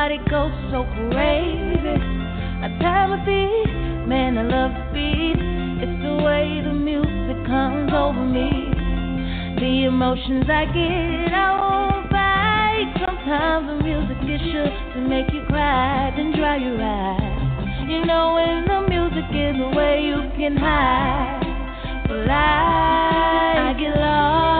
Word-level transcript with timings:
body 0.00 0.18
goes 0.30 0.56
so 0.72 0.80
crazy. 0.96 1.98
I 2.64 2.68
tell 2.80 3.12
beat, 3.26 4.08
man, 4.08 4.38
I 4.38 4.44
love 4.48 4.72
the 4.72 4.86
beat. 4.96 5.36
It's 5.84 5.96
the 6.00 6.16
way 6.24 6.62
the 6.64 6.72
music 6.72 7.36
comes 7.44 7.92
over 7.92 8.24
me. 8.24 8.48
The 9.60 9.84
emotions 9.92 10.46
I 10.48 10.64
get, 10.72 11.34
I 11.36 11.48
won't 11.60 12.08
fight. 12.08 12.88
Sometimes 13.04 13.64
the 13.68 13.76
music 13.84 14.20
is 14.24 14.40
sure 14.48 14.72
to 14.94 15.00
make 15.04 15.28
you 15.34 15.44
cry, 15.52 16.14
then 16.16 16.32
dry 16.32 16.56
your 16.56 16.80
eyes. 16.80 17.90
You 17.92 18.00
know 18.06 18.40
when 18.40 18.64
the 18.72 18.80
music 18.88 19.28
is 19.28 19.54
the 19.60 19.70
way 19.76 20.00
you 20.00 20.32
can 20.40 20.56
hide. 20.56 21.44
But 22.08 22.24
I, 22.24 23.68
I 23.68 23.72
get 23.78 24.00
lost 24.00 24.59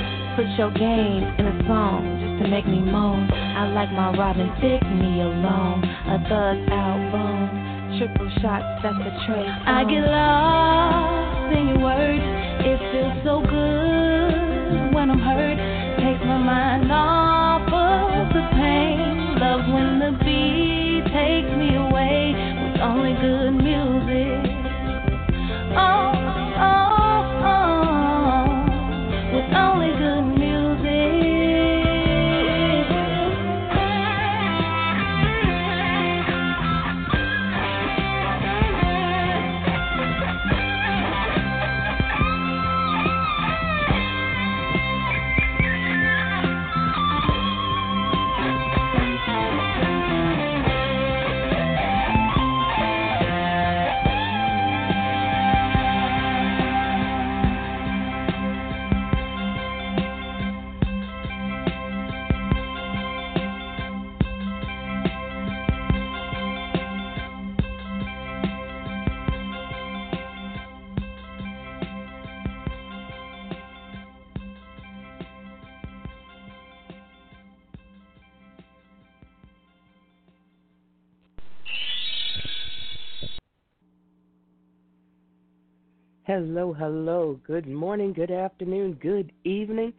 Put 0.35 0.47
your 0.57 0.71
game 0.71 1.23
in 1.39 1.45
a 1.45 1.67
song 1.67 2.07
just 2.23 2.43
to 2.43 2.49
make 2.49 2.65
me 2.65 2.79
moan. 2.79 3.29
I 3.31 3.67
like 3.75 3.91
my 3.91 4.15
Robin 4.15 4.47
Thicke 4.61 4.87
me 4.87 5.19
alone. 5.19 5.83
A 5.83 6.17
thug 6.23 6.57
album. 6.71 7.99
Triple 7.99 8.31
shots, 8.39 8.79
that's 8.81 8.95
the 8.95 9.11
trace. 9.27 9.51
I 9.67 9.83
get 9.83 10.07
lost 10.07 11.51
in 11.51 11.67
your 11.75 11.79
words. 11.83 12.23
It 12.63 12.79
feels 12.95 13.17
so 13.27 13.41
good 13.43 14.95
when 14.95 15.11
I'm 15.11 15.19
hurt. 15.19 15.59
Takes 15.99 16.23
my 16.23 16.37
mind 16.39 16.89
off 16.89 17.67
of 17.67 18.31
the 18.31 18.47
pain. 18.55 19.35
Love 19.35 19.67
when 19.67 19.99
the 19.99 20.11
beat 20.23 21.11
takes 21.11 21.51
me 21.59 21.75
away 21.75 22.31
with 22.71 22.79
only 22.79 23.13
good 23.19 23.51
music. 23.51 24.50
Hello, 86.33 86.71
hello. 86.71 87.37
Good 87.45 87.67
morning, 87.67 88.13
good 88.13 88.31
afternoon, 88.31 88.97
good 89.01 89.33
evening 89.43 89.91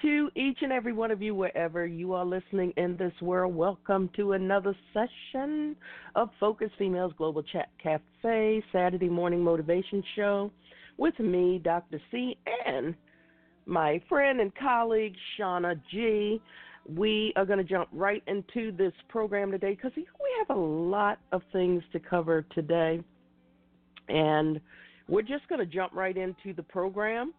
to 0.00 0.30
each 0.36 0.58
and 0.60 0.70
every 0.70 0.92
one 0.92 1.10
of 1.10 1.20
you, 1.20 1.34
wherever 1.34 1.84
you 1.84 2.12
are 2.12 2.24
listening 2.24 2.72
in 2.76 2.96
this 2.96 3.12
world. 3.20 3.52
Welcome 3.52 4.08
to 4.14 4.34
another 4.34 4.76
session 4.94 5.74
of 6.14 6.30
Focus 6.38 6.70
Females 6.78 7.12
Global 7.18 7.42
Chat 7.42 7.68
Cafe 7.82 8.62
Saturday 8.70 9.08
Morning 9.08 9.42
Motivation 9.42 10.04
Show 10.14 10.52
with 10.98 11.18
me, 11.18 11.60
Dr. 11.64 12.00
C, 12.12 12.38
and 12.64 12.94
my 13.66 14.00
friend 14.08 14.40
and 14.40 14.54
colleague, 14.54 15.16
Shauna 15.36 15.80
G. 15.90 16.40
We 16.88 17.32
are 17.34 17.44
going 17.44 17.58
to 17.58 17.64
jump 17.64 17.88
right 17.92 18.22
into 18.28 18.70
this 18.70 18.92
program 19.08 19.50
today 19.50 19.74
because 19.74 19.90
we 19.96 20.06
have 20.46 20.56
a 20.56 20.60
lot 20.60 21.18
of 21.32 21.42
things 21.52 21.82
to 21.90 21.98
cover 21.98 22.46
today. 22.54 23.02
And 24.08 24.60
we're 25.08 25.22
just 25.22 25.48
going 25.48 25.58
to 25.58 25.66
jump 25.66 25.92
right 25.94 26.16
into 26.16 26.52
the 26.54 26.62
program. 26.62 27.32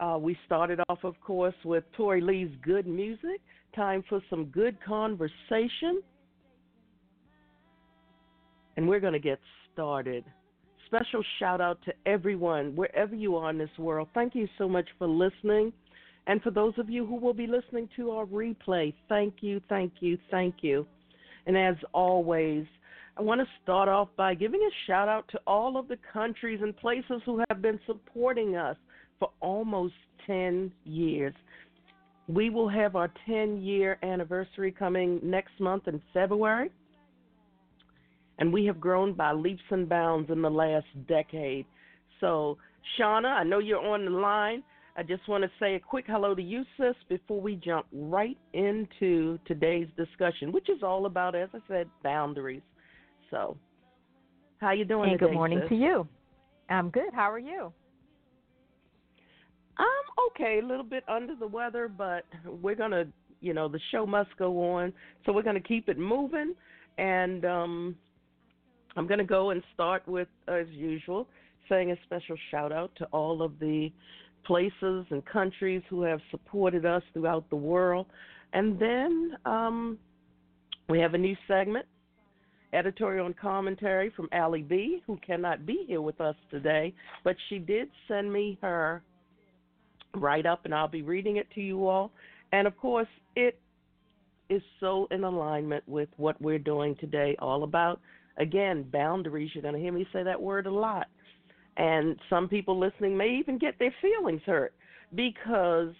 Uh, 0.00 0.18
we 0.20 0.36
started 0.44 0.80
off, 0.88 1.04
of 1.04 1.20
course, 1.20 1.54
with 1.64 1.84
Tori 1.96 2.20
Lee's 2.20 2.50
Good 2.62 2.86
Music. 2.86 3.40
Time 3.76 4.02
for 4.08 4.20
some 4.28 4.46
good 4.46 4.76
conversation. 4.84 6.02
And 8.76 8.88
we're 8.88 9.00
going 9.00 9.12
to 9.12 9.20
get 9.20 9.38
started. 9.72 10.24
Special 10.86 11.22
shout 11.38 11.60
out 11.60 11.78
to 11.84 11.92
everyone, 12.06 12.74
wherever 12.74 13.14
you 13.14 13.36
are 13.36 13.50
in 13.50 13.58
this 13.58 13.70
world. 13.78 14.08
Thank 14.14 14.34
you 14.34 14.48
so 14.58 14.68
much 14.68 14.86
for 14.98 15.06
listening. 15.06 15.72
And 16.26 16.42
for 16.42 16.50
those 16.50 16.74
of 16.78 16.88
you 16.88 17.06
who 17.06 17.16
will 17.16 17.34
be 17.34 17.46
listening 17.46 17.88
to 17.96 18.10
our 18.12 18.26
replay, 18.26 18.94
thank 19.08 19.34
you, 19.40 19.60
thank 19.68 19.92
you, 20.00 20.18
thank 20.30 20.56
you. 20.62 20.86
And 21.46 21.56
as 21.56 21.76
always, 21.92 22.64
I 23.16 23.22
want 23.22 23.40
to 23.40 23.46
start 23.62 23.88
off 23.88 24.08
by 24.16 24.34
giving 24.34 24.60
a 24.60 24.74
shout 24.86 25.08
out 25.08 25.28
to 25.28 25.40
all 25.46 25.76
of 25.76 25.86
the 25.86 25.98
countries 26.12 26.58
and 26.62 26.76
places 26.76 27.22
who 27.24 27.42
have 27.48 27.62
been 27.62 27.78
supporting 27.86 28.56
us 28.56 28.76
for 29.20 29.30
almost 29.40 29.94
10 30.26 30.72
years. 30.84 31.34
We 32.26 32.50
will 32.50 32.68
have 32.68 32.96
our 32.96 33.12
10 33.26 33.62
year 33.62 33.98
anniversary 34.02 34.72
coming 34.72 35.20
next 35.22 35.60
month 35.60 35.86
in 35.86 36.02
February. 36.12 36.70
And 38.38 38.52
we 38.52 38.64
have 38.66 38.80
grown 38.80 39.12
by 39.12 39.30
leaps 39.30 39.62
and 39.70 39.88
bounds 39.88 40.28
in 40.30 40.42
the 40.42 40.50
last 40.50 40.86
decade. 41.06 41.66
So, 42.20 42.58
Shauna, 42.98 43.28
I 43.28 43.44
know 43.44 43.60
you're 43.60 43.78
on 43.78 44.04
the 44.06 44.10
line. 44.10 44.64
I 44.96 45.04
just 45.04 45.28
want 45.28 45.44
to 45.44 45.50
say 45.60 45.76
a 45.76 45.80
quick 45.80 46.06
hello 46.08 46.34
to 46.34 46.42
you, 46.42 46.64
sis, 46.76 46.96
before 47.08 47.40
we 47.40 47.54
jump 47.54 47.86
right 47.92 48.38
into 48.54 49.38
today's 49.46 49.88
discussion, 49.96 50.50
which 50.50 50.68
is 50.68 50.82
all 50.82 51.06
about, 51.06 51.36
as 51.36 51.48
I 51.54 51.58
said, 51.68 51.88
boundaries. 52.02 52.62
So, 53.30 53.56
how 54.58 54.72
you 54.72 54.84
doing 54.84 55.10
hey, 55.10 55.16
today? 55.16 55.26
Good 55.26 55.34
morning 55.34 55.60
sis? 55.62 55.68
to 55.70 55.74
you. 55.74 56.08
I'm 56.70 56.90
good. 56.90 57.12
How 57.14 57.30
are 57.30 57.38
you? 57.38 57.72
I'm 59.76 60.30
okay, 60.30 60.60
a 60.62 60.66
little 60.66 60.84
bit 60.84 61.04
under 61.08 61.34
the 61.34 61.46
weather, 61.46 61.88
but 61.88 62.24
we're 62.46 62.76
gonna, 62.76 63.06
you 63.40 63.54
know, 63.54 63.68
the 63.68 63.80
show 63.90 64.06
must 64.06 64.30
go 64.38 64.72
on, 64.72 64.92
so 65.24 65.32
we're 65.32 65.42
gonna 65.42 65.60
keep 65.60 65.88
it 65.88 65.98
moving, 65.98 66.54
and 66.98 67.44
um, 67.44 67.96
I'm 68.96 69.06
gonna 69.06 69.24
go 69.24 69.50
and 69.50 69.62
start 69.74 70.06
with, 70.06 70.28
as 70.46 70.66
usual, 70.70 71.28
saying 71.68 71.90
a 71.90 71.96
special 72.04 72.36
shout 72.50 72.72
out 72.72 72.92
to 72.96 73.04
all 73.06 73.42
of 73.42 73.58
the 73.58 73.90
places 74.44 75.06
and 75.10 75.24
countries 75.26 75.82
who 75.88 76.02
have 76.02 76.20
supported 76.30 76.86
us 76.86 77.02
throughout 77.12 77.48
the 77.50 77.56
world, 77.56 78.06
and 78.52 78.78
then 78.78 79.36
um, 79.44 79.98
we 80.88 81.00
have 81.00 81.14
a 81.14 81.18
new 81.18 81.36
segment 81.48 81.86
editorial 82.74 83.26
and 83.26 83.36
commentary 83.36 84.10
from 84.10 84.28
Allie 84.32 84.62
B, 84.62 85.02
who 85.06 85.18
cannot 85.26 85.64
be 85.64 85.84
here 85.86 86.02
with 86.02 86.20
us 86.20 86.36
today, 86.50 86.92
but 87.22 87.36
she 87.48 87.58
did 87.58 87.88
send 88.08 88.32
me 88.32 88.58
her 88.62 89.02
write 90.14 90.46
up, 90.46 90.64
and 90.64 90.74
I'll 90.74 90.88
be 90.88 91.02
reading 91.02 91.36
it 91.36 91.46
to 91.54 91.60
you 91.60 91.86
all. 91.86 92.10
And 92.52 92.66
of 92.66 92.76
course, 92.76 93.08
it 93.36 93.58
is 94.48 94.62
so 94.80 95.08
in 95.10 95.24
alignment 95.24 95.82
with 95.88 96.08
what 96.16 96.40
we're 96.40 96.58
doing 96.58 96.96
today, 97.00 97.36
all 97.38 97.64
about, 97.64 98.00
again, 98.38 98.86
boundaries. 98.92 99.50
You're 99.54 99.62
going 99.62 99.74
to 99.74 99.80
hear 99.80 99.92
me 99.92 100.06
say 100.12 100.22
that 100.22 100.40
word 100.40 100.66
a 100.66 100.70
lot. 100.70 101.06
And 101.76 102.16
some 102.30 102.48
people 102.48 102.78
listening 102.78 103.16
may 103.16 103.36
even 103.40 103.58
get 103.58 103.78
their 103.78 103.94
feelings 104.00 104.42
hurt 104.46 104.72
because 105.14 105.92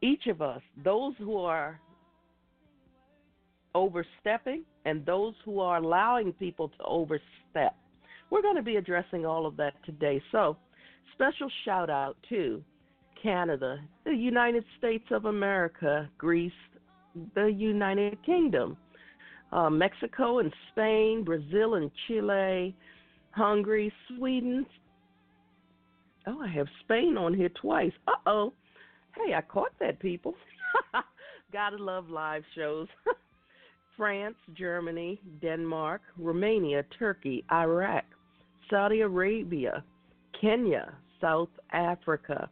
each 0.00 0.26
of 0.28 0.42
us, 0.42 0.60
those 0.84 1.14
who 1.18 1.38
are 1.38 1.80
overstepping 3.74 4.64
and 4.84 5.04
those 5.04 5.34
who 5.44 5.60
are 5.60 5.78
allowing 5.78 6.32
people 6.32 6.68
to 6.68 6.84
overstep. 6.84 7.76
We're 8.30 8.42
going 8.42 8.56
to 8.56 8.62
be 8.62 8.76
addressing 8.76 9.26
all 9.26 9.46
of 9.46 9.56
that 9.56 9.74
today. 9.84 10.22
So, 10.32 10.56
special 11.14 11.50
shout 11.64 11.90
out 11.90 12.16
to 12.30 12.62
Canada, 13.22 13.78
the 14.04 14.14
United 14.14 14.64
States 14.78 15.04
of 15.10 15.26
America, 15.26 16.08
Greece, 16.18 16.52
the 17.34 17.46
United 17.46 18.18
Kingdom, 18.24 18.76
uh, 19.52 19.70
Mexico 19.70 20.40
and 20.40 20.52
Spain, 20.70 21.22
Brazil 21.24 21.74
and 21.74 21.90
Chile, 22.06 22.74
Hungary, 23.30 23.92
Sweden. 24.08 24.66
Oh, 26.26 26.40
I 26.42 26.48
have 26.48 26.66
Spain 26.84 27.16
on 27.16 27.34
here 27.34 27.50
twice. 27.60 27.92
Uh 28.08 28.12
oh. 28.26 28.52
Hey, 29.16 29.34
I 29.34 29.42
caught 29.42 29.72
that, 29.80 30.00
people. 30.00 30.34
Gotta 31.52 31.76
love 31.76 32.10
live 32.10 32.42
shows. 32.54 32.88
France, 33.96 34.36
Germany, 34.56 35.20
Denmark, 35.40 36.02
Romania, 36.18 36.84
Turkey, 36.98 37.44
Iraq, 37.52 38.04
Saudi 38.70 39.00
Arabia, 39.00 39.84
Kenya, 40.40 40.92
South 41.20 41.50
Africa, 41.72 42.48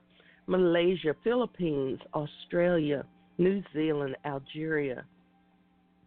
Malaysia, 0.46 1.14
Philippines, 1.24 1.98
Australia, 2.14 3.04
New 3.38 3.62
Zealand, 3.72 4.16
Algeria, 4.24 5.04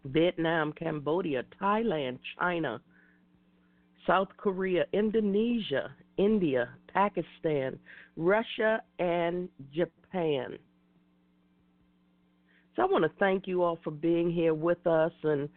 Vietnam, 0.06 0.72
Cambodia, 0.74 1.44
Thailand, 1.62 2.20
China, 2.40 2.80
South 4.06 4.30
Korea, 4.38 4.86
Indonesia, 4.94 5.92
India, 6.18 6.70
Pakistan, 6.94 7.78
Russia, 8.16 8.82
and 9.00 9.50
Japan. 9.74 10.58
So 12.76 12.82
I 12.82 12.86
want 12.86 13.04
to 13.06 13.12
thank 13.20 13.48
you 13.48 13.64
all 13.64 13.80
for 13.84 13.92
being 13.92 14.30
here 14.30 14.54
with 14.54 14.86
us 14.86 15.14
and 15.24 15.48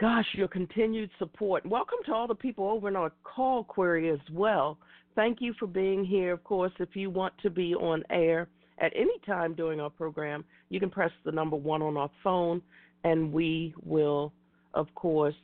gosh, 0.00 0.26
your 0.32 0.48
continued 0.48 1.10
support. 1.18 1.64
Welcome 1.66 1.98
to 2.06 2.14
all 2.14 2.26
the 2.26 2.34
people 2.34 2.68
over 2.68 2.88
in 2.88 2.96
our 2.96 3.12
call 3.22 3.64
query 3.64 4.10
as 4.10 4.20
well. 4.32 4.78
Thank 5.14 5.38
you 5.40 5.54
for 5.58 5.66
being 5.66 6.04
here. 6.04 6.32
Of 6.32 6.42
course, 6.44 6.72
if 6.78 6.90
you 6.94 7.10
want 7.10 7.34
to 7.42 7.50
be 7.50 7.74
on 7.74 8.02
air 8.10 8.48
at 8.78 8.92
any 8.94 9.18
time 9.26 9.54
during 9.54 9.78
our 9.78 9.90
program, 9.90 10.44
you 10.70 10.80
can 10.80 10.90
press 10.90 11.10
the 11.24 11.32
number 11.32 11.56
one 11.56 11.82
on 11.82 11.96
our 11.98 12.10
phone 12.24 12.62
and 13.04 13.30
we 13.32 13.74
will, 13.84 14.32
of 14.72 14.86
course, 14.94 15.34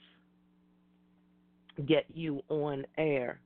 get 1.86 2.06
you 2.14 2.40
on 2.48 2.84
air. 2.96 3.40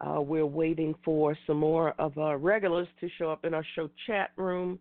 Uh, 0.00 0.20
we're 0.20 0.46
waiting 0.46 0.94
for 1.04 1.36
some 1.46 1.58
more 1.58 1.92
of 1.98 2.16
our 2.18 2.38
regulars 2.38 2.88
to 3.00 3.08
show 3.18 3.30
up 3.30 3.44
in 3.44 3.52
our 3.52 3.64
show 3.74 3.90
chat 4.06 4.30
room. 4.36 4.78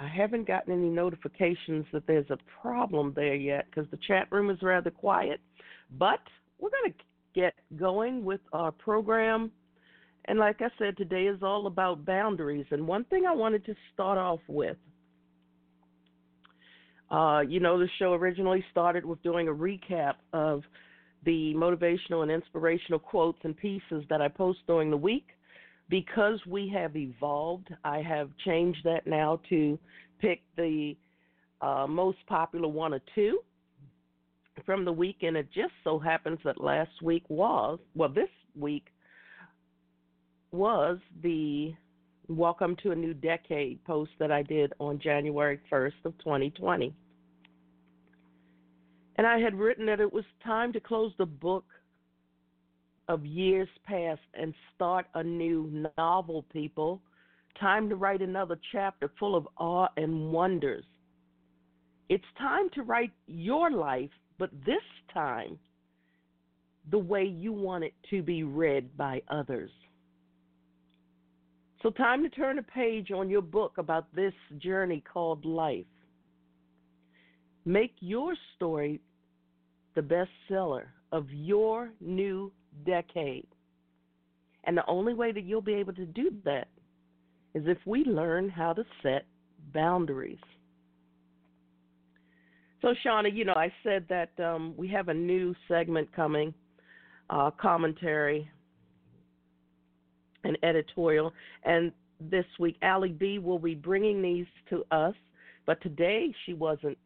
I 0.00 0.08
haven't 0.08 0.46
gotten 0.46 0.72
any 0.72 0.88
notifications 0.88 1.84
that 1.92 2.06
there's 2.06 2.30
a 2.30 2.38
problem 2.62 3.12
there 3.14 3.34
yet 3.34 3.66
because 3.66 3.90
the 3.90 3.98
chat 4.08 4.28
room 4.30 4.50
is 4.50 4.58
rather 4.62 4.90
quiet. 4.90 5.40
But 5.98 6.20
we're 6.58 6.70
going 6.70 6.92
to 6.92 6.98
get 7.34 7.54
going 7.78 8.24
with 8.24 8.40
our 8.52 8.72
program. 8.72 9.50
And 10.24 10.38
like 10.38 10.62
I 10.62 10.68
said, 10.78 10.96
today 10.96 11.24
is 11.24 11.42
all 11.42 11.66
about 11.66 12.06
boundaries. 12.06 12.66
And 12.70 12.86
one 12.86 13.04
thing 13.04 13.26
I 13.26 13.34
wanted 13.34 13.64
to 13.66 13.74
start 13.92 14.16
off 14.16 14.40
with 14.48 14.76
uh, 17.10 17.40
you 17.40 17.58
know, 17.58 17.78
the 17.78 17.88
show 17.98 18.14
originally 18.14 18.64
started 18.70 19.04
with 19.04 19.22
doing 19.22 19.48
a 19.48 19.52
recap 19.52 20.14
of 20.32 20.62
the 21.24 21.52
motivational 21.54 22.22
and 22.22 22.30
inspirational 22.30 22.98
quotes 22.98 23.38
and 23.42 23.56
pieces 23.56 24.04
that 24.08 24.22
I 24.22 24.28
post 24.28 24.60
during 24.66 24.90
the 24.90 24.96
week 24.96 25.26
because 25.90 26.40
we 26.46 26.68
have 26.72 26.96
evolved, 26.96 27.68
I 27.84 28.00
have 28.00 28.30
changed 28.44 28.78
that 28.84 29.06
now 29.06 29.40
to 29.50 29.78
pick 30.20 30.40
the 30.56 30.96
uh, 31.60 31.86
most 31.88 32.18
popular 32.26 32.68
one 32.68 32.94
or 32.94 33.00
two 33.14 33.40
from 34.64 34.84
the 34.84 34.92
week, 34.92 35.18
and 35.22 35.36
it 35.36 35.48
just 35.52 35.72
so 35.84 35.98
happens 35.98 36.38
that 36.44 36.60
last 36.60 37.02
week 37.02 37.24
was, 37.28 37.78
well, 37.94 38.08
this 38.08 38.28
week 38.58 38.86
was 40.52 40.98
the 41.22 41.74
Welcome 42.28 42.76
to 42.84 42.92
a 42.92 42.94
New 42.94 43.12
Decade 43.12 43.84
post 43.84 44.12
that 44.20 44.30
I 44.30 44.44
did 44.44 44.72
on 44.78 45.00
January 45.00 45.58
1st 45.68 46.04
of 46.04 46.16
2020. 46.18 46.94
And 49.16 49.26
I 49.26 49.40
had 49.40 49.58
written 49.58 49.84
that 49.86 49.98
it 49.98 50.12
was 50.12 50.24
time 50.44 50.72
to 50.74 50.78
close 50.80 51.12
the 51.18 51.26
book 51.26 51.64
of 53.10 53.26
years 53.26 53.68
past 53.84 54.20
and 54.34 54.54
start 54.72 55.04
a 55.14 55.22
new 55.22 55.84
novel, 55.98 56.44
people. 56.52 57.02
Time 57.58 57.88
to 57.88 57.96
write 57.96 58.22
another 58.22 58.56
chapter 58.70 59.10
full 59.18 59.34
of 59.34 59.48
awe 59.58 59.88
and 59.96 60.30
wonders. 60.32 60.84
It's 62.08 62.24
time 62.38 62.70
to 62.74 62.82
write 62.82 63.10
your 63.26 63.72
life, 63.72 64.10
but 64.38 64.50
this 64.64 64.76
time 65.12 65.58
the 66.92 66.98
way 66.98 67.24
you 67.24 67.52
want 67.52 67.82
it 67.82 67.94
to 68.10 68.22
be 68.22 68.44
read 68.44 68.96
by 68.96 69.20
others. 69.28 69.72
So, 71.82 71.90
time 71.90 72.22
to 72.22 72.28
turn 72.28 72.60
a 72.60 72.62
page 72.62 73.10
on 73.10 73.28
your 73.28 73.42
book 73.42 73.78
about 73.78 74.14
this 74.14 74.34
journey 74.58 75.02
called 75.12 75.44
life. 75.44 75.84
Make 77.64 77.94
your 77.98 78.34
story 78.54 79.00
the 79.96 80.00
bestseller 80.02 80.84
of 81.10 81.26
your 81.30 81.90
new 82.00 82.52
decade. 82.84 83.46
And 84.64 84.76
the 84.76 84.86
only 84.86 85.14
way 85.14 85.32
that 85.32 85.44
you'll 85.44 85.62
be 85.62 85.74
able 85.74 85.94
to 85.94 86.06
do 86.06 86.30
that 86.44 86.68
is 87.54 87.64
if 87.66 87.78
we 87.86 88.04
learn 88.04 88.48
how 88.48 88.72
to 88.72 88.84
set 89.02 89.26
boundaries. 89.72 90.38
So, 92.82 92.94
Shauna, 93.04 93.34
you 93.34 93.44
know, 93.44 93.54
I 93.54 93.72
said 93.82 94.06
that 94.08 94.30
um, 94.42 94.74
we 94.76 94.88
have 94.88 95.08
a 95.08 95.14
new 95.14 95.54
segment 95.68 96.10
coming, 96.14 96.54
uh, 97.28 97.50
commentary 97.50 98.48
and 100.44 100.56
editorial. 100.62 101.32
And 101.64 101.92
this 102.20 102.46
week, 102.58 102.76
Allie 102.82 103.10
B 103.10 103.38
will 103.38 103.58
be 103.58 103.74
bringing 103.74 104.22
these 104.22 104.46
to 104.70 104.84
us. 104.90 105.14
But 105.66 105.80
today 105.82 106.32
she 106.46 106.54
wasn't 106.54 106.96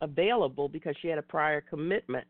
available 0.00 0.68
because 0.68 0.94
she 1.00 1.08
had 1.08 1.18
a 1.18 1.22
prior 1.22 1.60
commitment. 1.60 2.26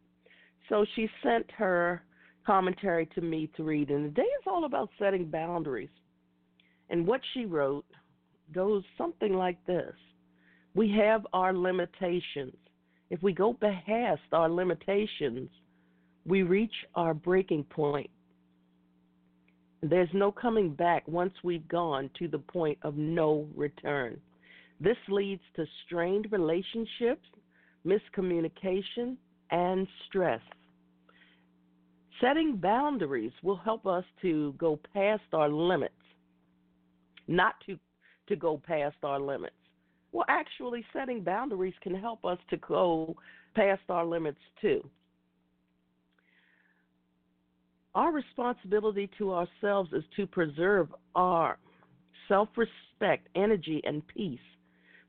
So 0.69 0.87
she 0.95 1.09
sent 1.23 1.51
her 1.53 2.03
commentary 2.47 3.07
to 3.15 3.21
me 3.21 3.51
to 3.57 3.65
read. 3.65 3.91
And 3.91 4.15
today 4.15 4.29
is 4.29 4.45
all 4.47 4.65
about 4.65 4.91
setting 4.99 5.27
boundaries. 5.27 5.91
And 6.91 7.07
what 7.07 7.21
she 7.33 7.47
wrote 7.47 7.87
goes 8.53 8.85
something 8.99 9.33
like 9.35 9.65
this 9.67 9.95
We 10.75 10.91
have 10.99 11.27
our 11.33 11.53
limitations. 11.53 12.57
If 13.11 13.23
we 13.23 13.33
go 13.33 13.55
past 13.55 14.23
our 14.33 14.49
limitations, 14.49 15.51
we 16.27 16.43
reach 16.43 16.75
our 16.95 17.15
breaking 17.15 17.65
point. 17.65 18.11
There's 19.83 20.09
no 20.15 20.33
coming 20.33 20.75
back 20.75 21.07
once 21.07 21.35
we've 21.43 21.69
gone 21.69 22.09
to 22.19 22.27
the 22.27 22.39
point 22.39 22.79
of 22.83 22.97
no 22.97 23.47
return. 23.55 24.19
This 24.81 24.97
leads 25.09 25.43
to 25.57 25.67
strained 25.85 26.29
relationships, 26.31 27.27
miscommunication, 27.87 29.17
and 29.51 29.87
stress. 30.07 30.41
Setting 32.21 32.57
boundaries 32.57 33.33
will 33.43 33.57
help 33.57 33.87
us 33.87 34.05
to 34.23 34.55
go 34.59 34.79
past 34.93 35.23
our 35.33 35.49
limits, 35.49 35.95
not 37.27 37.55
to, 37.67 37.79
to 38.29 38.37
go 38.37 38.61
past 38.65 38.97
our 39.03 39.19
limits. 39.19 39.57
Well, 40.13 40.25
actually, 40.29 40.85
setting 40.93 41.23
boundaries 41.23 41.75
can 41.83 41.95
help 41.95 42.25
us 42.25 42.39
to 42.51 42.57
go 42.59 43.17
past 43.57 43.83
our 43.89 44.05
limits 44.05 44.39
too. 44.61 44.89
Our 47.95 48.13
responsibility 48.13 49.09
to 49.19 49.33
ourselves 49.33 49.93
is 49.93 50.05
to 50.17 50.27
preserve 50.27 50.89
our 51.15 51.59
self 52.29 52.49
respect, 52.57 53.29
energy, 53.35 53.81
and 53.85 54.07
peace. 54.07 54.39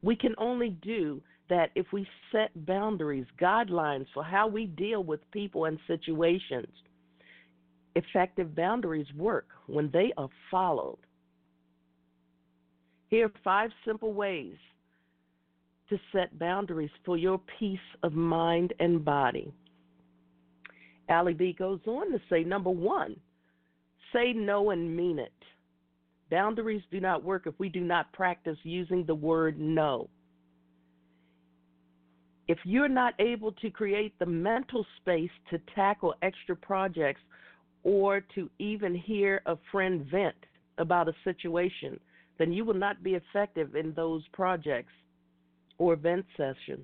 We 0.01 0.15
can 0.15 0.35
only 0.37 0.69
do 0.69 1.21
that 1.49 1.69
if 1.75 1.85
we 1.93 2.07
set 2.31 2.65
boundaries, 2.65 3.25
guidelines 3.39 4.05
for 4.13 4.23
how 4.23 4.47
we 4.47 4.65
deal 4.65 5.03
with 5.03 5.19
people 5.31 5.65
and 5.65 5.77
situations. 5.87 6.67
Effective 7.95 8.55
boundaries 8.55 9.07
work 9.15 9.47
when 9.67 9.89
they 9.91 10.11
are 10.17 10.29
followed. 10.51 10.97
Here 13.09 13.27
are 13.27 13.33
five 13.43 13.71
simple 13.85 14.13
ways 14.13 14.55
to 15.89 15.97
set 16.11 16.37
boundaries 16.37 16.89
for 17.05 17.15
your 17.15 17.39
peace 17.59 17.79
of 18.03 18.13
mind 18.13 18.73
and 18.79 19.05
body. 19.05 19.53
Allie 21.07 21.33
B 21.33 21.55
goes 21.57 21.79
on 21.85 22.11
to 22.11 22.19
say 22.29 22.43
number 22.43 22.71
one, 22.71 23.15
say 24.11 24.33
no 24.33 24.71
and 24.71 24.95
mean 24.95 25.19
it. 25.19 25.31
Boundaries 26.31 26.81
do 26.91 26.99
not 26.99 27.23
work 27.23 27.45
if 27.45 27.53
we 27.59 27.69
do 27.69 27.81
not 27.81 28.11
practice 28.11 28.57
using 28.63 29.05
the 29.05 29.13
word 29.13 29.59
no. 29.59 30.09
If 32.47 32.57
you're 32.63 32.89
not 32.89 33.13
able 33.19 33.51
to 33.53 33.69
create 33.69 34.17
the 34.19 34.25
mental 34.25 34.85
space 34.97 35.31
to 35.49 35.59
tackle 35.75 36.15
extra 36.21 36.55
projects 36.55 37.21
or 37.85 38.19
to 38.33 38.49
even 38.57 38.95
hear 38.95 39.41
a 39.45 39.55
friend 39.71 40.05
vent 40.11 40.35
about 40.79 41.07
a 41.07 41.13
situation, 41.23 41.97
then 42.37 42.51
you 42.51 42.65
will 42.65 42.73
not 42.73 43.03
be 43.03 43.11
effective 43.11 43.75
in 43.75 43.93
those 43.93 44.23
projects 44.33 44.91
or 45.77 45.95
vent 45.95 46.25
session. 46.35 46.83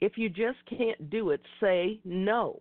If 0.00 0.16
you 0.16 0.30
just 0.30 0.58
can't 0.68 1.10
do 1.10 1.30
it, 1.30 1.42
say 1.60 2.00
no. 2.04 2.60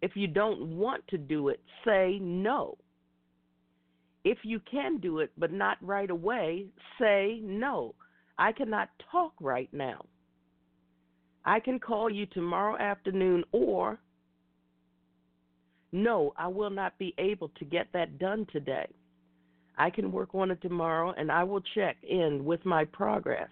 If 0.00 0.16
you 0.16 0.26
don't 0.26 0.76
want 0.76 1.06
to 1.08 1.18
do 1.18 1.48
it, 1.48 1.60
say 1.84 2.18
no. 2.20 2.78
If 4.24 4.38
you 4.42 4.58
can 4.68 4.98
do 4.98 5.18
it 5.18 5.30
but 5.36 5.52
not 5.52 5.76
right 5.82 6.10
away, 6.10 6.66
say 6.98 7.38
no. 7.42 7.94
I 8.38 8.50
cannot 8.50 8.88
talk 9.10 9.34
right 9.40 9.68
now. 9.72 10.06
I 11.44 11.60
can 11.60 11.78
call 11.78 12.08
you 12.08 12.24
tomorrow 12.26 12.78
afternoon 12.78 13.44
or 13.52 14.00
no, 15.92 16.32
I 16.36 16.48
will 16.48 16.70
not 16.70 16.98
be 16.98 17.14
able 17.18 17.50
to 17.50 17.64
get 17.64 17.88
that 17.92 18.18
done 18.18 18.46
today. 18.50 18.88
I 19.76 19.90
can 19.90 20.12
work 20.12 20.34
on 20.34 20.50
it 20.50 20.60
tomorrow 20.62 21.14
and 21.16 21.30
I 21.30 21.44
will 21.44 21.62
check 21.74 21.96
in 22.02 22.44
with 22.44 22.64
my 22.64 22.84
progress 22.84 23.50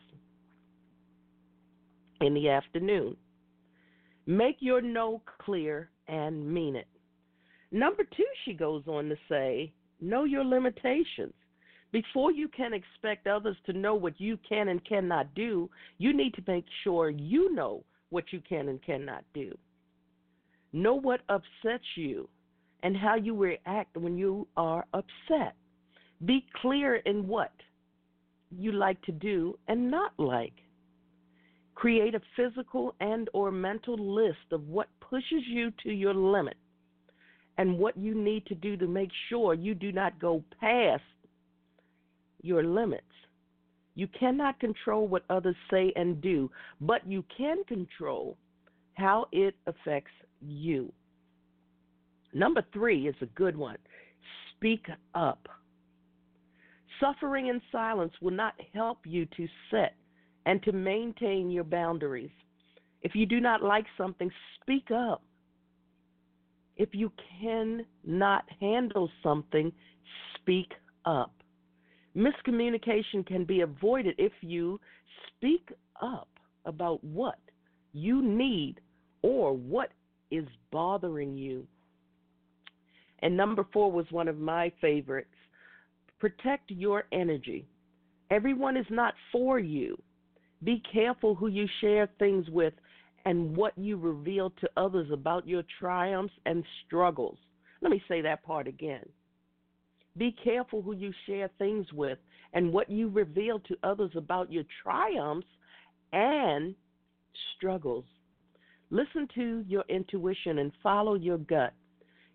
in 2.21 2.35
the 2.35 2.49
afternoon. 2.49 3.17
Make 4.27 4.57
your 4.61 4.81
no 4.81 5.23
clear 5.39 5.91
and 6.09 6.47
mean 6.53 6.77
it. 6.77 6.89
Number 7.73 8.05
two, 8.05 8.27
she 8.45 8.53
goes 8.53 8.83
on 8.87 9.09
to 9.09 9.17
say, 9.29 9.73
know 10.01 10.25
your 10.25 10.45
limitations. 10.45 11.35
Before 11.93 12.31
you 12.31 12.49
can 12.49 12.73
expect 12.73 13.27
others 13.27 13.57
to 13.67 13.73
know 13.73 13.95
what 13.95 14.21
you 14.21 14.39
can 14.49 14.69
and 14.69 14.85
cannot 14.85 15.35
do, 15.35 15.69
you 15.99 16.13
need 16.13 16.35
to 16.35 16.43
make 16.47 16.67
sure 16.85 17.11
you 17.11 17.53
know 17.55 17.83
what 18.11 18.33
you 18.33 18.41
can 18.49 18.69
and 18.69 18.83
cannot 18.83 19.25
do. 19.35 19.57
Know 20.73 20.95
what 20.95 21.21
upsets 21.29 21.85
you 21.97 22.29
and 22.83 22.97
how 22.97 23.17
you 23.17 23.37
react 23.37 23.97
when 23.97 24.17
you 24.17 24.47
are 24.57 24.87
upset. 24.95 25.55
Be 26.25 26.45
clear 26.61 26.97
in 26.97 27.27
what 27.27 27.53
you 28.51 28.73
like 28.73 29.01
to 29.03 29.13
do 29.13 29.59
and 29.69 29.91
not 29.91 30.13
like. 30.19 30.55
Create 31.75 32.15
a 32.15 32.21
physical 32.37 32.95
and 33.01 33.29
or 33.33 33.51
mental 33.51 33.97
list 33.97 34.53
of 34.53 34.69
what 34.69 34.89
pushes 35.01 35.43
you 35.47 35.73
to 35.83 35.91
your 35.91 36.15
limit 36.15 36.57
and 37.59 37.79
what 37.79 37.97
you 37.97 38.15
need 38.15 38.47
to 38.47 38.55
do 38.55 38.77
to 38.77 38.87
make 38.87 39.11
sure 39.29 39.55
you 39.55 39.75
do 39.75 39.93
not 39.93 40.19
go 40.21 40.43
past 40.61 41.03
your 42.43 42.63
limits. 42.63 43.05
You 43.95 44.09
cannot 44.19 44.61
control 44.61 45.09
what 45.09 45.25
others 45.29 45.57
say 45.71 45.93
and 45.97 46.21
do, 46.21 46.51
but 46.81 47.07
you 47.07 47.25
can 47.37 47.65
control 47.65 48.37
how 48.95 49.27
it 49.33 49.55
affects 49.67 50.13
you. 50.41 50.93
Number 52.33 52.63
three 52.73 53.09
is 53.09 53.17
a 53.21 53.27
good 53.27 53.57
one 53.57 53.79
speak 54.61 54.87
up. 55.15 55.49
Suffering 57.01 57.47
in 57.47 57.63
silence 57.73 58.13
will 58.21 58.31
not 58.31 58.55
help 58.75 58.99
you 59.07 59.27
to 59.37 59.49
set 59.71 59.95
and 60.45 60.63
to 60.63 60.73
maintain 60.73 61.51
your 61.51 61.65
boundaries. 61.65 62.31
If 63.03 63.15
you 63.15 63.25
do 63.25 63.41
not 63.41 63.63
like 63.63 63.87
something, 63.97 64.31
speak 64.61 64.91
up. 64.91 65.23
If 66.77 66.91
you 66.93 67.11
cannot 67.41 68.45
handle 68.61 69.11
something, 69.23 69.73
speak 70.35 70.73
up. 71.07 71.33
Miscommunication 72.15 73.27
can 73.27 73.45
be 73.45 73.63
avoided 73.63 74.15
if 74.19 74.33
you 74.43 74.79
speak 75.29 75.71
up 76.03 76.29
about 76.67 77.03
what 77.03 77.39
you 77.93 78.21
need 78.21 78.81
or 79.23 79.55
what 79.55 79.91
is 80.31 80.47
bothering 80.71 81.37
you. 81.37 81.67
And 83.21 83.37
number 83.37 83.67
four 83.73 83.91
was 83.91 84.07
one 84.11 84.29
of 84.29 84.39
my 84.39 84.73
favorites 84.81 85.29
protect 86.19 86.71
your 86.71 87.05
energy. 87.13 87.67
Everyone 88.31 88.77
is 88.77 88.87
not 88.91 89.15
for 89.33 89.59
you. 89.59 90.01
Be 90.63 90.83
careful 90.93 91.35
who 91.35 91.49
you 91.49 91.67
share 91.81 92.09
things 92.19 92.49
with 92.51 92.75
and 93.25 93.57
what 93.57 93.77
you 93.77 93.97
reveal 93.97 94.51
to 94.61 94.69
others 94.77 95.11
about 95.11 95.49
your 95.49 95.63
triumphs 95.79 96.35
and 96.47 96.63
struggles. 96.87 97.39
Let 97.81 97.91
me 97.91 98.03
say 98.07 98.21
that 98.21 98.45
part 98.45 98.69
again. 98.69 99.07
Be 100.17 100.37
careful 100.45 100.83
who 100.83 100.93
you 100.93 101.13
share 101.27 101.51
things 101.59 101.87
with 101.93 102.19
and 102.53 102.73
what 102.73 102.91
you 102.91 103.09
reveal 103.09 103.59
to 103.61 103.77
others 103.83 104.11
about 104.17 104.53
your 104.53 104.65
triumphs 104.83 105.47
and 106.13 106.75
struggles. 107.57 108.05
Listen 108.91 109.29
to 109.35 109.65
your 109.69 109.85
intuition 109.89 110.59
and 110.59 110.73
follow 110.83 111.15
your 111.15 111.39
gut. 111.39 111.73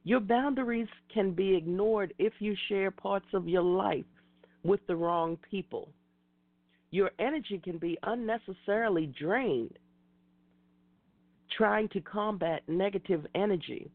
Your 0.03 0.19
boundaries 0.19 0.87
can 1.13 1.31
be 1.31 1.55
ignored 1.55 2.13
if 2.17 2.33
you 2.39 2.55
share 2.69 2.91
parts 2.91 3.27
of 3.33 3.47
your 3.47 3.63
life 3.63 4.05
with 4.63 4.79
the 4.87 4.95
wrong 4.95 5.37
people. 5.49 5.89
Your 6.91 7.11
energy 7.19 7.59
can 7.63 7.77
be 7.77 7.97
unnecessarily 8.03 9.07
drained 9.19 9.77
trying 11.57 11.87
to 11.89 12.01
combat 12.01 12.61
negative 12.67 13.25
energy 13.35 13.89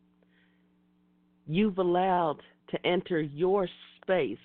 you've 1.47 1.79
allowed 1.79 2.39
to 2.71 2.87
enter 2.87 3.21
your 3.21 3.69
space. 4.01 4.39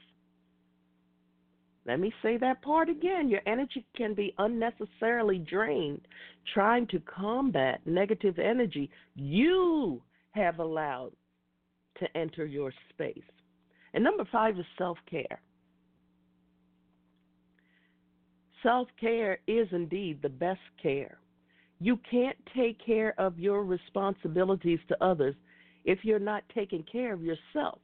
Let 1.86 2.00
me 2.00 2.12
say 2.24 2.38
that 2.38 2.62
part 2.64 2.90
again. 2.90 3.30
Your 3.30 3.42
energy 3.46 3.86
can 3.96 4.16
be 4.16 4.34
unnecessarily 4.40 5.38
drained 5.40 6.02
trying 6.54 6.88
to 6.88 7.00
combat 7.00 7.82
negative 7.86 8.40
energy 8.40 8.90
you 9.16 10.02
have 10.32 10.60
allowed 10.60 11.12
to 12.00 12.18
enter 12.18 12.46
your 12.46 12.74
space. 12.90 13.24
And 13.94 14.04
number 14.04 14.26
five 14.32 14.58
is 14.58 14.66
self 14.78 14.98
care. 15.10 15.42
Self 18.64 18.88
care 19.00 19.40
is 19.48 19.68
indeed 19.72 20.22
the 20.22 20.30
best 20.30 20.60
care. 20.82 21.20
You 21.80 22.00
can't 22.10 22.38
take 22.56 22.84
care 22.84 23.14
of 23.20 23.38
your 23.38 23.64
responsibilities 23.64 24.80
to 24.88 25.04
others 25.04 25.36
if 25.84 26.00
you're 26.04 26.20
not 26.20 26.44
taking 26.54 26.84
care 26.92 27.14
of 27.14 27.22
yourself. 27.22 27.80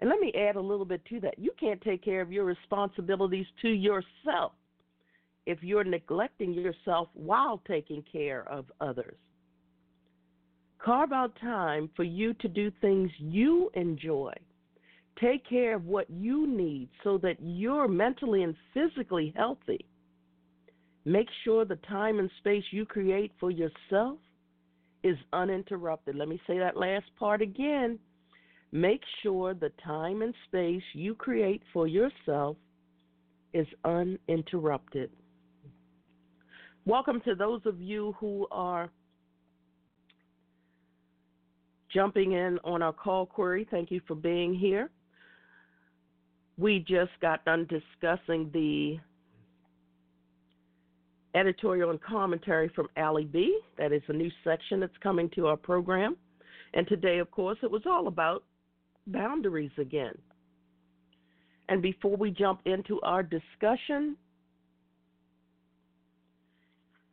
And 0.00 0.08
let 0.08 0.20
me 0.20 0.32
add 0.34 0.56
a 0.56 0.60
little 0.60 0.84
bit 0.84 1.04
to 1.06 1.20
that. 1.20 1.38
You 1.38 1.52
can't 1.58 1.80
take 1.80 2.04
care 2.04 2.20
of 2.20 2.30
your 2.30 2.44
responsibilities 2.44 3.46
to 3.62 3.68
yourself 3.68 4.52
if 5.46 5.62
you're 5.62 5.84
neglecting 5.84 6.52
yourself 6.52 7.08
while 7.14 7.60
taking 7.66 8.04
care 8.10 8.46
of 8.48 8.66
others. 8.80 9.16
Carve 10.78 11.12
out 11.12 11.34
time 11.40 11.90
for 11.96 12.04
you 12.04 12.34
to 12.34 12.48
do 12.48 12.70
things 12.80 13.10
you 13.18 13.70
enjoy. 13.74 14.32
Take 15.20 15.48
care 15.48 15.74
of 15.74 15.86
what 15.86 16.08
you 16.08 16.46
need 16.46 16.88
so 17.02 17.18
that 17.18 17.38
you're 17.40 17.88
mentally 17.88 18.44
and 18.44 18.54
physically 18.72 19.32
healthy. 19.36 19.84
Make 21.04 21.28
sure 21.42 21.64
the 21.64 21.76
time 21.76 22.20
and 22.20 22.30
space 22.38 22.64
you 22.70 22.84
create 22.84 23.32
for 23.40 23.50
yourself 23.50 24.18
is 25.02 25.16
uninterrupted. 25.32 26.14
Let 26.14 26.28
me 26.28 26.40
say 26.46 26.58
that 26.58 26.76
last 26.76 27.06
part 27.18 27.42
again. 27.42 27.98
Make 28.70 29.00
sure 29.22 29.54
the 29.54 29.72
time 29.82 30.20
and 30.20 30.34
space 30.46 30.82
you 30.92 31.14
create 31.14 31.62
for 31.72 31.86
yourself 31.86 32.56
is 33.54 33.66
uninterrupted. 33.84 35.10
Welcome 36.84 37.22
to 37.22 37.34
those 37.34 37.62
of 37.64 37.80
you 37.80 38.14
who 38.20 38.46
are 38.50 38.90
jumping 41.94 42.32
in 42.32 42.58
on 42.62 42.82
our 42.82 42.92
call 42.92 43.24
query. 43.24 43.66
Thank 43.70 43.90
you 43.90 44.02
for 44.06 44.14
being 44.14 44.54
here. 44.54 44.90
We 46.58 46.80
just 46.80 47.12
got 47.22 47.44
done 47.46 47.66
discussing 47.70 48.50
the 48.52 48.98
editorial 51.34 51.90
and 51.90 52.02
commentary 52.02 52.68
from 52.74 52.88
Allie 52.98 53.24
B. 53.24 53.58
That 53.78 53.92
is 53.92 54.02
a 54.08 54.12
new 54.12 54.30
section 54.44 54.80
that's 54.80 54.96
coming 55.02 55.30
to 55.36 55.46
our 55.46 55.56
program. 55.56 56.16
And 56.74 56.86
today, 56.86 57.18
of 57.18 57.30
course, 57.30 57.56
it 57.62 57.70
was 57.70 57.82
all 57.86 58.08
about 58.08 58.44
boundaries 59.12 59.70
again. 59.78 60.16
And 61.68 61.82
before 61.82 62.16
we 62.16 62.30
jump 62.30 62.60
into 62.64 63.00
our 63.02 63.22
discussion, 63.22 64.16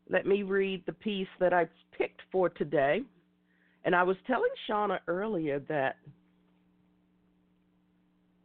let 0.10 0.26
me 0.26 0.44
read 0.44 0.84
the 0.86 0.94
piece 0.94 1.28
that 1.40 1.54
I 1.54 1.68
picked 1.98 2.22
for 2.32 2.50
today. 2.50 3.02
And 3.84 3.96
I 3.96 4.04
was 4.04 4.18
telling 4.28 4.50
Shauna 4.70 5.00
earlier 5.08 5.60
that 5.68 5.98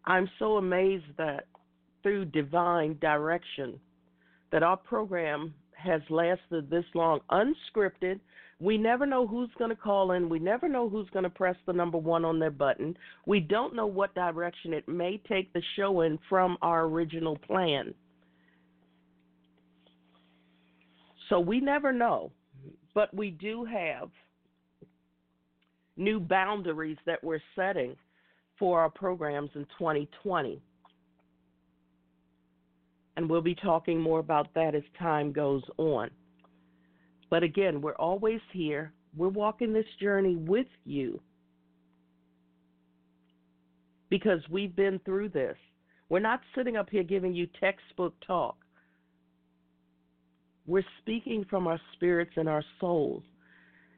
I'm 0.05 0.29
so 0.39 0.57
amazed 0.57 1.05
that 1.19 1.47
through 2.03 2.27
divine 2.27 2.99
direction 3.01 3.79
that 4.51 4.63
our 4.63 4.77
program 4.77 5.55
has 5.73 6.01
lasted 6.11 6.69
this 6.69 6.85
long 6.95 7.21
unscripted. 7.31 8.21
We 8.61 8.77
never 8.77 9.07
know 9.07 9.27
who's 9.27 9.49
going 9.59 9.71
to 9.71 9.77
call 9.77 10.13
in. 10.13 10.29
We 10.29 10.39
never 10.39 10.69
know 10.69 10.89
who's 10.89 11.09
going 11.11 11.23
to 11.23 11.31
press 11.31 11.57
the 11.67 11.73
number 11.73 11.97
one 11.97 12.27
on 12.27 12.39
their 12.39 12.51
button. 12.51 12.95
We 13.27 13.41
don't 13.41 13.75
know 13.75 13.87
what 13.87 14.15
direction 14.15 14.75
it 14.75 14.87
may 14.87 15.21
take 15.29 15.51
the 15.55 15.63
show 15.77 16.03
in 16.03 16.19
from 16.29 16.59
our 16.61 16.85
original 16.85 17.39
plan. 17.39 17.95
So 21.31 21.41
we 21.41 21.61
never 21.61 21.91
know. 21.91 22.31
But 22.95 23.15
we 23.15 23.31
do 23.31 23.65
have 23.65 24.11
new 25.97 26.21
boundaries 26.21 26.99
that 27.07 27.23
we're 27.23 27.41
setting 27.57 27.97
for 28.59 28.81
our 28.81 28.91
programs 28.91 29.51
in 29.55 29.65
2020. 29.79 30.61
And 33.17 33.31
we'll 33.31 33.41
be 33.41 33.55
talking 33.55 34.01
more 34.01 34.19
about 34.19 34.53
that 34.55 34.75
as 34.75 34.83
time 34.99 35.33
goes 35.33 35.63
on. 35.79 36.11
But 37.31 37.45
again, 37.45 37.81
we're 37.81 37.95
always 37.95 38.41
here. 38.53 38.93
We're 39.17 39.29
walking 39.29 39.73
this 39.73 39.87
journey 40.01 40.37
with 40.37 40.67
you 40.85 41.21
because 44.11 44.41
we've 44.51 44.75
been 44.75 45.01
through 45.05 45.31
this. 45.31 45.57
We're 46.09 46.19
not 46.19 46.41
sitting 46.57 46.77
up 46.77 46.91
here 46.91 47.05
giving 47.05 47.33
you 47.33 47.47
textbook 47.59 48.15
talk. 48.27 48.57
We're 50.67 50.85
speaking 51.01 51.47
from 51.49 51.67
our 51.67 51.81
spirits 51.95 52.33
and 52.37 52.49
our 52.49 52.65
souls. 52.81 53.23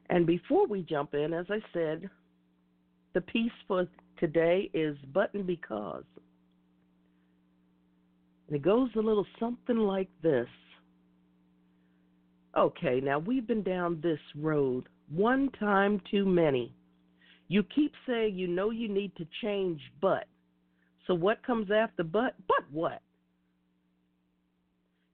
And 0.09 0.25
before 0.25 0.67
we 0.67 0.83
jump 0.83 1.15
in, 1.15 1.33
as 1.33 1.47
I 1.49 1.59
said, 1.73 2.09
the 3.13 3.21
piece 3.21 3.51
for 3.67 3.87
today 4.19 4.69
is 4.73 4.95
Button 5.11 5.43
Because. 5.43 6.03
And 8.47 8.55
it 8.55 8.61
goes 8.61 8.89
a 8.95 8.99
little 8.99 9.25
something 9.39 9.77
like 9.77 10.09
this. 10.21 10.47
Okay, 12.55 13.01
now 13.01 13.17
we've 13.17 13.47
been 13.47 13.63
down 13.63 13.99
this 14.01 14.19
road 14.35 14.87
one 15.09 15.49
time 15.59 15.99
too 16.11 16.25
many. 16.25 16.71
You 17.47 17.63
keep 17.63 17.91
saying 18.07 18.35
you 18.35 18.47
know 18.47 18.69
you 18.69 18.87
need 18.87 19.15
to 19.15 19.27
change, 19.41 19.81
but. 20.01 20.25
So 21.07 21.13
what 21.15 21.45
comes 21.45 21.69
after 21.71 22.03
but? 22.03 22.35
But 22.47 22.63
what? 22.71 23.01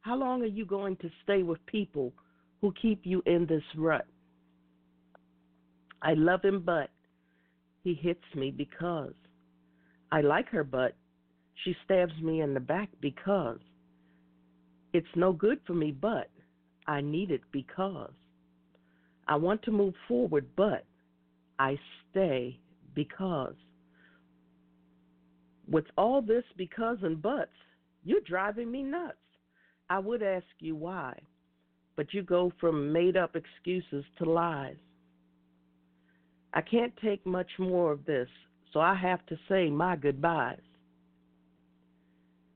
How 0.01 0.15
long 0.15 0.41
are 0.43 0.47
you 0.47 0.65
going 0.65 0.97
to 0.97 1.09
stay 1.23 1.43
with 1.43 1.65
people 1.65 2.11
who 2.61 2.73
keep 2.81 3.01
you 3.03 3.23
in 3.25 3.45
this 3.45 3.63
rut? 3.75 4.05
I 6.01 6.13
love 6.13 6.43
him, 6.43 6.61
but 6.65 6.89
he 7.83 7.93
hits 7.93 8.23
me 8.35 8.51
because 8.51 9.13
I 10.11 10.21
like 10.21 10.49
her, 10.49 10.63
but 10.63 10.93
she 11.63 11.75
stabs 11.85 12.13
me 12.21 12.41
in 12.41 12.53
the 12.53 12.59
back 12.59 12.89
because 13.01 13.59
it's 14.93 15.07
no 15.15 15.31
good 15.33 15.59
for 15.65 15.73
me, 15.73 15.91
but 15.91 16.29
I 16.89 17.01
need 17.01 17.29
it 17.29 17.41
because 17.51 18.09
I 19.27 19.35
want 19.35 19.61
to 19.63 19.71
move 19.71 19.93
forward, 20.07 20.47
but 20.55 20.85
I 21.59 21.77
stay 22.09 22.59
because. 22.95 23.53
With 25.69 25.85
all 25.99 26.23
this 26.23 26.43
because 26.57 26.97
and 27.03 27.21
buts, 27.21 27.51
you're 28.03 28.21
driving 28.21 28.71
me 28.71 28.81
nuts. 28.81 29.17
I 29.91 29.99
would 29.99 30.23
ask 30.23 30.47
you 30.57 30.75
why, 30.75 31.15
but 31.95 32.11
you 32.11 32.23
go 32.23 32.51
from 32.59 32.91
made 32.91 33.15
up 33.15 33.35
excuses 33.35 34.03
to 34.17 34.27
lies. 34.27 34.77
I 36.55 36.61
can't 36.61 36.93
take 37.03 37.23
much 37.23 37.51
more 37.59 37.91
of 37.91 38.03
this, 38.05 38.29
so 38.73 38.79
I 38.79 38.95
have 38.95 39.23
to 39.27 39.37
say 39.47 39.69
my 39.69 39.95
goodbyes. 39.95 40.57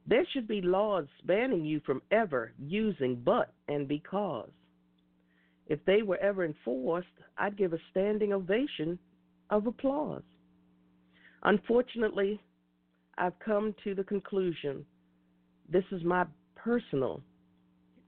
There 0.05 0.25
should 0.33 0.47
be 0.47 0.61
laws 0.61 1.07
banning 1.25 1.65
you 1.65 1.79
from 1.85 2.01
ever 2.11 2.51
using 2.59 3.21
but 3.23 3.53
and 3.67 3.87
because. 3.87 4.49
If 5.67 5.83
they 5.85 6.01
were 6.01 6.17
ever 6.17 6.43
enforced, 6.43 7.07
I'd 7.37 7.57
give 7.57 7.73
a 7.73 7.79
standing 7.91 8.33
ovation 8.33 8.99
of 9.49 9.65
applause. 9.65 10.23
Unfortunately, 11.43 12.41
I've 13.17 13.37
come 13.39 13.73
to 13.83 13.95
the 13.95 14.03
conclusion 14.03 14.85
this 15.69 15.83
is 15.91 16.03
my 16.03 16.25
personal 16.55 17.21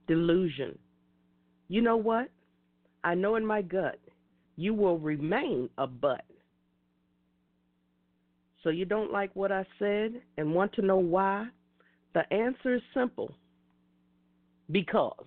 delusion. 0.06 0.78
You 1.68 1.80
know 1.80 1.96
what? 1.96 2.28
I 3.02 3.14
know 3.14 3.36
in 3.36 3.46
my 3.46 3.62
gut 3.62 3.98
you 4.56 4.74
will 4.74 4.98
remain 4.98 5.68
a 5.78 5.86
but. 5.86 6.24
So 8.62 8.70
you 8.70 8.84
don't 8.84 9.12
like 9.12 9.30
what 9.34 9.52
I 9.52 9.64
said 9.78 10.20
and 10.38 10.54
want 10.54 10.72
to 10.74 10.82
know 10.82 10.96
why? 10.96 11.46
The 12.16 12.32
answer 12.32 12.76
is 12.76 12.82
simple 12.94 13.30
because. 14.70 15.26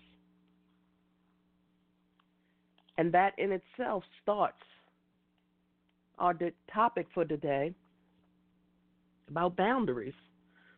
And 2.97 3.11
that 3.13 3.37
in 3.37 3.51
itself 3.51 4.03
starts 4.23 4.63
our 6.17 6.35
topic 6.73 7.05
for 7.13 7.25
today 7.25 7.75
about 9.29 9.55
boundaries. 9.55 10.15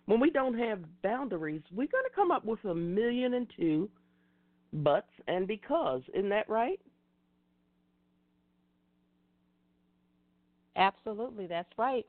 When 0.06 0.19
we 0.19 0.30
don't 0.32 0.60
have 0.60 0.80
boundaries, 1.02 1.62
we're 1.71 1.88
going 1.88 2.04
to 2.04 2.13
come 2.13 2.30
up 2.30 2.43
with 2.43 2.60
a 2.65 2.76
million 2.76 3.36
and 3.36 3.47
two 3.58 3.89
buts 4.74 5.13
and 5.30 5.47
because. 5.47 6.02
Isn't 6.13 6.28
that 6.28 6.50
right? 6.50 6.82
Absolutely, 10.76 11.47
that's 11.47 11.71
right. 11.78 12.06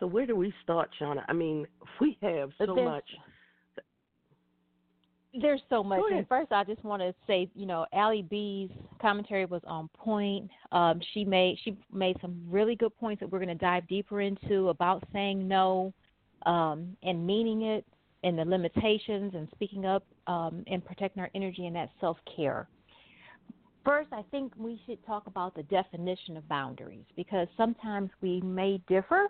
So 0.00 0.06
where 0.06 0.26
do 0.26 0.34
we 0.34 0.52
start, 0.64 0.88
Shauna? 0.98 1.22
I 1.28 1.34
mean, 1.34 1.66
we 2.00 2.18
have 2.22 2.50
so 2.58 2.74
there's, 2.74 2.84
much. 2.84 3.04
There's 5.38 5.60
so 5.68 5.84
much. 5.84 6.00
And 6.10 6.26
first, 6.26 6.50
I 6.50 6.64
just 6.64 6.82
want 6.82 7.02
to 7.02 7.14
say, 7.26 7.50
you 7.54 7.66
know, 7.66 7.86
Allie 7.92 8.22
B's 8.28 8.70
commentary 9.00 9.44
was 9.44 9.60
on 9.66 9.88
point. 9.88 10.50
Um, 10.72 11.00
she 11.12 11.24
made 11.24 11.58
she 11.62 11.76
made 11.92 12.16
some 12.22 12.42
really 12.48 12.74
good 12.74 12.96
points 12.98 13.20
that 13.20 13.30
we're 13.30 13.38
going 13.38 13.48
to 13.48 13.54
dive 13.54 13.86
deeper 13.88 14.22
into 14.22 14.70
about 14.70 15.04
saying 15.12 15.46
no 15.46 15.92
um, 16.46 16.96
and 17.02 17.24
meaning 17.24 17.62
it, 17.62 17.84
and 18.24 18.38
the 18.38 18.44
limitations, 18.44 19.34
and 19.34 19.48
speaking 19.52 19.84
up 19.84 20.04
um, 20.26 20.64
and 20.66 20.82
protecting 20.82 21.22
our 21.22 21.30
energy 21.34 21.66
and 21.66 21.76
that 21.76 21.90
self 22.00 22.16
care. 22.34 22.66
First, 23.84 24.08
I 24.12 24.22
think 24.30 24.52
we 24.56 24.80
should 24.86 25.04
talk 25.06 25.26
about 25.26 25.54
the 25.54 25.62
definition 25.64 26.36
of 26.38 26.48
boundaries 26.48 27.04
because 27.16 27.48
sometimes 27.56 28.10
we 28.22 28.40
may 28.42 28.80
differ 28.88 29.28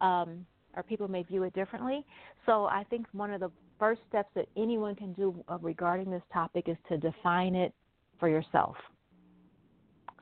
um, 0.00 0.46
or 0.76 0.82
people 0.82 1.08
may 1.08 1.22
view 1.22 1.42
it 1.42 1.52
differently. 1.54 2.04
So 2.46 2.66
I 2.66 2.84
think 2.90 3.06
one 3.12 3.32
of 3.32 3.40
the 3.40 3.50
first 3.78 4.00
steps 4.08 4.28
that 4.34 4.46
anyone 4.56 4.94
can 4.94 5.12
do 5.14 5.42
uh, 5.48 5.58
regarding 5.60 6.10
this 6.10 6.22
topic 6.32 6.68
is 6.68 6.76
to 6.88 6.98
define 6.98 7.54
it 7.54 7.72
for 8.18 8.28
yourself 8.28 8.76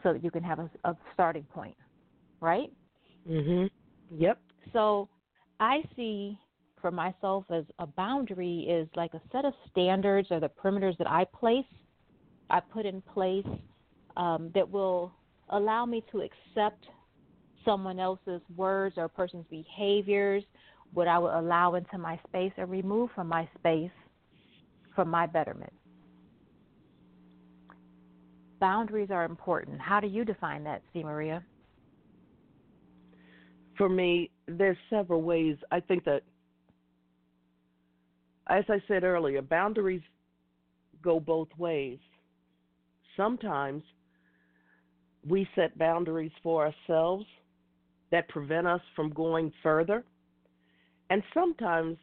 so 0.03 0.13
that 0.13 0.23
you 0.23 0.31
can 0.31 0.43
have 0.43 0.59
a, 0.61 0.71
a 0.85 0.97
starting 1.13 1.45
point, 1.45 1.77
right? 2.41 2.71
Mhm. 3.29 3.69
Yep. 4.11 4.41
So 4.73 5.09
I 5.61 5.83
see 5.97 6.39
for 6.81 6.91
myself 6.91 7.45
as 7.51 7.65
a 7.79 7.87
boundary 7.87 8.61
is 8.61 8.89
like 8.95 9.13
a 9.15 9.21
set 9.33 9.45
of 9.45 9.53
standards 9.71 10.29
or 10.31 10.41
the 10.41 10.49
perimeters 10.49 10.97
that 10.99 11.11
I 11.11 11.25
place, 11.25 11.67
I 12.51 12.61
put 12.61 12.87
in 12.87 13.03
place 13.03 13.47
um, 14.17 14.51
that 14.55 14.69
will 14.69 15.13
allow 15.51 15.85
me 15.85 16.05
to 16.13 16.21
accept 16.21 16.87
someone 17.69 18.01
else's 18.01 18.41
words 18.57 18.97
or 18.97 19.05
a 19.05 19.09
person's 19.09 19.45
behaviors, 19.51 20.43
what 20.95 21.07
I 21.07 21.19
would 21.19 21.35
allow 21.35 21.75
into 21.75 21.99
my 21.99 22.19
space 22.27 22.53
or 22.57 22.65
remove 22.65 23.11
from 23.15 23.29
my 23.29 23.47
space 23.59 23.91
for 24.95 25.05
my 25.05 25.27
betterment. 25.27 25.73
Boundaries 28.59 29.11
are 29.11 29.25
important. 29.25 29.81
How 29.81 30.01
do 30.01 30.07
you 30.07 30.25
define 30.25 30.65
that, 30.65 30.83
C. 30.93 31.05
Maria? 31.05 31.45
For 33.77 33.89
me, 33.89 34.31
there's 34.47 34.79
several 34.89 35.21
ways. 35.21 35.57
I 35.71 35.81
think 35.81 36.05
that, 36.05 36.23
as 38.49 38.65
I 38.69 38.83
said 38.89 39.05
earlier, 39.05 39.43
boundaries 39.43 40.03
go 41.03 41.21
both 41.21 41.49
ways. 41.59 41.99
Sometimes 43.17 43.83
we 45.29 45.47
set 45.55 45.79
boundaries 45.79 46.33
for 46.43 46.67
ourselves 46.67 47.27
that 48.11 48.29
prevent 48.29 48.67
us 48.67 48.81
from 48.97 49.11
going 49.11 49.53
further. 49.63 50.05
And 51.11 51.23
sometimes 51.35 51.97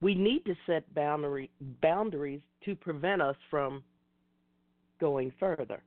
we 0.00 0.14
need 0.14 0.44
to 0.44 0.54
set 0.66 0.92
boundary, 0.94 1.50
boundaries 1.80 2.40
to 2.64 2.74
prevent 2.74 3.22
us 3.22 3.36
from 3.50 3.82
going 5.00 5.32
further. 5.38 5.82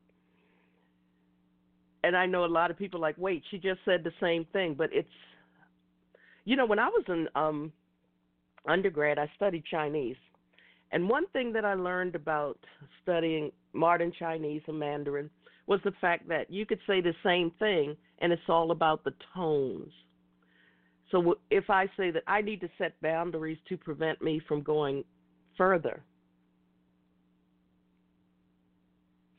and 2.08 2.16
I 2.16 2.26
know 2.26 2.46
a 2.46 2.48
lot 2.48 2.72
of 2.72 2.78
people 2.78 3.00
like, 3.02 3.16
wait, 3.18 3.44
she 3.52 3.58
just 3.58 3.80
said 3.84 4.04
the 4.04 4.14
same 4.22 4.46
thing, 4.54 4.76
but 4.78 4.90
it's, 4.94 5.10
you 6.46 6.56
know, 6.56 6.66
when 6.66 6.80
I 6.80 6.88
was 6.88 7.04
in 7.10 7.28
um, 7.36 7.72
undergrad, 8.68 9.20
I 9.20 9.30
studied 9.36 9.66
Chinese, 9.66 10.16
and 10.94 11.10
one 11.10 11.28
thing 11.34 11.52
that 11.54 11.66
I 11.66 11.74
learned 11.74 12.16
about 12.16 12.60
studying 13.04 13.52
modern 13.74 14.14
Chinese 14.18 14.62
and 14.68 14.80
Mandarin 14.80 15.30
was 15.68 15.80
the 15.84 15.94
fact 16.02 16.28
that 16.30 16.50
you 16.50 16.66
could 16.66 16.80
say 16.88 17.02
the 17.02 17.14
same 17.24 17.52
thing, 17.60 17.96
and 18.20 18.34
it's 18.34 18.42
all 18.50 18.72
about 18.72 19.04
the 19.04 19.14
tones. 19.36 19.92
So 21.12 21.36
if 21.52 21.70
I 21.70 21.86
say 21.96 22.12
that 22.12 22.24
I 22.28 22.42
need 22.42 22.62
to 22.62 22.70
set 22.78 23.00
boundaries 23.02 23.58
to 23.70 23.78
prevent 23.78 24.22
me 24.22 24.42
from 24.48 24.62
going 24.62 25.04
further, 25.58 26.02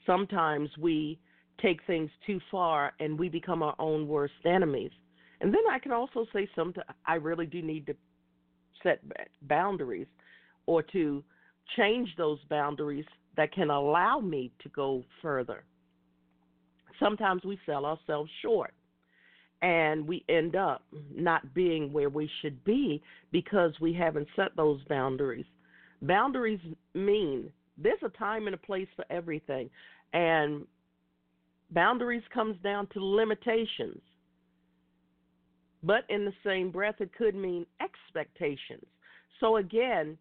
sometimes 0.07 0.71
we 0.79 1.19
take 1.61 1.81
things 1.87 2.11
too 2.27 2.41
far 2.51 2.93
and 3.01 3.19
we 3.19 3.29
become 3.29 3.63
our 3.63 3.75
own 3.79 4.07
worst 4.07 4.35
enemies. 4.47 4.93
And 5.41 5.53
then 5.53 5.63
I 5.71 5.79
can 5.79 5.93
also 5.93 6.25
say 6.33 6.49
sometimes 6.55 6.87
I 7.07 7.15
really 7.15 7.47
do 7.47 7.63
need 7.63 7.87
to 7.87 7.95
set 8.83 9.03
boundaries 9.43 10.07
or 10.67 10.83
to 10.83 11.23
change 11.77 12.09
those 12.17 12.39
boundaries 12.49 13.05
that 13.37 13.53
can 13.53 13.71
allow 13.71 14.21
me 14.21 14.53
to 14.63 14.69
go 14.71 15.05
further. 15.21 15.65
Sometimes 17.01 17.45
we 17.45 17.59
sell 17.67 17.85
ourselves 17.85 18.31
short 18.43 18.75
and 19.63 20.07
we 20.07 20.25
end 20.29 20.55
up 20.55 20.83
not 21.15 21.55
being 21.55 21.93
where 21.93 22.09
we 22.09 22.31
should 22.41 22.63
be 22.65 23.03
because 23.33 23.73
we 23.81 23.93
haven't 23.93 24.29
set 24.37 24.55
those 24.57 24.81
boundaries. 24.89 25.47
Boundaries 26.03 26.61
mean 26.95 27.51
there's 27.77 27.99
a 28.05 28.09
time 28.11 28.47
and 28.47 28.55
a 28.55 28.59
place 28.59 28.89
for 28.97 29.05
everything. 29.11 29.69
And 30.13 30.67
boundaries 31.71 32.23
comes 32.33 32.57
down 32.63 32.87
to 32.89 33.05
limitations. 33.05 34.01
But 35.83 36.05
in 36.09 36.25
the 36.25 36.33
same 36.45 36.71
breath, 36.71 36.97
it 37.01 37.11
could 37.17 37.35
mean 37.35 37.67
expectations. 37.81 38.85
So 39.39 39.57
again, 39.57 40.19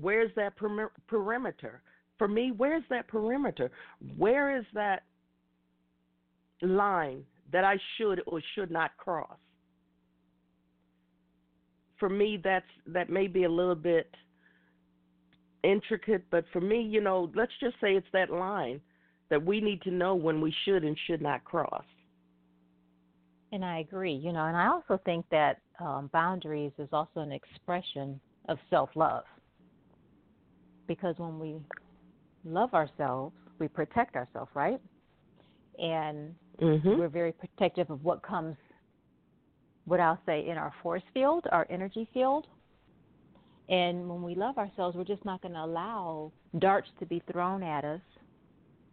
where's 0.00 0.30
that 0.34 0.54
perimeter? 1.06 1.82
For 2.22 2.28
me, 2.28 2.52
where's 2.56 2.84
that 2.88 3.08
perimeter? 3.08 3.68
Where 4.16 4.56
is 4.56 4.64
that 4.74 5.02
line 6.60 7.24
that 7.50 7.64
I 7.64 7.76
should 7.98 8.22
or 8.28 8.40
should 8.54 8.70
not 8.70 8.96
cross? 8.96 9.36
For 11.98 12.08
me, 12.08 12.40
that's 12.44 12.64
that 12.86 13.10
may 13.10 13.26
be 13.26 13.42
a 13.42 13.48
little 13.48 13.74
bit 13.74 14.08
intricate, 15.64 16.22
but 16.30 16.44
for 16.52 16.60
me, 16.60 16.80
you 16.80 17.00
know, 17.00 17.28
let's 17.34 17.50
just 17.58 17.74
say 17.80 17.96
it's 17.96 18.06
that 18.12 18.30
line 18.30 18.80
that 19.28 19.44
we 19.44 19.60
need 19.60 19.82
to 19.82 19.90
know 19.90 20.14
when 20.14 20.40
we 20.40 20.54
should 20.64 20.84
and 20.84 20.96
should 21.08 21.22
not 21.22 21.42
cross. 21.42 21.84
And 23.50 23.64
I 23.64 23.80
agree, 23.80 24.14
you 24.14 24.32
know, 24.32 24.44
and 24.44 24.56
I 24.56 24.68
also 24.68 25.02
think 25.04 25.26
that 25.32 25.58
um, 25.80 26.08
boundaries 26.12 26.70
is 26.78 26.88
also 26.92 27.18
an 27.18 27.32
expression 27.32 28.20
of 28.48 28.58
self 28.70 28.90
love. 28.94 29.24
Because 30.86 31.16
when 31.18 31.40
we 31.40 31.56
love 32.44 32.74
ourselves, 32.74 33.34
we 33.58 33.68
protect 33.68 34.16
ourselves, 34.16 34.50
right? 34.54 34.80
And 35.78 36.34
mm-hmm. 36.60 36.98
we're 36.98 37.08
very 37.08 37.32
protective 37.32 37.90
of 37.90 38.04
what 38.04 38.22
comes, 38.22 38.56
what 39.84 40.00
I'll 40.00 40.20
say, 40.26 40.46
in 40.48 40.58
our 40.58 40.72
force 40.82 41.02
field, 41.14 41.46
our 41.52 41.66
energy 41.70 42.08
field. 42.12 42.46
And 43.68 44.08
when 44.08 44.22
we 44.22 44.34
love 44.34 44.58
ourselves, 44.58 44.96
we're 44.96 45.04
just 45.04 45.24
not 45.24 45.40
going 45.40 45.54
to 45.54 45.64
allow 45.64 46.32
darts 46.58 46.88
to 47.00 47.06
be 47.06 47.22
thrown 47.30 47.62
at 47.62 47.84
us 47.84 48.00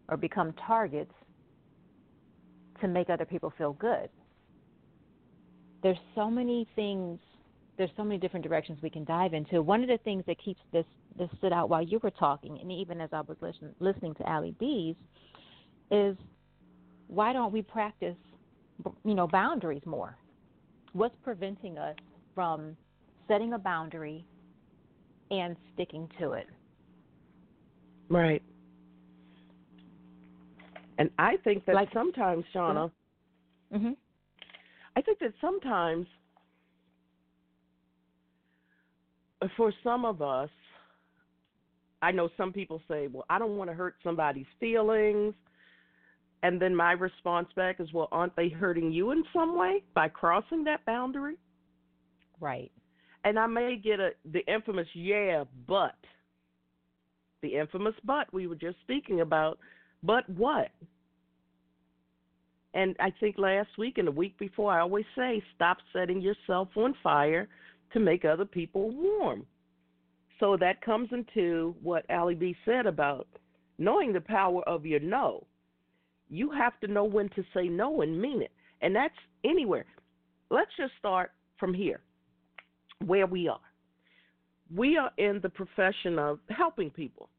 or 0.08 0.18
become 0.18 0.54
targets 0.66 1.14
to 2.82 2.88
make 2.88 3.10
other 3.10 3.26
people 3.26 3.52
feel 3.58 3.74
good. 3.74 4.10
There's 5.84 5.98
so 6.16 6.30
many 6.30 6.68
things, 6.76 7.20
there's 7.78 7.90
so 7.98 8.04
many 8.04 8.20
different 8.20 8.46
directions 8.46 8.80
we 8.82 8.90
can 8.90 9.06
dive 9.06 9.34
into. 9.34 9.62
One 9.62 9.82
of 9.82 9.90
the 9.90 10.00
things 10.04 10.24
that 10.28 10.38
keeps 10.44 10.62
this 10.72 10.86
this 11.18 11.30
stood 11.38 11.54
out 11.54 11.70
while 11.70 11.82
you 11.82 12.00
were 12.02 12.12
talking, 12.12 12.60
and 12.62 12.72
even 12.72 13.02
as 13.02 13.10
I 13.12 13.22
was 13.22 13.38
listen, 13.42 13.74
listening 13.80 14.16
to 14.16 14.30
Allie 14.30 14.56
B's, 14.60 14.96
is 15.92 16.16
why 17.08 17.34
don't 17.34 17.52
we 17.52 17.62
practice, 17.62 18.16
you 19.04 19.16
know, 19.16 19.28
boundaries 19.28 19.82
more? 19.86 20.16
What's 20.94 21.16
preventing 21.24 21.78
us 21.78 21.96
from 22.36 22.78
setting 23.28 23.54
a 23.54 23.60
boundary 23.60 24.26
and 25.32 25.56
sticking 25.74 26.10
to 26.20 26.34
it? 26.34 26.48
Right. 28.10 28.42
And 30.98 31.10
I 31.18 31.38
think 31.44 31.66
that 31.66 31.76
like, 31.76 31.90
sometimes, 31.94 32.44
Shauna, 32.54 32.92
mm-hmm. 33.74 33.92
I 34.96 35.02
think 35.02 35.20
that 35.20 35.34
sometimes 35.40 36.08
for 39.56 39.72
some 39.84 40.06
of 40.06 40.22
us, 40.22 40.50
I 42.02 42.12
know 42.12 42.30
some 42.38 42.54
people 42.54 42.82
say, 42.88 43.08
well, 43.08 43.26
I 43.30 43.40
don't 43.40 43.58
want 43.58 43.70
to 43.70 43.76
hurt 43.76 43.96
somebody's 44.04 44.46
feelings. 44.60 45.34
And 46.42 46.62
then 46.62 46.74
my 46.74 46.94
response 46.94 47.50
back 47.56 47.80
is, 47.80 47.92
well, 47.94 48.08
aren't 48.12 48.36
they 48.36 48.50
hurting 48.50 48.92
you 48.92 49.12
in 49.12 49.24
some 49.34 49.58
way 49.58 49.84
by 49.94 50.08
crossing 50.08 50.64
that 50.64 50.86
boundary? 50.86 51.36
Right. 52.40 52.72
And 53.26 53.38
I 53.38 53.48
may 53.48 53.76
get 53.76 54.00
a 54.00 54.12
the 54.32 54.40
infamous 54.52 54.88
yeah, 54.94 55.44
but 55.68 55.96
the 57.42 57.58
infamous 57.58 57.96
but 58.06 58.34
we 58.34 58.48
were 58.48 58.56
just 58.56 58.78
speaking 58.82 59.20
about, 59.20 59.60
but 60.04 60.30
what? 60.30 60.70
And 62.74 62.96
I 63.00 63.12
think 63.20 63.38
last 63.38 63.70
week 63.78 63.98
and 63.98 64.08
the 64.08 64.12
week 64.12 64.38
before 64.38 64.72
I 64.72 64.80
always 64.82 65.06
say 65.18 65.44
stop 65.56 65.78
setting 65.92 66.22
yourself 66.22 66.70
on 66.78 66.94
fire 67.04 67.50
to 67.94 68.00
make 68.00 68.24
other 68.24 68.46
people 68.46 68.92
warm. 68.92 69.46
So 70.40 70.56
that 70.58 70.82
comes 70.82 71.10
into 71.12 71.76
what 71.82 72.06
Allie 72.10 72.36
B 72.36 72.56
said 72.66 72.86
about 72.86 73.28
knowing 73.78 74.14
the 74.14 74.22
power 74.22 74.62
of 74.68 74.86
your 74.86 75.00
no. 75.00 75.46
You 76.30 76.52
have 76.52 76.80
to 76.82 76.88
know 76.88 77.06
when 77.06 77.30
to 77.30 77.44
say 77.54 77.68
no 77.68 78.02
and 78.02 78.22
mean 78.22 78.42
it. 78.42 78.52
And 78.82 78.96
that's 78.96 79.16
anywhere. 79.44 79.86
Let's 80.50 80.72
just 80.78 80.94
start 81.00 81.32
from 81.58 81.74
here, 81.74 82.02
where 83.06 83.26
we 83.26 83.48
are. 83.48 83.60
We 84.74 84.98
are 84.98 85.12
in 85.18 85.40
the 85.42 85.50
profession 85.50 86.20
of 86.20 86.40
helping 86.50 86.90
people. 86.90 87.30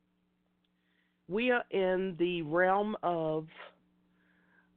We 1.28 1.50
are 1.50 1.64
in 1.70 2.16
the 2.18 2.42
realm 2.42 2.96
of 3.02 3.46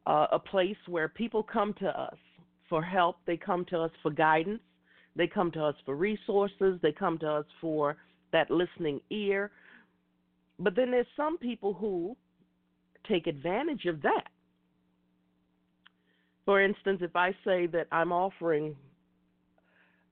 uh, 0.06 0.28
a 0.32 0.40
place 0.40 0.78
where 0.88 1.08
people 1.08 1.42
come 1.42 1.74
to 1.80 1.88
us 1.88 2.18
for 2.70 2.82
help, 2.82 3.18
they 3.26 3.38
come 3.38 3.66
to 3.66 3.80
us 3.80 3.92
for 4.02 4.12
guidance, 4.12 4.62
they 5.16 5.28
come 5.28 5.52
to 5.52 5.64
us 5.64 5.76
for 5.86 5.96
resources, 5.96 6.80
they 6.82 6.92
come 6.92 7.18
to 7.20 7.28
us 7.28 7.46
for 7.60 7.98
that 8.34 8.52
listening 8.52 9.00
ear. 9.10 9.52
But 10.60 10.76
then 10.76 10.92
there's 10.92 11.08
some 11.16 11.38
people 11.38 11.74
who 11.74 12.18
take 13.08 13.28
advantage 13.28 13.86
of 13.86 14.02
that. 14.02 14.28
For 16.46 16.62
instance, 16.62 17.00
if 17.02 17.16
I 17.16 17.32
say 17.46 17.68
that 17.68 17.88
I'm 17.92 18.12
offering 18.12 18.76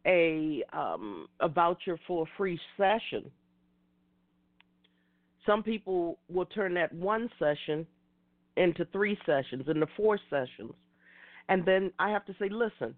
a 0.08 0.64
um, 0.74 1.28
a 1.42 1.50
voucher 1.50 2.00
for 2.08 2.24
a 2.24 2.38
free 2.38 2.60
session, 2.78 3.30
some 5.46 5.62
people 5.62 6.18
will 6.30 6.46
turn 6.46 6.74
that 6.76 6.94
one 6.94 7.30
session 7.38 7.86
into 8.58 8.86
three 8.92 9.18
sessions, 9.26 9.66
into 9.68 9.88
four 9.98 10.18
sessions, 10.30 10.74
and 11.50 11.66
then 11.66 11.92
I 12.00 12.10
have 12.10 12.26
to 12.26 12.36
say, 12.40 12.50
listen, 12.50 12.96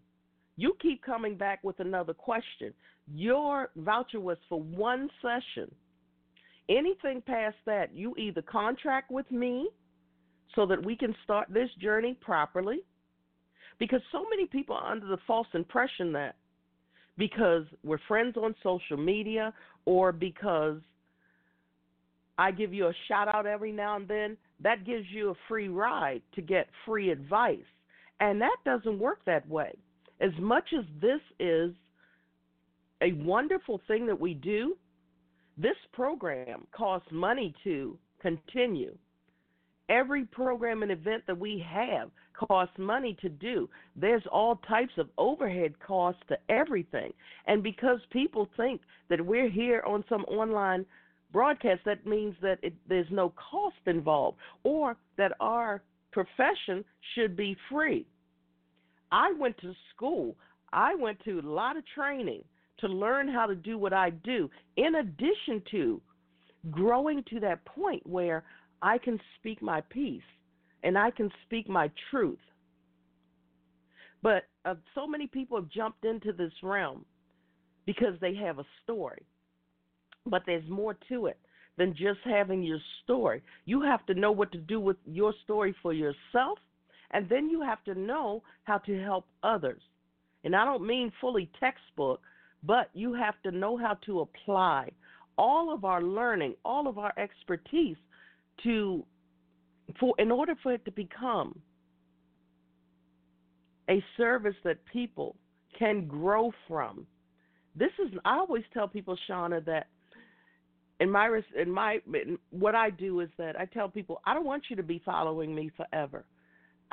you 0.55 0.75
keep 0.81 1.03
coming 1.03 1.35
back 1.35 1.63
with 1.63 1.79
another 1.79 2.13
question. 2.13 2.73
Your 3.13 3.69
voucher 3.75 4.19
was 4.19 4.37
for 4.47 4.61
one 4.61 5.09
session. 5.21 5.73
Anything 6.69 7.21
past 7.25 7.57
that, 7.65 7.93
you 7.93 8.15
either 8.17 8.41
contract 8.41 9.11
with 9.11 9.29
me 9.31 9.67
so 10.55 10.65
that 10.65 10.83
we 10.85 10.95
can 10.95 11.15
start 11.23 11.47
this 11.49 11.69
journey 11.81 12.17
properly, 12.21 12.81
because 13.79 14.01
so 14.11 14.25
many 14.29 14.45
people 14.45 14.75
are 14.75 14.91
under 14.91 15.07
the 15.07 15.17
false 15.25 15.47
impression 15.53 16.13
that 16.13 16.35
because 17.17 17.63
we're 17.83 17.99
friends 18.07 18.37
on 18.37 18.55
social 18.63 18.97
media 18.97 19.53
or 19.85 20.11
because 20.11 20.77
I 22.37 22.51
give 22.51 22.73
you 22.73 22.87
a 22.87 22.93
shout 23.07 23.33
out 23.33 23.45
every 23.45 23.71
now 23.71 23.95
and 23.95 24.07
then, 24.07 24.37
that 24.61 24.85
gives 24.85 25.05
you 25.11 25.31
a 25.31 25.35
free 25.47 25.67
ride 25.67 26.21
to 26.35 26.41
get 26.41 26.67
free 26.85 27.09
advice. 27.11 27.59
And 28.19 28.39
that 28.41 28.57
doesn't 28.63 28.99
work 28.99 29.19
that 29.25 29.47
way. 29.49 29.73
As 30.23 30.31
much 30.39 30.69
as 30.77 30.85
this 31.01 31.19
is 31.37 31.71
a 33.01 33.11
wonderful 33.11 33.81
thing 33.89 34.07
that 34.07 34.17
we 34.17 34.33
do, 34.33 34.77
this 35.57 35.75
program 35.91 36.65
costs 36.71 37.09
money 37.11 37.53
to 37.65 37.97
continue. 38.21 38.95
Every 39.89 40.23
program 40.23 40.81
and 40.81 40.93
event 40.93 41.23
that 41.27 41.37
we 41.37 41.63
have 41.69 42.09
costs 42.33 42.73
money 42.77 43.17
to 43.21 43.27
do. 43.27 43.69
There's 43.97 44.23
all 44.31 44.61
types 44.67 44.93
of 44.97 45.09
overhead 45.17 45.73
costs 45.85 46.21
to 46.29 46.37
everything. 46.47 47.11
And 47.45 47.61
because 47.61 47.99
people 48.09 48.47
think 48.55 48.79
that 49.09 49.23
we're 49.23 49.49
here 49.49 49.83
on 49.85 50.05
some 50.07 50.23
online 50.23 50.85
broadcast, 51.33 51.81
that 51.83 52.05
means 52.07 52.35
that 52.41 52.59
it, 52.63 52.73
there's 52.87 53.11
no 53.11 53.33
cost 53.51 53.75
involved 53.87 54.37
or 54.63 54.95
that 55.17 55.33
our 55.41 55.83
profession 56.13 56.85
should 57.13 57.35
be 57.35 57.57
free. 57.69 58.05
I 59.13 59.31
went 59.33 59.55
to 59.59 59.75
school, 59.95 60.35
I 60.73 60.95
went 60.95 61.23
to 61.23 61.39
a 61.39 61.47
lot 61.47 61.77
of 61.77 61.83
training 61.93 62.43
to 62.79 62.87
learn 62.87 63.27
how 63.27 63.45
to 63.45 63.55
do 63.55 63.77
what 63.77 63.93
I 63.93 64.09
do, 64.09 64.49
in 64.75 64.95
addition 64.95 65.61
to 65.69 66.01
growing 66.71 67.23
to 67.29 67.39
that 67.41 67.63
point 67.63 68.05
where 68.07 68.43
I 68.81 68.97
can 68.97 69.19
speak 69.39 69.61
my 69.61 69.81
piece 69.81 70.23
and 70.81 70.97
I 70.97 71.11
can 71.11 71.29
speak 71.45 71.69
my 71.69 71.91
truth. 72.09 72.39
But 74.23 74.45
uh, 74.65 74.75
so 74.95 75.05
many 75.05 75.27
people 75.27 75.57
have 75.57 75.69
jumped 75.69 76.05
into 76.05 76.33
this 76.33 76.51
realm 76.63 77.05
because 77.85 78.15
they 78.19 78.33
have 78.35 78.57
a 78.57 78.65
story. 78.83 79.21
But 80.25 80.41
there's 80.47 80.67
more 80.67 80.97
to 81.09 81.27
it 81.27 81.37
than 81.77 81.91
just 81.91 82.19
having 82.25 82.63
your 82.63 82.79
story. 83.03 83.43
You 83.65 83.83
have 83.83 84.05
to 84.07 84.15
know 84.15 84.31
what 84.31 84.51
to 84.53 84.57
do 84.57 84.79
with 84.79 84.97
your 85.05 85.35
story 85.43 85.75
for 85.83 85.93
yourself, 85.93 86.57
and 87.13 87.29
then 87.29 87.49
you 87.49 87.61
have 87.61 87.83
to 87.85 87.95
know 87.95 88.43
how 88.63 88.79
to 88.79 89.01
help 89.01 89.25
others. 89.43 89.81
And 90.43 90.55
I 90.55 90.65
don't 90.65 90.85
mean 90.85 91.11
fully 91.21 91.49
textbook, 91.59 92.21
but 92.63 92.89
you 92.93 93.13
have 93.13 93.35
to 93.43 93.51
know 93.51 93.77
how 93.77 93.93
to 94.05 94.21
apply 94.21 94.89
all 95.37 95.73
of 95.73 95.85
our 95.85 96.01
learning, 96.01 96.55
all 96.65 96.87
of 96.87 96.97
our 96.97 97.13
expertise 97.17 97.97
to 98.63 99.05
for 99.99 100.13
in 100.17 100.31
order 100.31 100.55
for 100.61 100.73
it 100.73 100.83
to 100.85 100.91
become 100.91 101.59
a 103.89 104.03
service 104.17 104.55
that 104.63 104.77
people 104.91 105.35
can 105.77 106.07
grow 106.07 106.51
from. 106.67 107.05
This 107.75 107.91
is 108.03 108.11
I 108.25 108.37
always 108.37 108.63
tell 108.73 108.87
people, 108.87 109.17
Shauna, 109.29 109.63
that 109.65 109.87
in 110.99 111.09
my 111.09 111.41
in 111.57 111.71
my 111.71 111.99
in 112.13 112.37
what 112.51 112.75
I 112.75 112.89
do 112.89 113.19
is 113.19 113.29
that 113.37 113.59
I 113.59 113.65
tell 113.65 113.89
people 113.89 114.21
I 114.25 114.33
don't 114.33 114.45
want 114.45 114.63
you 114.69 114.75
to 114.75 114.83
be 114.83 115.01
following 115.03 115.53
me 115.53 115.71
forever. 115.75 116.25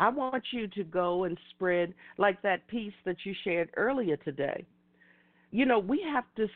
I 0.00 0.08
want 0.08 0.42
you 0.50 0.66
to 0.66 0.82
go 0.82 1.24
and 1.24 1.38
spread 1.50 1.92
like 2.16 2.40
that 2.40 2.66
piece 2.68 2.94
that 3.04 3.16
you 3.24 3.34
shared 3.44 3.68
earlier 3.76 4.16
today. 4.16 4.64
You 5.50 5.66
know, 5.66 5.78
we 5.78 6.02
have 6.10 6.24
to 6.36 6.48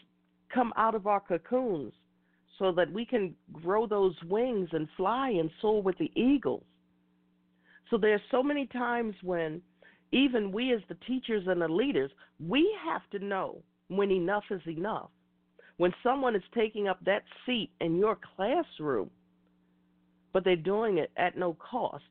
come 0.53 0.73
out 0.77 0.95
of 0.95 1.07
our 1.07 1.21
cocoons 1.21 1.93
so 2.59 2.73
that 2.73 2.91
we 2.91 3.05
can 3.05 3.35
grow 3.53 3.87
those 3.87 4.15
wings 4.29 4.71
and 4.73 4.89
fly 4.97 5.29
and 5.29 5.51
soar 5.61 5.83
with 5.83 5.99
the 5.99 6.11
eagles. 6.17 6.65
So 7.91 7.99
there's 7.99 8.23
so 8.31 8.43
many 8.43 8.67
times 8.67 9.15
when 9.23 9.61
even 10.11 10.51
we 10.51 10.73
as 10.73 10.81
the 10.89 10.97
teachers 11.07 11.45
and 11.47 11.61
the 11.61 11.69
leaders, 11.69 12.11
we 12.41 12.75
have 12.87 13.03
to 13.11 13.19
know 13.19 13.59
when 13.89 14.11
enough 14.11 14.45
is 14.51 14.63
enough. 14.67 15.11
When 15.77 15.93
someone 16.03 16.35
is 16.35 16.43
taking 16.55 16.89
up 16.89 17.05
that 17.05 17.25
seat 17.45 17.71
in 17.81 17.99
your 17.99 18.17
classroom, 18.37 19.11
but 20.33 20.45
they're 20.45 20.57
doing 20.57 20.97
it 20.97 21.11
at 21.19 21.37
no 21.37 21.55
cost. 21.55 22.05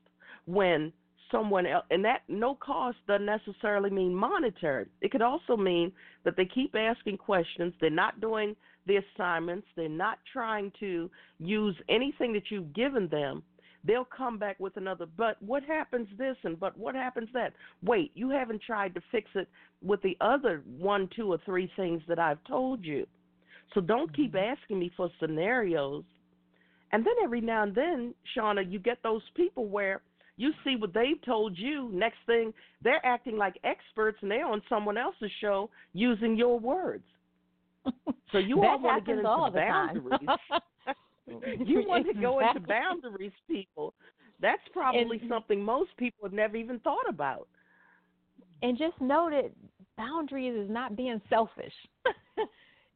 When 0.46 0.92
someone 1.34 1.66
else, 1.66 1.84
and 1.90 2.04
that 2.04 2.22
no 2.28 2.54
cost 2.54 2.98
doesn't 3.08 3.26
necessarily 3.26 3.90
mean 3.90 4.14
monetary. 4.14 4.86
It 5.00 5.10
could 5.10 5.22
also 5.22 5.56
mean 5.56 5.90
that 6.24 6.36
they 6.36 6.44
keep 6.46 6.74
asking 6.76 7.18
questions. 7.18 7.74
They're 7.80 7.90
not 7.90 8.20
doing 8.20 8.54
the 8.86 8.98
assignments. 8.98 9.66
They're 9.74 9.88
not 9.88 10.18
trying 10.32 10.70
to 10.80 11.10
use 11.38 11.76
anything 11.88 12.32
that 12.34 12.50
you've 12.50 12.72
given 12.72 13.08
them. 13.08 13.42
They'll 13.86 14.08
come 14.16 14.38
back 14.38 14.58
with 14.60 14.76
another, 14.78 15.06
but 15.16 15.42
what 15.42 15.62
happens 15.62 16.08
this 16.16 16.36
and 16.44 16.58
but 16.58 16.78
what 16.78 16.94
happens 16.94 17.28
that? 17.34 17.52
Wait, 17.82 18.12
you 18.14 18.30
haven't 18.30 18.62
tried 18.62 18.94
to 18.94 19.02
fix 19.12 19.30
it 19.34 19.48
with 19.82 20.00
the 20.02 20.16
other 20.22 20.62
one, 20.78 21.08
two, 21.14 21.30
or 21.32 21.38
three 21.44 21.70
things 21.76 22.00
that 22.08 22.18
I've 22.18 22.42
told 22.44 22.82
you. 22.82 23.06
So 23.74 23.80
don't 23.80 24.14
keep 24.16 24.32
mm-hmm. 24.32 24.56
asking 24.56 24.78
me 24.78 24.90
for 24.96 25.10
scenarios. 25.20 26.04
And 26.92 27.04
then 27.04 27.14
every 27.22 27.40
now 27.40 27.64
and 27.64 27.74
then, 27.74 28.14
Shauna, 28.36 28.70
you 28.70 28.78
get 28.78 29.02
those 29.02 29.22
people 29.34 29.66
where 29.66 30.00
you 30.36 30.52
see 30.64 30.76
what 30.76 30.92
they've 30.92 31.22
told 31.24 31.56
you. 31.56 31.90
Next 31.92 32.18
thing, 32.26 32.52
they're 32.82 33.04
acting 33.04 33.36
like 33.36 33.58
experts 33.64 34.18
and 34.22 34.30
they're 34.30 34.46
on 34.46 34.62
someone 34.68 34.98
else's 34.98 35.30
show 35.40 35.70
using 35.92 36.36
your 36.36 36.58
words. 36.58 37.04
So 38.32 38.38
you 38.38 38.64
all 38.64 38.80
want 38.80 39.04
to 39.04 39.12
get 39.12 39.18
into 39.18 39.50
boundaries. 39.54 40.28
you 41.66 41.84
want 41.86 42.04
to 42.06 42.14
go 42.14 42.40
into 42.40 42.58
boundaries, 42.58 43.30
people. 43.48 43.94
That's 44.40 44.62
probably 44.72 45.18
and, 45.20 45.28
something 45.28 45.62
most 45.62 45.96
people 45.96 46.24
have 46.24 46.32
never 46.32 46.56
even 46.56 46.80
thought 46.80 47.08
about. 47.08 47.46
And 48.62 48.76
just 48.76 49.00
know 49.00 49.30
that 49.30 49.52
boundaries 49.96 50.54
is 50.56 50.68
not 50.68 50.96
being 50.96 51.20
selfish. 51.30 51.72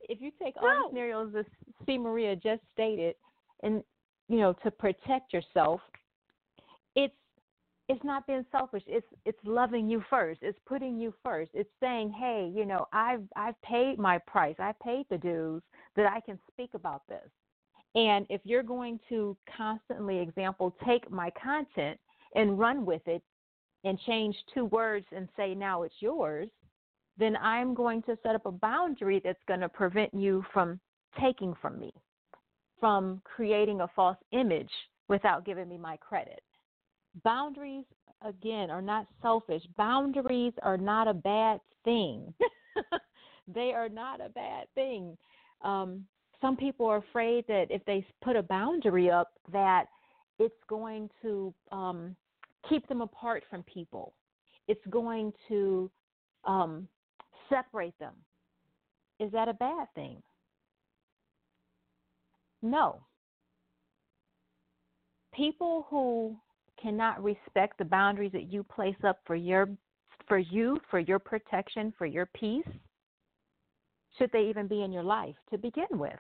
if 0.09 0.21
you 0.21 0.33
take 0.43 0.57
all 0.57 0.69
the 0.69 0.89
scenarios 0.91 1.33
that 1.35 1.47
C. 1.87 1.99
Maria 1.99 2.35
just 2.35 2.63
stated, 2.73 3.15
and 3.63 3.83
you 4.29 4.39
know 4.39 4.55
to 4.65 4.71
protect 4.71 5.33
yourself, 5.33 5.81
it's 6.97 7.15
it's 7.89 8.05
not 8.05 8.27
being 8.27 8.45
selfish. 8.53 8.83
It's 8.87 9.07
it's 9.25 9.39
loving 9.45 9.89
you 9.89 10.03
first. 10.11 10.41
It's 10.43 10.59
putting 10.67 10.99
you 10.99 11.15
first. 11.25 11.51
It's 11.55 11.71
saying 11.81 12.13
hey 12.19 12.51
you 12.55 12.65
know 12.67 12.87
i've 12.93 13.23
i've 13.37 13.61
paid 13.63 13.99
my 13.99 14.19
price. 14.19 14.57
I've 14.59 14.79
paid 14.81 15.07
the 15.11 15.19
dues 15.19 15.63
that 15.97 16.07
i 16.07 16.21
can 16.21 16.39
speak 16.53 16.71
about 16.75 17.03
this. 17.09 17.31
And 17.95 18.27
if 18.29 18.43
you're 18.45 18.63
going 18.63 19.01
to 19.09 19.37
constantly 19.57 20.19
example 20.19 20.77
take 20.87 21.11
my 21.11 21.31
content 21.43 21.99
and 22.35 22.59
run 22.59 22.85
with 22.85 23.03
it 23.07 23.23
and 23.85 23.99
change 24.07 24.37
two 24.53 24.67
words 24.67 25.07
and 25.13 25.29
say 25.37 25.55
now 25.55 25.83
it's 25.83 25.95
yours 26.01 26.49
then 27.17 27.37
i'm 27.37 27.75
going 27.75 28.03
to 28.03 28.17
set 28.23 28.35
up 28.35 28.47
a 28.47 28.53
boundary 28.53 29.21
that's 29.25 29.43
going 29.47 29.61
to 29.61 29.69
prevent 29.69 30.13
you 30.13 30.45
from 30.53 30.81
taking 31.21 31.55
from 31.61 31.79
me 31.79 31.93
from 32.81 33.21
creating 33.25 33.81
a 33.81 33.89
false 33.95 34.17
image 34.33 34.71
without 35.09 35.45
giving 35.45 35.69
me 35.69 35.79
my 35.79 35.97
credit 35.97 36.43
boundaries 37.25 37.85
again 38.23 38.71
are 38.71 38.83
not 38.83 39.07
selfish. 39.23 39.63
Boundaries 39.77 40.53
are 40.63 40.77
not 40.77 41.09
a 41.09 41.15
bad 41.15 41.61
thing. 41.85 42.33
they 43.55 43.73
are 43.73 43.89
not 43.89 44.21
a 44.25 44.29
bad 44.29 44.67
thing. 44.75 45.17
Um, 45.63 46.05
some 46.41 46.57
people 46.57 46.87
are 46.87 46.99
afraid 46.99 47.45
that 47.49 47.67
if 47.71 47.85
they 47.85 48.05
put 48.23 48.37
a 48.37 48.43
boundary 48.43 49.11
up, 49.11 49.33
that 49.53 49.87
it's 50.39 50.63
going 50.69 51.11
to 51.23 51.53
um, 51.73 52.15
keep 52.69 52.87
them 52.89 53.01
apart 53.01 53.43
from 53.51 53.63
people. 53.65 54.15
It's 54.69 54.85
going 54.91 55.33
to 55.49 55.91
um, 56.45 56.87
separate 57.49 57.99
them. 57.99 58.15
Is 59.19 59.33
that 59.33 59.49
a 59.49 59.55
bad 59.55 59.89
thing? 59.95 60.23
No. 62.63 63.01
People 65.35 65.87
who 65.91 66.37
cannot 66.81 67.23
respect 67.23 67.79
the 67.79 67.85
boundaries 67.85 68.33
that 68.33 68.53
you 68.53 68.63
place 68.63 68.97
up 69.05 69.21
for 69.27 69.37
your 69.37 69.69
for 70.27 70.39
you, 70.39 70.79
for 70.91 70.99
your 70.99 71.19
protection, 71.19 71.93
for 71.97 72.05
your 72.05 72.27
peace, 72.27 72.67
should 74.19 74.31
they 74.33 74.43
even 74.43 74.67
be 74.67 74.83
in 74.83 74.93
your 74.93 75.03
life 75.03 75.35
to 75.51 75.57
begin 75.57 75.87
with? 75.93 76.19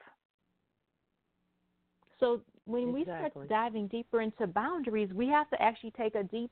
So 2.20 2.40
when 2.64 2.94
exactly. 2.96 3.00
we 3.00 3.04
start 3.04 3.48
diving 3.48 3.88
deeper 3.88 4.22
into 4.22 4.46
boundaries, 4.46 5.10
we 5.12 5.28
have 5.28 5.48
to 5.50 5.60
actually 5.60 5.92
take 5.92 6.14
a 6.14 6.22
deep 6.22 6.50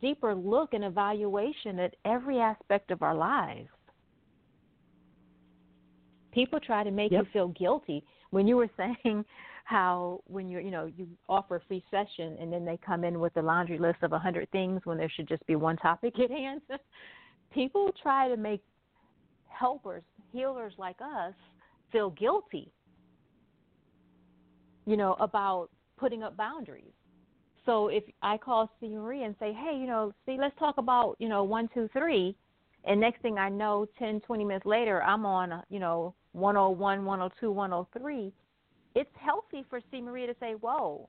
deeper 0.00 0.34
look 0.34 0.72
and 0.72 0.84
evaluation 0.84 1.78
at 1.78 1.94
every 2.06 2.38
aspect 2.38 2.90
of 2.90 3.02
our 3.02 3.14
lives. 3.14 3.68
People 6.32 6.58
try 6.58 6.82
to 6.82 6.90
make 6.90 7.12
yep. 7.12 7.24
you 7.24 7.30
feel 7.32 7.48
guilty 7.48 8.02
when 8.30 8.46
you 8.46 8.56
were 8.56 8.70
saying 8.76 9.24
how 9.64 10.20
when 10.26 10.48
you're 10.48 10.60
you 10.60 10.70
know 10.70 10.86
you 10.96 11.06
offer 11.28 11.56
a 11.56 11.60
free 11.68 11.84
session 11.90 12.36
and 12.40 12.52
then 12.52 12.64
they 12.64 12.78
come 12.84 13.04
in 13.04 13.20
with 13.20 13.36
a 13.36 13.42
laundry 13.42 13.78
list 13.78 13.98
of 14.02 14.12
a 14.12 14.18
hundred 14.18 14.50
things 14.50 14.80
when 14.84 14.98
there 14.98 15.10
should 15.14 15.28
just 15.28 15.46
be 15.46 15.56
one 15.56 15.76
topic 15.76 16.18
at 16.18 16.30
hand 16.30 16.60
people 17.52 17.92
try 18.02 18.28
to 18.28 18.36
make 18.36 18.62
helpers 19.48 20.02
healers 20.32 20.72
like 20.78 20.96
us 21.00 21.34
feel 21.90 22.10
guilty 22.10 22.70
you 24.86 24.96
know 24.96 25.14
about 25.20 25.68
putting 25.96 26.22
up 26.22 26.36
boundaries 26.36 26.92
so 27.64 27.88
if 27.88 28.02
i 28.22 28.36
call 28.36 28.70
C. 28.80 28.88
Marie 28.88 29.24
and 29.24 29.36
say 29.38 29.52
hey 29.52 29.76
you 29.76 29.86
know 29.86 30.12
see 30.26 30.36
let's 30.40 30.58
talk 30.58 30.78
about 30.78 31.16
you 31.18 31.28
know 31.28 31.44
one 31.44 31.68
two 31.72 31.88
three 31.92 32.34
and 32.84 33.00
next 33.00 33.22
thing 33.22 33.38
i 33.38 33.48
know 33.48 33.86
ten 33.98 34.20
twenty 34.22 34.44
minutes 34.44 34.66
later 34.66 35.02
i'm 35.04 35.24
on 35.24 35.62
you 35.68 35.78
know 35.78 36.14
101 36.32 37.04
102 37.04 37.50
103 37.50 38.32
it's 38.94 39.10
healthy 39.18 39.64
for 39.68 39.80
C. 39.90 40.00
Maria 40.00 40.26
to 40.26 40.34
say, 40.40 40.52
whoa, 40.52 41.08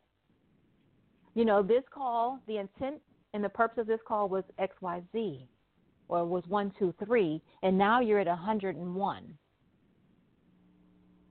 you 1.33 1.45
know, 1.45 1.63
this 1.63 1.83
call, 1.91 2.39
the 2.47 2.57
intent 2.57 3.01
and 3.33 3.43
the 3.43 3.49
purpose 3.49 3.79
of 3.79 3.87
this 3.87 3.99
call 4.07 4.29
was 4.29 4.43
XYZ 4.59 5.47
or 6.07 6.25
was 6.25 6.43
123, 6.47 7.41
and 7.63 7.77
now 7.77 7.99
you're 7.99 8.19
at 8.19 8.27
101. 8.27 9.37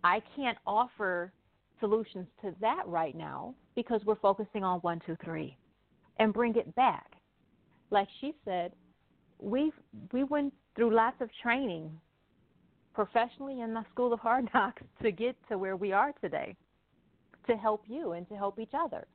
I 0.04 0.20
can't 0.34 0.58
offer 0.66 1.32
solutions 1.78 2.26
to 2.42 2.54
that 2.60 2.82
right 2.86 3.16
now 3.16 3.54
because 3.74 4.00
we're 4.04 4.16
focusing 4.16 4.64
on 4.64 4.80
123 4.80 5.56
and 6.18 6.32
bring 6.32 6.56
it 6.56 6.74
back. 6.74 7.12
Like 7.90 8.08
she 8.20 8.34
said, 8.44 8.72
we 9.38 9.72
we 10.12 10.24
went 10.24 10.54
through 10.74 10.94
lots 10.94 11.20
of 11.20 11.28
training 11.42 11.90
professionally 12.94 13.60
in 13.60 13.74
the 13.74 13.84
School 13.92 14.12
of 14.12 14.20
Hard 14.20 14.48
Knocks 14.54 14.82
to 15.02 15.10
get 15.10 15.36
to 15.48 15.58
where 15.58 15.76
we 15.76 15.92
are 15.92 16.12
today. 16.20 16.56
to 17.46 17.56
help 17.56 17.82
you 17.88 18.12
and 18.12 18.28
to 18.28 18.36
help 18.36 18.58
each 18.58 18.72
other. 18.72 19.06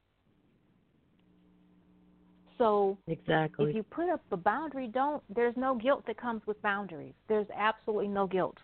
So 2.58 2.98
exactly. 3.08 3.70
if 3.70 3.76
you 3.76 3.84
put 3.84 4.10
up 4.10 4.22
a 4.32 4.38
boundary, 4.38 4.88
don't 4.88 5.22
there's 5.34 5.56
no 5.56 5.76
guilt 5.76 6.04
that 6.08 6.18
comes 6.18 6.42
with 6.48 6.62
boundaries. 6.62 7.14
There's 7.30 7.48
absolutely 7.56 8.08
no 8.08 8.26
guilt. 8.28 8.58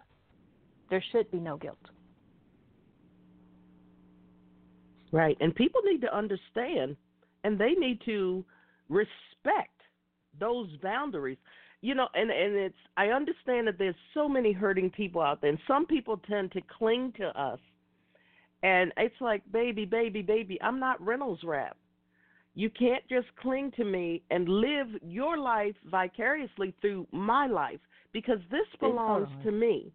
There 0.89 1.04
should 1.12 1.30
be 1.32 1.39
no 1.39 1.58
guilt. 1.58 1.78
Right. 5.12 5.38
And 5.39 5.54
people 5.54 5.82
need 5.86 6.02
to 6.02 6.15
understand 6.15 6.97
and 7.43 7.60
they 7.60 7.73
need 7.73 8.02
to 8.06 8.43
respect 8.89 9.80
those 10.39 10.69
boundaries. 10.82 11.38
You 11.84 11.96
know, 11.96 12.08
and 12.13 12.32
and 12.32 12.56
it's 12.56 12.78
I 12.96 13.08
understand 13.08 13.67
that 13.67 13.78
there's 13.78 13.93
so 14.13 14.30
many 14.30 14.54
hurting 14.54 14.89
people 14.89 15.22
out 15.22 15.41
there 15.41 15.50
and 15.50 15.60
some 15.67 15.86
people 15.86 16.17
tend 16.17 16.54
to 16.54 16.62
cling 16.80 17.12
to 17.17 17.26
us. 17.38 17.60
And 18.63 18.93
it's 18.96 19.19
like, 19.19 19.41
baby, 19.52 19.84
baby, 19.84 20.22
baby, 20.22 20.58
I'm 20.62 20.80
not 20.80 21.06
Reynolds 21.06 21.43
Wrap. 21.43 21.76
You 22.56 22.69
can't 22.69 23.04
just 23.10 23.28
cling 23.41 23.74
to 23.76 23.84
me 23.84 24.22
and 24.32 24.48
live 24.48 24.88
your 25.02 25.38
life 25.38 25.76
vicariously 25.91 26.74
through 26.80 27.06
my 27.12 27.48
life 27.48 27.82
because 28.13 28.39
this 28.50 28.67
belongs 28.80 29.28
to 29.43 29.52
me. 29.52 29.91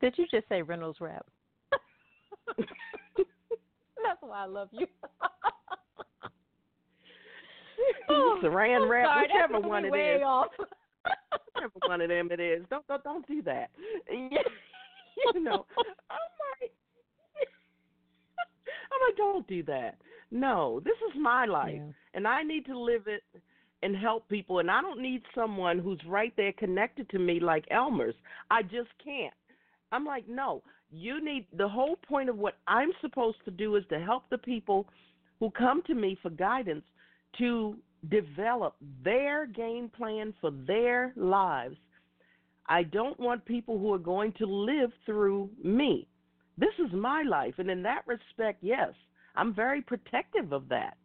Did 0.00 0.14
you 0.16 0.26
just 0.30 0.48
say 0.48 0.62
Reynolds 0.62 1.00
Wrap? 1.00 1.26
That's 2.56 4.20
why 4.20 4.44
I 4.44 4.46
love 4.46 4.68
you. 4.70 4.86
Oh, 8.10 8.38
saran 8.42 8.90
wrap, 8.90 9.22
whichever 9.22 9.58
one 9.66 9.86
it 9.86 9.88
is. 9.88 10.20
Off. 11.32 11.40
whichever 11.54 11.72
one 11.86 12.00
of 12.00 12.08
them 12.08 12.28
it 12.30 12.40
is. 12.40 12.64
Don't 12.70 12.86
don't 12.86 13.02
don't 13.04 13.26
do 13.26 13.42
that. 13.42 13.70
you 14.10 15.40
know, 15.42 15.66
I'm 16.10 16.30
like, 16.60 16.72
I'm 18.92 19.00
like, 19.08 19.16
don't 19.16 19.46
do 19.46 19.62
that. 19.64 19.96
No, 20.30 20.80
this 20.84 20.96
is 21.10 21.20
my 21.20 21.44
life, 21.46 21.74
Yeah. 21.76 21.92
and 22.14 22.26
I 22.28 22.42
need 22.42 22.66
to 22.66 22.78
live 22.78 23.06
it 23.06 23.22
and 23.82 23.96
help 23.96 24.28
people. 24.28 24.58
And 24.60 24.70
I 24.70 24.80
don't 24.80 25.00
need 25.00 25.22
someone 25.34 25.78
who's 25.78 26.00
right 26.06 26.32
there 26.36 26.52
connected 26.52 27.08
to 27.10 27.18
me 27.18 27.40
like 27.40 27.64
Elmer's. 27.70 28.14
I 28.50 28.62
just 28.62 28.90
can't. 29.02 29.34
I'm 29.92 30.04
like, 30.04 30.28
no. 30.28 30.62
You 30.92 31.24
need 31.24 31.46
the 31.56 31.68
whole 31.68 31.96
point 31.96 32.28
of 32.28 32.36
what 32.36 32.58
I'm 32.66 32.90
supposed 33.00 33.38
to 33.44 33.50
do 33.50 33.76
is 33.76 33.84
to 33.90 34.00
help 34.00 34.24
the 34.28 34.38
people 34.38 34.86
who 35.38 35.50
come 35.50 35.82
to 35.86 35.94
me 35.94 36.18
for 36.20 36.30
guidance 36.30 36.84
to 37.38 37.76
develop 38.08 38.76
their 39.04 39.46
game 39.46 39.90
plan 39.94 40.32
for 40.40 40.50
their 40.66 41.12
lives. 41.16 41.76
I 42.66 42.84
don't 42.84 43.18
want 43.18 43.44
people 43.44 43.78
who 43.78 43.92
are 43.92 43.98
going 43.98 44.32
to 44.38 44.46
live 44.46 44.90
through 45.04 45.50
me. 45.62 46.06
This 46.56 46.74
is 46.78 46.92
my 46.92 47.22
life, 47.22 47.54
and 47.58 47.70
in 47.70 47.82
that 47.82 48.06
respect, 48.06 48.58
yes, 48.62 48.92
I'm 49.34 49.54
very 49.54 49.82
protective 49.82 50.52
of 50.52 50.68
that. 50.68 50.96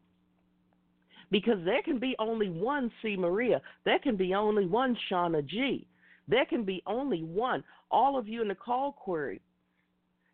Because 1.31 1.57
there 1.65 1.81
can 1.81 1.97
be 1.97 2.15
only 2.19 2.49
one 2.49 2.91
C. 3.01 3.15
Maria. 3.17 3.61
There 3.83 3.99
can 3.99 4.15
be 4.15 4.33
only 4.33 4.67
one 4.67 4.95
Shauna 5.09 5.45
G. 5.45 5.87
There 6.27 6.45
can 6.45 6.63
be 6.63 6.83
only 6.85 7.23
one. 7.23 7.63
All 7.89 8.17
of 8.17 8.27
you 8.27 8.41
in 8.41 8.47
the 8.47 8.55
call 8.55 8.91
query. 8.91 9.41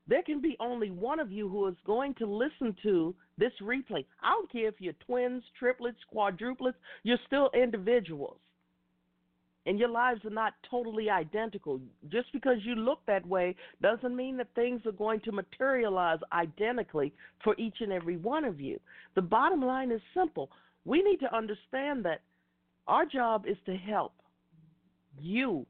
There 0.07 0.23
can 0.23 0.41
be 0.41 0.57
only 0.59 0.91
one 0.91 1.19
of 1.19 1.31
you 1.31 1.47
who 1.47 1.67
is 1.67 1.75
going 1.85 2.13
to 2.15 2.25
listen 2.25 2.75
to 2.83 3.15
this 3.41 3.51
replay. 3.61 4.05
I 4.21 4.29
don't 4.29 4.51
care 4.51 4.67
if 4.67 4.75
you're 4.79 4.93
twins, 5.05 5.43
triplets, 5.57 5.97
quadruplets, 6.13 6.75
you're 7.03 7.17
still 7.25 7.49
individuals. 7.55 8.37
And 9.65 9.77
your 9.77 9.89
lives 9.89 10.23
are 10.25 10.31
not 10.31 10.53
totally 10.69 11.09
identical. 11.09 11.79
Just 12.09 12.31
because 12.33 12.57
you 12.63 12.75
look 12.75 12.99
that 13.07 13.25
way 13.27 13.55
doesn't 13.81 14.15
mean 14.15 14.37
that 14.37 14.47
things 14.55 14.81
are 14.85 14.91
going 14.91 15.21
to 15.21 15.31
materialize 15.31 16.19
identically 16.31 17.13
for 17.43 17.55
each 17.57 17.75
and 17.79 17.91
every 17.91 18.17
one 18.17 18.45
of 18.45 18.61
you. 18.61 18.79
The 19.15 19.21
bottom 19.21 19.61
line 19.61 19.91
is 19.91 20.01
simple. 20.15 20.49
We 20.85 21.01
need 21.01 21.17
to 21.17 21.35
understand 21.35 22.05
that 22.05 22.21
our 22.87 23.05
job 23.05 23.45
is 23.47 23.57
to 23.65 23.75
help 23.75 24.13
you 25.19 25.65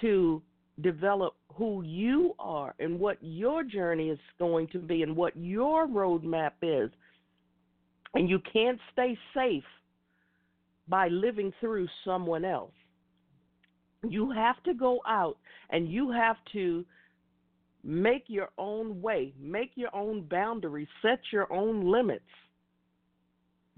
to 0.00 0.42
develop 0.80 1.34
who 1.58 1.82
you 1.82 2.34
are 2.38 2.74
and 2.78 3.00
what 3.00 3.18
your 3.20 3.64
journey 3.64 4.10
is 4.10 4.18
going 4.38 4.68
to 4.68 4.78
be 4.78 5.02
and 5.02 5.16
what 5.16 5.36
your 5.36 5.88
roadmap 5.88 6.52
is. 6.62 6.90
And 8.14 8.30
you 8.30 8.38
can't 8.50 8.78
stay 8.92 9.18
safe 9.34 9.64
by 10.86 11.08
living 11.08 11.52
through 11.60 11.88
someone 12.04 12.44
else. 12.44 12.72
You 14.08 14.30
have 14.30 14.62
to 14.62 14.72
go 14.72 15.00
out 15.06 15.36
and 15.70 15.90
you 15.90 16.12
have 16.12 16.36
to 16.52 16.84
make 17.82 18.24
your 18.28 18.50
own 18.56 19.02
way, 19.02 19.34
make 19.38 19.72
your 19.74 19.94
own 19.94 20.22
boundaries, 20.30 20.88
set 21.02 21.18
your 21.32 21.52
own 21.52 21.90
limits. 21.90 22.22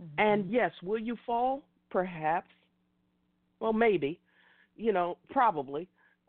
Mm-hmm. 0.01 0.21
And 0.21 0.53
yes, 0.53 0.73
will 0.83 1.01
you 1.01 1.17
fall? 1.25 1.63
Perhaps. 1.91 2.51
Well, 3.59 3.73
maybe. 3.73 4.21
You 4.77 4.93
know, 4.93 5.17
probably. 5.31 5.89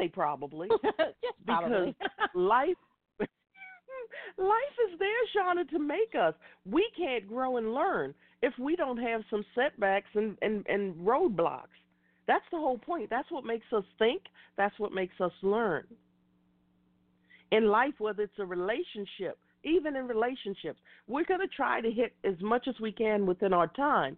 Say 0.00 0.08
probably 0.08 0.68
Just 0.82 1.46
probably. 1.46 1.94
because 1.98 2.28
life 2.34 2.76
life 4.38 4.76
is 4.92 4.98
there, 4.98 5.08
Shauna, 5.36 5.68
to 5.70 5.78
make 5.78 6.14
us. 6.18 6.34
We 6.64 6.88
can't 6.96 7.28
grow 7.28 7.58
and 7.58 7.74
learn 7.74 8.14
if 8.42 8.54
we 8.58 8.76
don't 8.76 8.96
have 8.96 9.22
some 9.30 9.44
setbacks 9.54 10.08
and, 10.14 10.36
and, 10.40 10.66
and 10.66 10.94
roadblocks. 10.96 11.66
That's 12.26 12.44
the 12.50 12.58
whole 12.58 12.78
point. 12.78 13.10
That's 13.10 13.30
what 13.30 13.44
makes 13.44 13.66
us 13.76 13.84
think. 13.98 14.22
That's 14.56 14.78
what 14.78 14.92
makes 14.92 15.20
us 15.20 15.32
learn. 15.42 15.84
In 17.52 17.66
life, 17.66 17.94
whether 17.98 18.22
it's 18.22 18.38
a 18.38 18.46
relationship, 18.46 19.38
even 19.64 19.96
in 19.96 20.06
relationships, 20.06 20.78
we're 21.08 21.24
going 21.24 21.40
to 21.40 21.48
try 21.48 21.80
to 21.80 21.90
hit 21.90 22.14
as 22.24 22.40
much 22.40 22.68
as 22.68 22.74
we 22.80 22.92
can 22.92 23.26
within 23.26 23.52
our 23.52 23.66
time. 23.66 24.16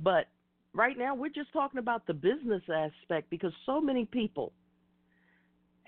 But 0.00 0.26
right 0.74 0.98
now, 0.98 1.14
we're 1.14 1.28
just 1.28 1.52
talking 1.52 1.78
about 1.78 2.06
the 2.06 2.14
business 2.14 2.62
aspect 2.68 3.30
because 3.30 3.52
so 3.64 3.80
many 3.80 4.04
people 4.04 4.52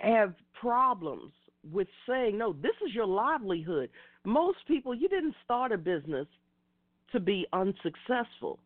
have 0.04 0.34
problems 0.60 1.32
with 1.72 1.88
saying, 2.08 2.38
no, 2.38 2.52
this 2.52 2.74
is 2.86 2.94
your 2.94 3.06
livelihood. 3.06 3.90
Most 4.24 4.58
people, 4.66 4.94
you 4.94 5.08
didn't 5.08 5.34
start 5.44 5.72
a 5.72 5.78
business 5.78 6.26
to 7.12 7.20
be 7.20 7.46
unsuccessful. 7.52 8.58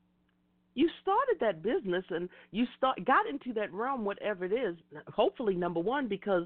You 0.75 0.89
started 1.03 1.37
that 1.41 1.63
business 1.63 2.05
and 2.11 2.29
you 2.51 2.65
start 2.77 3.05
got 3.05 3.27
into 3.27 3.53
that 3.55 3.73
realm, 3.73 4.05
whatever 4.05 4.45
it 4.45 4.53
is. 4.53 4.77
Hopefully, 5.09 5.55
number 5.55 5.81
one, 5.81 6.09
because 6.09 6.45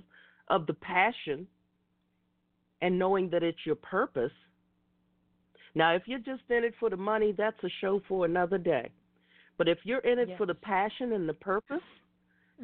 of 0.48 0.66
the 0.66 0.74
passion 0.74 1.46
and 2.80 2.98
knowing 2.98 3.28
that 3.30 3.42
it's 3.42 3.64
your 3.64 3.76
purpose. 3.76 4.32
Now, 5.74 5.94
if 5.94 6.02
you're 6.06 6.18
just 6.18 6.42
in 6.50 6.64
it 6.64 6.74
for 6.80 6.90
the 6.90 6.96
money, 6.96 7.32
that's 7.36 7.62
a 7.62 7.68
show 7.80 8.00
for 8.08 8.24
another 8.24 8.58
day. 8.58 8.90
But 9.58 9.68
if 9.68 9.78
you're 9.84 10.00
in 10.00 10.18
it 10.18 10.28
Yes. 10.30 10.38
for 10.38 10.46
the 10.46 10.54
passion 10.54 11.12
and 11.12 11.28
the 11.28 11.34
purpose, 11.34 11.82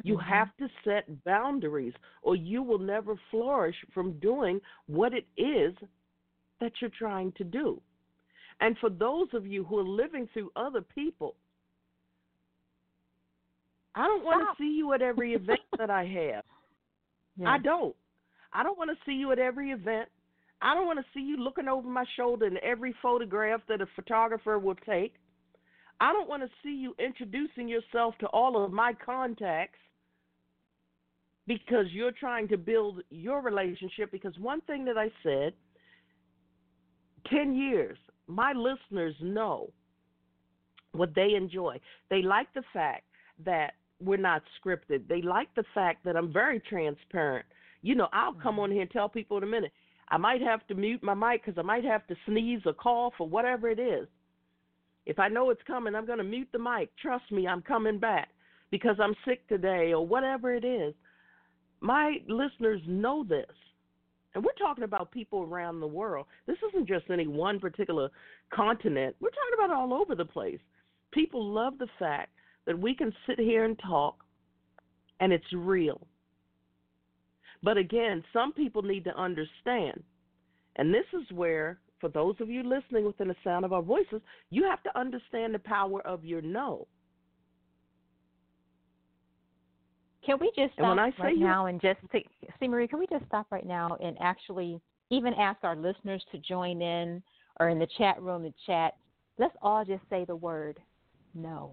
you 0.03 0.17
Mhm. 0.17 0.23
have 0.23 0.55
to 0.57 0.69
set 0.83 1.23
boundaries, 1.23 1.93
or 2.21 2.35
you 2.35 2.63
will 2.63 2.79
never 2.79 3.15
flourish 3.29 3.75
from 3.93 4.19
doing 4.19 4.61
what 4.87 5.13
it 5.13 5.27
is 5.37 5.75
that 6.59 6.81
you're 6.81 6.89
trying 6.91 7.31
to 7.33 7.43
do. 7.43 7.81
And 8.59 8.77
for 8.79 8.89
those 8.89 9.33
of 9.33 9.47
you 9.47 9.63
who 9.63 9.79
are 9.79 9.83
living 9.83 10.27
through 10.27 10.51
other 10.55 10.81
people, 10.81 11.35
I 13.95 14.05
don't 14.05 14.23
want 14.23 14.41
to 14.41 14.63
see 14.63 14.77
you 14.77 14.93
at 14.93 15.01
every 15.01 15.33
event 15.33 15.61
that 15.77 15.89
I 15.89 16.05
have. 16.05 16.45
Yeah. 17.37 17.51
I 17.51 17.57
don't. 17.57 17.95
I 18.53 18.63
don't 18.63 18.77
want 18.77 18.89
to 18.89 18.97
see 19.05 19.13
you 19.13 19.31
at 19.31 19.39
every 19.39 19.71
event. 19.71 20.09
I 20.61 20.73
don't 20.73 20.85
want 20.85 20.99
to 20.99 21.05
see 21.13 21.21
you 21.21 21.37
looking 21.37 21.67
over 21.67 21.87
my 21.87 22.05
shoulder 22.15 22.45
in 22.45 22.57
every 22.61 22.93
photograph 23.01 23.61
that 23.67 23.81
a 23.81 23.85
photographer 23.95 24.59
will 24.59 24.75
take. 24.75 25.15
I 26.01 26.11
don't 26.13 26.29
want 26.29 26.43
to 26.43 26.49
see 26.63 26.73
you 26.73 26.95
introducing 26.99 27.67
yourself 27.67 28.17
to 28.19 28.27
all 28.27 28.63
of 28.63 28.71
my 28.71 28.93
contacts 28.93 29.79
because 31.49 31.87
you're 31.91 32.11
trying 32.11 32.47
to 32.47 32.57
build 32.57 33.01
your 33.09 33.41
relationship. 33.41 34.11
Because 34.11 34.37
one 34.37 34.61
thing 34.61 34.85
that 34.85 34.99
I 34.99 35.09
said 35.23 35.53
10 37.31 37.55
years, 37.55 37.97
my 38.27 38.53
listeners 38.53 39.15
know 39.19 39.71
what 40.91 41.15
they 41.15 41.33
enjoy. 41.35 41.79
They 42.11 42.21
like 42.21 42.53
the 42.53 42.61
fact 42.71 43.05
that 43.43 43.71
we're 43.99 44.17
not 44.17 44.43
scripted, 44.63 45.07
they 45.09 45.23
like 45.23 45.53
the 45.55 45.63
fact 45.73 46.05
that 46.05 46.15
I'm 46.15 46.31
very 46.31 46.59
transparent. 46.59 47.47
You 47.81 47.95
know, 47.95 48.09
I'll 48.13 48.33
come 48.33 48.53
mm-hmm. 48.53 48.59
on 48.59 48.71
here 48.71 48.83
and 48.83 48.91
tell 48.91 49.09
people 49.09 49.37
in 49.37 49.43
a 49.43 49.47
minute. 49.47 49.71
I 50.09 50.17
might 50.17 50.41
have 50.41 50.65
to 50.67 50.75
mute 50.75 51.01
my 51.01 51.15
mic 51.15 51.43
because 51.43 51.57
I 51.57 51.63
might 51.63 51.83
have 51.83 52.05
to 52.07 52.15
sneeze 52.27 52.61
or 52.65 52.73
cough 52.73 53.13
or 53.19 53.27
whatever 53.27 53.69
it 53.69 53.79
is. 53.79 54.07
If 55.07 55.17
I 55.17 55.29
know 55.29 55.49
it's 55.49 55.61
coming, 55.65 55.95
I'm 55.95 56.05
going 56.05 56.19
to 56.19 56.23
mute 56.23 56.49
the 56.51 56.59
mic. 56.59 56.91
Trust 57.01 57.31
me, 57.31 57.47
I'm 57.47 57.63
coming 57.63 57.97
back 57.97 58.29
because 58.69 58.97
I'm 59.01 59.15
sick 59.25 59.47
today 59.47 59.93
or 59.93 60.05
whatever 60.05 60.53
it 60.53 60.63
is. 60.63 60.93
My 61.81 62.17
listeners 62.27 62.81
know 62.87 63.23
this. 63.23 63.45
And 64.35 64.43
we're 64.43 64.51
talking 64.53 64.83
about 64.83 65.11
people 65.11 65.41
around 65.41 65.79
the 65.79 65.87
world. 65.87 66.27
This 66.45 66.57
isn't 66.69 66.87
just 66.87 67.09
any 67.09 67.25
one 67.25 67.59
particular 67.59 68.09
continent. 68.53 69.15
We're 69.19 69.29
talking 69.29 69.65
about 69.65 69.75
all 69.75 69.93
over 69.93 70.13
the 70.13 70.25
place. 70.25 70.59
People 71.11 71.43
love 71.43 71.79
the 71.79 71.87
fact 71.97 72.29
that 72.65 72.77
we 72.77 72.93
can 72.93 73.11
sit 73.25 73.39
here 73.39 73.65
and 73.65 73.79
talk 73.79 74.23
and 75.19 75.33
it's 75.33 75.51
real. 75.53 76.05
But 77.63 77.77
again, 77.77 78.23
some 78.31 78.53
people 78.53 78.81
need 78.81 79.03
to 79.05 79.17
understand, 79.17 80.01
And 80.75 80.93
this 80.93 81.05
is 81.13 81.29
where, 81.35 81.79
for 81.99 82.09
those 82.09 82.35
of 82.39 82.49
you 82.49 82.63
listening 82.63 83.05
within 83.05 83.27
the 83.27 83.35
sound 83.43 83.65
of 83.65 83.73
our 83.73 83.81
voices, 83.81 84.21
you 84.49 84.63
have 84.63 84.81
to 84.83 84.97
understand 84.97 85.53
the 85.53 85.59
power 85.59 86.01
of 86.01 86.23
your 86.23 86.41
no. 86.41 86.87
Can 90.29 90.37
we 90.39 90.51
just 90.55 90.75
stop 90.75 90.95
right 90.95 91.35
you, 91.35 91.43
now 91.43 91.65
and 91.65 91.81
just 91.81 91.99
see 92.59 92.67
Marie? 92.67 92.87
Can 92.87 92.99
we 92.99 93.07
just 93.07 93.25
stop 93.25 93.47
right 93.49 93.65
now 93.65 93.97
and 93.99 94.15
actually 94.21 94.79
even 95.09 95.33
ask 95.33 95.57
our 95.63 95.75
listeners 95.75 96.23
to 96.31 96.37
join 96.37 96.83
in 96.83 97.23
or 97.59 97.69
in 97.69 97.79
the 97.79 97.87
chat 97.97 98.21
room 98.21 98.43
to 98.43 98.53
chat? 98.67 98.93
Let's 99.39 99.55
all 99.63 99.83
just 99.83 100.03
say 100.07 100.25
the 100.25 100.35
word 100.35 100.79
no. 101.33 101.71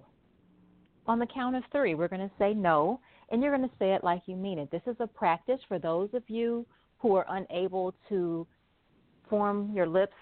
On 1.07 1.18
the 1.18 1.26
count 1.26 1.54
of 1.54 1.64
three, 1.70 1.94
we're 1.94 2.09
going 2.09 2.26
to 2.26 2.34
say 2.38 2.54
no, 2.54 2.98
and 3.30 3.42
you're 3.42 3.54
going 3.54 3.68
to 3.68 3.74
say 3.78 3.92
it 3.92 4.02
like 4.02 4.22
you 4.24 4.36
mean 4.36 4.59
it. 4.59 4.70
This 4.70 4.80
is 4.86 4.96
a 5.00 5.07
practice 5.07 5.61
for 5.68 5.78
those 5.78 6.09
of 6.14 6.22
you 6.26 6.64
who 6.96 7.14
are 7.14 7.26
unable 7.28 7.94
to 8.09 8.46
form 9.28 9.70
your 9.74 9.86
lips 9.86 10.16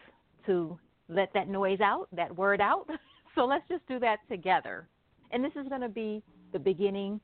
to 0.47 0.77
let 1.09 1.33
that 1.35 1.49
noise 1.49 1.81
out, 1.81 2.09
that 2.13 2.37
word 2.37 2.61
out. 2.61 2.89
So 3.35 3.47
let's 3.47 3.67
just 3.69 3.85
do 3.89 3.99
that 3.99 4.19
together. 4.29 4.87
And 5.33 5.45
this 5.45 5.51
is 5.61 5.69
going 5.69 5.81
to 5.81 5.89
be 5.89 6.23
the 6.53 6.59
beginning 6.61 7.21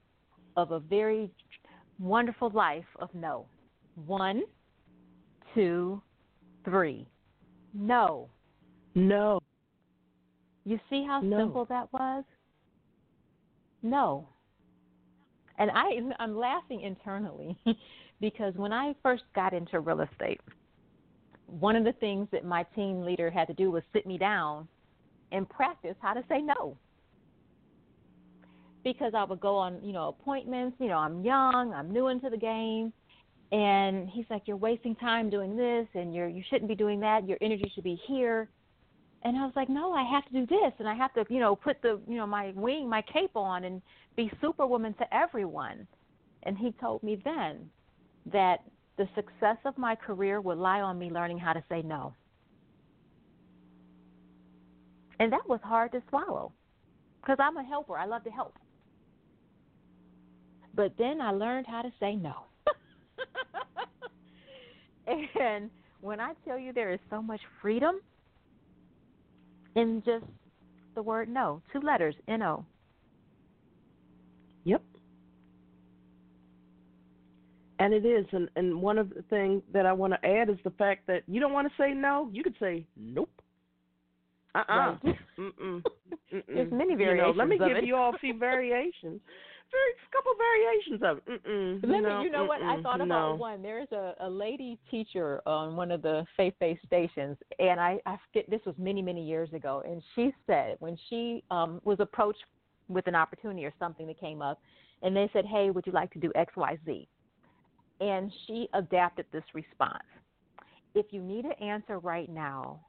of 0.57 0.73
a 0.73 0.81
very 0.81 1.31
wonderful 1.99 2.51
life 2.51 2.85
of 2.99 3.09
no. 3.15 3.47
One, 4.07 4.43
two, 5.55 6.01
three. 6.65 7.07
No. 7.75 8.29
No. 8.95 9.41
You 10.65 10.79
see 10.89 11.05
how 11.07 11.21
no. 11.21 11.39
simple 11.39 11.65
that 11.67 11.93
was? 11.93 12.25
No. 13.83 14.29
And 15.59 15.71
I 15.71 15.91
I'm 16.19 16.37
laughing 16.37 16.83
internally 16.83 17.57
because 18.21 18.55
when 18.57 18.73
I 18.73 18.95
first 19.03 19.25
got 19.35 19.53
into 19.53 19.81
real 19.81 20.01
estate, 20.01 20.41
one 21.47 21.77
of 21.77 21.85
the 21.85 21.93
things 21.95 22.29
that 22.33 22.45
my 22.45 22.63
team 22.75 23.03
leader 23.03 23.31
had 23.31 23.47
to 23.49 23.55
do 23.55 23.71
was 23.71 23.83
sit 23.93 24.07
me 24.07 24.17
down 24.19 24.69
and 25.33 25.49
practice 25.49 25.97
how 26.01 26.15
to 26.15 26.23
say 26.29 26.41
no. 26.41 26.77
Because 28.83 29.13
I 29.15 29.25
would 29.25 29.41
go 29.41 29.57
on, 29.57 29.83
you 29.83 29.93
know, 29.93 30.09
appointments, 30.09 30.77
you 30.81 30.89
know, 30.89 30.97
I'm 30.97 31.23
young, 31.23 31.75
I'm 31.75 31.91
new 31.93 32.09
into 32.09 32.31
the 32.31 32.37
game, 32.37 32.93
and 33.53 34.09
he's 34.09 34.27
like, 34.31 34.43
You're 34.47 34.57
wasting 34.57 34.95
time 34.97 35.29
doing 35.29 35.57
this 35.57 35.87
and 35.95 36.15
you're 36.15 36.29
you 36.29 36.43
shouldn't 36.49 36.69
be 36.69 36.75
doing 36.75 37.01
that, 37.01 37.27
your 37.27 37.39
energy 37.41 37.71
should 37.75 37.85
be 37.85 38.01
here. 38.07 38.49
And 39.23 39.37
I 39.37 39.45
was 39.45 39.53
like, 39.57 39.69
No, 39.69 39.93
I 39.93 40.05
have 40.05 40.25
to 40.27 40.33
do 40.33 40.47
this 40.47 40.73
and 40.79 40.89
I 40.89 40.95
have 40.95 41.13
to, 41.15 41.25
you 41.29 41.41
know, 41.41 41.57
put 41.57 41.83
the 41.83 42.01
you 42.07 42.17
know, 42.17 42.27
my 42.27 42.53
wing, 42.55 42.89
my 42.89 43.03
cape 43.03 43.37
on 43.37 43.65
and 43.65 43.83
be 44.17 44.31
superwoman 44.41 44.95
to 44.95 45.15
everyone. 45.15 45.87
And 46.45 46.57
he 46.57 46.73
told 46.81 47.03
me 47.03 47.21
then 47.25 47.69
that 48.33 48.59
the 48.97 49.09
success 49.15 49.57
of 49.65 49.77
my 49.77 49.95
career 49.95 50.41
would 50.41 50.59
lie 50.59 50.81
on 50.81 50.99
me 50.99 51.11
learning 51.11 51.39
how 51.39 51.53
to 51.53 51.65
say 51.69 51.83
no. 51.83 52.15
And 55.19 55.33
that 55.33 55.47
was 55.49 55.61
hard 55.63 55.93
to 55.93 56.03
swallow 56.09 56.53
because 57.21 57.37
I'm 57.41 57.57
a 57.57 57.65
helper. 57.65 57.99
I 57.99 58.07
love 58.07 58.25
to 58.25 58.31
help. 58.31 58.55
But 60.75 60.93
then 60.99 61.21
I 61.21 61.31
learned 61.33 61.67
how 61.67 61.83
to 61.83 61.93
say 62.01 62.15
no. 62.15 62.35
and 65.07 65.71
when 66.01 66.21
I 66.21 66.33
tell 66.45 66.59
you 66.59 66.73
there 66.73 66.93
is 66.93 67.01
so 67.11 67.21
much 67.21 67.41
freedom 67.61 68.01
in 69.77 70.03
just 70.05 70.25
the 70.95 71.03
word 71.03 71.29
no, 71.29 71.63
two 71.73 71.81
letters, 71.81 72.15
N 72.29 72.43
O. 72.43 72.65
Yep. 74.65 74.83
And 77.79 77.95
it 77.95 78.05
is, 78.05 78.27
and, 78.33 78.49
and 78.57 78.83
one 78.83 78.99
of 78.99 79.09
the 79.11 79.23
things 79.31 79.63
that 79.73 79.87
I 79.87 79.93
want 79.93 80.13
to 80.13 80.29
add 80.29 80.51
is 80.51 80.59
the 80.65 80.71
fact 80.71 81.07
that 81.07 81.23
you 81.27 81.41
don't 81.41 81.53
want 81.53 81.67
to 81.67 81.83
say 81.83 81.93
no, 81.95 82.29
you 82.33 82.43
could 82.43 82.57
say 82.61 82.85
nope. 82.97 83.31
Uh 84.55 84.65
uh-uh. 84.69 84.75
uh. 84.75 84.97
Right. 85.39 85.85
There's 86.49 86.73
many 86.73 86.95
variations. 86.95 86.99
You 86.99 87.17
know, 87.17 87.31
let 87.39 87.49
me 87.49 87.59
give 87.59 87.77
it. 87.77 87.85
you 87.85 87.97
all 87.97 88.15
a 88.15 88.19
few 88.19 88.37
variations. 88.37 89.21
Very, 89.71 89.93
couple 90.11 90.33
variations 90.37 91.03
of 91.03 91.19
it. 91.19 91.45
Mm-mm. 91.47 91.75
Let 91.89 92.03
no, 92.03 92.19
me, 92.19 92.25
you 92.25 92.31
know 92.31 92.45
what? 92.45 92.63
I 92.63 92.81
thought 92.83 93.01
about 93.01 93.33
no. 93.33 93.35
one. 93.37 93.63
There's 93.63 93.91
a, 93.93 94.15
a 94.21 94.29
lady 94.29 94.79
teacher 94.91 95.41
on 95.47 95.77
one 95.77 95.91
of 95.91 96.03
the 96.03 96.25
faith-based 96.37 96.83
stations, 96.87 97.37
and 97.59 97.79
I, 97.79 97.99
I 98.07 98.17
forget 98.27 98.51
this 98.51 98.61
was 98.67 98.75
many, 98.79 99.03
many 99.03 99.25
years 99.25 99.53
ago, 99.53 99.83
and 99.87 100.03
she 100.15 100.33
said 100.47 100.77
when 100.81 100.99
she 101.09 101.45
um, 101.51 101.81
was 101.85 102.01
approached 102.01 102.45
with 102.89 103.07
an 103.07 103.15
opportunity 103.15 103.65
or 103.65 103.73
something 103.79 104.07
that 104.09 104.19
came 104.19 104.43
up, 104.43 104.61
and 105.03 105.17
they 105.17 105.31
said, 105.33 105.47
"Hey, 105.47 105.71
would 105.71 105.87
you 105.87 105.93
like 105.93 106.11
to 106.13 106.19
do 106.19 106.33
X, 106.35 106.53
Y, 106.57 106.79
Z?" 106.85 107.09
And 108.01 108.33
she 108.47 108.69
adapted 108.75 109.27
this 109.33 109.45
response. 109.55 110.03
If 110.95 111.07
you 111.11 111.23
need 111.23 111.45
an 111.45 111.53
answer 111.63 111.99
right 111.99 112.29
now, 112.29 112.81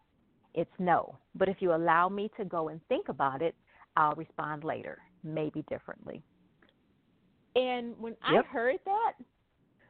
it's 0.54 0.72
no. 0.80 1.18
But 1.36 1.50
if 1.50 1.58
you 1.60 1.76
allow 1.76 2.10
me 2.10 2.32
to 2.38 2.46
go 2.46 2.70
and 2.70 2.82
think 2.88 3.10
about 3.10 3.42
it, 3.42 3.56
I'll 3.96 4.16
respond 4.16 4.64
later, 4.64 4.98
maybe 5.24 5.64
differently. 5.70 6.24
And 7.56 7.98
when 8.00 8.16
yep. 8.32 8.46
I 8.46 8.54
heard 8.54 8.78
that, 8.86 9.14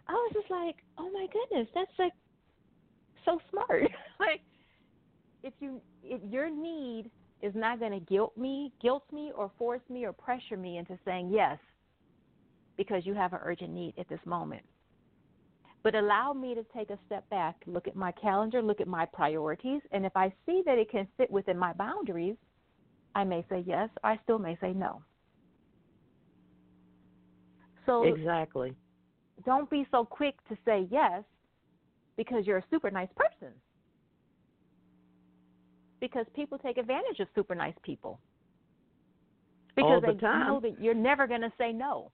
I 0.07 0.13
was 0.13 0.31
just 0.33 0.49
like, 0.49 0.77
"Oh 0.97 1.09
my 1.11 1.27
goodness, 1.31 1.67
that's 1.73 1.91
like 1.99 2.13
so 3.25 3.39
smart." 3.49 3.83
like 4.19 4.41
if 5.43 5.53
you 5.59 5.81
if 6.03 6.21
your 6.31 6.49
need 6.49 7.11
is 7.41 7.53
not 7.55 7.79
going 7.79 7.91
to 7.91 7.99
guilt 7.99 8.37
me, 8.37 8.71
guilt 8.81 9.03
me 9.11 9.31
or 9.35 9.51
force 9.57 9.81
me 9.89 10.05
or 10.05 10.13
pressure 10.13 10.57
me 10.57 10.77
into 10.77 10.97
saying 11.05 11.29
yes 11.31 11.57
because 12.77 13.05
you 13.05 13.13
have 13.13 13.33
an 13.33 13.39
urgent 13.43 13.71
need 13.71 13.93
at 13.97 14.07
this 14.09 14.19
moment. 14.25 14.63
But 15.83 15.95
allow 15.95 16.33
me 16.33 16.53
to 16.53 16.63
take 16.75 16.91
a 16.91 16.99
step 17.07 17.27
back, 17.29 17.55
look 17.65 17.87
at 17.87 17.95
my 17.95 18.11
calendar, 18.11 18.61
look 18.61 18.81
at 18.81 18.87
my 18.87 19.05
priorities, 19.05 19.81
and 19.91 20.05
if 20.05 20.15
I 20.15 20.31
see 20.45 20.61
that 20.65 20.77
it 20.77 20.91
can 20.91 21.07
fit 21.17 21.31
within 21.31 21.57
my 21.57 21.73
boundaries, 21.73 22.37
I 23.15 23.23
may 23.23 23.43
say 23.49 23.63
yes, 23.65 23.89
I 24.03 24.19
still 24.23 24.39
may 24.39 24.57
say 24.61 24.73
no. 24.73 25.01
So 27.91 28.03
Exactly. 28.03 28.73
Don't 29.45 29.69
be 29.69 29.85
so 29.91 30.05
quick 30.05 30.35
to 30.47 30.57
say 30.63 30.87
yes 30.89 31.23
because 32.15 32.47
you're 32.47 32.59
a 32.59 32.63
super 32.71 32.89
nice 32.89 33.09
person. 33.15 33.53
Because 35.99 36.25
people 36.33 36.57
take 36.57 36.77
advantage 36.77 37.19
of 37.19 37.27
super 37.35 37.53
nice 37.53 37.73
people. 37.83 38.19
Because 39.75 40.01
the 40.01 40.13
they 40.13 40.19
time. 40.19 40.47
know 40.47 40.59
that 40.61 40.81
you're 40.81 40.93
never 40.93 41.27
going 41.27 41.41
to 41.41 41.51
say 41.57 41.73
no. 41.73 42.11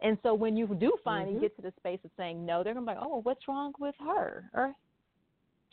And 0.00 0.18
so 0.24 0.34
when 0.34 0.56
you 0.56 0.66
do 0.66 0.96
finally 1.04 1.34
mm-hmm. 1.34 1.42
get 1.42 1.56
to 1.56 1.62
the 1.62 1.72
space 1.78 2.00
of 2.04 2.10
saying 2.16 2.44
no, 2.44 2.64
they're 2.64 2.74
going 2.74 2.84
to 2.84 2.92
be 2.92 2.96
like, 2.96 3.04
oh, 3.04 3.08
well, 3.08 3.22
what's 3.22 3.46
wrong 3.46 3.72
with 3.78 3.94
her? 4.00 4.50
Or 4.52 4.72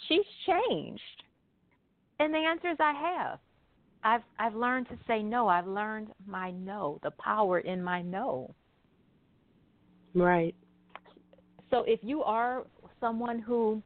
she's 0.07 0.25
changed. 0.45 1.01
And 2.19 2.31
the 2.33 2.37
answer 2.37 2.69
is 2.69 2.77
I 2.79 2.93
have. 2.93 3.39
I've 4.03 4.21
I've 4.37 4.55
learned 4.55 4.87
to 4.89 4.97
say 5.07 5.23
no. 5.23 5.47
I've 5.47 5.67
learned 5.67 6.09
my 6.27 6.51
no, 6.51 6.99
the 7.01 7.11
power 7.11 7.59
in 7.59 7.83
my 7.83 8.01
no. 8.01 8.53
Right. 10.15 10.55
So 11.69 11.83
if 11.87 11.99
you 12.01 12.23
are 12.23 12.65
someone 12.99 13.39
who 13.39 13.81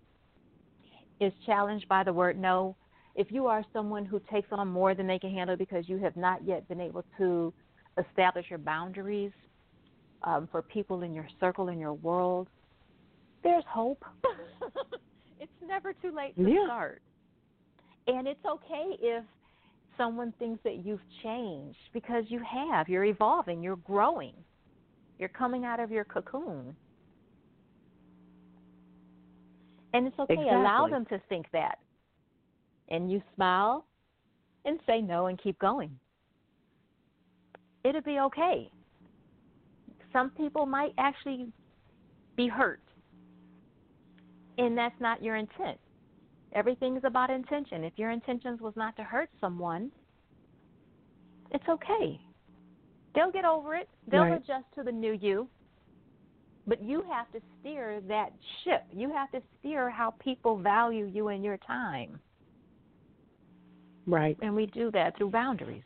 is 1.20 1.34
challenged 1.46 1.88
by 1.88 2.04
the 2.04 2.14
word 2.14 2.40
no, 2.40 2.76
if 3.16 3.32
you 3.32 3.46
are 3.48 3.64
someone 3.74 4.06
who 4.06 4.20
takes 4.32 4.48
on 4.52 4.68
more 4.68 4.96
than 4.96 5.06
they 5.06 5.20
can 5.20 5.32
handle 5.32 5.56
because 5.56 5.88
you 5.88 5.98
have 5.98 6.16
not 6.16 6.46
yet 6.46 6.68
been 6.68 6.82
able 6.82 7.04
to 7.18 7.54
establish 7.98 8.48
your 8.50 8.60
boundaries 8.60 9.32
um, 10.24 10.48
for 10.52 10.62
people 10.62 11.04
in 11.04 11.14
your 11.14 11.28
circle, 11.40 11.68
in 11.68 11.78
your 11.78 11.94
world, 11.94 12.48
there's 13.44 13.64
hope. 13.68 14.04
it's 15.40 15.52
never 15.66 15.94
too 15.94 16.14
late 16.16 16.36
to 16.38 16.50
yeah. 16.50 16.66
start. 16.66 17.02
And 18.08 18.28
it's 18.28 18.44
okay 18.46 18.98
if 19.00 19.24
someone 19.98 20.34
thinks 20.40 20.62
that 20.64 20.86
you've 20.86 21.02
changed 21.22 21.78
because 21.94 22.24
you 22.30 22.40
have. 22.40 22.90
You're 22.90 23.06
evolving, 23.06 23.62
you're 23.62 23.76
growing, 23.76 24.34
you're 25.24 25.30
coming 25.30 25.64
out 25.64 25.80
of 25.80 25.90
your 25.90 26.04
cocoon. 26.04 26.76
And 29.94 30.08
it's 30.08 30.20
okay. 30.20 30.34
Exactly. 30.34 30.60
Allow 30.60 30.88
them 30.90 31.06
to 31.06 31.22
think 31.30 31.46
that. 31.54 31.80
And 32.90 33.10
you 33.10 33.22
smile 33.36 33.86
and 34.66 34.80
say 34.86 35.02
no 35.02 35.28
and 35.28 35.42
keep 35.42 35.58
going. 35.60 35.98
It'll 37.86 38.02
be 38.02 38.20
okay 38.20 38.70
some 40.14 40.30
people 40.30 40.66
might 40.66 40.94
actually 40.98 41.48
be 42.38 42.48
hurt. 42.48 42.80
And 44.60 44.78
that's 44.78 44.96
not 45.02 45.22
your 45.24 45.36
intent. 45.36 45.80
Everything 46.54 46.96
is 46.96 47.04
about 47.04 47.32
intention. 47.32 47.84
If 47.84 47.94
your 47.98 48.12
intentions 48.12 48.62
was 48.62 48.74
not 48.76 48.96
to 48.98 49.04
hurt 49.04 49.30
someone, 49.42 49.92
it's 51.52 51.68
okay. 51.68 52.22
They'll 53.16 53.32
get 53.32 53.46
over 53.46 53.76
it. 53.76 53.90
They'll 54.10 54.22
right. 54.22 54.34
adjust 54.34 54.66
to 54.76 54.84
the 54.84 54.92
new 54.92 55.14
you. 55.14 55.48
But 56.66 56.82
you 56.82 57.04
have 57.12 57.32
to 57.34 57.42
steer 57.60 58.02
that 58.08 58.32
ship. 58.64 58.84
You 58.92 59.12
have 59.12 59.32
to 59.32 59.42
steer 59.60 59.90
how 59.90 60.12
people 60.12 60.58
value 60.58 61.06
you 61.06 61.28
and 61.28 61.44
your 61.44 61.58
time. 61.58 62.20
Right. 64.08 64.38
And 64.42 64.56
we 64.56 64.66
do 64.68 64.90
that 64.92 65.18
through 65.18 65.32
boundaries. 65.32 65.84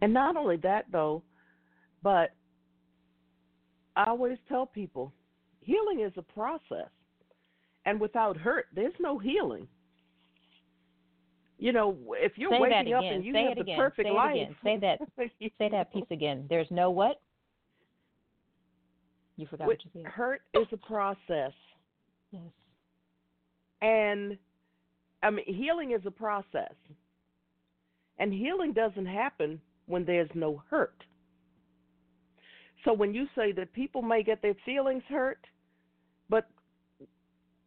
And 0.00 0.12
not 0.12 0.36
only 0.36 0.56
that, 0.58 0.86
though, 0.90 1.22
but 2.02 2.30
I 3.96 4.04
always 4.08 4.38
tell 4.48 4.66
people 4.66 5.12
healing 5.60 6.00
is 6.00 6.12
a 6.16 6.22
process. 6.22 6.88
And 7.84 8.00
without 8.00 8.36
hurt, 8.36 8.66
there's 8.74 8.94
no 9.00 9.18
healing. 9.18 9.66
You 11.58 11.72
know, 11.72 11.96
if 12.12 12.32
you're 12.36 12.52
say 12.52 12.58
waking 12.60 12.94
up 12.94 13.02
and 13.02 13.24
you 13.24 13.32
say 13.32 13.46
have 13.48 13.56
the 13.56 13.62
again. 13.62 13.76
perfect 13.76 14.08
say 14.08 14.14
life, 14.14 14.34
again. 14.34 14.56
say 14.62 14.78
that. 14.78 14.98
say 15.58 15.68
that 15.70 15.92
piece 15.92 16.04
again. 16.10 16.46
There's 16.48 16.68
no 16.70 16.90
what? 16.90 17.20
You 19.36 19.46
forgot 19.46 19.68
what 19.68 19.78
you 19.84 19.90
said. 19.92 20.04
Hurt 20.04 20.42
is 20.52 20.66
a 20.72 20.76
process. 20.76 21.52
Yes. 22.32 22.42
And 23.80 24.36
I 25.22 25.30
mean, 25.30 25.44
healing 25.46 25.92
is 25.92 26.00
a 26.06 26.10
process. 26.10 26.74
And 28.18 28.32
healing 28.32 28.72
doesn't 28.72 29.06
happen 29.06 29.60
when 29.86 30.04
there's 30.04 30.28
no 30.34 30.60
hurt. 30.68 31.04
So 32.84 32.92
when 32.92 33.14
you 33.14 33.26
say 33.36 33.52
that 33.52 33.72
people 33.72 34.02
may 34.02 34.22
get 34.22 34.42
their 34.42 34.56
feelings 34.64 35.02
hurt, 35.08 35.46
but 36.28 36.48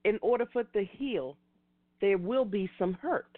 in 0.04 0.18
order 0.22 0.46
for 0.52 0.62
it 0.62 0.74
to 0.74 0.84
heal, 0.84 1.38
there 2.00 2.18
will 2.18 2.46
be 2.46 2.70
some 2.80 2.94
hurt. 2.96 3.38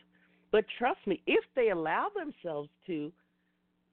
But 0.53 0.65
trust 0.77 0.99
me, 1.07 1.19
if 1.25 1.43
they 1.55 1.71
allow 1.71 2.09
themselves 2.15 2.69
to, 2.85 3.11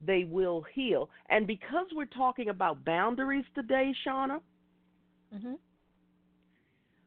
they 0.06 0.24
will 0.24 0.62
heal. 0.74 1.08
And 1.30 1.46
because 1.46 1.86
we're 1.94 2.04
talking 2.04 2.50
about 2.50 2.84
boundaries 2.84 3.46
today, 3.54 3.94
Shauna, 4.06 4.40
mm-hmm. 5.34 5.54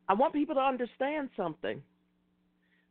I 0.10 0.14
want 0.16 0.34
people 0.34 0.56
to 0.56 0.62
understand 0.62 1.30
something. 1.38 1.84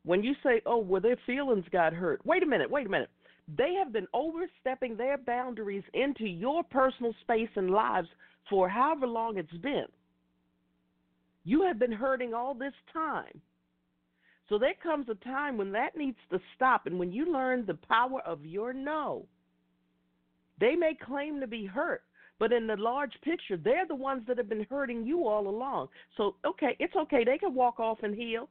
When 0.05 0.23
you 0.23 0.35
say, 0.45 0.63
oh, 0.65 0.79
well, 0.79 1.01
their 1.01 1.19
feelings 1.27 1.65
got 1.73 1.93
hurt, 1.93 2.25
wait 2.25 2.45
a 2.45 2.47
minute, 2.47 2.71
wait 2.71 2.87
a 2.87 2.91
minute. 2.91 3.11
They 3.57 3.75
have 3.75 3.93
been 3.93 4.07
overstepping 4.15 4.97
their 4.97 5.19
boundaries 5.19 5.85
into 5.95 6.27
your 6.29 6.63
personal 6.63 7.13
space 7.23 7.51
and 7.57 7.73
lives 7.73 8.09
for 8.49 8.69
however 8.69 9.09
long 9.09 9.37
it's 9.37 9.53
been. 9.63 9.87
You 11.43 11.63
have 11.63 11.81
been 11.81 11.93
hurting 11.93 12.35
all 12.35 12.55
this 12.55 12.75
time. 12.93 13.41
So 14.53 14.59
there 14.59 14.75
comes 14.83 15.09
a 15.09 15.15
time 15.25 15.57
when 15.57 15.73
that 15.73 15.97
needs 15.97 16.19
to 16.31 16.39
stop. 16.55 16.85
And 16.85 16.99
when 16.99 17.11
you 17.11 17.33
learn 17.33 17.65
the 17.65 17.79
power 17.89 18.21
of 18.27 18.45
your 18.45 18.75
no, 18.75 19.25
they 20.61 20.77
may 20.77 20.95
claim 20.95 21.41
to 21.41 21.47
be 21.47 21.65
hurt, 21.65 22.03
but 22.39 22.53
in 22.53 22.67
the 22.67 22.77
large 22.77 23.15
picture, 23.25 23.57
they're 23.57 23.87
the 23.87 23.95
ones 23.95 24.25
that 24.29 24.37
have 24.37 24.51
been 24.51 24.67
hurting 24.69 25.07
you 25.07 25.27
all 25.27 25.49
along. 25.49 25.89
So, 26.19 26.35
okay, 26.45 26.77
it's 26.79 26.95
okay. 26.95 27.25
They 27.25 27.39
can 27.39 27.55
walk 27.55 27.81
off 27.81 28.01
and 28.03 28.15
heal. 28.15 28.51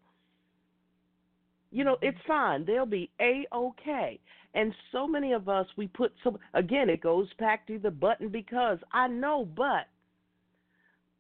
You 1.70 1.84
know, 1.84 1.97
it's 2.02 2.18
fine. 2.28 2.66
They'll 2.66 2.88
be 2.88 3.12
a 3.22 3.45
okay. 3.54 4.20
And 4.56 4.74
so 4.91 5.06
many 5.06 5.34
of 5.34 5.49
us, 5.49 5.68
we 5.78 5.86
put 5.86 6.14
so 6.24 6.39
again, 6.56 6.89
it 6.89 7.02
goes 7.02 7.28
back 7.38 7.68
to 7.68 7.78
the 7.78 7.91
button 7.91 8.30
because 8.30 8.80
I 8.91 9.08
know, 9.08 9.47
but 9.56 9.86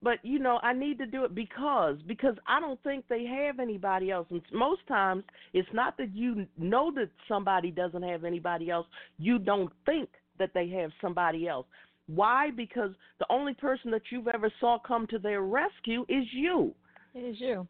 but 0.01 0.17
you 0.23 0.39
know 0.39 0.59
i 0.63 0.73
need 0.73 0.97
to 0.97 1.05
do 1.05 1.23
it 1.23 1.33
because 1.33 1.97
because 2.07 2.35
i 2.47 2.59
don't 2.59 2.81
think 2.83 3.05
they 3.07 3.25
have 3.25 3.59
anybody 3.59 4.11
else 4.11 4.27
and 4.29 4.41
most 4.53 4.85
times 4.87 5.23
it's 5.53 5.69
not 5.73 5.97
that 5.97 6.13
you 6.15 6.45
know 6.57 6.91
that 6.93 7.09
somebody 7.27 7.71
doesn't 7.71 8.03
have 8.03 8.23
anybody 8.23 8.69
else 8.69 8.87
you 9.17 9.39
don't 9.39 9.71
think 9.85 10.09
that 10.37 10.51
they 10.53 10.69
have 10.69 10.91
somebody 11.01 11.47
else 11.47 11.65
why 12.07 12.49
because 12.51 12.91
the 13.19 13.25
only 13.29 13.53
person 13.53 13.91
that 13.91 14.01
you've 14.11 14.27
ever 14.27 14.51
saw 14.59 14.77
come 14.79 15.07
to 15.07 15.19
their 15.19 15.41
rescue 15.41 16.01
is 16.09 16.25
you 16.33 16.73
it 17.13 17.19
is 17.19 17.39
you 17.39 17.67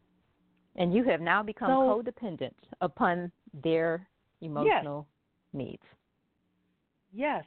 and 0.76 0.94
you 0.94 1.04
have 1.04 1.20
now 1.20 1.42
become 1.42 1.68
so, 1.68 2.02
codependent 2.02 2.54
upon 2.80 3.30
their 3.62 4.06
emotional 4.40 5.06
yes. 5.52 5.66
needs. 5.66 5.82
Yes. 7.12 7.44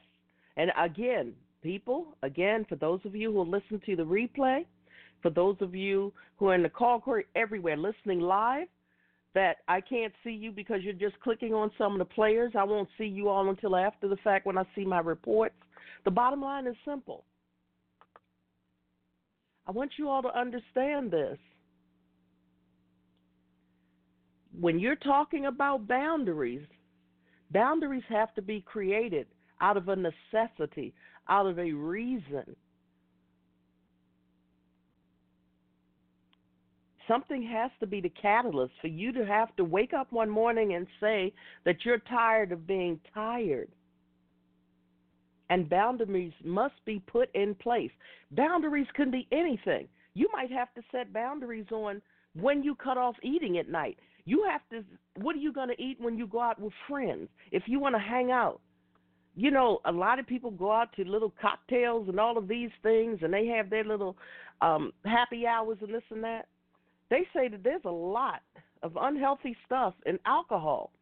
And 0.56 0.70
again, 0.78 1.32
people, 1.62 2.16
again, 2.22 2.64
for 2.68 2.76
those 2.76 3.00
of 3.04 3.14
you 3.14 3.32
who 3.32 3.42
listen 3.42 3.80
to 3.86 3.96
the 3.96 4.04
replay, 4.04 4.64
for 5.26 5.30
those 5.30 5.56
of 5.60 5.74
you 5.74 6.12
who 6.36 6.46
are 6.46 6.54
in 6.54 6.62
the 6.62 6.68
call 6.68 7.00
query 7.00 7.26
everywhere 7.34 7.76
listening 7.76 8.20
live, 8.20 8.68
that 9.34 9.56
I 9.66 9.80
can't 9.80 10.12
see 10.22 10.30
you 10.30 10.52
because 10.52 10.82
you're 10.82 10.92
just 10.92 11.18
clicking 11.18 11.52
on 11.52 11.72
some 11.76 11.94
of 11.94 11.98
the 11.98 12.04
players. 12.04 12.52
I 12.56 12.62
won't 12.62 12.88
see 12.96 13.06
you 13.06 13.28
all 13.28 13.50
until 13.50 13.74
after 13.74 14.06
the 14.06 14.18
fact 14.18 14.46
when 14.46 14.56
I 14.56 14.62
see 14.76 14.84
my 14.84 15.00
reports. 15.00 15.56
The 16.04 16.12
bottom 16.12 16.40
line 16.40 16.68
is 16.68 16.76
simple. 16.84 17.24
I 19.66 19.72
want 19.72 19.94
you 19.98 20.08
all 20.08 20.22
to 20.22 20.38
understand 20.38 21.10
this 21.10 21.38
when 24.60 24.78
you're 24.78 24.94
talking 24.94 25.46
about 25.46 25.88
boundaries, 25.88 26.68
boundaries 27.50 28.04
have 28.08 28.32
to 28.36 28.42
be 28.42 28.60
created 28.60 29.26
out 29.60 29.76
of 29.76 29.88
a 29.88 29.96
necessity, 29.96 30.94
out 31.28 31.46
of 31.46 31.58
a 31.58 31.72
reason. 31.72 32.54
Something 37.08 37.42
has 37.42 37.70
to 37.80 37.86
be 37.86 38.00
the 38.00 38.12
catalyst 38.20 38.72
for 38.80 38.88
you 38.88 39.12
to 39.12 39.24
have 39.24 39.54
to 39.56 39.64
wake 39.64 39.92
up 39.92 40.12
one 40.12 40.30
morning 40.30 40.74
and 40.74 40.86
say 41.00 41.32
that 41.64 41.84
you're 41.84 41.98
tired 41.98 42.52
of 42.52 42.66
being 42.66 42.98
tired. 43.14 43.68
And 45.48 45.68
boundaries 45.68 46.32
must 46.44 46.74
be 46.84 47.00
put 47.06 47.28
in 47.34 47.54
place. 47.54 47.92
Boundaries 48.32 48.88
can 48.94 49.10
be 49.10 49.28
anything. 49.30 49.86
You 50.14 50.28
might 50.32 50.50
have 50.50 50.74
to 50.74 50.82
set 50.90 51.12
boundaries 51.12 51.66
on 51.70 52.02
when 52.34 52.62
you 52.62 52.74
cut 52.74 52.98
off 52.98 53.14
eating 53.22 53.58
at 53.58 53.68
night. 53.68 53.98
You 54.24 54.44
have 54.50 54.62
to. 54.70 54.84
What 55.20 55.36
are 55.36 55.40
you 55.40 55.52
going 55.52 55.68
to 55.68 55.80
eat 55.80 55.98
when 56.00 56.18
you 56.18 56.26
go 56.26 56.40
out 56.40 56.60
with 56.60 56.72
friends? 56.88 57.28
If 57.52 57.62
you 57.66 57.78
want 57.78 57.94
to 57.94 58.00
hang 58.00 58.32
out, 58.32 58.60
you 59.36 59.52
know, 59.52 59.78
a 59.84 59.92
lot 59.92 60.18
of 60.18 60.26
people 60.26 60.50
go 60.50 60.72
out 60.72 60.92
to 60.96 61.04
little 61.04 61.32
cocktails 61.40 62.08
and 62.08 62.18
all 62.18 62.36
of 62.36 62.48
these 62.48 62.70
things, 62.82 63.20
and 63.22 63.32
they 63.32 63.46
have 63.46 63.70
their 63.70 63.84
little 63.84 64.16
um, 64.62 64.92
happy 65.04 65.46
hours 65.46 65.78
and 65.80 65.94
this 65.94 66.02
and 66.10 66.24
that. 66.24 66.46
They 67.10 67.26
say 67.34 67.48
that 67.48 67.62
there's 67.62 67.84
a 67.84 67.90
lot 67.90 68.42
of 68.82 68.96
unhealthy 69.00 69.56
stuff 69.64 69.94
in 70.06 70.18
alcohol. 70.26 70.92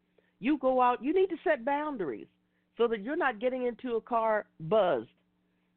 You 0.40 0.58
go 0.58 0.80
out, 0.80 1.02
you 1.02 1.14
need 1.14 1.28
to 1.30 1.36
set 1.42 1.64
boundaries 1.64 2.26
so 2.76 2.88
that 2.88 3.02
you're 3.02 3.16
not 3.16 3.40
getting 3.40 3.66
into 3.66 3.96
a 3.96 4.00
car 4.00 4.46
buzzed. 4.60 5.08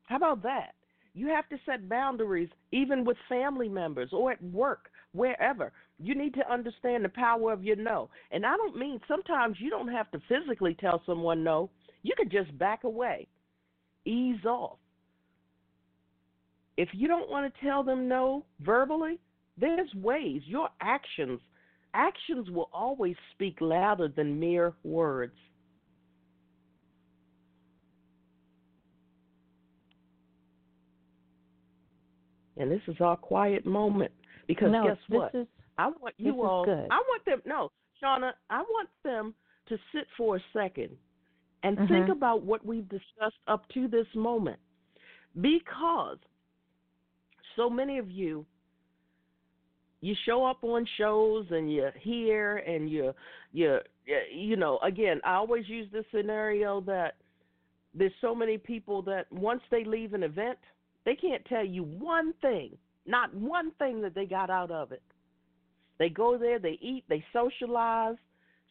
How 0.06 0.18
about 0.18 0.44
that? 0.44 0.74
You 1.14 1.28
have 1.28 1.50
to 1.50 1.58
set 1.66 1.90
boundaries 1.90 2.50
even 2.72 3.04
with 3.04 3.18
family 3.28 3.70
members 3.70 4.10
or 4.14 4.32
at 4.32 4.44
work, 4.44 4.90
wherever. 5.14 5.72
You 6.00 6.14
need 6.14 6.34
to 6.36 6.52
understand 6.52 7.04
the 7.04 7.10
power 7.10 7.52
of 7.52 7.64
your 7.64 7.76
no. 7.76 8.10
And 8.32 8.46
I 8.46 8.56
don't 8.56 8.78
mean 8.78 9.00
sometimes 9.08 9.58
you 9.60 9.70
don't 9.70 9.88
have 9.88 10.12
to 10.12 10.22
physically 10.28 10.76
tell 10.80 11.02
someone 11.06 11.44
no. 11.44 11.70
You 12.04 12.14
could 12.16 12.32
just 12.32 12.56
back 12.58 12.84
away, 12.84 13.28
ease 14.06 14.46
off. 14.46 14.78
If 16.78 16.90
you 16.94 17.08
don't 17.08 17.30
want 17.30 17.52
to 17.52 17.66
tell 17.66 17.84
them 17.84 18.08
no 18.08 18.46
verbally, 18.60 19.20
there's 19.60 19.94
ways. 19.96 20.42
Your 20.46 20.70
actions, 20.82 21.40
actions 21.94 22.50
will 22.50 22.70
always 22.74 23.16
speak 23.34 23.58
louder 23.60 24.08
than 24.08 24.40
mere 24.40 24.74
words. 24.84 25.34
And 32.60 32.72
this 32.72 32.82
is 32.88 32.96
our 33.00 33.16
quiet 33.16 33.66
moment 33.66 34.12
because 34.48 34.72
no, 34.72 34.84
guess 34.84 34.98
what? 35.10 35.36
Is, 35.36 35.48
I 35.78 35.88
want 35.88 36.16
you 36.18 36.42
all. 36.42 36.66
I 36.68 36.98
want 36.98 37.26
them. 37.26 37.42
No, 37.46 37.72
Shauna. 38.02 38.32
I 38.50 38.62
want 38.62 38.90
them 39.04 39.36
to 39.70 39.78
sit 39.94 40.08
for 40.18 40.38
a 40.38 40.40
second 40.54 40.90
and 41.64 41.78
mm-hmm. 41.78 41.94
think 41.94 42.10
about 42.10 42.44
what 42.44 42.66
we've 42.66 42.88
discussed 42.90 43.38
up 43.48 43.68
to 43.76 43.88
this 43.88 44.08
moment, 44.16 44.60
because 45.40 46.18
so 47.56 47.70
many 47.70 48.00
of 48.00 48.10
you 48.10 48.46
you 50.08 50.16
show 50.26 50.46
up 50.46 50.64
on 50.64 50.86
shows 50.98 51.46
and 51.52 51.72
you 51.72 51.90
hear 52.00 52.58
and 52.58 52.90
you 52.90 53.12
you 53.52 53.78
you 54.34 54.56
know 54.56 54.80
again 54.80 55.20
i 55.24 55.34
always 55.34 55.68
use 55.68 55.88
this 55.92 56.06
scenario 56.14 56.82
that 56.82 57.16
there's 57.94 58.12
so 58.22 58.36
many 58.36 58.58
people 58.58 59.02
that 59.02 59.32
once 59.32 59.62
they 59.72 59.84
leave 59.84 60.14
an 60.14 60.24
event 60.24 60.58
they 61.06 61.16
can't 61.16 61.44
tell 61.46 61.66
you 61.66 61.84
one 61.84 62.34
thing 62.42 62.72
not 63.06 63.34
one 63.34 63.72
thing 63.80 64.02
that 64.02 64.14
they 64.16 64.26
got 64.26 64.50
out 64.50 64.72
of 64.72 64.92
it 64.92 65.02
they 65.98 66.10
go 66.10 66.38
there, 66.38 66.60
they 66.60 66.78
eat, 66.82 67.04
they 67.10 67.24
socialize. 67.34 68.16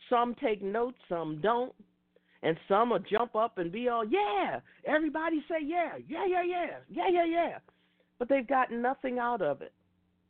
Some 0.08 0.34
take 0.40 0.62
notes, 0.62 0.98
some 1.08 1.40
don't. 1.40 1.72
And 2.42 2.56
some 2.68 2.90
will 2.90 3.00
jump 3.00 3.34
up 3.34 3.58
and 3.58 3.72
be 3.72 3.88
all, 3.88 4.04
yeah, 4.04 4.60
everybody 4.86 5.42
say 5.48 5.64
yeah, 5.64 5.92
yeah, 6.06 6.26
yeah, 6.26 6.42
yeah, 6.44 6.66
yeah, 6.88 7.08
yeah, 7.10 7.24
yeah. 7.24 7.58
But 8.18 8.28
they've 8.28 8.46
gotten 8.46 8.80
nothing 8.80 9.18
out 9.18 9.42
of 9.42 9.62
it. 9.62 9.72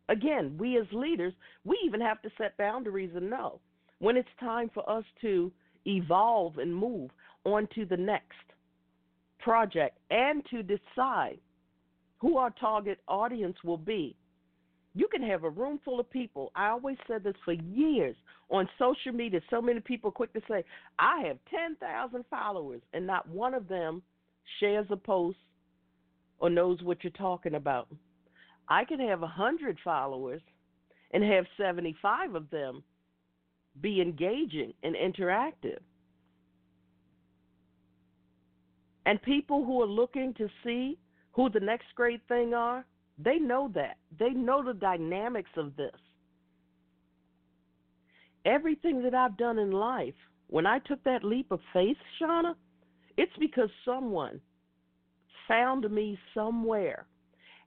Again, 0.08 0.56
we 0.58 0.78
as 0.78 0.86
leaders, 0.92 1.32
we 1.64 1.78
even 1.84 2.00
have 2.00 2.22
to 2.22 2.30
set 2.38 2.56
boundaries 2.56 3.10
and 3.14 3.28
know 3.28 3.60
when 3.98 4.16
it's 4.16 4.28
time 4.38 4.70
for 4.72 4.88
us 4.88 5.04
to 5.22 5.50
evolve 5.86 6.58
and 6.58 6.74
move 6.74 7.10
on 7.44 7.68
to 7.74 7.84
the 7.84 7.96
next 7.96 8.34
project 9.38 9.98
and 10.10 10.44
to 10.50 10.62
decide 10.62 11.38
who 12.18 12.36
our 12.36 12.50
target 12.50 12.98
audience 13.08 13.56
will 13.64 13.78
be 13.78 14.16
you 14.96 15.06
can 15.08 15.22
have 15.22 15.44
a 15.44 15.50
room 15.50 15.78
full 15.84 16.00
of 16.00 16.10
people. 16.10 16.50
I 16.56 16.68
always 16.68 16.96
said 17.06 17.22
this 17.22 17.34
for 17.44 17.52
years 17.52 18.16
on 18.48 18.66
social 18.78 19.12
media. 19.12 19.40
So 19.50 19.60
many 19.60 19.78
people 19.80 20.10
quick 20.10 20.32
to 20.32 20.40
say, 20.48 20.64
I 20.98 21.20
have 21.26 21.36
10,000 21.50 22.24
followers, 22.30 22.80
and 22.94 23.06
not 23.06 23.28
one 23.28 23.52
of 23.52 23.68
them 23.68 24.00
shares 24.58 24.86
a 24.90 24.96
post 24.96 25.36
or 26.38 26.48
knows 26.48 26.82
what 26.82 27.04
you're 27.04 27.10
talking 27.10 27.56
about. 27.56 27.88
I 28.68 28.84
can 28.84 29.00
have 29.00 29.20
a 29.20 29.26
100 29.26 29.78
followers, 29.84 30.42
and 31.12 31.22
have 31.22 31.44
75 31.56 32.34
of 32.34 32.50
them 32.50 32.82
be 33.80 34.00
engaging 34.00 34.72
and 34.82 34.94
interactive. 34.94 35.78
And 39.04 39.22
people 39.22 39.64
who 39.64 39.80
are 39.82 39.86
looking 39.86 40.34
to 40.34 40.48
see 40.64 40.98
who 41.32 41.48
the 41.48 41.60
next 41.60 41.86
great 41.94 42.20
thing 42.26 42.54
are, 42.54 42.84
they 43.18 43.36
know 43.36 43.70
that. 43.74 43.98
They 44.18 44.30
know 44.30 44.64
the 44.64 44.74
dynamics 44.74 45.50
of 45.56 45.76
this. 45.76 45.94
Everything 48.44 49.02
that 49.02 49.14
I've 49.14 49.36
done 49.36 49.58
in 49.58 49.70
life, 49.70 50.14
when 50.48 50.66
I 50.66 50.80
took 50.80 51.02
that 51.04 51.24
leap 51.24 51.50
of 51.52 51.60
faith, 51.72 51.96
Shauna, 52.20 52.54
it's 53.16 53.32
because 53.38 53.70
someone 53.84 54.40
found 55.46 55.88
me 55.90 56.18
somewhere 56.34 57.06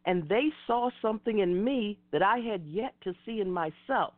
and 0.05 0.27
they 0.29 0.49
saw 0.65 0.89
something 1.01 1.39
in 1.39 1.63
me 1.63 1.97
that 2.11 2.21
I 2.21 2.39
had 2.39 2.63
yet 2.65 2.93
to 3.03 3.13
see 3.25 3.41
in 3.41 3.51
myself. 3.51 4.13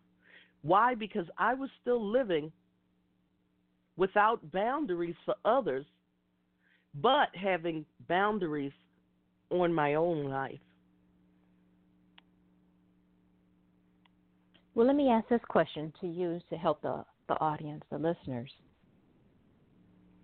Why? 0.62 0.96
Because 0.96 1.26
I 1.38 1.54
was 1.54 1.70
still 1.82 2.04
living 2.04 2.52
without 3.98 4.52
boundaries 4.52 5.16
for 5.26 5.36
others, 5.44 5.86
but 6.96 7.30
having 7.34 7.86
boundaries 8.08 8.72
on 9.50 9.74
my 9.74 9.96
own 9.96 10.26
life. 10.26 10.60
Well, 14.74 14.88
let 14.88 14.96
me 14.96 15.10
ask 15.10 15.28
this 15.28 15.42
question 15.50 15.92
to 16.00 16.08
you 16.08 16.40
to 16.50 16.56
help 16.56 16.82
the, 16.82 17.04
the 17.28 17.34
audience, 17.42 17.84
the 17.92 17.98
listeners. 17.98 18.52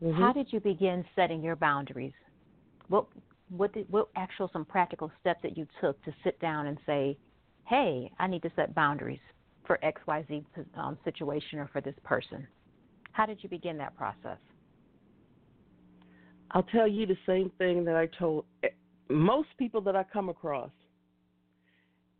Mm-hmm. 0.01 0.21
How 0.21 0.31
did 0.31 0.47
you 0.53 0.59
begin 0.59 1.03
setting 1.15 1.43
your 1.43 1.55
boundaries? 1.55 2.13
What 2.87 3.07
what 3.49 3.73
did, 3.73 3.89
what 3.89 4.07
actual 4.15 4.49
some 4.51 4.65
practical 4.65 5.11
steps 5.19 5.39
that 5.43 5.57
you 5.57 5.67
took 5.81 6.01
to 6.03 6.13
sit 6.23 6.39
down 6.39 6.67
and 6.67 6.77
say, 6.85 7.17
"Hey, 7.65 8.11
I 8.19 8.27
need 8.27 8.41
to 8.43 8.51
set 8.55 8.75
boundaries 8.75 9.19
for 9.65 9.83
X 9.83 10.01
Y 10.07 10.25
Z 10.27 10.45
um, 10.75 10.97
situation 11.03 11.59
or 11.59 11.67
for 11.67 11.81
this 11.81 11.95
person." 12.03 12.47
How 13.11 13.25
did 13.25 13.41
you 13.41 13.49
begin 13.49 13.77
that 13.77 13.95
process? 13.95 14.37
I'll 16.51 16.63
tell 16.63 16.87
you 16.87 17.05
the 17.05 17.17
same 17.25 17.51
thing 17.57 17.83
that 17.85 17.95
I 17.95 18.07
told 18.19 18.45
eh, 18.63 18.69
most 19.09 19.49
people 19.57 19.81
that 19.81 19.95
I 19.95 20.03
come 20.03 20.29
across. 20.29 20.71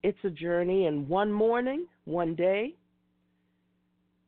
It's 0.04 0.18
a 0.24 0.30
journey, 0.30 0.86
and 0.86 1.08
one 1.08 1.32
morning, 1.32 1.86
one 2.06 2.36
day, 2.36 2.76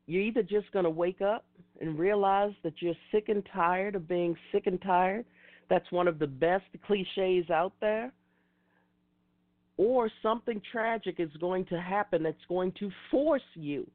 you're 0.07 0.23
either 0.23 0.41
just 0.41 0.71
going 0.71 0.85
to 0.85 0.89
wake 0.89 1.21
up 1.21 1.45
and 1.79 1.97
realize 1.97 2.53
that 2.63 2.81
you're 2.81 2.95
sick 3.11 3.29
and 3.29 3.47
tired 3.53 3.95
of 3.95 4.07
being 4.07 4.35
sick 4.51 4.65
and 4.65 4.81
tired. 4.81 5.25
That's 5.70 5.91
one 5.91 6.07
of 6.07 6.20
the 6.20 6.28
best 6.28 6.65
cliches 6.86 7.49
out 7.49 7.74
there. 7.80 8.11
Or 9.78 10.09
something 10.22 10.61
tragic 10.72 11.15
is 11.20 11.30
going 11.39 11.65
to 11.67 11.80
happen 11.80 12.24
that's 12.24 12.38
going 12.49 12.74
to 12.80 12.91
force 13.09 13.41
you 13.55 13.89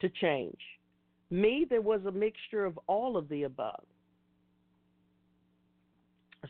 to 0.00 0.08
change. 0.20 0.58
Me, 1.30 1.66
there 1.68 1.80
was 1.80 2.00
a 2.06 2.12
mixture 2.12 2.64
of 2.64 2.78
all 2.86 3.16
of 3.16 3.28
the 3.28 3.42
above. 3.42 3.82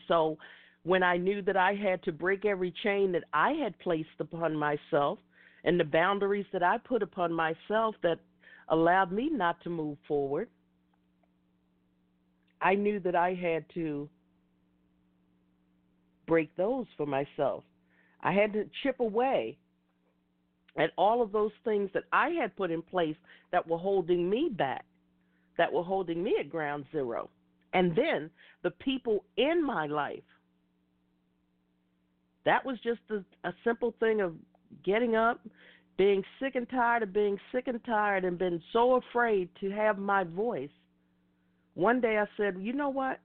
So 0.07 0.37
when 0.83 1.03
I 1.03 1.17
knew 1.17 1.41
that 1.41 1.57
I 1.57 1.73
had 1.73 2.03
to 2.03 2.11
break 2.11 2.45
every 2.45 2.73
chain 2.83 3.11
that 3.13 3.23
I 3.33 3.51
had 3.53 3.77
placed 3.79 4.09
upon 4.19 4.55
myself 4.55 5.19
and 5.63 5.79
the 5.79 5.83
boundaries 5.83 6.45
that 6.53 6.63
I 6.63 6.77
put 6.77 7.01
upon 7.01 7.33
myself 7.33 7.95
that 8.03 8.19
allowed 8.69 9.11
me 9.11 9.29
not 9.29 9.59
to 9.63 9.69
move 9.69 9.97
forward, 10.07 10.47
I 12.61 12.75
knew 12.75 12.99
that 12.99 13.15
I 13.15 13.33
had 13.33 13.65
to 13.73 14.07
break 16.29 16.55
those 16.55 16.85
for 16.95 17.05
myself. 17.05 17.63
I 18.21 18.31
had 18.31 18.53
to 18.53 18.69
chip 18.83 18.99
away 19.01 19.57
at 20.77 20.91
all 20.97 21.21
of 21.21 21.31
those 21.31 21.51
things 21.65 21.89
that 21.93 22.03
I 22.13 22.29
had 22.29 22.55
put 22.55 22.71
in 22.71 22.81
place 22.81 23.15
that 23.51 23.67
were 23.67 23.77
holding 23.79 24.29
me 24.29 24.49
back, 24.55 24.85
that 25.57 25.73
were 25.73 25.83
holding 25.83 26.23
me 26.23 26.35
at 26.39 26.49
ground 26.49 26.85
zero. 26.91 27.29
And 27.73 27.95
then 27.95 28.29
the 28.63 28.71
people 28.71 29.25
in 29.35 29.65
my 29.65 29.87
life. 29.87 30.23
That 32.45 32.63
was 32.65 32.77
just 32.83 33.01
a, 33.09 33.23
a 33.47 33.53
simple 33.63 33.93
thing 33.99 34.21
of 34.21 34.33
getting 34.85 35.15
up, 35.15 35.41
being 35.97 36.23
sick 36.39 36.55
and 36.55 36.69
tired 36.69 37.03
of 37.03 37.11
being 37.11 37.37
sick 37.51 37.67
and 37.67 37.83
tired 37.83 38.23
and 38.23 38.37
been 38.37 38.61
so 38.71 38.95
afraid 38.95 39.49
to 39.61 39.69
have 39.71 39.97
my 39.97 40.23
voice. 40.23 40.69
One 41.73 41.99
day 41.99 42.17
I 42.17 42.25
said, 42.37 42.55
you 42.59 42.73
know 42.73 42.89
what? 42.89 43.19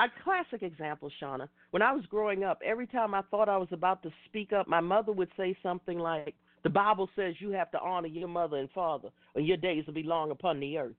A 0.00 0.06
classic 0.22 0.62
example, 0.62 1.10
Shauna. 1.20 1.48
When 1.72 1.82
I 1.82 1.92
was 1.92 2.06
growing 2.06 2.44
up, 2.44 2.60
every 2.64 2.86
time 2.86 3.14
I 3.14 3.22
thought 3.30 3.48
I 3.48 3.56
was 3.56 3.68
about 3.72 4.02
to 4.04 4.10
speak 4.26 4.52
up, 4.52 4.68
my 4.68 4.80
mother 4.80 5.10
would 5.12 5.30
say 5.36 5.56
something 5.62 5.98
like, 5.98 6.34
The 6.62 6.70
Bible 6.70 7.10
says 7.16 7.34
you 7.40 7.50
have 7.50 7.70
to 7.72 7.80
honor 7.80 8.06
your 8.06 8.28
mother 8.28 8.58
and 8.58 8.70
father, 8.70 9.08
or 9.34 9.40
your 9.40 9.56
days 9.56 9.86
will 9.86 9.94
be 9.94 10.04
long 10.04 10.30
upon 10.30 10.60
the 10.60 10.78
earth. 10.78 10.94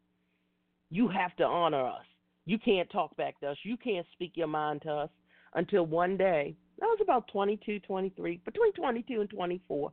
You 0.89 1.07
have 1.07 1.35
to 1.37 1.43
honor 1.45 1.85
us. 1.85 2.05
You 2.45 2.57
can't 2.59 2.89
talk 2.89 3.15
back 3.15 3.39
to 3.39 3.51
us. 3.51 3.57
You 3.63 3.77
can't 3.77 4.05
speak 4.13 4.33
your 4.35 4.47
mind 4.47 4.81
to 4.81 4.91
us 4.91 5.09
until 5.53 5.85
one 5.85 6.17
day, 6.17 6.55
I 6.81 6.85
was 6.85 6.99
about 7.01 7.27
22, 7.31 7.79
23, 7.79 8.41
between 8.45 8.73
22 8.73 9.21
and 9.21 9.29
24, 9.29 9.91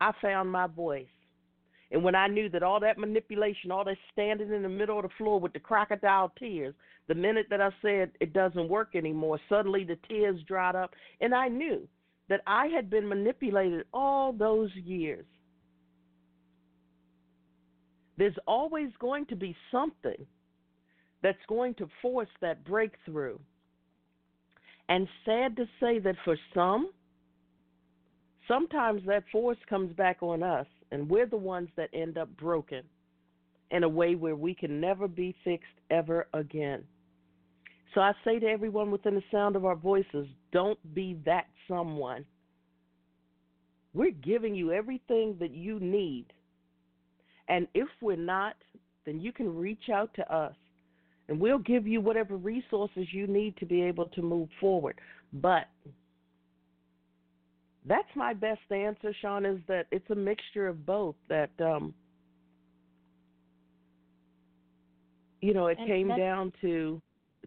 I 0.00 0.12
found 0.20 0.50
my 0.50 0.66
voice. 0.66 1.06
And 1.92 2.02
when 2.02 2.14
I 2.14 2.26
knew 2.26 2.48
that 2.50 2.62
all 2.62 2.80
that 2.80 2.98
manipulation, 2.98 3.70
all 3.70 3.84
that 3.84 3.96
standing 4.12 4.52
in 4.52 4.62
the 4.62 4.68
middle 4.68 4.98
of 4.98 5.04
the 5.04 5.10
floor 5.16 5.38
with 5.38 5.52
the 5.52 5.60
crocodile 5.60 6.32
tears, 6.38 6.74
the 7.06 7.14
minute 7.14 7.46
that 7.50 7.60
I 7.60 7.70
said 7.80 8.10
it 8.20 8.32
doesn't 8.32 8.68
work 8.68 8.96
anymore, 8.96 9.38
suddenly 9.48 9.84
the 9.84 9.98
tears 10.08 10.40
dried 10.48 10.74
up. 10.74 10.94
And 11.20 11.34
I 11.34 11.48
knew 11.48 11.86
that 12.28 12.40
I 12.46 12.66
had 12.66 12.90
been 12.90 13.08
manipulated 13.08 13.86
all 13.92 14.32
those 14.32 14.70
years. 14.74 15.24
There's 18.18 18.36
always 18.46 18.90
going 18.98 19.26
to 19.26 19.36
be 19.36 19.54
something 19.70 20.26
that's 21.22 21.38
going 21.48 21.74
to 21.74 21.88
force 22.02 22.28
that 22.40 22.64
breakthrough. 22.64 23.38
And 24.88 25.06
sad 25.24 25.56
to 25.56 25.66
say 25.80 25.98
that 26.00 26.16
for 26.24 26.36
some, 26.54 26.90
sometimes 28.48 29.02
that 29.06 29.24
force 29.30 29.58
comes 29.68 29.94
back 29.94 30.18
on 30.22 30.42
us, 30.42 30.66
and 30.90 31.08
we're 31.08 31.26
the 31.26 31.36
ones 31.36 31.68
that 31.76 31.90
end 31.92 32.18
up 32.18 32.28
broken 32.36 32.82
in 33.70 33.82
a 33.82 33.88
way 33.88 34.14
where 34.14 34.36
we 34.36 34.54
can 34.54 34.80
never 34.80 35.08
be 35.08 35.34
fixed 35.44 35.66
ever 35.90 36.28
again. 36.32 36.84
So 37.94 38.00
I 38.00 38.12
say 38.24 38.38
to 38.38 38.46
everyone 38.46 38.90
within 38.90 39.14
the 39.14 39.22
sound 39.30 39.56
of 39.56 39.64
our 39.64 39.74
voices 39.74 40.26
don't 40.52 40.78
be 40.94 41.18
that 41.24 41.46
someone. 41.66 42.24
We're 43.94 44.10
giving 44.10 44.54
you 44.54 44.72
everything 44.72 45.36
that 45.40 45.52
you 45.52 45.80
need. 45.80 46.26
And 47.48 47.66
if 47.74 47.88
we're 48.02 48.16
not, 48.16 48.56
then 49.06 49.20
you 49.20 49.32
can 49.32 49.56
reach 49.56 49.88
out 49.92 50.12
to 50.14 50.34
us 50.34 50.54
and 51.28 51.40
we'll 51.40 51.58
give 51.58 51.86
you 51.86 52.00
whatever 52.00 52.36
resources 52.36 53.06
you 53.12 53.26
need 53.26 53.56
to 53.56 53.66
be 53.66 53.82
able 53.82 54.06
to 54.06 54.22
move 54.22 54.48
forward. 54.60 55.00
But 55.32 55.68
that's 57.86 58.08
my 58.14 58.34
best 58.34 58.60
answer, 58.70 59.14
Sean, 59.20 59.46
is 59.46 59.58
that 59.68 59.86
it's 59.90 60.08
a 60.10 60.14
mixture 60.14 60.66
of 60.66 60.84
both. 60.84 61.14
That 61.28 61.50
um, 61.60 61.94
you 65.40 65.54
know, 65.54 65.66
it 65.68 65.78
and 65.78 65.88
came 65.88 66.08
down 66.08 66.52
to 66.62 67.00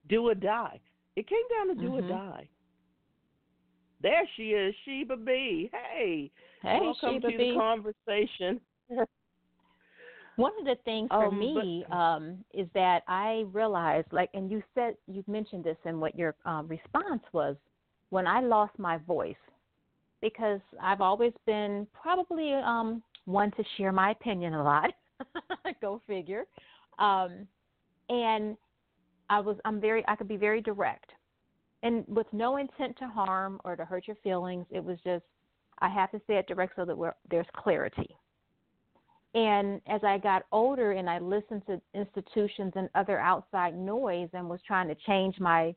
do 0.07 0.27
or 0.27 0.35
die. 0.35 0.79
It 1.15 1.27
came 1.27 1.37
down 1.57 1.75
to 1.75 1.81
do 1.81 1.89
mm-hmm. 1.89 2.05
or 2.05 2.09
die. 2.09 2.49
There 4.01 4.27
she 4.37 4.51
is, 4.51 4.73
Sheba 4.85 5.17
B. 5.17 5.69
Hey, 5.73 6.31
hey 6.61 6.79
welcome 6.81 7.15
Sheba 7.15 7.31
to 7.31 7.37
B. 7.37 7.51
the 7.51 7.59
conversation. 7.59 8.61
One 10.37 10.53
of 10.57 10.63
the 10.63 10.77
things 10.85 11.09
for 11.09 11.25
um, 11.25 11.37
me 11.37 11.83
but, 11.89 11.93
um, 11.93 12.37
is 12.53 12.67
that 12.73 13.01
I 13.09 13.43
realized, 13.51 14.07
like, 14.13 14.29
and 14.33 14.49
you 14.49 14.63
said 14.73 14.95
you 15.05 15.21
mentioned 15.27 15.65
this 15.65 15.75
in 15.83 15.99
what 15.99 16.17
your 16.17 16.33
um, 16.45 16.69
response 16.69 17.23
was 17.33 17.57
when 18.09 18.25
I 18.25 18.39
lost 18.39 18.71
my 18.79 18.97
voice, 18.99 19.35
because 20.21 20.59
I've 20.81 21.01
always 21.01 21.33
been 21.45 21.87
probably 21.93 22.53
um, 22.53 23.01
one 23.25 23.51
to 23.51 23.63
share 23.77 23.91
my 23.91 24.11
opinion 24.11 24.53
a 24.53 24.63
lot. 24.63 24.91
Go 25.81 26.01
figure. 26.07 26.45
Um, 26.97 27.47
and 28.09 28.57
I 29.29 29.39
was, 29.39 29.57
I'm 29.65 29.79
very, 29.79 30.03
I 30.07 30.15
could 30.15 30.27
be 30.27 30.37
very 30.37 30.61
direct, 30.61 31.11
and 31.83 32.03
with 32.07 32.27
no 32.33 32.57
intent 32.57 32.97
to 32.97 33.07
harm 33.07 33.61
or 33.63 33.75
to 33.75 33.85
hurt 33.85 34.07
your 34.07 34.17
feelings. 34.23 34.65
It 34.71 34.83
was 34.83 34.97
just, 35.03 35.23
I 35.79 35.89
have 35.89 36.11
to 36.11 36.21
say 36.27 36.35
it 36.37 36.47
direct 36.47 36.75
so 36.75 36.85
that 36.85 36.97
there's 37.29 37.45
clarity. 37.55 38.15
And 39.35 39.79
as 39.87 40.03
I 40.03 40.17
got 40.17 40.43
older 40.51 40.93
and 40.93 41.07
I 41.09 41.19
listened 41.19 41.61
to 41.67 41.79
institutions 41.93 42.73
and 42.75 42.89
other 42.95 43.19
outside 43.19 43.77
noise 43.77 44.29
and 44.33 44.49
was 44.49 44.59
trying 44.65 44.87
to 44.87 44.95
change 45.05 45.39
my, 45.39 45.75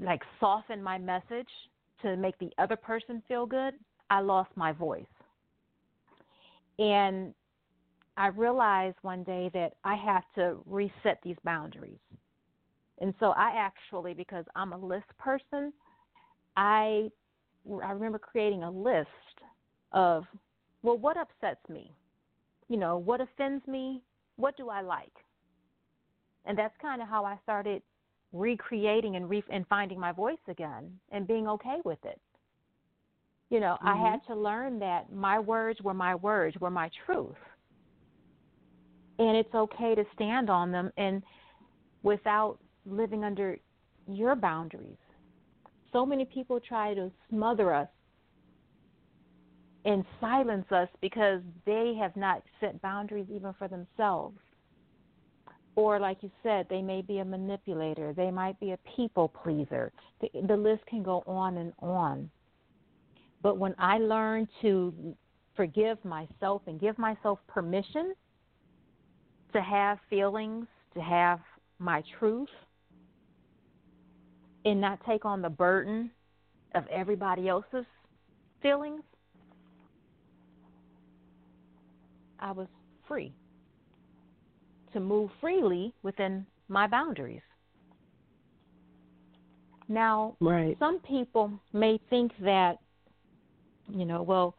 like, 0.00 0.22
soften 0.40 0.82
my 0.82 0.96
message 0.96 1.48
to 2.04 2.16
make 2.16 2.38
the 2.38 2.50
other 2.58 2.76
person 2.76 3.22
feel 3.26 3.46
good, 3.46 3.74
I 4.10 4.20
lost 4.20 4.50
my 4.56 4.72
voice. 4.72 5.04
And 6.78 7.34
I 8.16 8.28
realized 8.28 8.96
one 9.02 9.24
day 9.24 9.50
that 9.54 9.74
I 9.84 9.96
have 9.96 10.22
to 10.36 10.58
reset 10.66 11.18
these 11.22 11.36
boundaries. 11.44 11.98
And 13.00 13.12
so 13.18 13.30
I 13.30 13.52
actually, 13.56 14.14
because 14.14 14.44
I'm 14.54 14.72
a 14.72 14.78
list 14.78 15.06
person, 15.18 15.72
I 16.56 17.10
I 17.82 17.92
remember 17.92 18.18
creating 18.18 18.62
a 18.62 18.70
list 18.70 19.08
of 19.92 20.24
well, 20.82 20.98
what 20.98 21.16
upsets 21.16 21.66
me? 21.68 21.90
You 22.68 22.76
know, 22.76 22.98
what 22.98 23.20
offends 23.20 23.66
me? 23.66 24.02
What 24.36 24.56
do 24.56 24.68
I 24.68 24.82
like? 24.82 25.12
And 26.44 26.58
that's 26.58 26.74
kind 26.80 27.00
of 27.00 27.08
how 27.08 27.24
I 27.24 27.38
started 27.42 27.82
recreating 28.34 29.16
and, 29.16 29.30
re- 29.30 29.44
and 29.50 29.66
finding 29.68 29.98
my 29.98 30.12
voice 30.12 30.36
again 30.48 30.90
and 31.12 31.26
being 31.26 31.48
okay 31.48 31.78
with 31.84 32.04
it. 32.04 32.20
You 33.48 33.60
know, 33.60 33.76
mm-hmm. 33.80 33.88
I 33.88 34.10
had 34.10 34.20
to 34.26 34.34
learn 34.34 34.78
that 34.80 35.12
my 35.12 35.38
words 35.38 35.80
were 35.80 35.94
my 35.94 36.16
words, 36.16 36.56
were 36.60 36.70
my 36.70 36.90
truth. 37.06 37.36
And 39.18 39.36
it's 39.36 39.54
okay 39.54 39.94
to 39.94 40.04
stand 40.14 40.50
on 40.50 40.72
them 40.72 40.90
and 40.96 41.22
without 42.02 42.58
living 42.84 43.22
under 43.22 43.56
your 44.08 44.34
boundaries. 44.34 44.96
So 45.92 46.04
many 46.04 46.24
people 46.24 46.58
try 46.58 46.92
to 46.94 47.12
smother 47.30 47.72
us 47.72 47.88
and 49.84 50.04
silence 50.20 50.66
us 50.72 50.88
because 51.00 51.40
they 51.64 51.94
have 52.00 52.16
not 52.16 52.42
set 52.58 52.82
boundaries 52.82 53.26
even 53.32 53.54
for 53.56 53.68
themselves. 53.68 54.38
Or, 55.76 55.98
like 55.98 56.18
you 56.22 56.30
said, 56.42 56.66
they 56.70 56.82
may 56.82 57.02
be 57.02 57.18
a 57.18 57.24
manipulator, 57.24 58.12
they 58.12 58.30
might 58.30 58.58
be 58.60 58.72
a 58.72 58.78
people 58.96 59.28
pleaser. 59.28 59.92
The, 60.20 60.30
the 60.46 60.56
list 60.56 60.86
can 60.86 61.02
go 61.02 61.24
on 61.26 61.56
and 61.56 61.72
on. 61.80 62.30
But 63.42 63.58
when 63.58 63.74
I 63.78 63.98
learn 63.98 64.48
to 64.62 65.16
forgive 65.56 66.02
myself 66.04 66.62
and 66.66 66.80
give 66.80 66.96
myself 66.96 67.40
permission 67.48 68.14
to 69.52 69.60
have 69.60 69.98
feelings, 70.08 70.66
to 70.94 71.00
have 71.00 71.40
my 71.78 72.02
truth, 72.18 72.48
and 74.64 74.80
not 74.80 75.00
take 75.06 75.24
on 75.24 75.42
the 75.42 75.50
burden 75.50 76.10
of 76.74 76.84
everybody 76.86 77.48
else's 77.48 77.84
feelings, 78.62 79.02
I 82.38 82.52
was 82.52 82.68
free 83.08 83.32
to 84.94 85.00
move 85.00 85.30
freely 85.40 85.92
within 86.02 86.46
my 86.68 86.86
boundaries. 86.86 87.42
Now, 89.88 90.36
right. 90.40 90.76
some 90.78 91.00
people 91.00 91.52
may 91.72 92.00
think 92.08 92.32
that, 92.40 92.78
you 93.90 94.06
know, 94.06 94.22
well, 94.22 94.54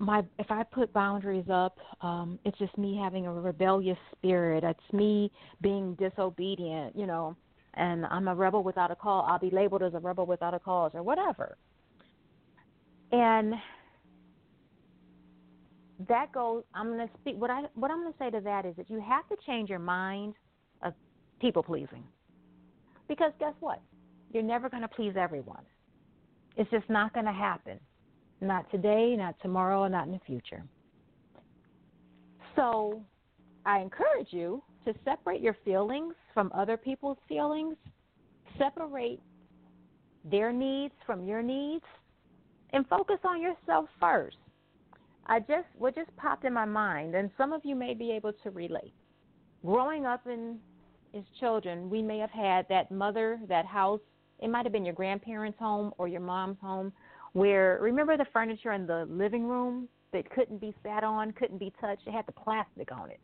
my 0.00 0.24
if 0.38 0.50
I 0.50 0.62
put 0.64 0.92
boundaries 0.92 1.46
up, 1.50 1.78
um, 2.02 2.38
it's 2.44 2.58
just 2.58 2.76
me 2.76 2.98
having 3.00 3.26
a 3.26 3.32
rebellious 3.32 3.98
spirit. 4.12 4.64
It's 4.64 4.92
me 4.92 5.30
being 5.60 5.94
disobedient, 5.94 6.96
you 6.96 7.06
know, 7.06 7.36
and 7.74 8.06
I'm 8.06 8.28
a 8.28 8.34
rebel 8.34 8.62
without 8.62 8.90
a 8.90 8.96
cause. 8.96 9.26
I'll 9.28 9.38
be 9.38 9.50
labeled 9.50 9.82
as 9.82 9.94
a 9.94 10.00
rebel 10.00 10.26
without 10.26 10.54
a 10.54 10.58
cause 10.58 10.92
or 10.94 11.02
whatever. 11.02 11.56
And 13.12 13.54
that 16.06 16.30
goes 16.32 16.62
i'm 16.74 16.88
going 16.88 17.06
to 17.06 17.12
speak 17.20 17.36
what 17.36 17.50
i 17.50 17.62
what 17.74 17.90
i'm 17.90 18.00
going 18.00 18.12
to 18.12 18.18
say 18.18 18.30
to 18.30 18.40
that 18.40 18.64
is 18.64 18.76
that 18.76 18.88
you 18.88 19.00
have 19.00 19.28
to 19.28 19.36
change 19.44 19.68
your 19.68 19.78
mind 19.80 20.34
of 20.82 20.94
people 21.40 21.62
pleasing. 21.62 22.04
Because 23.08 23.32
guess 23.40 23.54
what? 23.60 23.80
You're 24.32 24.42
never 24.42 24.68
going 24.68 24.82
to 24.82 24.88
please 24.88 25.14
everyone. 25.16 25.62
It's 26.56 26.70
just 26.70 26.88
not 26.90 27.14
going 27.14 27.26
to 27.26 27.32
happen. 27.32 27.78
Not 28.40 28.70
today 28.70 29.16
not 29.16 29.34
tomorrow 29.42 29.88
not 29.88 30.06
in 30.06 30.12
the 30.12 30.20
future. 30.26 30.62
So 32.54 33.02
i 33.66 33.80
encourage 33.80 34.28
you 34.30 34.62
to 34.84 34.94
separate 35.04 35.40
your 35.40 35.56
feelings 35.64 36.14
from 36.32 36.50
other 36.54 36.76
people's 36.76 37.18
feelings. 37.28 37.76
Separate 38.58 39.20
their 40.24 40.52
needs 40.52 40.94
from 41.06 41.24
your 41.24 41.42
needs 41.42 41.84
and 42.72 42.86
focus 42.88 43.18
on 43.24 43.40
yourself 43.40 43.88
first 44.00 44.36
I 45.28 45.40
just 45.40 45.68
what 45.76 45.94
just 45.94 46.14
popped 46.16 46.44
in 46.44 46.52
my 46.52 46.64
mind, 46.64 47.14
and 47.14 47.30
some 47.36 47.52
of 47.52 47.60
you 47.64 47.74
may 47.74 47.94
be 47.94 48.10
able 48.12 48.32
to 48.42 48.50
relate. 48.50 48.94
Growing 49.64 50.06
up 50.06 50.26
in 50.26 50.58
as 51.14 51.24
children, 51.40 51.90
we 51.90 52.02
may 52.02 52.18
have 52.18 52.30
had 52.30 52.66
that 52.68 52.90
mother, 52.90 53.40
that 53.48 53.66
house. 53.66 54.00
It 54.40 54.48
might 54.48 54.64
have 54.64 54.72
been 54.72 54.84
your 54.84 54.94
grandparents' 54.94 55.58
home 55.58 55.92
or 55.98 56.06
your 56.08 56.20
mom's 56.20 56.58
home, 56.60 56.92
where 57.32 57.78
remember 57.80 58.16
the 58.16 58.26
furniture 58.32 58.72
in 58.72 58.86
the 58.86 59.06
living 59.10 59.46
room 59.46 59.88
that 60.12 60.30
couldn't 60.30 60.60
be 60.60 60.74
sat 60.82 61.04
on, 61.04 61.32
couldn't 61.32 61.58
be 61.58 61.72
touched. 61.80 62.02
It 62.06 62.12
had 62.12 62.26
the 62.26 62.32
plastic 62.32 62.90
on 62.92 63.10
it. 63.10 63.20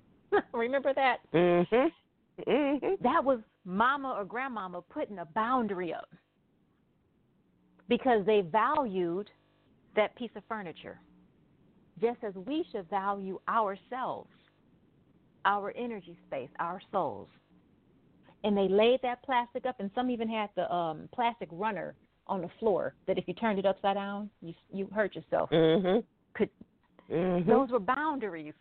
remember 0.52 0.92
that? 0.94 1.18
Mhm. 1.32 1.90
Mhm. 2.46 3.00
That 3.00 3.24
was 3.24 3.40
mama 3.64 4.14
or 4.18 4.24
grandmama 4.24 4.82
putting 4.82 5.20
a 5.20 5.24
boundary 5.24 5.94
up 5.94 6.08
because 7.88 8.26
they 8.26 8.40
valued 8.40 9.30
that 9.94 10.16
piece 10.16 10.32
of 10.34 10.42
furniture 10.48 10.98
just 12.00 12.18
as 12.22 12.34
we 12.34 12.64
should 12.72 12.88
value 12.90 13.38
ourselves, 13.48 14.30
our 15.44 15.72
energy 15.76 16.16
space, 16.26 16.48
our 16.58 16.80
souls. 16.90 17.28
And 18.42 18.56
they 18.56 18.68
laid 18.68 19.00
that 19.02 19.22
plastic 19.22 19.64
up, 19.66 19.80
and 19.80 19.90
some 19.94 20.10
even 20.10 20.28
had 20.28 20.50
the 20.54 20.72
um, 20.72 21.08
plastic 21.14 21.48
runner 21.50 21.94
on 22.26 22.40
the 22.40 22.50
floor 22.58 22.94
that 23.06 23.18
if 23.18 23.24
you 23.26 23.34
turned 23.34 23.58
it 23.58 23.66
upside 23.66 23.96
down, 23.96 24.30
you 24.40 24.54
you 24.72 24.88
hurt 24.94 25.14
yourself. 25.14 25.50
Mm-hmm. 25.50 26.00
Could 26.34 26.50
mm-hmm. 27.10 27.48
those 27.48 27.70
were 27.70 27.80
boundaries? 27.80 28.54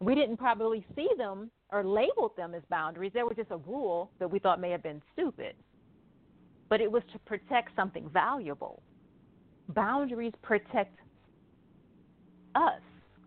We 0.00 0.14
didn't 0.14 0.36
probably 0.36 0.86
see 0.94 1.08
them 1.16 1.50
or 1.70 1.84
labeled 1.84 2.36
them 2.36 2.54
as 2.54 2.62
boundaries. 2.70 3.12
They 3.14 3.24
were 3.24 3.34
just 3.34 3.50
a 3.50 3.56
rule 3.56 4.10
that 4.20 4.30
we 4.30 4.38
thought 4.38 4.60
may 4.60 4.70
have 4.70 4.82
been 4.82 5.02
stupid, 5.12 5.54
but 6.68 6.80
it 6.80 6.90
was 6.90 7.02
to 7.12 7.18
protect 7.20 7.74
something 7.74 8.08
valuable. 8.12 8.82
Boundaries 9.70 10.32
protect 10.42 10.96
us. 12.58 12.80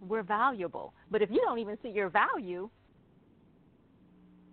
We're 0.08 0.24
valuable. 0.24 0.94
But 1.10 1.22
if 1.22 1.30
you 1.30 1.42
don't 1.46 1.60
even 1.60 1.78
see 1.84 1.90
your 1.90 2.10
value, 2.10 2.70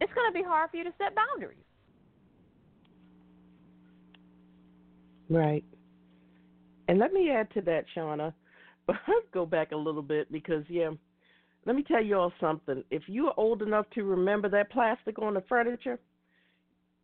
it's 0.00 0.12
going 0.12 0.30
to 0.30 0.38
be 0.38 0.44
hard 0.44 0.70
for 0.70 0.76
you 0.76 0.84
to 0.84 0.92
set 0.98 1.14
boundaries. 1.14 1.58
Right. 5.30 5.64
And 6.88 6.98
let 6.98 7.12
me 7.12 7.30
add 7.30 7.50
to 7.54 7.60
that, 7.62 7.84
Shauna. 7.96 8.32
Go 9.32 9.44
back 9.44 9.72
a 9.72 9.76
little 9.76 10.02
bit 10.02 10.30
because, 10.32 10.64
yeah, 10.68 10.90
let 11.66 11.76
me 11.76 11.82
tell 11.82 12.02
you 12.02 12.16
all 12.16 12.32
something. 12.40 12.82
If 12.90 13.02
you 13.06 13.26
are 13.26 13.34
old 13.36 13.62
enough 13.62 13.86
to 13.94 14.04
remember 14.04 14.48
that 14.48 14.70
plastic 14.70 15.18
on 15.18 15.34
the 15.34 15.42
furniture, 15.48 15.98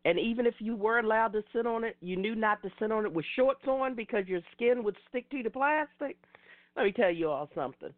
and 0.06 0.18
even 0.18 0.46
if 0.46 0.54
you 0.58 0.76
were 0.76 0.98
allowed 0.98 1.32
to 1.32 1.42
sit 1.54 1.66
on 1.66 1.84
it, 1.84 1.96
you 2.00 2.16
knew 2.16 2.34
not 2.34 2.62
to 2.62 2.70
sit 2.78 2.92
on 2.92 3.04
it 3.04 3.12
with 3.12 3.24
shorts 3.36 3.66
on 3.66 3.94
because 3.94 4.26
your 4.26 4.40
skin 4.54 4.84
would 4.84 4.96
stick 5.08 5.28
to 5.30 5.42
the 5.42 5.50
plastic. 5.50 6.16
Let 6.76 6.86
me 6.86 6.92
tell 6.92 7.10
you 7.10 7.30
all 7.30 7.48
something. 7.54 7.92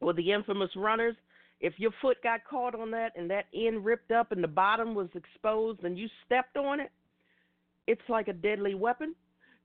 With 0.00 0.16
the 0.16 0.32
infamous 0.32 0.70
runners, 0.76 1.16
if 1.60 1.74
your 1.78 1.92
foot 2.00 2.16
got 2.22 2.44
caught 2.48 2.74
on 2.74 2.90
that 2.90 3.12
and 3.16 3.30
that 3.30 3.46
end 3.54 3.84
ripped 3.84 4.10
up 4.10 4.32
and 4.32 4.42
the 4.42 4.48
bottom 4.48 4.94
was 4.94 5.08
exposed 5.14 5.84
and 5.84 5.96
you 5.96 6.08
stepped 6.26 6.56
on 6.56 6.80
it, 6.80 6.90
it's 7.86 8.02
like 8.08 8.28
a 8.28 8.32
deadly 8.32 8.74
weapon 8.74 9.14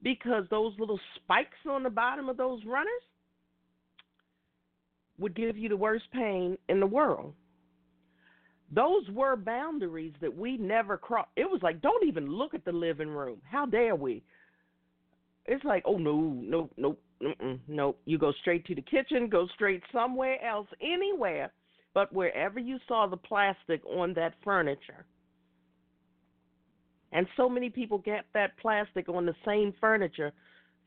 because 0.04 0.44
those 0.50 0.74
little 0.80 1.00
spikes 1.16 1.58
on 1.70 1.84
the 1.84 1.90
bottom 1.90 2.30
of 2.30 2.38
those 2.38 2.64
runners 2.66 2.92
would 5.18 5.36
give 5.36 5.58
you 5.58 5.70
the 5.70 5.78
worst 5.78 6.06
pain 6.14 6.58
in 6.70 6.80
the 6.80 6.86
world. 6.86 7.34
Those 8.72 9.10
were 9.10 9.36
boundaries 9.36 10.14
that 10.22 10.36
we 10.36 10.58
never 10.58 10.98
crossed. 10.98 11.30
It 11.36 11.50
was 11.50 11.62
like, 11.64 11.82
don't 11.82 12.06
even 12.06 12.28
look 12.28 12.54
at 12.54 12.66
the 12.66 12.72
living 12.72 13.10
room. 13.10 13.42
How 13.50 13.66
dare 13.66 13.96
we? 13.96 14.24
It's 15.46 15.64
like, 15.64 15.84
oh 15.86 15.98
no, 15.98 16.20
no, 16.20 16.70
no, 16.78 16.98
Mm-mm, 17.22 17.59
nope. 17.68 17.99
You 18.05 18.18
go 18.18 18.32
straight 18.41 18.65
to 18.65 18.76
the 18.76 18.82
kitchen, 18.82 19.28
go 19.30 19.47
straight 19.55 19.82
somewhere 19.91 20.43
else, 20.45 20.68
anywhere, 20.82 21.51
but 21.93 22.13
wherever 22.13 22.59
you 22.59 22.78
saw 22.88 23.07
the 23.07 23.18
plastic 23.18 23.84
on 23.86 24.13
that 24.13 24.34
furniture. 24.43 25.05
And 27.11 27.26
so 27.36 27.49
many 27.49 27.70
people 27.70 27.97
get 27.97 28.26
that 28.34 28.57
plastic 28.57 29.09
on 29.09 29.26
the 29.26 29.36
same 29.45 29.74
furniture 29.80 30.32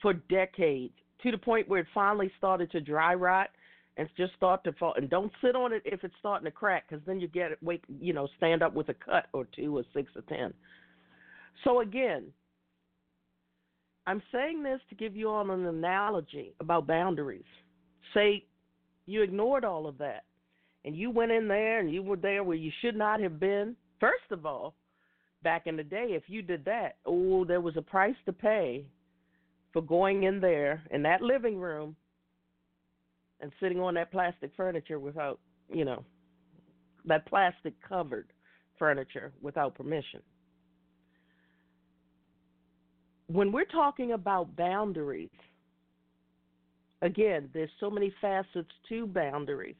for 0.00 0.12
decades 0.12 0.94
to 1.22 1.30
the 1.30 1.38
point 1.38 1.68
where 1.68 1.80
it 1.80 1.86
finally 1.92 2.30
started 2.38 2.70
to 2.72 2.80
dry 2.80 3.14
rot 3.14 3.48
and 3.96 4.08
just 4.16 4.34
start 4.34 4.62
to 4.64 4.72
fall. 4.74 4.94
And 4.96 5.10
don't 5.10 5.32
sit 5.42 5.56
on 5.56 5.72
it 5.72 5.82
if 5.84 6.04
it's 6.04 6.14
starting 6.20 6.44
to 6.44 6.50
crack, 6.50 6.88
because 6.88 7.04
then 7.06 7.20
you 7.20 7.26
get 7.26 7.50
it. 7.50 7.58
Wait, 7.60 7.82
you 8.00 8.12
know, 8.12 8.28
stand 8.36 8.62
up 8.62 8.72
with 8.74 8.88
a 8.88 8.94
cut 8.94 9.26
or 9.32 9.46
two 9.56 9.76
or 9.76 9.84
six 9.92 10.12
or 10.14 10.22
ten. 10.22 10.54
So 11.64 11.80
again, 11.80 12.26
I'm 14.10 14.22
saying 14.32 14.64
this 14.64 14.80
to 14.88 14.96
give 14.96 15.14
you 15.14 15.30
all 15.30 15.48
an 15.52 15.66
analogy 15.66 16.52
about 16.58 16.88
boundaries. 16.88 17.44
Say 18.12 18.44
you 19.06 19.22
ignored 19.22 19.64
all 19.64 19.86
of 19.86 19.98
that 19.98 20.24
and 20.84 20.96
you 20.96 21.12
went 21.12 21.30
in 21.30 21.46
there 21.46 21.78
and 21.78 21.92
you 21.92 22.02
were 22.02 22.16
there 22.16 22.42
where 22.42 22.56
you 22.56 22.72
should 22.82 22.96
not 22.96 23.20
have 23.20 23.38
been. 23.38 23.76
First 24.00 24.32
of 24.32 24.44
all, 24.44 24.74
back 25.44 25.68
in 25.68 25.76
the 25.76 25.84
day, 25.84 26.06
if 26.08 26.24
you 26.26 26.42
did 26.42 26.64
that, 26.64 26.96
oh, 27.06 27.44
there 27.44 27.60
was 27.60 27.76
a 27.76 27.82
price 27.82 28.16
to 28.26 28.32
pay 28.32 28.84
for 29.72 29.80
going 29.80 30.24
in 30.24 30.40
there 30.40 30.82
in 30.90 31.02
that 31.02 31.22
living 31.22 31.56
room 31.56 31.94
and 33.40 33.52
sitting 33.60 33.78
on 33.78 33.94
that 33.94 34.10
plastic 34.10 34.50
furniture 34.56 34.98
without, 34.98 35.38
you 35.72 35.84
know, 35.84 36.02
that 37.04 37.26
plastic 37.26 37.74
covered 37.88 38.32
furniture 38.76 39.30
without 39.40 39.76
permission. 39.76 40.20
When 43.30 43.52
we're 43.52 43.64
talking 43.64 44.12
about 44.12 44.56
boundaries, 44.56 45.30
Again, 47.02 47.48
there's 47.54 47.70
so 47.80 47.90
many 47.90 48.12
facets 48.20 48.68
to 48.88 49.06
boundaries. 49.06 49.76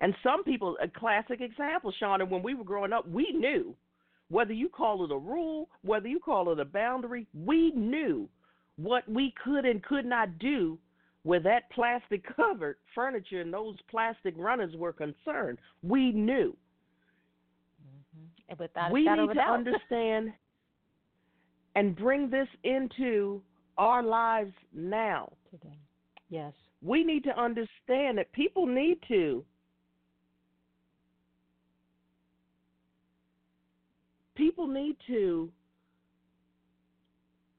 And 0.00 0.14
some 0.22 0.44
people, 0.44 0.76
a 0.82 0.88
classic 0.88 1.40
example, 1.40 1.92
Shauna, 2.00 2.28
when 2.28 2.42
we 2.42 2.54
were 2.54 2.64
growing 2.64 2.92
up, 2.92 3.08
we 3.08 3.32
knew 3.32 3.74
whether 4.28 4.52
you 4.52 4.68
call 4.68 5.04
it 5.04 5.12
a 5.12 5.16
rule, 5.16 5.68
whether 5.82 6.08
you 6.08 6.18
call 6.18 6.50
it 6.50 6.58
a 6.58 6.64
boundary, 6.64 7.26
we 7.32 7.70
knew 7.70 8.28
what 8.76 9.08
we 9.08 9.32
could 9.42 9.64
and 9.64 9.82
could 9.84 10.04
not 10.04 10.38
do 10.38 10.78
where 11.22 11.40
that 11.40 11.70
plastic 11.70 12.24
covered 12.36 12.76
furniture 12.94 13.40
and 13.40 13.52
those 13.52 13.76
plastic 13.88 14.34
runners 14.36 14.74
were 14.76 14.92
concerned. 14.92 15.58
We 15.82 16.10
knew. 16.10 16.56
Mm-hmm. 17.86 18.62
Without 18.62 18.92
we 18.92 19.08
need 19.08 19.34
to 19.34 19.40
understand 19.40 20.32
and 21.76 21.94
bring 21.94 22.30
this 22.30 22.48
into 22.64 23.40
our 23.78 24.02
lives 24.02 24.54
now. 24.74 25.30
Today. 25.50 25.78
Yes. 26.30 26.54
We 26.82 27.04
need 27.04 27.22
to 27.24 27.38
understand 27.38 28.18
that 28.18 28.32
people 28.32 28.66
need 28.66 28.98
to 29.08 29.44
people 34.34 34.66
need 34.66 34.96
to 35.06 35.50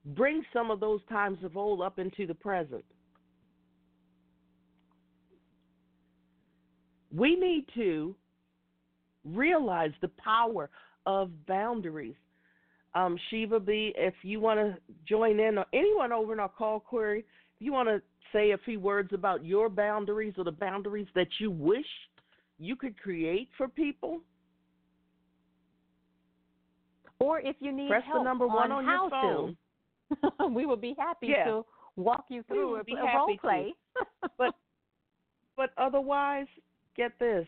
bring 0.05 0.43
some 0.51 0.71
of 0.71 0.79
those 0.79 1.01
times 1.09 1.37
of 1.43 1.55
old 1.55 1.81
up 1.81 1.99
into 1.99 2.25
the 2.25 2.33
present. 2.33 2.85
We 7.15 7.35
need 7.35 7.65
to 7.75 8.15
realize 9.25 9.91
the 10.01 10.09
power 10.23 10.69
of 11.05 11.29
boundaries. 11.45 12.15
Um, 12.97 13.15
Shiva 13.29 13.59
B, 13.59 13.93
if 13.95 14.15
you 14.23 14.39
want 14.39 14.59
to 14.59 14.75
join 15.07 15.39
in, 15.39 15.59
or 15.59 15.65
anyone 15.71 16.11
over 16.11 16.33
in 16.33 16.39
our 16.39 16.49
call 16.49 16.79
query, 16.79 17.19
if 17.19 17.25
you 17.59 17.71
want 17.71 17.87
to 17.89 18.01
say 18.33 18.51
a 18.51 18.57
few 18.57 18.79
words 18.79 19.13
about 19.13 19.45
your 19.45 19.69
boundaries 19.69 20.33
or 20.35 20.43
the 20.43 20.51
boundaries 20.51 21.05
that 21.13 21.27
you 21.39 21.51
wish 21.51 21.85
you 22.57 22.75
could 22.75 22.99
create 22.99 23.49
for 23.55 23.67
people, 23.67 24.21
or 27.19 27.39
if 27.39 27.55
you 27.59 27.71
need 27.71 27.87
press 27.87 28.03
help 28.07 28.21
the 28.21 28.23
number 28.23 28.47
one 28.47 28.71
on, 28.71 28.83
on 28.83 28.85
how 28.85 29.01
your 29.03 29.09
phone. 29.11 29.57
To, 30.39 30.47
we 30.55 30.65
will 30.65 30.75
be 30.75 30.95
happy 30.97 31.27
yeah. 31.27 31.45
to 31.45 31.65
walk 31.97 32.25
you 32.29 32.41
through 32.47 32.77
a, 32.77 32.79
a 32.79 33.15
role 33.15 33.37
play. 33.39 33.73
but 34.39 34.55
but 35.55 35.69
otherwise, 35.77 36.47
get 36.95 37.11
this. 37.19 37.45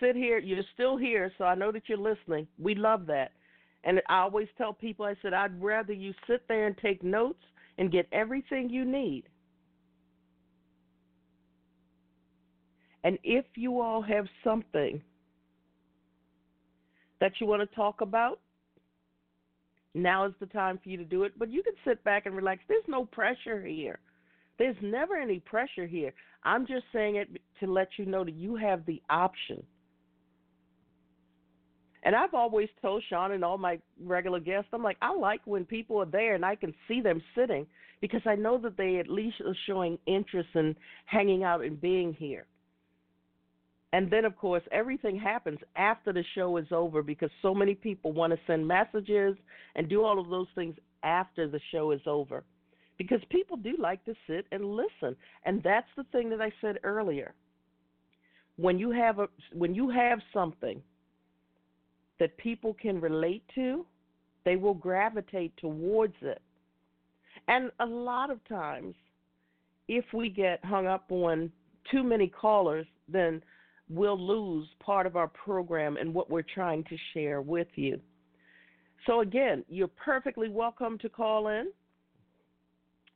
Sit 0.00 0.16
here. 0.16 0.38
You're 0.38 0.64
still 0.74 0.96
here, 0.96 1.30
so 1.38 1.44
I 1.44 1.54
know 1.54 1.70
that 1.70 1.82
you're 1.86 1.98
listening. 1.98 2.48
We 2.58 2.74
love 2.74 3.06
that. 3.06 3.30
And 3.84 4.00
I 4.08 4.18
always 4.18 4.48
tell 4.58 4.72
people, 4.72 5.06
I 5.06 5.14
said, 5.22 5.32
I'd 5.32 5.60
rather 5.62 5.92
you 5.92 6.12
sit 6.26 6.42
there 6.48 6.66
and 6.66 6.76
take 6.78 7.02
notes 7.02 7.42
and 7.78 7.90
get 7.90 8.06
everything 8.12 8.68
you 8.68 8.84
need. 8.84 9.24
And 13.04 13.18
if 13.24 13.46
you 13.54 13.80
all 13.80 14.02
have 14.02 14.26
something 14.44 15.00
that 17.20 17.32
you 17.40 17.46
want 17.46 17.68
to 17.68 17.74
talk 17.74 18.02
about, 18.02 18.40
now 19.94 20.26
is 20.26 20.32
the 20.40 20.46
time 20.46 20.78
for 20.82 20.90
you 20.90 20.98
to 20.98 21.04
do 21.04 21.24
it. 21.24 21.32
But 21.38 21.50
you 21.50 21.62
can 21.62 21.74
sit 21.84 22.04
back 22.04 22.26
and 22.26 22.36
relax. 22.36 22.60
There's 22.68 22.84
no 22.86 23.06
pressure 23.06 23.64
here. 23.64 23.98
There's 24.58 24.76
never 24.82 25.16
any 25.16 25.40
pressure 25.40 25.86
here. 25.86 26.12
I'm 26.44 26.66
just 26.66 26.84
saying 26.92 27.16
it 27.16 27.28
to 27.60 27.66
let 27.66 27.88
you 27.96 28.04
know 28.04 28.24
that 28.24 28.34
you 28.34 28.56
have 28.56 28.84
the 28.84 29.00
option. 29.08 29.62
And 32.02 32.16
I've 32.16 32.34
always 32.34 32.68
told 32.80 33.02
Sean 33.08 33.32
and 33.32 33.44
all 33.44 33.58
my 33.58 33.78
regular 34.02 34.40
guests, 34.40 34.70
I'm 34.72 34.82
like, 34.82 34.96
I 35.02 35.14
like 35.14 35.42
when 35.44 35.64
people 35.64 35.98
are 35.98 36.06
there 36.06 36.34
and 36.34 36.44
I 36.44 36.54
can 36.54 36.74
see 36.88 37.00
them 37.00 37.22
sitting 37.34 37.66
because 38.00 38.22
I 38.24 38.34
know 38.34 38.56
that 38.58 38.76
they 38.76 38.98
at 38.98 39.08
least 39.08 39.40
are 39.42 39.56
showing 39.66 39.98
interest 40.06 40.48
in 40.54 40.74
hanging 41.04 41.44
out 41.44 41.62
and 41.62 41.78
being 41.80 42.14
here. 42.14 42.46
And 43.92 44.10
then, 44.10 44.24
of 44.24 44.36
course, 44.36 44.62
everything 44.70 45.18
happens 45.18 45.58
after 45.76 46.12
the 46.12 46.24
show 46.34 46.56
is 46.56 46.66
over 46.70 47.02
because 47.02 47.30
so 47.42 47.54
many 47.54 47.74
people 47.74 48.12
want 48.12 48.32
to 48.32 48.38
send 48.46 48.66
messages 48.66 49.36
and 49.74 49.88
do 49.88 50.04
all 50.04 50.20
of 50.20 50.28
those 50.30 50.46
things 50.54 50.76
after 51.02 51.48
the 51.48 51.60
show 51.72 51.90
is 51.90 52.00
over. 52.06 52.44
Because 52.98 53.20
people 53.30 53.56
do 53.56 53.74
like 53.78 54.04
to 54.04 54.14
sit 54.26 54.46
and 54.52 54.64
listen. 54.64 55.16
And 55.44 55.62
that's 55.62 55.88
the 55.96 56.04
thing 56.12 56.30
that 56.30 56.40
I 56.40 56.52
said 56.60 56.78
earlier. 56.84 57.34
When 58.56 58.78
you 58.78 58.90
have 58.90 59.18
a 59.18 59.28
when 59.54 59.74
you 59.74 59.88
have 59.88 60.20
something 60.34 60.82
that 62.20 62.36
people 62.36 62.74
can 62.74 63.00
relate 63.00 63.42
to, 63.56 63.84
they 64.44 64.54
will 64.54 64.74
gravitate 64.74 65.56
towards 65.56 66.14
it. 66.22 66.40
And 67.48 67.72
a 67.80 67.86
lot 67.86 68.30
of 68.30 68.46
times 68.46 68.94
if 69.88 70.04
we 70.14 70.28
get 70.28 70.64
hung 70.64 70.86
up 70.86 71.10
on 71.10 71.50
too 71.90 72.04
many 72.04 72.28
callers, 72.28 72.86
then 73.08 73.42
we'll 73.88 74.20
lose 74.20 74.68
part 74.78 75.04
of 75.04 75.16
our 75.16 75.26
program 75.26 75.96
and 75.96 76.14
what 76.14 76.30
we're 76.30 76.44
trying 76.54 76.84
to 76.84 76.96
share 77.12 77.42
with 77.42 77.66
you. 77.74 77.98
So, 79.06 79.20
again, 79.20 79.64
you're 79.68 79.88
perfectly 79.88 80.48
welcome 80.48 80.96
to 80.98 81.08
call 81.08 81.48
in. 81.48 81.72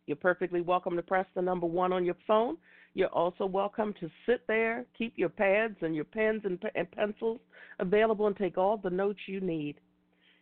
You're 0.07 0.17
perfectly 0.17 0.63
welcome 0.63 0.97
to 0.97 1.03
press 1.03 1.27
the 1.37 1.43
number 1.43 1.67
one 1.67 1.93
on 1.93 2.05
your 2.05 2.17
phone. 2.27 2.57
You're 2.95 3.09
also 3.09 3.45
welcome 3.45 3.93
to 3.99 4.09
sit 4.25 4.47
there, 4.47 4.87
keep 4.97 5.15
your 5.17 5.29
pads 5.29 5.77
and 5.83 5.95
your 5.97 6.05
pens 6.05 6.43
and, 6.45 6.63
and 6.77 6.91
pencils 6.93 7.41
available, 7.81 8.29
and 8.29 8.37
take 8.37 8.57
all 8.57 8.77
the 8.77 8.91
notes 8.91 9.19
you 9.27 9.41
need. 9.41 9.77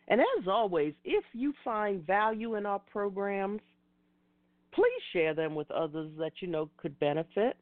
And 0.07 0.21
as 0.21 0.47
always, 0.47 0.93
if 1.03 1.23
you 1.33 1.53
find 1.63 2.05
value 2.05 2.55
in 2.55 2.67
our 2.67 2.79
programs, 2.79 3.61
please 4.73 5.01
share 5.13 5.33
them 5.33 5.55
with 5.55 5.69
others 5.71 6.11
that 6.19 6.33
you 6.41 6.47
know 6.47 6.69
could 6.77 6.99
benefit. 6.99 7.57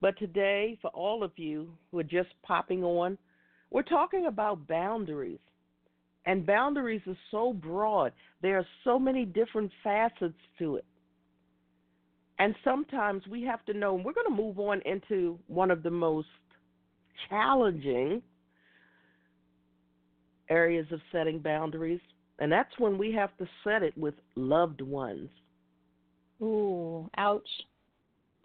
But 0.00 0.18
today, 0.18 0.76
for 0.82 0.88
all 0.88 1.22
of 1.22 1.30
you 1.36 1.70
who 1.90 2.00
are 2.00 2.04
just 2.04 2.30
popping 2.42 2.82
on, 2.82 3.16
we're 3.70 3.82
talking 3.82 4.26
about 4.26 4.66
boundaries. 4.66 5.38
And 6.26 6.44
boundaries 6.44 7.02
are 7.06 7.16
so 7.30 7.52
broad, 7.52 8.12
there 8.42 8.58
are 8.58 8.66
so 8.82 8.98
many 8.98 9.24
different 9.24 9.70
facets 9.82 10.34
to 10.58 10.76
it. 10.76 10.84
And 12.38 12.54
sometimes 12.64 13.22
we 13.28 13.42
have 13.44 13.64
to 13.66 13.74
know, 13.74 13.94
and 13.94 14.04
we're 14.04 14.12
going 14.12 14.26
to 14.26 14.42
move 14.42 14.58
on 14.58 14.80
into 14.84 15.38
one 15.46 15.70
of 15.70 15.82
the 15.82 15.90
most 15.90 16.28
challenging 17.28 18.22
areas 20.50 20.86
of 20.90 21.00
setting 21.12 21.38
boundaries, 21.38 22.00
and 22.38 22.50
that's 22.50 22.76
when 22.78 22.98
we 22.98 23.12
have 23.12 23.36
to 23.38 23.46
set 23.62 23.82
it 23.82 23.96
with 23.96 24.14
loved 24.34 24.80
ones. 24.80 25.28
Ooh, 26.42 27.08
ouch. 27.16 27.48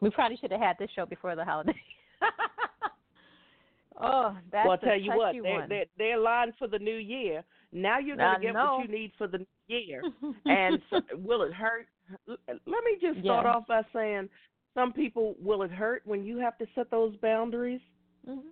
We 0.02 0.10
probably 0.12 0.38
should 0.38 0.52
have 0.52 0.62
had 0.62 0.78
this 0.80 0.90
show 0.96 1.06
before 1.06 1.36
the 1.36 1.44
holiday. 1.44 1.76
oh, 4.02 4.38
that's 4.52 4.66
well, 4.66 4.72
I'll 4.74 4.78
tell 4.78 5.00
you 5.00 5.14
what, 5.16 5.36
they're, 5.42 5.68
they're, 5.68 5.86
they're 5.98 6.20
lined 6.20 6.54
for 6.58 6.68
the 6.68 6.80
new 6.80 6.96
year. 6.96 7.44
Now 7.72 8.00
you're 8.00 8.16
going 8.16 8.36
to 8.36 8.42
get 8.42 8.54
know. 8.54 8.78
what 8.78 8.90
you 8.90 8.96
need 8.96 9.12
for 9.18 9.28
the 9.28 9.40
new 9.40 9.46
year. 9.68 10.02
and 10.46 10.80
so, 10.90 11.02
will 11.18 11.42
it 11.42 11.54
hurt? 11.54 11.88
Let 12.28 12.84
me 12.84 12.97
just 13.01 13.20
start 13.20 13.45
Yeah. 13.45 13.53
off 13.53 13.68
by 13.68 13.84
saying 13.93 14.30
some 14.74 14.93
people, 14.93 15.36
will 15.39 15.64
it 15.64 15.72
hurt 15.72 16.05
when 16.05 16.24
you 16.24 16.38
have 16.38 16.57
to 16.57 16.68
set 16.76 16.89
those 16.89 17.16
boundaries? 17.18 17.82
Mhm. 18.28 18.51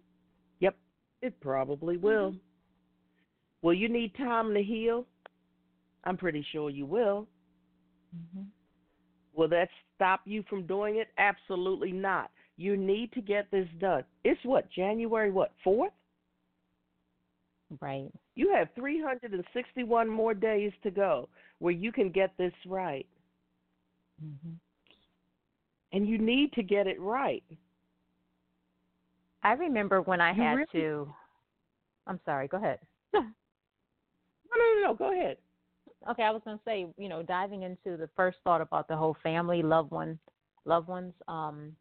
Yep, 0.59 0.77
it 1.21 1.39
probably 1.39 1.97
will. 1.97 2.35
Will 3.61 3.73
you 3.73 3.89
need 3.89 4.13
time 4.15 4.53
to 4.53 4.61
heal? 4.61 5.07
I'm 6.03 6.17
pretty 6.17 6.41
sure 6.41 6.69
you 6.69 6.85
will. 6.85 7.27
Mhm. 8.15 8.47
Will 9.33 9.47
that 9.49 9.69
stop 9.95 10.21
you 10.25 10.43
from 10.43 10.65
doing 10.65 10.97
it? 10.97 11.11
Absolutely 11.17 11.91
not. 11.91 12.31
You 12.55 12.77
need 12.77 13.11
to 13.13 13.21
get 13.21 13.51
this 13.51 13.69
done. 13.77 14.03
It's 14.23 14.43
what, 14.43 14.69
January 14.69 15.31
what, 15.31 15.55
4th? 15.63 15.93
Right. 17.81 18.11
You 18.35 18.51
have 18.53 18.71
361 18.73 20.07
more 20.07 20.33
days 20.33 20.71
to 20.83 20.89
go 20.89 21.29
where 21.59 21.73
you 21.73 21.91
can 21.91 22.09
get 22.09 22.35
this 22.37 22.53
right. 22.65 23.07
Hmm 24.19 24.53
And 25.93 26.07
you 26.07 26.17
need 26.17 26.53
to 26.53 26.63
get 26.63 26.87
it 26.87 26.99
right. 26.99 27.43
I 29.43 29.53
remember 29.53 30.01
when 30.01 30.19
I 30.21 30.31
You 30.33 30.41
had 30.41 30.53
really- 30.55 30.67
to. 30.73 31.13
I'm 32.07 32.19
sorry. 32.25 32.47
Go 32.47 32.57
ahead. 32.57 32.79
No, 33.13 33.21
no, 34.55 34.81
no, 34.81 34.87
no. 34.87 34.93
Go 34.95 35.11
ahead. 35.11 35.37
Okay, 36.09 36.23
I 36.23 36.31
was 36.31 36.41
going 36.45 36.57
to 36.57 36.63
say, 36.63 36.87
you 36.97 37.09
know, 37.09 37.21
diving 37.21 37.63
into 37.63 37.97
the 37.97 38.09
first 38.15 38.37
thought 38.43 38.61
about 38.61 38.87
the 38.87 38.95
whole 38.95 39.15
family, 39.21 39.61
loved 39.61 39.91
one, 39.91 40.17
loved 40.65 40.87
ones. 40.87 41.13
Um, 41.27 41.75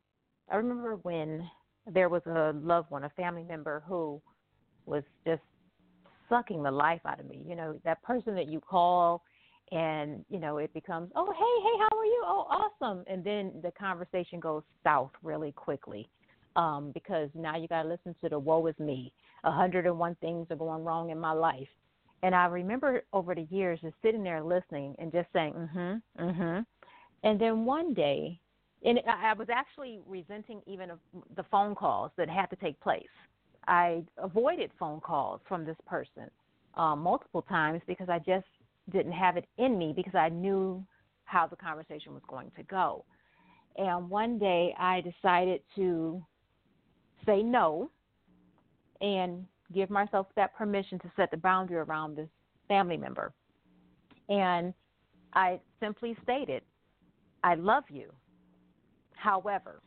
I 0.51 0.57
remember 0.57 0.97
when 0.97 1.49
there 1.87 2.09
was 2.09 2.23
a 2.27 2.53
loved 2.57 2.91
one, 2.91 3.05
a 3.05 3.09
family 3.11 3.45
member 3.45 3.85
who 3.87 4.21
was 4.85 5.05
just 5.25 5.43
sucking 6.29 6.63
the 6.65 6.71
life 6.71 7.01
out 7.07 7.21
of 7.21 7.27
me. 7.27 7.45
You 7.47 7.55
know, 7.55 7.79
that 7.85 8.03
person 8.03 8.35
that 8.35 8.49
you 8.49 8.61
call 8.61 9.23
and, 9.73 10.25
you 10.31 10.39
know, 10.39 10.59
it 10.59 10.73
becomes, 10.75 11.11
"Oh, 11.17 11.33
hey, 11.33 11.63
hey, 11.63 11.79
how 11.91 11.99
are 11.99 12.05
you? 12.07 12.23
Oh, 12.27 12.47
awesome." 12.51 13.05
And 13.09 13.25
then 13.25 13.53
the 13.63 13.73
conversation 13.73 14.41
goes 14.41 14.63
south 14.85 15.13
really 15.23 15.53
quickly. 15.53 16.09
Um, 16.57 16.91
because 16.93 17.29
now 17.35 17.57
you 17.57 17.69
got 17.69 17.83
to 17.83 17.89
listen 17.89 18.15
to 18.23 18.31
the 18.31 18.39
woe 18.39 18.67
is 18.67 18.79
me. 18.79 19.13
A 19.45 19.51
hundred 19.53 19.87
and 19.87 19.99
one 19.99 20.15
things 20.17 20.47
are 20.51 20.57
going 20.57 20.85
wrong 20.85 21.11
in 21.11 21.19
my 21.21 21.33
life 21.33 21.69
And 22.23 22.35
I 22.35 22.47
remember 22.47 23.03
over 23.13 23.35
the 23.35 23.47
years 23.51 23.81
just 23.83 23.95
sitting 24.03 24.23
there 24.23 24.43
listening 24.43 24.95
and 24.99 25.13
just 25.13 25.29
saying, 25.33 25.53
"Mhm, 25.55 26.03
mhm." 26.19 26.67
And 27.25 27.41
then 27.41 27.65
one 27.65 27.95
day, 27.95 28.41
and 28.85 29.01
I 29.09 29.33
was 29.35 29.49
actually 29.51 30.01
resenting 30.07 30.63
even 30.67 30.93
the 31.37 31.43
phone 31.45 31.75
calls 31.75 32.13
that 32.17 32.29
had 32.29 32.47
to 32.51 32.57
take 32.57 32.79
place. 32.81 33.09
I 33.67 34.05
avoided 34.19 34.71
phone 34.79 35.01
calls 35.01 35.41
from 35.49 35.65
this 35.65 35.77
person 35.87 36.31
um, 36.75 37.01
multiple 37.01 37.43
times 37.43 37.83
because 37.87 38.09
I 38.09 38.19
just 38.21 38.47
didn't 38.91 39.13
have 39.13 39.37
it 39.37 39.47
in 39.59 39.79
me 39.79 39.93
because 39.95 40.15
I 40.15 40.29
knew 40.29 40.85
how 41.25 41.47
the 41.47 41.57
conversation 41.57 42.15
was 42.15 42.23
going 42.29 42.51
to 42.57 42.63
go. 42.65 43.05
And 43.77 44.09
one 44.09 44.39
day 44.39 44.75
I 44.79 45.03
decided 45.03 45.61
to 45.75 46.23
say 47.27 47.43
no 47.43 47.91
and 49.01 49.45
give 49.75 49.91
myself 49.91 50.29
that 50.37 50.55
permission 50.55 50.99
to 51.01 51.13
set 51.17 51.31
the 51.31 51.37
boundary 51.37 51.77
around 51.77 52.17
this 52.17 52.29
family 52.69 52.97
member. 52.97 53.33
And 54.29 54.73
I 55.35 55.61
simply 55.81 56.17
stated, 56.23 56.63
I 57.43 57.55
love 57.55 57.85
you. 57.89 58.13
However, 59.15 59.83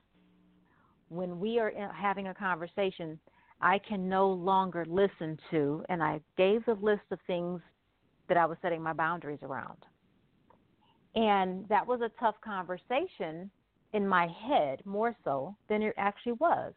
when 1.10 1.40
we 1.40 1.60
are 1.60 1.72
having 1.94 2.28
a 2.28 2.34
conversation, 2.34 3.20
I 3.62 3.80
can 3.80 4.08
no 4.08 4.30
longer 4.30 4.86
listen 4.88 5.38
to, 5.52 5.84
and 5.90 6.04
I 6.04 6.22
gave 6.38 6.66
the 6.66 6.76
list 6.76 7.02
of 7.12 7.20
things 7.28 7.62
that 8.30 8.38
I 8.38 8.46
was 8.46 8.58
setting 8.62 8.82
my 8.82 8.94
boundaries 8.94 9.40
around. 9.44 9.78
And 11.16 11.68
that 11.68 11.86
was 11.86 12.02
a 12.02 12.12
tough 12.20 12.36
conversation 12.42 13.52
in 13.94 14.08
my 14.08 14.28
head 14.28 14.82
more 14.86 15.16
so 15.24 15.56
than 15.68 15.82
it 15.82 15.96
actually 15.98 16.34
was 16.34 16.74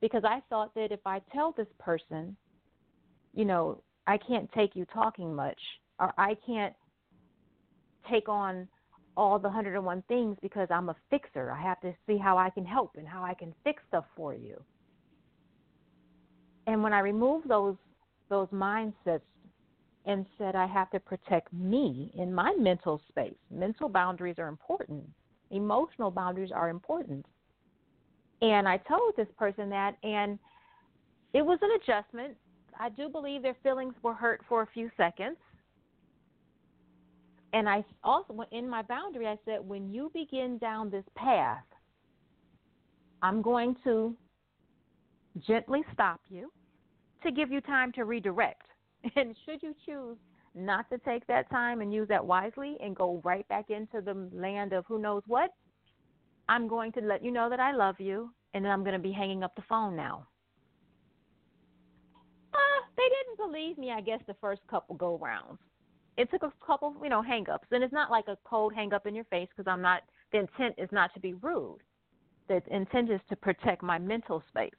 because 0.00 0.24
I 0.24 0.40
thought 0.48 0.74
that 0.74 0.90
if 0.90 1.00
I 1.06 1.20
tell 1.32 1.52
this 1.52 1.68
person, 1.78 2.36
you 3.34 3.44
know, 3.44 3.82
I 4.06 4.18
can't 4.18 4.50
take 4.52 4.74
you 4.74 4.86
talking 4.86 5.34
much 5.34 5.60
or 5.98 6.12
I 6.18 6.36
can't 6.46 6.74
take 8.10 8.28
on 8.28 8.68
all 9.16 9.38
the 9.38 9.48
101 9.48 10.02
things 10.08 10.36
because 10.42 10.68
I'm 10.70 10.88
a 10.88 10.96
fixer. 11.10 11.52
I 11.52 11.62
have 11.62 11.80
to 11.82 11.94
see 12.06 12.18
how 12.18 12.36
I 12.36 12.50
can 12.50 12.64
help 12.64 12.92
and 12.96 13.06
how 13.06 13.22
I 13.22 13.34
can 13.34 13.54
fix 13.62 13.82
stuff 13.88 14.04
for 14.16 14.34
you. 14.34 14.60
And 16.66 16.82
when 16.82 16.92
I 16.92 17.00
removed 17.00 17.48
those 17.48 17.76
those 18.30 18.48
mindsets 18.48 19.20
and 20.06 20.26
said 20.38 20.54
I 20.54 20.66
have 20.66 20.90
to 20.90 21.00
protect 21.00 21.52
me 21.52 22.10
in 22.14 22.32
my 22.32 22.54
mental 22.58 23.00
space. 23.08 23.36
Mental 23.50 23.88
boundaries 23.88 24.36
are 24.38 24.48
important. 24.48 25.04
Emotional 25.50 26.10
boundaries 26.10 26.50
are 26.52 26.68
important. 26.68 27.24
And 28.42 28.68
I 28.68 28.76
told 28.76 29.14
this 29.16 29.28
person 29.38 29.70
that 29.70 29.96
and 30.02 30.38
it 31.32 31.42
was 31.44 31.58
an 31.62 31.70
adjustment. 31.82 32.36
I 32.78 32.88
do 32.90 33.08
believe 33.08 33.42
their 33.42 33.56
feelings 33.62 33.94
were 34.02 34.14
hurt 34.14 34.42
for 34.48 34.62
a 34.62 34.68
few 34.74 34.90
seconds. 34.96 35.36
And 37.52 37.68
I 37.68 37.84
also 38.02 38.44
in 38.50 38.68
my 38.68 38.82
boundary 38.82 39.26
I 39.26 39.38
said 39.44 39.66
when 39.66 39.92
you 39.92 40.10
begin 40.12 40.58
down 40.58 40.90
this 40.90 41.04
path 41.14 41.64
I'm 43.22 43.40
going 43.40 43.76
to 43.84 44.14
gently 45.46 45.82
stop 45.94 46.20
you 46.28 46.52
to 47.22 47.32
give 47.32 47.50
you 47.50 47.60
time 47.62 47.90
to 47.92 48.04
redirect. 48.04 48.63
And 49.16 49.36
should 49.44 49.62
you 49.62 49.74
choose 49.86 50.16
not 50.54 50.88
to 50.90 50.98
take 50.98 51.26
that 51.26 51.50
time 51.50 51.80
and 51.80 51.92
use 51.92 52.08
that 52.08 52.24
wisely 52.24 52.76
and 52.80 52.94
go 52.94 53.20
right 53.24 53.46
back 53.48 53.70
into 53.70 54.00
the 54.00 54.28
land 54.32 54.72
of 54.72 54.84
who 54.86 54.98
knows 54.98 55.22
what, 55.26 55.50
I'm 56.48 56.68
going 56.68 56.92
to 56.92 57.00
let 57.00 57.24
you 57.24 57.30
know 57.30 57.50
that 57.50 57.60
I 57.60 57.72
love 57.72 57.96
you 57.98 58.30
and 58.52 58.64
then 58.64 58.70
I'm 58.70 58.84
going 58.84 58.94
to 58.94 59.02
be 59.02 59.12
hanging 59.12 59.42
up 59.42 59.54
the 59.56 59.62
phone 59.68 59.96
now. 59.96 60.26
Uh, 62.52 62.86
they 62.96 63.02
didn't 63.02 63.52
believe 63.52 63.78
me, 63.78 63.90
I 63.90 64.00
guess, 64.00 64.20
the 64.26 64.36
first 64.40 64.60
couple 64.70 64.94
go 64.94 65.18
rounds. 65.18 65.58
It 66.16 66.30
took 66.30 66.44
a 66.44 66.52
couple, 66.64 66.94
you 67.02 67.08
know, 67.08 67.22
hang 67.22 67.48
ups. 67.50 67.66
And 67.72 67.82
it's 67.82 67.92
not 67.92 68.10
like 68.10 68.28
a 68.28 68.38
cold 68.44 68.72
hang 68.72 68.92
up 68.92 69.06
in 69.06 69.14
your 69.14 69.24
face 69.24 69.48
because 69.54 69.68
I'm 69.68 69.82
not, 69.82 70.02
the 70.30 70.38
intent 70.38 70.76
is 70.78 70.88
not 70.92 71.12
to 71.14 71.20
be 71.20 71.34
rude. 71.34 71.78
The 72.46 72.62
intent 72.70 73.10
is 73.10 73.20
to 73.30 73.36
protect 73.36 73.82
my 73.82 73.98
mental 73.98 74.44
space. 74.48 74.70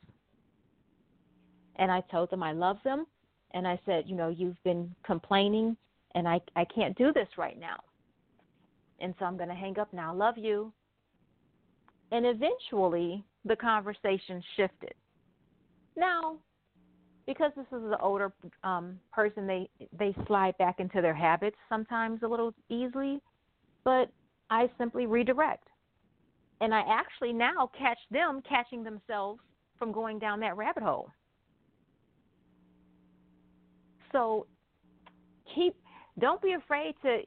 And 1.76 1.91
I 1.91 2.01
told 2.09 2.30
them 2.30 2.41
I 2.41 2.53
love 2.53 2.78
them 2.86 3.05
and 3.54 3.68
I 3.68 3.80
said, 3.86 4.06
you 4.08 4.16
know, 4.16 4.30
you've 4.30 4.62
been 4.64 4.93
complaining 5.06 5.78
and 6.16 6.28
I 6.28 6.39
I 6.56 6.66
can't 6.66 6.98
do 6.98 7.14
this 7.14 7.28
right 7.38 7.60
now. 7.60 7.78
And 9.00 9.14
so 9.20 9.26
I'm 9.26 9.38
going 9.38 9.50
to 9.50 9.56
hang 9.56 9.78
up 9.78 9.91
now. 9.93 10.14
Love 10.16 10.38
you. 10.38 10.72
And 12.12 12.26
eventually 12.26 13.24
the 13.43 13.56
conversation 13.56 14.41
shifted. 14.56 14.93
Now, 15.98 16.38
because 17.26 17.52
this 17.56 17.66
is 17.68 17.84
an 17.84 17.96
older 18.02 18.32
um, 18.64 19.00
person, 19.12 19.48
they 19.48 19.70
they 19.98 20.16
slide 20.28 20.58
back 20.58 20.80
into 20.80 21.02
their 21.02 21.14
habits 21.14 21.58
sometimes 21.70 22.22
a 22.24 22.28
little 22.28 22.54
easily, 22.70 23.20
but 23.84 24.10
I 24.50 24.70
simply 24.78 25.08
redirect, 25.08 25.68
and 26.62 26.74
I 26.74 26.84
actually 26.88 27.34
now 27.34 27.72
catch 27.78 27.98
them 28.12 28.43
catching 28.48 28.84
themselves 28.84 29.39
from 29.80 29.91
going 29.91 30.20
down 30.20 30.39
that 30.41 30.56
rabbit 30.56 30.84
hole. 30.84 31.10
So 34.16 34.47
keep 35.53 35.76
don't 36.20 36.41
be 36.41 36.53
afraid 36.53 36.95
to 37.01 37.20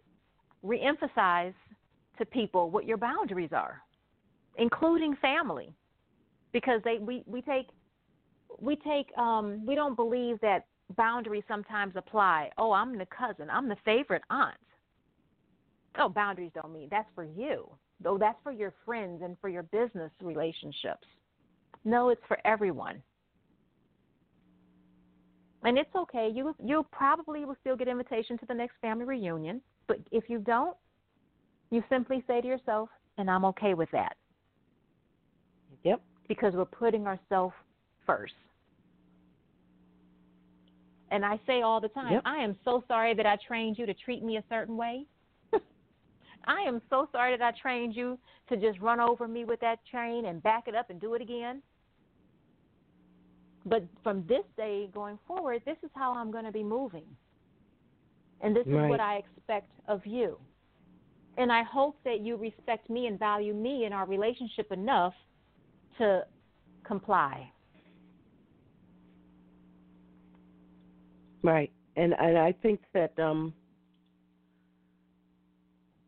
reemphasize 0.64 1.52
to 2.16 2.24
people 2.24 2.70
what 2.70 2.86
your 2.86 2.96
boundaries 2.96 3.50
are, 3.52 3.82
including 4.56 5.14
family, 5.20 5.70
because 6.54 6.80
they 6.84 6.96
we 6.98 7.22
we 7.26 7.42
take 7.42 7.66
we 8.58 8.74
take 8.76 9.06
um 9.18 9.66
we 9.66 9.74
don't 9.74 9.96
believe 9.96 10.40
that 10.40 10.64
boundaries 10.96 11.44
sometimes 11.46 11.92
apply. 11.94 12.50
Oh, 12.56 12.72
I'm 12.72 12.96
the 12.96 13.06
cousin. 13.06 13.50
I'm 13.50 13.68
the 13.68 13.76
favorite 13.84 14.22
aunt. 14.30 14.56
Oh, 15.98 16.08
boundaries 16.08 16.52
don't 16.54 16.72
mean 16.72 16.88
that's 16.90 17.10
for 17.14 17.24
you. 17.24 17.68
Though 18.00 18.16
that's 18.16 18.38
for 18.42 18.52
your 18.52 18.72
friends 18.86 19.20
and 19.22 19.36
for 19.42 19.50
your 19.50 19.64
business 19.64 20.10
relationships. 20.22 21.06
No, 21.84 22.08
it's 22.08 22.22
for 22.26 22.38
everyone 22.46 23.02
and 25.64 25.78
it's 25.78 25.94
okay. 25.94 26.30
You 26.32 26.54
you 26.62 26.86
probably 26.92 27.44
will 27.44 27.56
still 27.60 27.76
get 27.76 27.88
invitation 27.88 28.38
to 28.38 28.46
the 28.46 28.54
next 28.54 28.76
family 28.80 29.04
reunion, 29.04 29.60
but 29.86 29.98
if 30.10 30.24
you 30.28 30.38
don't, 30.38 30.76
you 31.70 31.82
simply 31.88 32.22
say 32.26 32.40
to 32.40 32.46
yourself, 32.46 32.88
"And 33.16 33.30
I'm 33.30 33.44
okay 33.46 33.74
with 33.74 33.90
that." 33.92 34.16
Yep. 35.84 36.00
Because 36.28 36.54
we're 36.54 36.64
putting 36.64 37.06
ourselves 37.06 37.54
first. 38.06 38.34
And 41.10 41.24
I 41.24 41.40
say 41.46 41.62
all 41.62 41.80
the 41.80 41.88
time, 41.88 42.12
yep. 42.12 42.22
I 42.26 42.36
am 42.36 42.56
so 42.64 42.84
sorry 42.86 43.14
that 43.14 43.26
I 43.26 43.36
trained 43.46 43.78
you 43.78 43.86
to 43.86 43.94
treat 43.94 44.22
me 44.22 44.36
a 44.36 44.44
certain 44.50 44.76
way. 44.76 45.06
I 46.46 46.60
am 46.66 46.82
so 46.90 47.08
sorry 47.12 47.36
that 47.36 47.42
I 47.42 47.58
trained 47.58 47.96
you 47.96 48.18
to 48.50 48.56
just 48.56 48.78
run 48.80 49.00
over 49.00 49.26
me 49.26 49.44
with 49.44 49.60
that 49.60 49.78
train 49.90 50.26
and 50.26 50.42
back 50.42 50.68
it 50.68 50.74
up 50.74 50.90
and 50.90 51.00
do 51.00 51.14
it 51.14 51.22
again. 51.22 51.62
But 53.66 53.84
from 54.02 54.24
this 54.28 54.44
day 54.56 54.88
going 54.94 55.18
forward, 55.26 55.62
this 55.66 55.76
is 55.82 55.90
how 55.94 56.14
I'm 56.14 56.30
going 56.30 56.44
to 56.44 56.52
be 56.52 56.62
moving. 56.62 57.04
And 58.40 58.54
this 58.54 58.64
right. 58.66 58.84
is 58.84 58.90
what 58.90 59.00
I 59.00 59.16
expect 59.16 59.70
of 59.88 60.04
you. 60.06 60.38
And 61.36 61.52
I 61.52 61.62
hope 61.62 61.98
that 62.04 62.20
you 62.20 62.36
respect 62.36 62.90
me 62.90 63.06
and 63.06 63.18
value 63.18 63.54
me 63.54 63.84
in 63.84 63.92
our 63.92 64.06
relationship 64.06 64.72
enough 64.72 65.14
to 65.98 66.24
comply. 66.84 67.50
Right. 71.42 71.70
And 71.96 72.14
and 72.18 72.38
I 72.38 72.52
think 72.52 72.80
that 72.94 73.18
um 73.18 73.52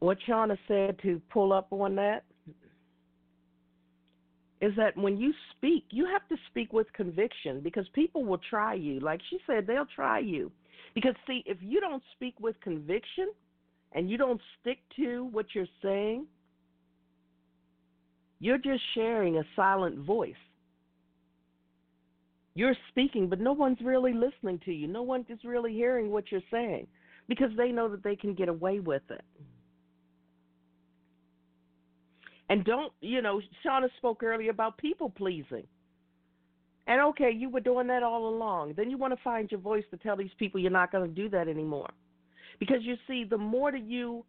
what 0.00 0.18
Shauna 0.26 0.56
said 0.66 0.98
to 1.02 1.20
pull 1.32 1.52
up 1.52 1.68
on 1.70 1.94
that 1.96 2.24
is 4.60 4.72
that 4.76 4.96
when 4.96 5.16
you 5.16 5.32
speak, 5.56 5.84
you 5.90 6.06
have 6.06 6.26
to 6.28 6.36
speak 6.50 6.72
with 6.72 6.92
conviction 6.92 7.60
because 7.60 7.86
people 7.94 8.24
will 8.24 8.40
try 8.50 8.74
you. 8.74 9.00
Like 9.00 9.20
she 9.30 9.38
said, 9.46 9.66
they'll 9.66 9.86
try 9.86 10.18
you. 10.18 10.52
Because, 10.94 11.14
see, 11.26 11.42
if 11.46 11.56
you 11.60 11.80
don't 11.80 12.02
speak 12.14 12.34
with 12.40 12.60
conviction 12.60 13.30
and 13.92 14.10
you 14.10 14.18
don't 14.18 14.40
stick 14.60 14.78
to 14.96 15.28
what 15.32 15.46
you're 15.54 15.66
saying, 15.82 16.26
you're 18.38 18.58
just 18.58 18.82
sharing 18.94 19.38
a 19.38 19.44
silent 19.56 19.98
voice. 19.98 20.34
You're 22.54 22.76
speaking, 22.88 23.28
but 23.28 23.40
no 23.40 23.52
one's 23.52 23.78
really 23.82 24.12
listening 24.12 24.60
to 24.64 24.72
you. 24.72 24.88
No 24.88 25.02
one 25.02 25.24
is 25.28 25.38
really 25.44 25.72
hearing 25.72 26.10
what 26.10 26.30
you're 26.30 26.40
saying 26.50 26.86
because 27.28 27.50
they 27.56 27.70
know 27.70 27.88
that 27.88 28.02
they 28.02 28.16
can 28.16 28.34
get 28.34 28.48
away 28.48 28.80
with 28.80 29.02
it. 29.10 29.22
And 32.50 32.64
don't, 32.66 32.92
you 33.00 33.22
know, 33.22 33.40
Shauna 33.64 33.88
spoke 33.96 34.22
earlier 34.22 34.50
about 34.50 34.76
people 34.76 35.08
pleasing. 35.08 35.66
And 36.86 37.00
okay, 37.00 37.30
you 37.34 37.48
were 37.48 37.60
doing 37.60 37.86
that 37.86 38.02
all 38.02 38.28
along. 38.28 38.74
Then 38.76 38.90
you 38.90 38.98
want 38.98 39.14
to 39.16 39.22
find 39.22 39.50
your 39.50 39.60
voice 39.60 39.84
to 39.92 39.96
tell 39.96 40.16
these 40.16 40.34
people 40.38 40.60
you're 40.60 40.70
not 40.70 40.92
going 40.92 41.08
to 41.08 41.14
do 41.22 41.28
that 41.30 41.48
anymore. 41.48 41.90
Because 42.58 42.82
you 42.82 42.96
see, 43.06 43.24
the 43.24 43.38
more 43.38 43.72
that 43.72 43.84
you 43.84 44.24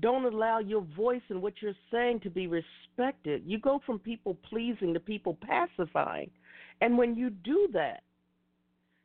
don't 0.00 0.24
allow 0.24 0.58
your 0.60 0.86
voice 0.96 1.20
and 1.28 1.42
what 1.42 1.54
you're 1.60 1.74
saying 1.92 2.20
to 2.20 2.30
be 2.30 2.46
respected, 2.48 3.42
you 3.46 3.58
go 3.58 3.80
from 3.84 3.98
people 3.98 4.38
pleasing 4.48 4.94
to 4.94 5.00
people 5.00 5.36
pacifying. 5.42 6.30
And 6.80 6.96
when 6.96 7.14
you 7.14 7.30
do 7.30 7.68
that, 7.74 8.02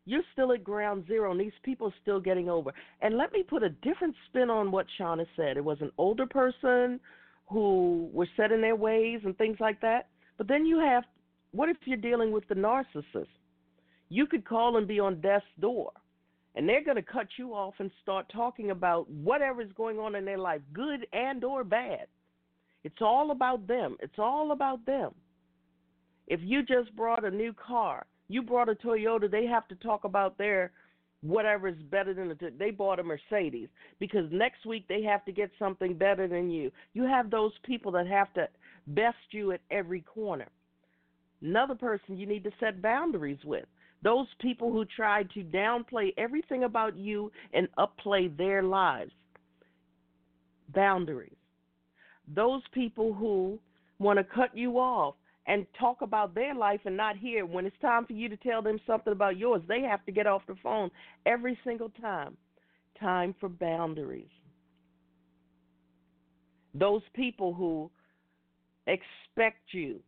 You're 0.08 0.24
still 0.32 0.54
at 0.54 0.64
ground 0.64 1.04
zero, 1.06 1.32
and 1.32 1.40
these 1.40 1.52
people 1.64 1.88
are 1.88 1.94
still 2.02 2.22
getting 2.22 2.50
over. 2.50 2.72
And 3.02 3.18
let 3.18 3.34
me 3.34 3.44
put 3.44 3.62
a 3.62 3.70
different 3.70 4.16
spin 4.30 4.50
on 4.50 4.72
what 4.72 4.86
Shauna 4.98 5.26
said. 5.36 5.58
It 5.58 5.66
was 5.66 5.80
an 5.82 5.92
older 5.98 6.26
person 6.26 7.02
who 7.48 8.10
were 8.14 8.28
set 8.36 8.52
in 8.52 8.62
their 8.62 8.76
ways 8.76 9.22
and 9.24 9.38
things 9.38 9.58
like 9.60 9.80
that. 9.82 10.08
But 10.38 10.48
then 10.48 10.66
you 10.66 10.80
have, 10.80 11.04
what 11.52 11.70
if 11.70 11.78
you're 11.86 11.98
dealing 11.98 12.32
with 12.32 12.48
the 12.48 12.56
narcissist? 12.56 13.28
You 14.10 14.28
could 14.28 14.46
call 14.46 14.78
and 14.78 14.88
be 14.88 15.00
on 15.00 15.22
death's 15.22 15.46
door, 15.60 15.92
and 16.56 16.68
they're 16.68 16.84
going 16.84 16.96
to 16.96 17.02
cut 17.02 17.28
you 17.38 17.54
off 17.54 17.74
and 17.80 17.92
start 18.02 18.32
talking 18.32 18.72
about 18.72 19.10
whatever 19.10 19.62
is 19.62 19.72
going 19.76 20.00
on 20.00 20.16
in 20.16 20.26
their 20.26 20.38
life, 20.38 20.62
good 20.74 21.08
and 21.14 21.44
or 21.44 21.64
bad. 21.64 22.08
It's 22.84 23.02
all 23.02 23.32
about 23.32 23.68
them. 23.68 23.98
It's 24.00 24.18
all 24.18 24.52
about 24.52 24.86
them. 24.86 25.12
If 26.28 26.40
you 26.44 26.64
just 26.64 26.96
brought 26.96 27.26
a 27.26 27.32
new 27.32 27.54
car, 27.54 28.06
you 28.30 28.42
brought 28.42 28.70
a 28.70 28.76
Toyota, 28.76 29.30
they 29.30 29.46
have 29.46 29.68
to 29.70 29.76
talk 29.76 30.04
about 30.04 30.38
their 30.38 30.72
whatever 31.28 31.68
is 31.68 31.76
better 31.92 32.14
than 32.14 32.30
the 32.30 32.52
they 32.58 32.72
bought 32.72 33.00
a 33.00 33.04
Mercedes 33.04 33.68
because 34.00 34.26
next 34.32 34.66
week 34.66 34.86
they 34.88 35.04
have 35.04 35.26
to 35.26 35.32
get 35.32 35.52
something 35.60 35.94
better 35.94 36.28
than 36.28 36.50
you. 36.50 36.72
You 36.94 37.04
have 37.04 37.30
those 37.30 37.52
people 37.64 37.92
that 37.94 38.08
have 38.08 38.34
to 38.34 38.48
best 38.88 39.18
you 39.32 39.52
at 39.52 39.62
every 39.70 40.02
corner. 40.02 40.48
Another 41.42 41.76
person 41.76 42.18
you 42.18 42.26
need 42.26 42.44
to 42.46 42.52
set 42.60 42.82
boundaries 42.82 43.40
with. 43.44 43.66
Those 44.04 44.28
people 44.40 44.72
who 44.72 44.86
try 44.86 45.24
to 45.34 45.44
downplay 45.44 46.14
everything 46.18 46.64
about 46.64 46.96
you 46.96 47.32
and 47.54 47.68
upplay 47.78 48.36
their 48.38 48.64
lives. 48.64 49.12
Boundaries. 50.74 51.36
Those 52.34 52.62
people 52.74 53.14
who 53.14 53.60
want 54.00 54.18
to 54.18 54.24
cut 54.24 54.56
you 54.56 54.80
off 54.80 55.16
and 55.48 55.66
talk 55.80 56.02
about 56.02 56.36
their 56.36 56.54
life 56.54 56.82
and 56.86 56.96
not 56.96 57.18
hear 57.18 57.46
when 57.46 57.66
it's 57.66 57.80
time 57.82 58.06
for 58.06 58.14
you 58.14 58.30
to 58.30 58.38
tell 58.38 58.62
them 58.62 58.80
something 58.86 59.14
about 59.14 59.38
yours 59.38 59.62
they 59.68 59.82
have 59.82 60.06
to 60.06 60.12
get 60.12 60.28
off 60.28 60.42
the 60.48 60.56
phone 60.62 60.92
every 61.26 61.58
single 61.64 61.90
time. 62.02 62.38
Time 63.00 63.34
for 63.40 63.50
boundaries. 63.50 64.28
Those 66.74 67.02
people 67.14 67.54
who 67.54 67.90
expect 68.88 69.74
you 69.74 70.00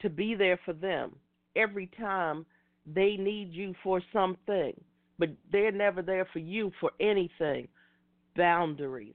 to 0.00 0.10
be 0.10 0.34
there 0.34 0.58
for 0.64 0.72
them 0.72 1.16
every 1.56 1.88
time 1.98 2.44
they 2.86 3.16
need 3.16 3.52
you 3.52 3.74
for 3.82 4.00
something 4.12 4.74
but 5.18 5.30
they're 5.52 5.72
never 5.72 6.02
there 6.02 6.26
for 6.32 6.38
you 6.38 6.72
for 6.80 6.90
anything. 7.00 7.68
Boundaries 8.36 9.14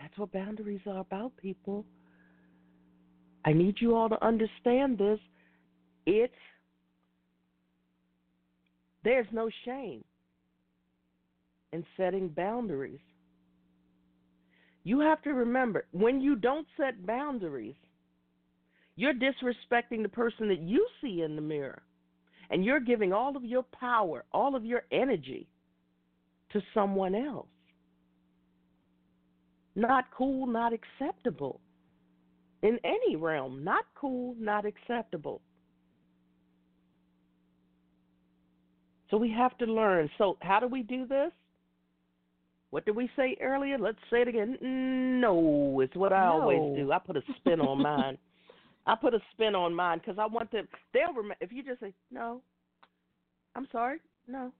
That's 0.00 0.16
what 0.16 0.32
boundaries 0.32 0.80
are 0.86 1.00
about, 1.00 1.36
people. 1.36 1.84
I 3.44 3.52
need 3.52 3.76
you 3.80 3.94
all 3.94 4.08
to 4.08 4.24
understand 4.24 4.98
this. 4.98 5.18
It's 6.06 6.32
there's 9.04 9.26
no 9.32 9.48
shame 9.64 10.04
in 11.72 11.84
setting 11.96 12.28
boundaries. 12.28 13.00
You 14.82 15.00
have 15.00 15.22
to 15.22 15.30
remember 15.30 15.86
when 15.92 16.20
you 16.20 16.36
don't 16.36 16.66
set 16.76 17.06
boundaries, 17.06 17.76
you're 18.96 19.14
disrespecting 19.14 20.02
the 20.02 20.08
person 20.08 20.48
that 20.48 20.60
you 20.60 20.86
see 21.00 21.22
in 21.22 21.36
the 21.36 21.42
mirror. 21.42 21.82
And 22.50 22.64
you're 22.64 22.80
giving 22.80 23.12
all 23.12 23.36
of 23.36 23.44
your 23.44 23.62
power, 23.62 24.24
all 24.32 24.56
of 24.56 24.64
your 24.64 24.82
energy 24.90 25.46
to 26.52 26.60
someone 26.74 27.14
else. 27.14 27.46
Not 29.74 30.06
cool, 30.16 30.46
not 30.46 30.72
acceptable. 30.72 31.60
In 32.62 32.78
any 32.84 33.16
realm, 33.16 33.64
not 33.64 33.84
cool, 33.94 34.34
not 34.38 34.66
acceptable. 34.66 35.40
So 39.10 39.16
we 39.16 39.30
have 39.30 39.56
to 39.58 39.66
learn. 39.66 40.08
So, 40.18 40.36
how 40.40 40.60
do 40.60 40.66
we 40.66 40.82
do 40.82 41.06
this? 41.06 41.32
What 42.70 42.84
did 42.84 42.94
we 42.94 43.10
say 43.16 43.36
earlier? 43.40 43.78
Let's 43.78 43.98
say 44.10 44.22
it 44.22 44.28
again. 44.28 44.56
No, 45.20 45.80
it's 45.80 45.96
what 45.96 46.12
I 46.12 46.26
no. 46.26 46.42
always 46.42 46.76
do. 46.76 46.92
I 46.92 46.98
put 46.98 47.16
a 47.16 47.22
spin 47.36 47.60
on 47.60 47.82
mine. 47.82 48.16
I 48.86 48.94
put 48.94 49.14
a 49.14 49.20
spin 49.32 49.54
on 49.54 49.74
mine 49.74 49.98
because 49.98 50.18
I 50.18 50.26
want 50.26 50.52
them. 50.52 50.68
They'll 50.94 51.12
remember. 51.12 51.36
If 51.40 51.52
you 51.52 51.62
just 51.62 51.80
say 51.80 51.92
no, 52.10 52.40
I'm 53.56 53.66
sorry, 53.72 53.98
no, 54.28 54.52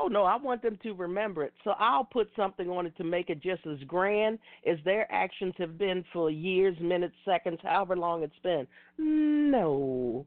Oh 0.00 0.06
no, 0.06 0.24
I 0.24 0.36
want 0.36 0.62
them 0.62 0.78
to 0.82 0.92
remember 0.94 1.44
it. 1.44 1.52
So 1.62 1.72
I'll 1.78 2.04
put 2.04 2.30
something 2.34 2.70
on 2.70 2.86
it 2.86 2.96
to 2.96 3.04
make 3.04 3.28
it 3.28 3.42
just 3.42 3.66
as 3.66 3.78
grand 3.86 4.38
as 4.66 4.78
their 4.84 5.06
actions 5.12 5.52
have 5.58 5.76
been 5.76 6.04
for 6.10 6.30
years, 6.30 6.74
minutes, 6.80 7.14
seconds, 7.24 7.58
however 7.62 7.96
long 7.96 8.22
it's 8.22 8.32
been. 8.42 8.66
No. 8.96 10.24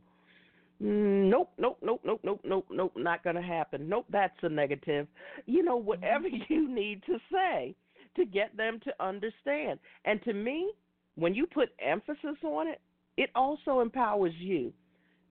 Mm, 0.81 1.29
nope, 1.29 1.49
nope, 1.57 1.79
nope, 1.81 2.01
nope, 2.03 2.19
nope, 2.23 2.41
nope, 2.43 2.65
nope, 2.69 2.93
not 2.95 3.23
going 3.23 3.35
to 3.35 3.41
happen. 3.41 3.89
Nope, 3.89 4.05
that's 4.11 4.37
a 4.43 4.49
negative. 4.49 5.07
You 5.47 5.63
know, 5.63 5.79
mm-hmm. 5.79 5.87
whatever 5.87 6.27
you 6.49 6.69
need 6.69 7.01
to 7.07 7.17
say 7.31 7.73
to 8.15 8.25
get 8.25 8.55
them 8.55 8.79
to 8.83 8.93
understand. 9.03 9.79
And 10.05 10.21
to 10.23 10.33
me, 10.33 10.71
when 11.15 11.33
you 11.33 11.47
put 11.47 11.69
emphasis 11.79 12.37
on 12.43 12.67
it, 12.67 12.79
it 13.17 13.31
also 13.33 13.79
empowers 13.79 14.33
you 14.37 14.71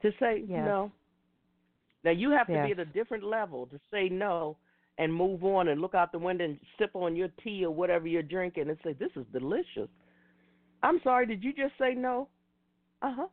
to 0.02 0.10
say, 0.18 0.42
yes. 0.48 0.64
no, 0.64 0.90
now 2.04 2.10
you 2.10 2.30
have 2.30 2.46
to 2.48 2.52
yes. 2.52 2.66
be 2.66 2.72
at 2.72 2.78
a 2.78 2.84
different 2.84 3.24
level 3.24 3.66
to 3.66 3.78
say 3.90 4.08
no 4.08 4.56
and 4.98 5.12
move 5.12 5.44
on 5.44 5.68
and 5.68 5.80
look 5.80 5.94
out 5.94 6.12
the 6.12 6.18
window 6.18 6.44
and 6.44 6.58
sip 6.78 6.90
on 6.94 7.16
your 7.16 7.28
tea 7.42 7.64
or 7.64 7.70
whatever 7.70 8.06
you're 8.06 8.22
drinking 8.22 8.68
and 8.68 8.78
say, 8.84 8.92
This 8.92 9.10
is 9.16 9.24
delicious. 9.32 9.88
I'm 10.82 11.00
sorry, 11.04 11.26
did 11.26 11.42
you 11.42 11.52
just 11.52 11.72
say 11.78 11.94
no? 11.94 12.28
Uh 13.00 13.12
huh. 13.16 13.26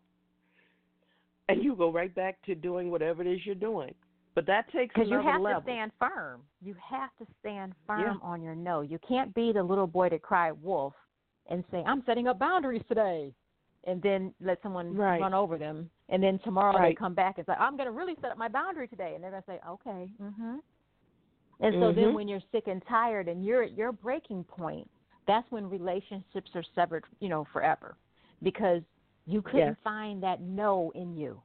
And 1.47 1.63
you 1.63 1.75
go 1.75 1.91
right 1.91 2.13
back 2.13 2.37
to 2.45 2.53
doing 2.53 2.91
whatever 2.91 3.23
it 3.23 3.27
is 3.27 3.39
you're 3.43 3.55
doing. 3.55 3.93
But 4.35 4.45
that 4.45 4.71
takes 4.71 4.93
because 4.93 5.09
you 5.09 5.19
have 5.21 5.41
level. 5.41 5.61
to 5.61 5.65
stand 5.65 5.91
firm. 5.99 6.41
You 6.61 6.75
have 6.87 7.09
to 7.17 7.25
stand 7.39 7.73
firm 7.87 8.01
yeah. 8.01 8.13
on 8.29 8.41
your 8.41 8.55
no. 8.55 8.81
You 8.81 8.99
can't 9.05 9.33
be 9.33 9.51
the 9.51 9.63
little 9.63 9.87
boy 9.87 10.09
to 10.09 10.19
cry 10.19 10.51
wolf 10.51 10.93
and 11.49 11.63
say, 11.71 11.83
"I'm 11.85 12.03
setting 12.05 12.27
up 12.27 12.37
boundaries 12.37 12.83
today." 12.87 13.33
and 13.85 14.01
then 14.01 14.33
let 14.41 14.61
someone 14.61 14.95
right. 14.95 15.19
run 15.21 15.33
over 15.33 15.57
them, 15.57 15.89
and 16.09 16.21
then 16.21 16.39
tomorrow 16.43 16.77
right. 16.77 16.89
they 16.89 16.95
come 16.95 17.13
back 17.13 17.37
and 17.37 17.45
say, 17.45 17.53
"I'm 17.53 17.77
going 17.77 17.87
to 17.87 17.91
really 17.91 18.15
set 18.21 18.31
up 18.31 18.37
my 18.37 18.47
boundary 18.47 18.87
today," 18.87 19.13
and 19.15 19.23
they're 19.23 19.31
going 19.31 19.43
to 19.43 19.47
say, 19.47 19.59
"Okay." 19.67 20.11
Mm-hmm. 20.21 20.55
And 21.61 21.73
so 21.73 21.77
mm-hmm. 21.77 21.99
then, 21.99 22.13
when 22.13 22.27
you're 22.27 22.41
sick 22.51 22.63
and 22.67 22.81
tired, 22.87 23.27
and 23.27 23.45
you're 23.45 23.63
at 23.63 23.77
your 23.77 23.91
breaking 23.91 24.43
point, 24.45 24.89
that's 25.27 25.49
when 25.51 25.69
relationships 25.69 26.49
are 26.55 26.63
severed, 26.73 27.03
you 27.19 27.29
know, 27.29 27.45
forever, 27.51 27.95
because 28.43 28.81
you 29.25 29.41
couldn't 29.41 29.59
yes. 29.59 29.75
find 29.83 30.23
that 30.23 30.41
no 30.41 30.91
in 30.95 31.15
you. 31.15 31.41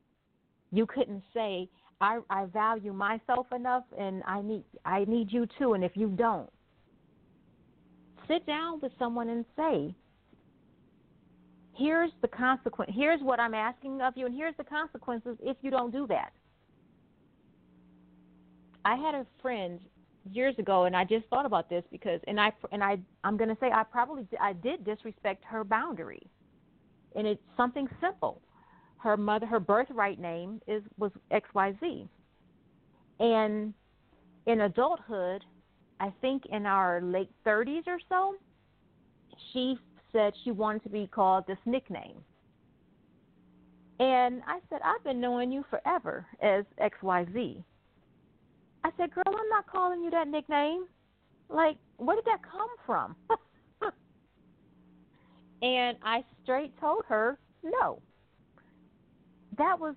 You 0.73 0.87
couldn't 0.87 1.23
say, 1.35 1.69
"I 2.01 2.21
I 2.31 2.47
value 2.47 2.93
myself 2.93 3.47
enough, 3.53 3.85
and 3.99 4.23
I 4.27 4.41
need 4.41 4.65
I 4.85 5.05
need 5.07 5.33
you 5.33 5.47
too," 5.59 5.75
and 5.75 5.85
if 5.85 5.97
you 5.97 6.09
don't, 6.09 6.51
sit 8.29 8.47
down 8.47 8.81
with 8.81 8.93
someone 8.99 9.29
and 9.29 9.45
say, 9.57 9.95
here's 11.77 12.11
the 12.23 12.29
consequence. 12.29 12.91
Here's 12.95 13.21
what 13.21 13.41
I'm 13.41 13.55
asking 13.55 14.01
of 14.01 14.15
you, 14.17 14.27
and 14.27 14.35
here's 14.35 14.57
the 14.57 14.65
consequences 14.65 15.37
if 15.43 15.57
you 15.63 15.71
don't 15.71 15.93
do 15.93 16.07
that. 16.09 16.33
I 18.85 18.97
had 18.97 19.15
a 19.15 19.27
friend 19.41 19.81
years 20.31 20.55
ago, 20.59 20.85
and 20.85 20.97
I 20.97 21.05
just 21.05 21.27
thought 21.27 21.47
about 21.47 21.69
this 21.69 21.85
because, 21.91 22.21
and 22.27 22.41
I 22.41 22.53
and 22.73 22.83
I 22.83 22.99
I'm 23.25 23.37
going 23.37 23.51
to 23.51 23.57
say 23.61 23.71
I 23.73 23.83
probably 23.83 24.27
I 24.41 24.53
did 24.53 24.85
disrespect 24.85 25.45
her 25.45 25.65
boundary, 25.65 26.27
and 27.15 27.27
it's 27.27 27.43
something 27.57 27.89
simple. 28.01 28.41
Her 28.99 29.17
mother, 29.17 29.47
her 29.47 29.61
birthright 29.61 30.19
name 30.19 30.61
is 30.67 30.83
was 30.99 31.13
X 31.31 31.49
Y 31.55 31.75
Z, 31.81 32.09
and 33.21 33.75
in 34.47 34.61
adulthood, 34.63 35.45
I 36.01 36.13
think 36.21 36.45
in 36.47 36.67
our 36.67 37.01
late 37.01 37.31
30s 37.47 37.87
or 37.87 37.99
so, 38.09 38.35
she 39.53 39.79
said 40.15 40.33
she 40.45 40.53
wanted 40.53 40.83
to 40.85 40.89
be 40.89 41.07
called 41.07 41.45
this 41.47 41.59
nickname. 41.67 42.17
And 44.01 44.43
I 44.47 44.61
said, 44.71 44.81
I've 44.83 45.05
been 45.05 45.21
knowing 45.21 45.53
you 45.53 45.65
forever 45.69 46.25
as 46.41 46.65
XYZ. 46.81 47.63
I 48.85 48.91
said, 48.97 49.15
Girl, 49.15 49.25
I'm 49.27 49.49
not 49.51 49.67
calling 49.71 50.03
you 50.03 50.11
that 50.11 50.29
nickname. 50.29 50.87
Like, 51.49 51.77
where 51.99 52.17
did 52.17 52.25
that 52.25 52.41
come 52.43 52.69
from? 52.87 53.15
and 55.63 55.97
I 56.03 56.25
straight 56.43 56.79
told 56.81 57.05
her, 57.09 57.39
No. 57.63 58.01
That 59.59 59.79
was 59.79 59.95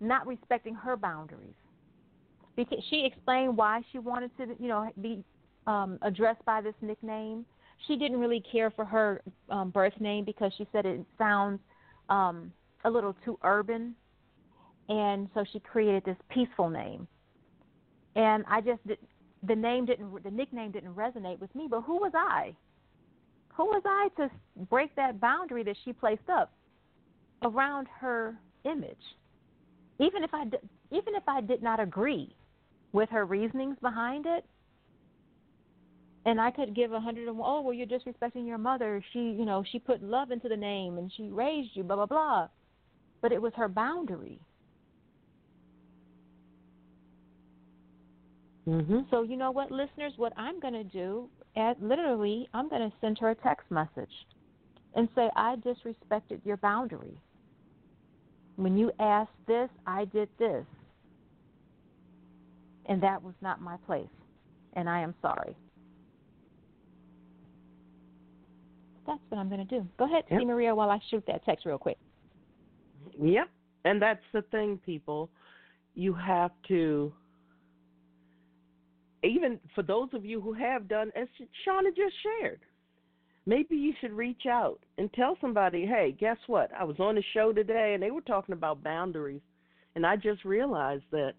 not 0.00 0.26
respecting 0.26 0.74
her 0.74 0.96
boundaries. 0.96 1.54
Because 2.56 2.78
she 2.90 3.04
explained 3.04 3.56
why 3.56 3.82
she 3.92 3.98
wanted 3.98 4.36
to, 4.36 4.56
you 4.60 4.68
know, 4.68 4.90
be 5.00 5.24
um, 5.66 5.98
addressed 6.02 6.44
by 6.44 6.60
this 6.60 6.74
nickname 6.80 7.44
she 7.86 7.96
didn't 7.96 8.18
really 8.18 8.42
care 8.50 8.70
for 8.70 8.84
her 8.84 9.22
um, 9.50 9.70
birth 9.70 9.94
name 10.00 10.24
because 10.24 10.52
she 10.56 10.66
said 10.72 10.86
it 10.86 11.04
sounds 11.16 11.60
um, 12.08 12.52
a 12.84 12.90
little 12.90 13.14
too 13.24 13.38
urban, 13.42 13.94
and 14.88 15.28
so 15.34 15.44
she 15.52 15.60
created 15.60 16.04
this 16.04 16.16
peaceful 16.28 16.68
name. 16.68 17.06
And 18.16 18.44
I 18.48 18.60
just 18.60 18.86
did, 18.86 18.98
the 19.46 19.54
name 19.54 19.86
didn't 19.86 20.22
the 20.24 20.30
nickname 20.30 20.72
didn't 20.72 20.94
resonate 20.94 21.38
with 21.38 21.54
me. 21.54 21.66
But 21.70 21.82
who 21.82 21.96
was 21.96 22.12
I? 22.14 22.54
Who 23.54 23.66
was 23.66 23.82
I 23.84 24.08
to 24.16 24.30
break 24.70 24.94
that 24.96 25.20
boundary 25.20 25.62
that 25.64 25.76
she 25.84 25.92
placed 25.92 26.28
up 26.28 26.52
around 27.42 27.86
her 28.00 28.36
image? 28.64 28.96
even 29.98 30.22
if 30.22 30.30
I 30.32 30.44
even 30.90 31.14
if 31.14 31.22
I 31.26 31.40
did 31.40 31.62
not 31.62 31.80
agree 31.80 32.34
with 32.92 33.10
her 33.10 33.24
reasonings 33.26 33.76
behind 33.82 34.26
it, 34.26 34.44
and 36.28 36.38
I 36.38 36.50
could 36.50 36.74
give 36.74 36.92
a 36.92 37.00
hundred 37.00 37.26
and 37.26 37.40
oh 37.42 37.62
well 37.62 37.72
you're 37.72 37.86
disrespecting 37.86 38.46
your 38.46 38.58
mother. 38.58 39.02
She 39.12 39.18
you 39.18 39.46
know 39.46 39.64
she 39.72 39.78
put 39.78 40.02
love 40.02 40.30
into 40.30 40.48
the 40.48 40.56
name 40.56 40.98
and 40.98 41.10
she 41.16 41.30
raised 41.30 41.70
you 41.72 41.82
blah 41.82 41.96
blah 41.96 42.06
blah, 42.06 42.48
but 43.22 43.32
it 43.32 43.40
was 43.40 43.52
her 43.56 43.68
boundary. 43.68 44.38
Mm-hmm. 48.68 48.98
So 49.10 49.22
you 49.22 49.38
know 49.38 49.50
what, 49.50 49.70
listeners, 49.70 50.12
what 50.16 50.34
I'm 50.36 50.60
going 50.60 50.74
to 50.74 50.84
do, 50.84 51.30
at 51.56 51.82
literally, 51.82 52.46
I'm 52.52 52.68
going 52.68 52.82
to 52.82 52.94
send 53.00 53.16
her 53.18 53.30
a 53.30 53.34
text 53.34 53.70
message 53.70 54.12
and 54.94 55.08
say 55.14 55.30
I 55.34 55.56
disrespected 55.56 56.44
your 56.44 56.58
boundary. 56.58 57.18
When 58.56 58.76
you 58.76 58.92
asked 59.00 59.30
this, 59.46 59.70
I 59.86 60.04
did 60.04 60.28
this. 60.38 60.66
And 62.84 63.02
that 63.02 63.22
was 63.22 63.32
not 63.40 63.62
my 63.62 63.76
place. 63.86 64.06
And 64.74 64.86
I 64.86 65.00
am 65.00 65.14
sorry. 65.22 65.56
That's 69.08 69.20
what 69.30 69.38
I'm 69.38 69.48
going 69.48 69.66
to 69.66 69.78
do. 69.80 69.88
Go 69.98 70.04
ahead, 70.04 70.24
yep. 70.30 70.40
C. 70.40 70.44
Maria, 70.44 70.74
while 70.74 70.90
I 70.90 71.00
shoot 71.10 71.24
that 71.26 71.42
text 71.46 71.64
real 71.64 71.78
quick. 71.78 71.96
Yep. 73.18 73.48
And 73.86 74.02
that's 74.02 74.22
the 74.34 74.42
thing, 74.42 74.78
people. 74.84 75.30
You 75.94 76.12
have 76.12 76.50
to, 76.68 77.10
even 79.24 79.58
for 79.74 79.82
those 79.82 80.10
of 80.12 80.26
you 80.26 80.42
who 80.42 80.52
have 80.52 80.88
done, 80.88 81.10
as 81.16 81.26
Shauna 81.66 81.88
just 81.96 82.14
shared, 82.22 82.60
maybe 83.46 83.76
you 83.76 83.94
should 83.98 84.12
reach 84.12 84.42
out 84.46 84.78
and 84.98 85.10
tell 85.14 85.38
somebody, 85.40 85.86
hey, 85.86 86.14
guess 86.20 86.36
what? 86.46 86.70
I 86.78 86.84
was 86.84 87.00
on 87.00 87.14
the 87.14 87.24
show 87.32 87.50
today 87.50 87.94
and 87.94 88.02
they 88.02 88.10
were 88.10 88.20
talking 88.20 88.52
about 88.52 88.84
boundaries. 88.84 89.40
And 89.94 90.04
I 90.04 90.16
just 90.16 90.44
realized 90.44 91.04
that 91.12 91.32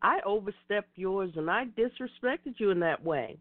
I 0.00 0.20
overstepped 0.24 0.90
yours 0.94 1.32
and 1.34 1.50
I 1.50 1.64
disrespected 1.76 2.54
you 2.58 2.70
in 2.70 2.78
that 2.80 3.02
way. 3.02 3.36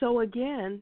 So, 0.00 0.20
again, 0.20 0.80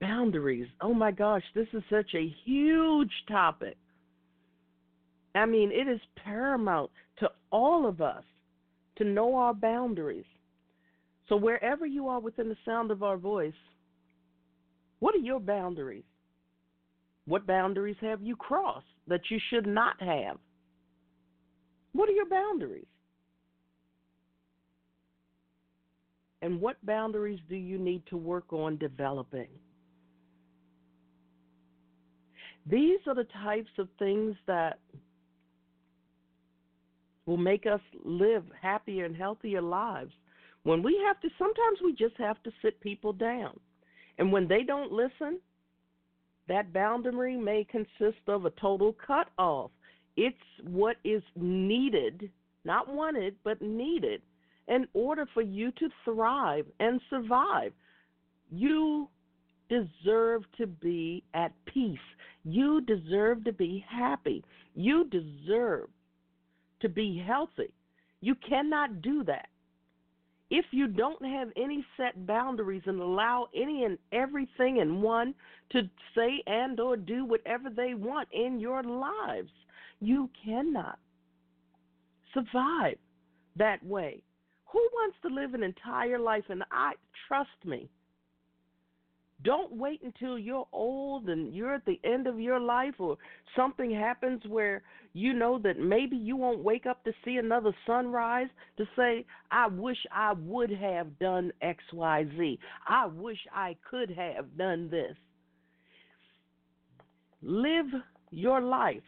boundaries. 0.00 0.66
Oh 0.80 0.92
my 0.92 1.12
gosh, 1.12 1.44
this 1.54 1.68
is 1.72 1.82
such 1.88 2.14
a 2.14 2.34
huge 2.44 3.12
topic. 3.28 3.76
I 5.36 5.46
mean, 5.46 5.70
it 5.70 5.88
is 5.88 6.00
paramount 6.24 6.90
to 7.20 7.30
all 7.52 7.86
of 7.86 8.00
us 8.00 8.24
to 8.96 9.04
know 9.04 9.36
our 9.36 9.54
boundaries. 9.54 10.24
So, 11.28 11.36
wherever 11.36 11.86
you 11.86 12.08
are 12.08 12.18
within 12.18 12.48
the 12.48 12.56
sound 12.64 12.90
of 12.90 13.04
our 13.04 13.16
voice, 13.16 13.52
what 14.98 15.14
are 15.14 15.18
your 15.18 15.38
boundaries? 15.38 16.04
What 17.26 17.46
boundaries 17.46 17.96
have 18.00 18.20
you 18.20 18.34
crossed 18.34 18.86
that 19.06 19.20
you 19.30 19.38
should 19.50 19.66
not 19.66 20.00
have? 20.02 20.38
What 21.92 22.08
are 22.08 22.12
your 22.12 22.28
boundaries? 22.28 22.86
And 26.42 26.60
what 26.60 26.84
boundaries 26.86 27.40
do 27.48 27.56
you 27.56 27.78
need 27.78 28.02
to 28.06 28.16
work 28.16 28.52
on 28.52 28.78
developing? 28.78 29.48
These 32.66 33.00
are 33.06 33.14
the 33.14 33.26
types 33.42 33.70
of 33.78 33.88
things 33.98 34.36
that 34.46 34.78
will 37.26 37.36
make 37.36 37.66
us 37.66 37.80
live 38.04 38.44
happier 38.60 39.04
and 39.04 39.16
healthier 39.16 39.60
lives 39.60 40.12
when 40.62 40.82
we 40.82 41.00
have 41.06 41.20
to, 41.20 41.28
sometimes 41.38 41.78
we 41.82 41.94
just 41.94 42.16
have 42.18 42.42
to 42.42 42.52
sit 42.62 42.80
people 42.80 43.12
down. 43.12 43.58
And 44.18 44.30
when 44.30 44.46
they 44.46 44.62
don't 44.62 44.92
listen, 44.92 45.40
that 46.48 46.72
boundary 46.72 47.36
may 47.36 47.64
consist 47.64 48.20
of 48.28 48.44
a 48.44 48.50
total 48.50 48.94
cut 49.06 49.28
off. 49.38 49.70
It's 50.16 50.36
what 50.64 50.96
is 51.04 51.22
needed, 51.34 52.30
not 52.64 52.92
wanted, 52.92 53.36
but 53.42 53.62
needed 53.62 54.20
in 54.70 54.86
order 54.94 55.26
for 55.34 55.42
you 55.42 55.70
to 55.72 55.88
thrive 56.04 56.64
and 56.78 57.00
survive. 57.10 57.72
You 58.50 59.08
deserve 59.68 60.42
to 60.58 60.66
be 60.66 61.22
at 61.34 61.52
peace. 61.66 61.98
You 62.44 62.80
deserve 62.80 63.44
to 63.44 63.52
be 63.52 63.84
happy. 63.88 64.42
You 64.74 65.04
deserve 65.10 65.88
to 66.80 66.88
be 66.88 67.22
healthy. 67.26 67.70
You 68.20 68.34
cannot 68.48 69.02
do 69.02 69.24
that 69.24 69.48
if 70.50 70.64
you 70.72 70.88
don't 70.88 71.24
have 71.24 71.48
any 71.56 71.84
set 71.96 72.26
boundaries 72.26 72.82
and 72.86 73.00
allow 73.00 73.48
any 73.54 73.84
and 73.84 73.96
everything 74.12 74.80
and 74.80 75.00
one 75.00 75.32
to 75.70 75.82
say 76.14 76.42
and 76.46 76.78
or 76.80 76.96
do 76.96 77.24
whatever 77.24 77.70
they 77.70 77.94
want 77.94 78.28
in 78.32 78.58
your 78.58 78.82
lives 78.82 79.50
you 80.00 80.28
cannot 80.44 80.98
survive 82.34 82.98
that 83.56 83.84
way 83.84 84.20
who 84.72 84.78
wants 84.94 85.16
to 85.22 85.28
live 85.28 85.54
an 85.54 85.62
entire 85.62 86.18
life 86.18 86.44
and 86.48 86.62
i 86.70 86.92
trust 87.28 87.50
me 87.64 87.88
don't 89.42 89.72
wait 89.72 90.02
until 90.02 90.38
you're 90.38 90.66
old 90.72 91.28
and 91.28 91.54
you're 91.54 91.74
at 91.74 91.84
the 91.86 91.98
end 92.04 92.26
of 92.26 92.38
your 92.38 92.60
life 92.60 92.94
or 92.98 93.16
something 93.56 93.90
happens 93.90 94.42
where 94.46 94.82
you 95.12 95.32
know 95.32 95.58
that 95.58 95.78
maybe 95.78 96.16
you 96.16 96.36
won't 96.36 96.62
wake 96.62 96.84
up 96.86 97.02
to 97.04 97.12
see 97.24 97.36
another 97.36 97.74
sunrise 97.86 98.48
to 98.76 98.84
say, 98.96 99.24
I 99.50 99.68
wish 99.68 99.96
I 100.12 100.34
would 100.34 100.70
have 100.70 101.18
done 101.18 101.52
XYZ. 101.62 102.58
I 102.86 103.06
wish 103.06 103.38
I 103.52 103.76
could 103.88 104.10
have 104.10 104.56
done 104.58 104.90
this. 104.90 105.16
Live 107.42 107.86
your 108.30 108.60
life. 108.60 109.00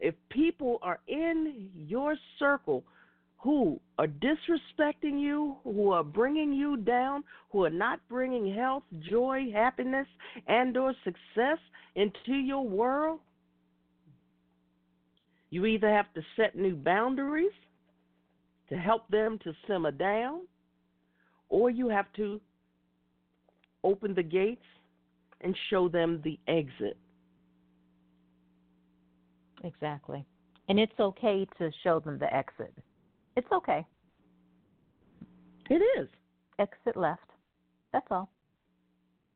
If 0.00 0.14
people 0.30 0.78
are 0.82 1.00
in 1.08 1.68
your 1.74 2.16
circle 2.38 2.84
who 3.46 3.80
are 3.96 4.08
disrespecting 4.08 5.20
you, 5.20 5.54
who 5.62 5.92
are 5.92 6.02
bringing 6.02 6.52
you 6.52 6.76
down, 6.78 7.22
who 7.52 7.64
are 7.64 7.70
not 7.70 8.00
bringing 8.08 8.52
health, 8.52 8.82
joy, 9.08 9.44
happiness, 9.54 10.08
and 10.48 10.76
or 10.76 10.92
success 11.04 11.58
into 11.94 12.34
your 12.34 12.66
world, 12.66 13.20
you 15.50 15.64
either 15.64 15.88
have 15.88 16.12
to 16.12 16.22
set 16.34 16.56
new 16.56 16.74
boundaries 16.74 17.52
to 18.68 18.76
help 18.76 19.06
them 19.10 19.38
to 19.44 19.52
simmer 19.68 19.92
down, 19.92 20.40
or 21.48 21.70
you 21.70 21.88
have 21.88 22.12
to 22.16 22.40
open 23.84 24.12
the 24.12 24.24
gates 24.24 24.66
and 25.42 25.56
show 25.70 25.88
them 25.88 26.20
the 26.24 26.36
exit. 26.48 26.96
Exactly. 29.62 30.26
And 30.68 30.80
it's 30.80 30.98
okay 30.98 31.46
to 31.58 31.70
show 31.84 32.00
them 32.00 32.18
the 32.18 32.34
exit. 32.34 32.74
It's 33.36 33.50
okay. 33.52 33.84
It 35.68 35.82
is. 35.98 36.08
Exit 36.58 36.96
left. 36.96 37.30
That's 37.92 38.06
all. 38.10 38.30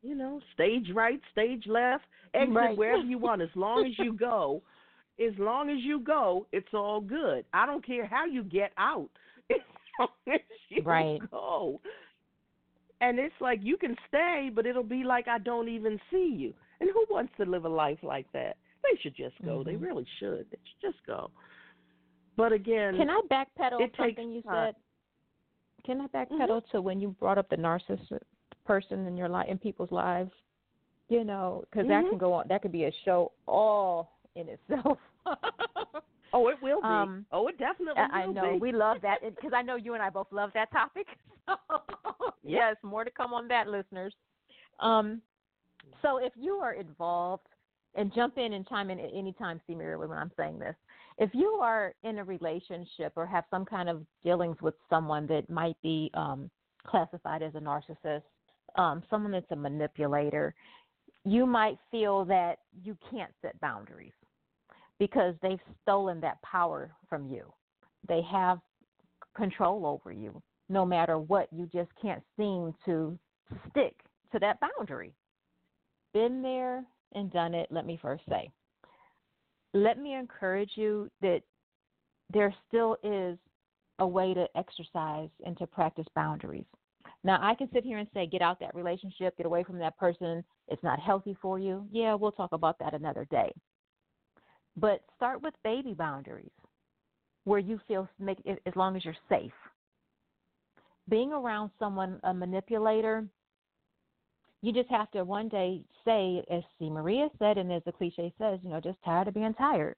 You 0.03 0.15
know, 0.15 0.41
stage 0.55 0.87
right, 0.95 1.21
stage 1.33 1.65
left, 1.67 2.05
exit 2.35 2.55
right. 2.55 2.77
wherever 2.77 3.03
you 3.03 3.19
want. 3.19 3.43
As 3.43 3.51
long 3.55 3.85
as 3.85 3.93
you 3.99 4.13
go, 4.19 4.63
as 5.21 5.35
long 5.39 5.69
as 5.69 5.79
you 5.81 6.01
go, 6.01 6.47
it's 6.53 6.73
all 6.73 7.01
good. 7.01 7.45
I 7.53 7.67
don't 7.67 7.85
care 7.85 8.07
how 8.07 8.25
you 8.25 8.43
get 8.43 8.73
out. 8.79 9.11
As 9.51 9.59
long 9.99 10.35
as 10.35 10.41
you 10.71 10.83
right. 10.83 11.21
go. 11.31 11.81
And 13.03 13.19
it's 13.19 13.35
like 13.41 13.59
you 13.63 13.77
can 13.77 13.97
stay, 14.09 14.51
but 14.55 14.65
it'll 14.65 14.83
be 14.83 15.05
like 15.05 15.29
I 15.29 15.39
don't 15.39 15.69
even 15.69 16.01
see 16.11 16.35
you. 16.39 16.55
And 16.81 16.89
who 16.91 17.05
wants 17.11 17.33
to 17.39 17.45
live 17.45 17.67
a 17.67 17.69
life 17.69 17.99
like 18.03 18.27
that? 18.33 18.57
They 18.83 18.99
should 19.03 19.15
just 19.15 19.35
go. 19.45 19.59
Mm-hmm. 19.59 19.69
They 19.69 19.77
really 19.77 20.07
should. 20.19 20.47
They 20.51 20.59
should 20.65 20.93
just 20.93 21.07
go. 21.07 21.31
But 22.41 22.53
again, 22.53 22.97
can 22.97 23.11
I 23.11 23.21
backpedal 23.31 23.83
it 23.83 23.93
something 23.99 24.33
you 24.33 24.41
time. 24.41 24.69
said? 24.69 24.75
Can 25.85 26.01
I 26.01 26.07
backpedal 26.07 26.49
mm-hmm. 26.49 26.77
to 26.77 26.81
when 26.81 26.99
you 26.99 27.15
brought 27.21 27.37
up 27.37 27.51
the 27.51 27.57
narcissist 27.57 28.21
person 28.67 29.07
in 29.07 29.15
your 29.15 29.29
life 29.29 29.47
in 29.51 29.59
people's 29.59 29.93
lives? 29.93 30.31
You 31.11 31.23
know, 31.23 31.65
because 31.69 31.87
mm-hmm. 31.87 32.05
that 32.05 32.09
can 32.09 32.19
go 32.19 32.33
on. 32.33 32.47
That 32.49 32.63
could 32.63 32.73
be 32.73 32.85
a 32.85 32.93
show 33.05 33.33
all 33.47 34.17
in 34.37 34.49
itself. 34.49 34.97
oh, 36.33 36.49
it 36.49 36.57
will 36.63 36.81
be. 36.81 36.87
Um, 36.87 37.27
oh, 37.31 37.49
it 37.49 37.59
definitely 37.59 38.01
I, 38.01 38.27
will 38.27 38.39
I 38.39 38.43
know 38.43 38.53
be. 38.55 38.59
we 38.59 38.73
love 38.73 38.97
that 39.03 39.19
because 39.23 39.53
I 39.55 39.61
know 39.61 39.77
you 39.77 39.93
and 39.93 40.03
I 40.03 40.09
both 40.09 40.29
love 40.31 40.51
that 40.55 40.73
topic. 40.73 41.09
yes, 42.43 42.75
more 42.83 43.05
to 43.05 43.11
come 43.11 43.35
on 43.35 43.49
that, 43.49 43.69
listeners. 43.69 44.15
Um, 44.79 45.21
so 46.01 46.17
if 46.17 46.33
you 46.37 46.55
are 46.55 46.73
involved, 46.73 47.49
and 47.95 48.15
jump 48.15 48.39
in 48.39 48.53
and 48.53 48.67
chime 48.69 48.91
in 48.91 49.01
at 49.01 49.11
any 49.15 49.33
time, 49.33 49.61
see 49.67 49.75
Mary, 49.75 49.97
when 49.97 50.11
I'm 50.13 50.31
saying 50.37 50.59
this. 50.59 50.75
If 51.21 51.31
you 51.35 51.59
are 51.61 51.95
in 52.03 52.19
a 52.19 52.25
relationship 52.25 53.13
or 53.15 53.27
have 53.27 53.45
some 53.51 53.67
kind 53.67 53.91
of 53.91 54.05
dealings 54.25 54.57
with 54.63 54.75
someone 54.89 55.27
that 55.27 55.51
might 55.51 55.77
be 55.83 56.11
um, 56.15 56.51
classified 56.87 57.43
as 57.43 57.55
a 57.55 57.61
narcissist, 57.61 58.23
um, 58.77 59.03
someone 59.11 59.31
that's 59.31 59.51
a 59.51 59.57
manipulator, 59.57 60.55
you 61.27 61.45
might 61.45 61.77
feel 61.91 62.25
that 62.25 62.61
you 62.83 62.97
can't 63.11 63.33
set 63.43 63.61
boundaries 63.61 64.15
because 64.99 65.35
they've 65.43 65.61
stolen 65.83 66.21
that 66.23 66.41
power 66.41 66.91
from 67.07 67.29
you. 67.29 67.53
They 68.09 68.23
have 68.23 68.59
control 69.37 69.87
over 69.87 70.11
you. 70.11 70.43
No 70.71 70.87
matter 70.87 71.19
what, 71.19 71.49
you 71.53 71.69
just 71.71 71.91
can't 72.01 72.23
seem 72.39 72.75
to 72.87 73.19
stick 73.69 73.95
to 74.33 74.39
that 74.39 74.59
boundary. 74.61 75.13
Been 76.15 76.41
there, 76.41 76.85
and 77.13 77.31
done 77.31 77.55
it, 77.55 77.69
let 77.71 77.85
me 77.85 77.99
first 78.01 78.23
say, 78.29 78.51
let 79.75 79.99
me 79.99 80.15
encourage 80.15 80.73
you 80.75 81.11
that 81.21 81.43
there 82.33 82.55
still 82.69 82.97
is 83.03 83.39
a 83.99 84.07
way 84.07 84.35
to 84.35 84.47
exercise 84.57 85.29
and 85.45 85.57
to 85.59 85.67
practice 85.67 86.07
boundaries. 86.15 86.65
Now, 87.23 87.39
I 87.43 87.55
can 87.55 87.69
sit 87.73 87.85
here 87.85 87.99
and 87.99 88.09
say, 88.15 88.27
get 88.27 88.41
out 88.41 88.59
that 88.61 88.75
relationship, 88.75 89.37
get 89.37 89.47
away 89.47 89.63
from 89.63 89.79
that 89.79 89.99
person. 89.99 90.43
It's 90.69 90.83
not 90.83 90.99
healthy 90.99 91.37
for 91.41 91.59
you. 91.59 91.87
Yeah, 91.91 92.15
we'll 92.15 92.33
talk 92.33 92.53
about 92.53 92.79
that 92.79 92.95
another 92.95 93.27
day. 93.31 93.53
But 94.77 95.03
start 95.17 95.43
with 95.43 95.55
baby 95.63 95.93
boundaries 95.93 96.51
where 97.45 97.59
you 97.59 97.81
feel 97.87 98.09
make 98.19 98.39
as 98.47 98.77
long 98.77 98.97
as 98.97 99.05
you're 99.05 99.15
safe. 99.29 99.53
Being 101.09 101.33
around 101.33 101.71
someone 101.79 102.21
a 102.23 102.33
manipulator, 102.33 103.27
you 104.63 104.73
just 104.73 104.91
have 104.91 105.11
to 105.13 105.25
one 105.25 105.49
day 105.49 105.83
say, 106.05 106.45
as 106.51 106.63
C. 106.79 106.91
Maria 106.91 107.29
said, 107.39 107.57
and 107.57 107.73
as 107.73 107.83
the 107.85 107.93
cliche 107.93 108.33
says, 108.39 108.59
you 108.63 108.71
know, 108.71 108.81
just 108.81 108.99
tired 109.05 109.29
of 109.29 109.35
being 109.35 109.55
tired. 109.55 109.97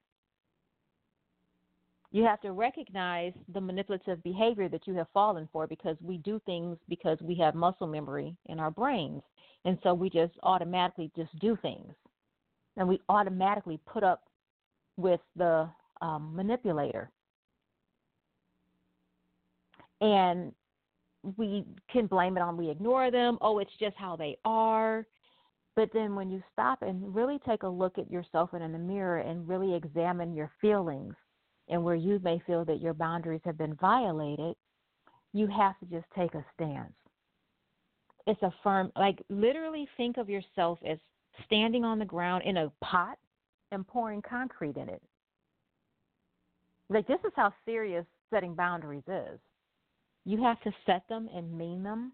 You 2.11 2.23
have 2.23 2.39
to 2.41 2.51
recognize 2.51 3.33
the 3.53 3.59
manipulative 3.59 4.23
behavior 4.23 4.69
that 4.69 4.87
you 4.87 4.93
have 4.95 5.07
fallen 5.13 5.49
for 5.51 5.65
because 5.65 5.97
we 5.99 6.17
do 6.17 6.39
things 6.45 6.77
because 6.87 7.17
we 7.21 7.35
have 7.35 7.55
muscle 7.55 7.87
memory 7.87 8.37
in 8.45 8.59
our 8.59 8.69
brains. 8.69 9.23
And 9.65 9.79
so 9.81 9.93
we 9.93 10.09
just 10.09 10.33
automatically 10.43 11.11
just 11.15 11.37
do 11.39 11.57
things. 11.61 11.91
And 12.77 12.87
we 12.87 13.01
automatically 13.09 13.79
put 13.85 14.03
up 14.03 14.25
with 14.95 15.21
the 15.35 15.67
um, 16.01 16.35
manipulator. 16.35 17.09
And 20.01 20.53
we 21.37 21.65
can 21.91 22.07
blame 22.07 22.37
it 22.37 22.41
on 22.41 22.57
we 22.57 22.69
ignore 22.69 23.09
them. 23.11 23.37
Oh, 23.41 23.59
it's 23.59 23.71
just 23.79 23.95
how 23.95 24.15
they 24.15 24.37
are. 24.45 25.05
But 25.75 25.89
then 25.93 26.15
when 26.15 26.29
you 26.29 26.43
stop 26.51 26.81
and 26.81 27.15
really 27.15 27.39
take 27.47 27.63
a 27.63 27.67
look 27.67 27.97
at 27.97 28.11
yourself 28.11 28.51
and 28.53 28.63
in 28.63 28.71
the 28.71 28.77
mirror 28.77 29.19
and 29.19 29.47
really 29.47 29.73
examine 29.73 30.35
your 30.35 30.51
feelings 30.61 31.15
and 31.69 31.83
where 31.83 31.95
you 31.95 32.19
may 32.23 32.41
feel 32.45 32.63
that 32.65 32.81
your 32.81 32.93
boundaries 32.93 33.41
have 33.45 33.57
been 33.57 33.75
violated, 33.75 34.55
you 35.31 35.47
have 35.47 35.79
to 35.79 35.85
just 35.85 36.05
take 36.15 36.35
a 36.35 36.45
stance. 36.53 36.93
It's 38.27 38.41
a 38.43 38.53
firm, 38.63 38.91
like 38.95 39.23
literally 39.29 39.87
think 39.97 40.17
of 40.17 40.29
yourself 40.29 40.79
as 40.87 40.97
standing 41.45 41.83
on 41.83 41.99
the 41.99 42.05
ground 42.05 42.43
in 42.45 42.57
a 42.57 42.71
pot 42.83 43.17
and 43.71 43.87
pouring 43.87 44.21
concrete 44.21 44.77
in 44.77 44.89
it. 44.89 45.01
Like, 46.89 47.07
this 47.07 47.19
is 47.25 47.31
how 47.35 47.53
serious 47.65 48.05
setting 48.29 48.53
boundaries 48.53 49.03
is. 49.07 49.39
You 50.25 50.41
have 50.43 50.61
to 50.61 50.71
set 50.85 51.03
them 51.09 51.29
and 51.33 51.57
mean 51.57 51.83
them. 51.83 52.13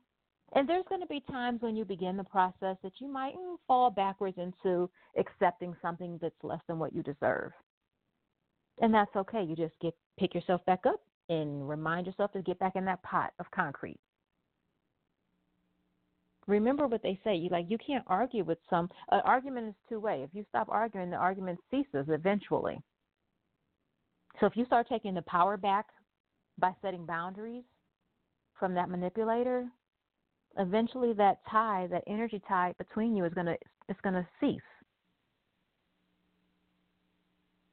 And 0.56 0.68
there's 0.68 0.86
going 0.90 1.02
to 1.02 1.08
be 1.08 1.24
times 1.30 1.62
when 1.62 1.76
you 1.76 1.86
begin 1.86 2.18
the 2.18 2.24
process 2.24 2.76
that 2.82 2.94
you 3.00 3.08
might 3.08 3.36
fall 3.68 3.92
backwards 3.92 4.38
into 4.38 4.90
accepting 5.18 5.76
something 5.82 6.18
that's 6.22 6.34
less 6.44 6.62
than 6.68 6.80
what 6.80 6.94
you 6.94 7.04
deserve 7.04 7.52
and 8.82 8.94
that's 8.94 9.16
okay. 9.16 9.44
You 9.44 9.56
just 9.56 9.74
get 9.82 9.94
pick 10.18 10.34
yourself 10.34 10.66
back 10.66 10.86
up 10.86 11.02
and 11.30 11.68
remind 11.68 12.08
yourself 12.08 12.32
to 12.34 12.42
get 12.42 12.60
back 12.60 12.76
in 12.76 12.86
that 12.86 13.04
pot 13.04 13.32
of 13.40 13.46
concrete. 13.52 14.00
Remember 16.48 16.88
what 16.88 17.04
they 17.04 17.20
say. 17.24 17.36
You 17.36 17.50
like 17.50 17.66
you 17.70 17.78
can't 17.78 18.04
argue 18.08 18.44
with 18.44 18.58
some. 18.70 18.90
An 19.12 19.22
argument 19.24 19.70
is 19.70 19.76
two 19.88 20.00
way. 20.00 20.24
If 20.24 20.30
you 20.34 20.46
stop 20.50 20.68
arguing, 20.70 21.10
the 21.10 21.18
argument 21.18 21.60
ceases 21.70 22.06
eventually. 22.08 22.80
So 24.40 24.46
if 24.46 24.56
you 24.56 24.66
start 24.66 24.88
taking 24.90 25.14
the 25.14 25.22
power 25.24 25.58
back 25.58 25.88
by 26.58 26.74
setting 26.82 27.06
boundaries 27.06 27.64
from 28.60 28.74
that 28.74 28.90
manipulator, 28.90 29.68
eventually 30.58 31.14
that 31.14 31.40
tie, 31.50 31.88
that 31.90 32.04
energy 32.08 32.42
tie 32.48 32.74
between 32.78 33.16
you 33.16 33.26
is 33.26 33.34
gonna 33.34 33.56
it's 33.88 34.00
gonna 34.02 34.28
cease. 34.40 34.60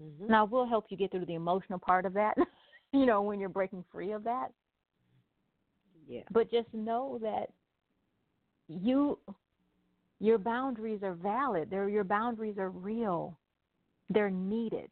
Mm-hmm. 0.03 0.29
Now, 0.29 0.45
we'll 0.45 0.67
help 0.67 0.87
you 0.91 0.97
get 0.97 1.11
through 1.11 1.27
the 1.27 1.35
emotional 1.35 1.79
part 1.79 2.05
of 2.05 2.13
that, 2.15 2.37
you 2.93 3.07
know, 3.07 3.23
when 3.23 3.41
you're 3.41 3.49
breaking 3.49 3.85
free 3.91 4.13
of 4.13 4.25
that. 4.25 4.49
Yeah. 6.07 6.23
But 6.31 6.51
just 6.51 6.73
know 6.73 7.19
that 7.23 7.51
you 8.69 9.19
your 10.19 10.39
boundaries 10.39 11.01
are 11.03 11.15
valid. 11.15 11.69
They're, 11.71 11.89
your 11.91 12.05
boundaries 12.05 12.57
are 12.59 12.71
real. 12.71 13.39
They're 14.09 14.31
needed. 14.31 14.91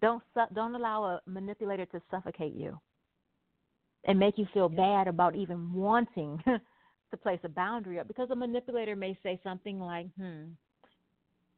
Don't 0.00 0.22
don't 0.54 0.74
allow 0.74 1.04
a 1.04 1.20
manipulator 1.26 1.86
to 1.86 2.00
suffocate 2.10 2.54
you 2.54 2.78
and 4.04 4.18
make 4.18 4.38
you 4.38 4.46
feel 4.52 4.68
bad 4.68 5.08
about 5.08 5.34
even 5.34 5.72
wanting 5.72 6.42
to 6.46 7.16
place 7.16 7.40
a 7.44 7.48
boundary 7.48 7.98
up 7.98 8.08
because 8.08 8.30
a 8.30 8.36
manipulator 8.36 8.96
may 8.96 9.16
say 9.22 9.38
something 9.42 9.78
like, 9.80 10.06
"Hmm, 10.16 10.50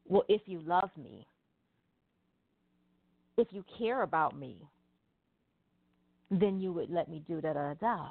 well, 0.07 0.25
if 0.29 0.43
you 0.47 0.61
love 0.61 0.91
me, 0.97 1.27
if 3.37 3.49
you 3.51 3.65
care 3.79 4.03
about 4.03 4.37
me, 4.39 4.57
then 6.31 6.59
you 6.59 6.73
would 6.73 6.91
let 6.91 7.09
me 7.09 7.23
do 7.27 7.41
da 7.41 7.53
da 7.53 7.75
da. 7.75 8.09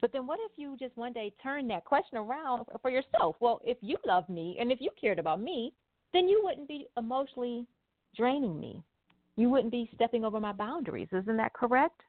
But 0.00 0.12
then 0.12 0.26
what 0.26 0.38
if 0.44 0.52
you 0.56 0.76
just 0.78 0.96
one 0.96 1.12
day 1.12 1.32
turn 1.42 1.66
that 1.68 1.84
question 1.84 2.18
around 2.18 2.66
for 2.82 2.90
yourself? 2.90 3.36
Well, 3.40 3.60
if 3.64 3.78
you 3.80 3.96
love 4.06 4.28
me 4.28 4.56
and 4.60 4.70
if 4.70 4.80
you 4.80 4.90
cared 5.00 5.18
about 5.18 5.40
me, 5.40 5.72
then 6.12 6.28
you 6.28 6.40
wouldn't 6.44 6.68
be 6.68 6.86
emotionally 6.96 7.66
draining 8.16 8.60
me. 8.60 8.82
You 9.36 9.48
wouldn't 9.50 9.72
be 9.72 9.90
stepping 9.94 10.24
over 10.24 10.40
my 10.40 10.52
boundaries. 10.52 11.08
Isn't 11.12 11.36
that 11.36 11.52
correct? 11.52 12.00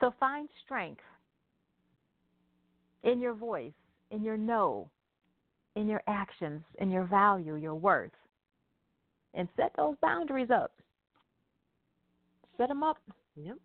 So 0.00 0.12
find 0.20 0.48
strength 0.64 1.00
in 3.02 3.20
your 3.20 3.34
voice, 3.34 3.72
in 4.10 4.22
your 4.22 4.36
no, 4.36 4.90
in 5.74 5.88
your 5.88 6.02
actions, 6.06 6.62
in 6.78 6.90
your 6.90 7.04
value, 7.04 7.56
your 7.56 7.74
worth 7.74 8.12
and 9.36 9.48
set 9.56 9.72
those 9.76 9.94
boundaries 10.02 10.48
up. 10.50 10.72
Set 12.56 12.68
them 12.68 12.82
up. 12.82 12.96
Yep. 13.36 13.58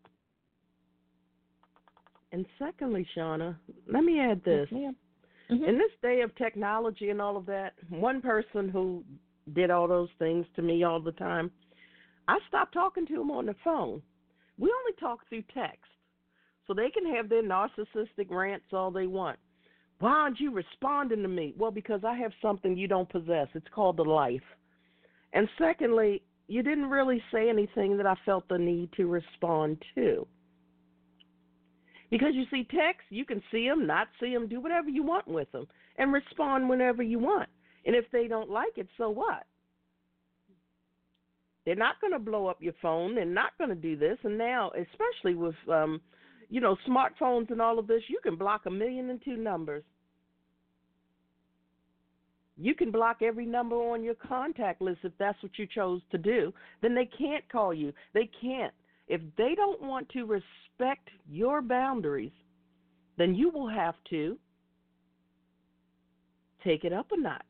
And 2.34 2.46
secondly, 2.60 3.08
Shauna, 3.18 3.58
let 3.92 4.04
me 4.04 4.20
add 4.20 4.44
this. 4.44 4.68
Yes, 4.72 4.94
mm-hmm. 5.50 5.64
In 5.64 5.78
this 5.78 5.92
day 6.02 6.22
of 6.22 6.36
technology 6.36 7.10
and 7.10 7.22
all 7.22 7.38
of 7.38 7.46
that, 7.48 7.74
one 7.90 8.22
person 8.22 8.70
who 8.70 9.04
did 9.54 9.72
all 9.72 9.88
those 9.88 10.10
things 10.20 10.46
to 10.56 10.62
me 10.62 10.84
all 10.84 11.02
the 11.02 11.12
time, 11.14 11.50
I 12.28 12.38
stopped 12.48 12.74
talking 12.74 13.06
to 13.08 13.22
him 13.22 13.32
on 13.32 13.46
the 13.46 13.56
phone. 13.64 14.02
We 14.58 14.70
only 14.70 14.94
talk 15.00 15.28
through 15.28 15.44
text. 15.54 15.80
So 16.68 16.74
they 16.74 16.90
can 16.90 17.16
have 17.16 17.30
their 17.30 17.44
narcissistic 17.44 18.30
rants 18.30 18.66
all 18.72 18.92
they 18.92 19.08
want. 19.08 19.40
Why 20.00 20.12
aren't 20.12 20.40
you 20.40 20.52
responding 20.52 21.22
to 21.22 21.28
me? 21.28 21.54
Well, 21.58 21.72
because 21.72 22.02
I 22.04 22.16
have 22.16 22.32
something 22.42 22.76
you 22.76 22.88
don't 22.88 23.10
possess. 23.10 23.48
It's 23.54 23.68
called 23.74 23.98
the 23.98 24.04
life. 24.04 24.42
And 25.34 25.48
secondly, 25.58 26.24
you 26.48 26.64
didn't 26.64 26.90
really 26.90 27.22
say 27.32 27.50
anything 27.50 27.98
that 27.98 28.06
I 28.06 28.16
felt 28.26 28.48
the 28.50 28.58
need 28.58 28.92
to 28.98 29.06
respond 29.06 29.82
to. 29.96 30.28
Because 32.10 32.32
you 32.34 32.44
see, 32.52 32.68
text, 32.70 33.08
you 33.10 33.26
can 33.26 33.42
see 33.52 33.68
them, 33.68 33.88
not 33.88 34.10
see 34.20 34.34
them, 34.34 34.48
do 34.50 34.60
whatever 34.60 34.90
you 34.90 35.02
want 35.02 35.28
with 35.28 35.50
them, 35.54 35.66
and 35.98 36.12
respond 36.12 36.68
whenever 36.68 37.02
you 37.02 37.20
want. 37.20 37.48
And 37.86 37.96
if 37.96 38.06
they 38.12 38.28
don't 38.28 38.50
like 38.50 38.78
it, 38.78 38.88
so 38.98 39.10
what? 39.10 39.46
They're 41.66 41.76
not 41.76 42.02
going 42.02 42.14
to 42.14 42.20
blow 42.20 42.48
up 42.48 42.58
your 42.60 42.74
phone. 42.82 43.16
They're 43.16 43.26
not 43.26 43.58
going 43.58 43.70
to 43.70 43.76
do 43.76 43.96
this. 43.96 44.18
And 44.24 44.38
now, 44.38 44.72
especially 44.72 45.36
with, 45.36 45.56
um, 45.72 46.02
you 46.52 46.62
know, 46.62 46.78
smartphones 46.88 47.50
and 47.50 47.60
all 47.60 47.80
of 47.80 47.88
this, 47.88 48.04
you 48.08 48.20
can 48.22 48.36
block 48.36 48.68
a 48.68 48.72
million 48.72 49.10
and 49.10 49.20
two 49.26 49.38
numbers 49.38 49.84
you 52.62 52.76
can 52.76 52.92
block 52.92 53.22
every 53.22 53.46
number 53.46 53.76
on 53.76 54.04
your 54.04 54.14
contact 54.14 54.82
list 54.82 55.00
if 55.04 55.14
that's 55.18 55.42
what 55.42 55.58
you 55.58 55.66
chose 55.66 56.02
to 56.12 56.18
do. 56.18 56.54
Then 56.82 56.94
they 56.94 57.10
can't 57.18 57.48
call 57.52 57.74
you. 57.74 57.92
They 58.14 58.30
can't. 58.40 58.74
If 59.08 59.22
they 59.36 59.56
don't 59.56 59.82
want 59.82 60.08
to 60.10 60.26
respect 60.26 61.10
your 61.28 61.62
boundaries, 61.62 62.32
then 63.18 63.34
you 63.34 63.50
will 63.50 63.68
have 63.68 63.96
to 64.12 64.38
take 66.64 66.84
it 66.84 66.94
up 66.94 67.08
a 67.12 67.20
notch 67.20 67.42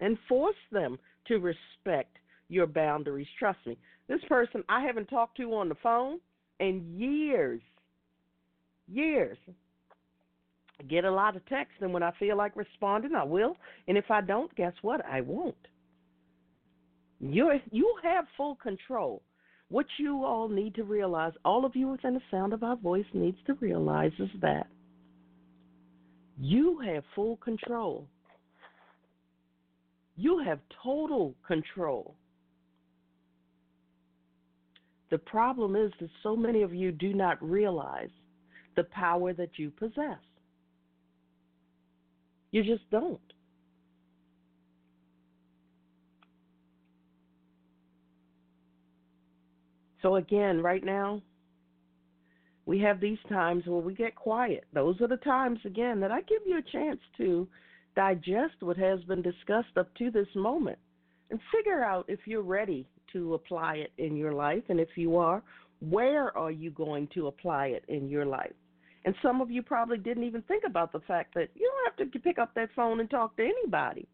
and 0.00 0.18
force 0.28 0.56
them 0.72 0.98
to 1.28 1.38
respect 1.38 2.16
your 2.48 2.66
boundaries. 2.66 3.28
Trust 3.38 3.60
me. 3.66 3.78
This 4.08 4.20
person 4.28 4.64
I 4.68 4.84
haven't 4.84 5.06
talked 5.06 5.36
to 5.36 5.54
on 5.54 5.68
the 5.68 5.76
phone 5.76 6.18
in 6.58 6.98
years. 6.98 7.62
Years 8.86 9.38
get 10.88 11.04
a 11.04 11.10
lot 11.10 11.36
of 11.36 11.46
text, 11.46 11.74
and 11.80 11.92
when 11.92 12.02
I 12.02 12.12
feel 12.18 12.36
like 12.36 12.56
responding, 12.56 13.14
I 13.14 13.24
will. 13.24 13.56
And 13.88 13.96
if 13.96 14.10
I 14.10 14.20
don't, 14.20 14.54
guess 14.56 14.72
what? 14.82 15.04
I 15.04 15.20
won't. 15.20 15.54
You 17.20 17.52
you 17.70 17.94
have 18.02 18.26
full 18.36 18.56
control. 18.56 19.22
What 19.68 19.86
you 19.98 20.24
all 20.24 20.48
need 20.48 20.74
to 20.74 20.84
realize, 20.84 21.32
all 21.44 21.64
of 21.64 21.74
you 21.74 21.88
within 21.88 22.14
the 22.14 22.20
sound 22.30 22.52
of 22.52 22.62
our 22.62 22.76
voice 22.76 23.06
needs 23.14 23.38
to 23.46 23.54
realize 23.54 24.12
is 24.18 24.28
that 24.42 24.66
you 26.38 26.80
have 26.84 27.02
full 27.14 27.36
control. 27.38 28.06
You 30.16 30.42
have 30.44 30.58
total 30.82 31.34
control. 31.46 32.14
The 35.10 35.18
problem 35.18 35.76
is 35.76 35.92
that 36.00 36.10
so 36.22 36.36
many 36.36 36.62
of 36.62 36.74
you 36.74 36.92
do 36.92 37.14
not 37.14 37.42
realize 37.42 38.10
the 38.76 38.84
power 38.84 39.32
that 39.32 39.58
you 39.58 39.70
possess. 39.70 40.18
You 42.50 42.62
just 42.62 42.88
don't. 42.90 43.20
So, 50.02 50.16
again, 50.16 50.60
right 50.60 50.84
now, 50.84 51.22
we 52.66 52.78
have 52.80 53.00
these 53.00 53.18
times 53.28 53.64
where 53.66 53.80
we 53.80 53.94
get 53.94 54.14
quiet. 54.14 54.64
Those 54.72 55.00
are 55.00 55.08
the 55.08 55.16
times, 55.16 55.58
again, 55.64 55.98
that 56.00 56.12
I 56.12 56.20
give 56.22 56.42
you 56.46 56.58
a 56.58 56.62
chance 56.62 57.00
to 57.16 57.48
digest 57.96 58.54
what 58.60 58.76
has 58.76 59.00
been 59.04 59.22
discussed 59.22 59.76
up 59.76 59.92
to 59.96 60.10
this 60.10 60.28
moment 60.34 60.78
and 61.30 61.40
figure 61.54 61.82
out 61.82 62.04
if 62.08 62.20
you're 62.26 62.42
ready 62.42 62.86
to 63.12 63.34
apply 63.34 63.76
it 63.76 63.92
in 63.98 64.16
your 64.16 64.32
life. 64.32 64.62
And 64.68 64.78
if 64.78 64.90
you 64.96 65.16
are, 65.16 65.42
where 65.80 66.36
are 66.36 66.50
you 66.50 66.70
going 66.70 67.08
to 67.14 67.26
apply 67.26 67.68
it 67.68 67.84
in 67.88 68.08
your 68.08 68.26
life? 68.26 68.52
And 69.04 69.14
some 69.22 69.40
of 69.40 69.50
you 69.50 69.62
probably 69.62 69.98
didn't 69.98 70.24
even 70.24 70.42
think 70.42 70.64
about 70.66 70.92
the 70.92 71.00
fact 71.00 71.34
that 71.34 71.50
you 71.54 71.70
don't 71.70 71.98
have 71.98 72.12
to 72.12 72.18
pick 72.18 72.38
up 72.38 72.54
that 72.54 72.70
phone 72.74 73.00
and 73.00 73.10
talk 73.10 73.36
to 73.36 73.42
anybody. 73.42 74.08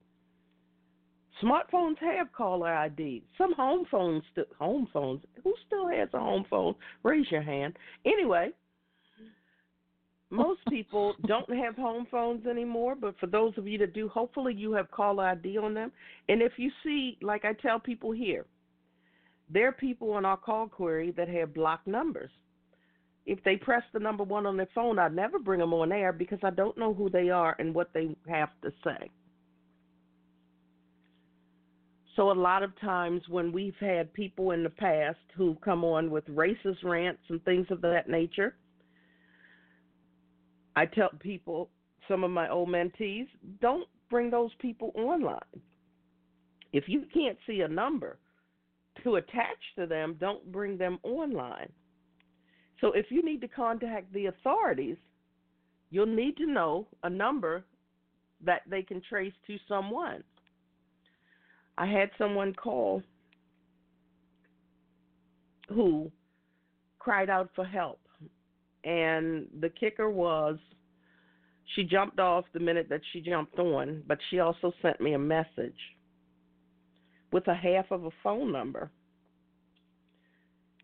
Smartphones 1.43 1.97
have 1.99 2.33
caller 2.33 2.73
ID. 2.73 3.23
Some 3.39 3.55
home 3.55 3.87
phones, 3.91 4.23
st- 4.35 4.49
home 4.59 4.89
phones. 4.93 5.23
Who 5.43 5.55
still 5.67 5.89
has 5.89 6.09
a 6.13 6.19
home 6.19 6.45
phone? 6.51 6.75
Raise 7.03 7.31
your 7.31 7.43
hand. 7.43 7.77
Anyway, 8.05 8.51
most 10.31 10.61
people 10.69 11.15
don't 11.27 11.51
have 11.55 11.77
home 11.77 12.07
phones 12.11 12.47
anymore, 12.47 12.95
but 12.95 13.19
for 13.19 13.27
those 13.27 13.57
of 13.57 13.67
you 13.67 13.79
that 13.79 13.95
do, 13.95 14.09
hopefully 14.09 14.55
you 14.55 14.73
have 14.73 14.91
caller 14.91 15.25
ID 15.25 15.57
on 15.57 15.73
them. 15.73 15.93
And 16.29 16.43
if 16.43 16.53
you 16.57 16.71
see, 16.85 17.17
like 17.23 17.45
I 17.45 17.53
tell 17.55 17.79
people 17.79 18.13
here, 18.13 18.45
there 19.49 19.69
are 19.69 19.73
people 19.73 20.13
on 20.13 20.25
our 20.25 20.37
call 20.37 20.69
query 20.69 21.13
that 21.17 21.29
have 21.29 21.55
blocked 21.55 21.87
numbers. 21.87 22.31
If 23.27 23.43
they 23.45 23.57
press 23.57 23.83
the 23.93 24.01
number 24.01 24.25
one 24.25 24.47
on 24.47 24.57
their 24.57 24.69
phone, 24.75 24.99
I 24.99 25.09
never 25.09 25.39
bring 25.39 25.61
them 25.61 25.75
on 25.75 25.93
air 25.93 26.13
because 26.13 26.39
I 26.43 26.51
don't 26.51 26.77
know 26.79 26.95
who 26.95 27.11
they 27.11 27.31
are 27.31 27.55
and 27.59 27.75
what 27.75 27.93
they 27.93 28.17
have 28.29 28.51
to 28.63 28.73
say. 28.83 29.11
So 32.17 32.31
a 32.31 32.33
lot 32.33 32.63
of 32.63 32.79
times 32.81 33.23
when 33.29 33.53
we've 33.53 33.77
had 33.79 34.13
people 34.13 34.51
in 34.51 34.63
the 34.63 34.71
past 34.71 35.19
who 35.37 35.57
come 35.65 35.85
on 35.85 36.11
with 36.11 36.27
racist 36.27 36.83
rants 36.83 37.23
and 37.29 37.43
things 37.45 37.67
of 37.71 37.81
that 37.83 38.09
nature, 38.09 38.57
I 40.77 40.87
tell 40.87 41.11
people, 41.21 41.71
some 42.09 42.25
of 42.25 42.31
my 42.31 42.51
old 42.51 42.69
mentees, 42.69 43.29
don't 43.61 43.87
bring 44.09 44.31
those 44.31 44.51
people 44.59 44.93
online. 44.97 45.39
If 46.73 46.85
you 46.89 47.05
can't 47.13 47.39
see 47.47 47.61
a 47.61 47.69
number 47.69 48.19
to 49.05 49.17
attach 49.17 49.59
to 49.77 49.87
them, 49.87 50.17
don't 50.21 50.51
bring 50.51 50.77
them 50.77 50.99
online. 51.03 51.71
So 52.81 52.93
if 52.93 53.07
you 53.11 53.23
need 53.25 53.41
to 53.43 53.49
contact 53.49 54.13
the 54.13 54.27
authorities, 54.27 54.97
you'll 55.91 56.07
need 56.07 56.37
to 56.39 56.47
know 56.47 56.87
a 57.03 57.11
number 57.11 57.65
that 58.45 58.63
they 58.69 58.83
can 58.83 59.03
trace 59.07 59.35
to 59.47 59.57
someone. 59.69 60.25
I 61.77 61.87
had 61.87 62.11
someone 62.19 62.55
call 62.55 63.03
who 65.69 66.11
cried 66.99 67.31
out 67.31 67.51
for 67.55 67.65
help. 67.65 68.01
And 68.85 69.47
the 69.61 69.69
kicker 69.69 70.09
was 70.09 70.59
she 71.75 71.85
jumped 71.85 72.19
off 72.19 72.45
the 72.53 72.61
minute 72.61 72.89
that 72.89 73.03
she 73.13 73.21
jumped 73.21 73.59
on, 73.59 74.03
but 74.07 74.19
she 74.31 74.41
also 74.41 74.73
sent 74.83 75.01
me 75.01 75.13
a 75.13 75.19
message 75.19 75.77
with 77.33 77.47
a 77.49 77.55
half 77.55 77.91
of 77.91 78.05
a 78.05 78.11
phone 78.23 78.51
number. 78.51 78.91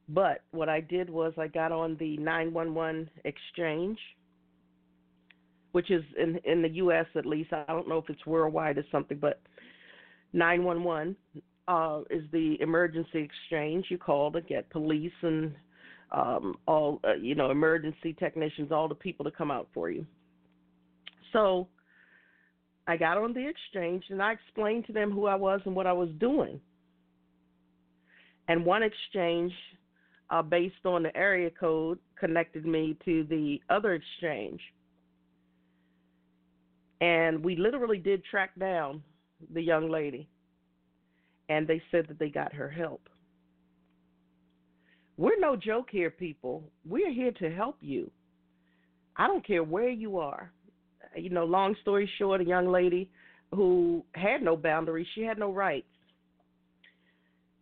But 0.08 0.42
what 0.52 0.68
I 0.68 0.80
did 0.80 1.10
was 1.10 1.32
I 1.36 1.48
got 1.48 1.72
on 1.72 1.96
the 1.98 2.16
911 2.18 3.10
exchange, 3.24 3.98
which 5.72 5.90
is 5.90 6.04
in 6.18 6.38
in 6.44 6.62
the 6.62 6.68
U.S. 6.70 7.06
at 7.16 7.26
least. 7.26 7.52
I 7.52 7.64
don't 7.66 7.88
know 7.88 7.98
if 7.98 8.08
it's 8.08 8.24
worldwide 8.24 8.78
or 8.78 8.84
something, 8.92 9.18
but 9.18 9.40
911 10.32 11.16
uh, 11.68 12.00
is 12.10 12.22
the 12.32 12.56
emergency 12.60 13.18
exchange. 13.20 13.86
You 13.88 13.98
call 13.98 14.30
to 14.32 14.40
get 14.40 14.70
police 14.70 15.12
and 15.22 15.52
um, 16.12 16.54
all, 16.66 17.00
uh, 17.04 17.14
you 17.14 17.34
know, 17.34 17.50
emergency 17.50 18.12
technicians, 18.12 18.70
all 18.70 18.88
the 18.88 18.94
people 18.94 19.24
to 19.24 19.30
come 19.30 19.50
out 19.50 19.68
for 19.74 19.90
you. 19.90 20.06
So 21.32 21.66
I 22.86 22.96
got 22.96 23.18
on 23.18 23.34
the 23.34 23.46
exchange 23.46 24.04
and 24.10 24.22
I 24.22 24.32
explained 24.32 24.86
to 24.86 24.92
them 24.92 25.10
who 25.10 25.26
I 25.26 25.34
was 25.34 25.60
and 25.64 25.74
what 25.74 25.86
I 25.86 25.92
was 25.92 26.08
doing. 26.18 26.60
And 28.48 28.64
one 28.64 28.84
exchange, 28.84 29.52
uh, 30.30 30.42
based 30.42 30.84
on 30.84 31.02
the 31.02 31.16
area 31.16 31.50
code, 31.50 31.98
connected 32.18 32.66
me 32.66 32.96
to 33.04 33.24
the 33.24 33.60
other 33.70 33.94
exchange. 33.94 34.60
And 37.00 37.44
we 37.44 37.56
literally 37.56 37.98
did 37.98 38.24
track 38.24 38.50
down 38.58 39.02
the 39.52 39.62
young 39.62 39.90
lady, 39.90 40.28
and 41.48 41.66
they 41.66 41.82
said 41.90 42.06
that 42.08 42.18
they 42.18 42.30
got 42.30 42.52
her 42.54 42.70
help. 42.70 43.08
We're 45.18 45.38
no 45.38 45.56
joke 45.56 45.88
here, 45.90 46.10
people. 46.10 46.64
We're 46.84 47.12
here 47.12 47.32
to 47.32 47.50
help 47.50 47.76
you. 47.80 48.10
I 49.16 49.26
don't 49.26 49.46
care 49.46 49.64
where 49.64 49.88
you 49.88 50.18
are. 50.18 50.50
You 51.14 51.30
know, 51.30 51.44
long 51.44 51.74
story 51.80 52.10
short, 52.18 52.40
a 52.40 52.44
young 52.44 52.70
lady 52.70 53.08
who 53.54 54.04
had 54.12 54.42
no 54.42 54.56
boundaries, 54.56 55.06
she 55.14 55.22
had 55.22 55.38
no 55.38 55.52
rights. 55.52 55.86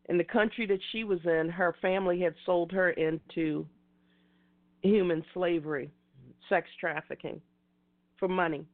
In 0.09 0.19
the 0.19 0.25
country 0.25 0.67
that 0.67 0.81
she 0.93 1.05
was 1.05 1.21
in, 1.25 1.49
her 1.49 1.75
family 1.81 2.21
had 2.21 2.35
sold 2.45 2.71
her 2.73 2.91
into 2.91 3.67
human 4.83 5.25
slavery, 5.33 5.91
sex 6.49 6.69
trafficking 6.79 7.41
for 8.19 8.29
money. 8.29 8.67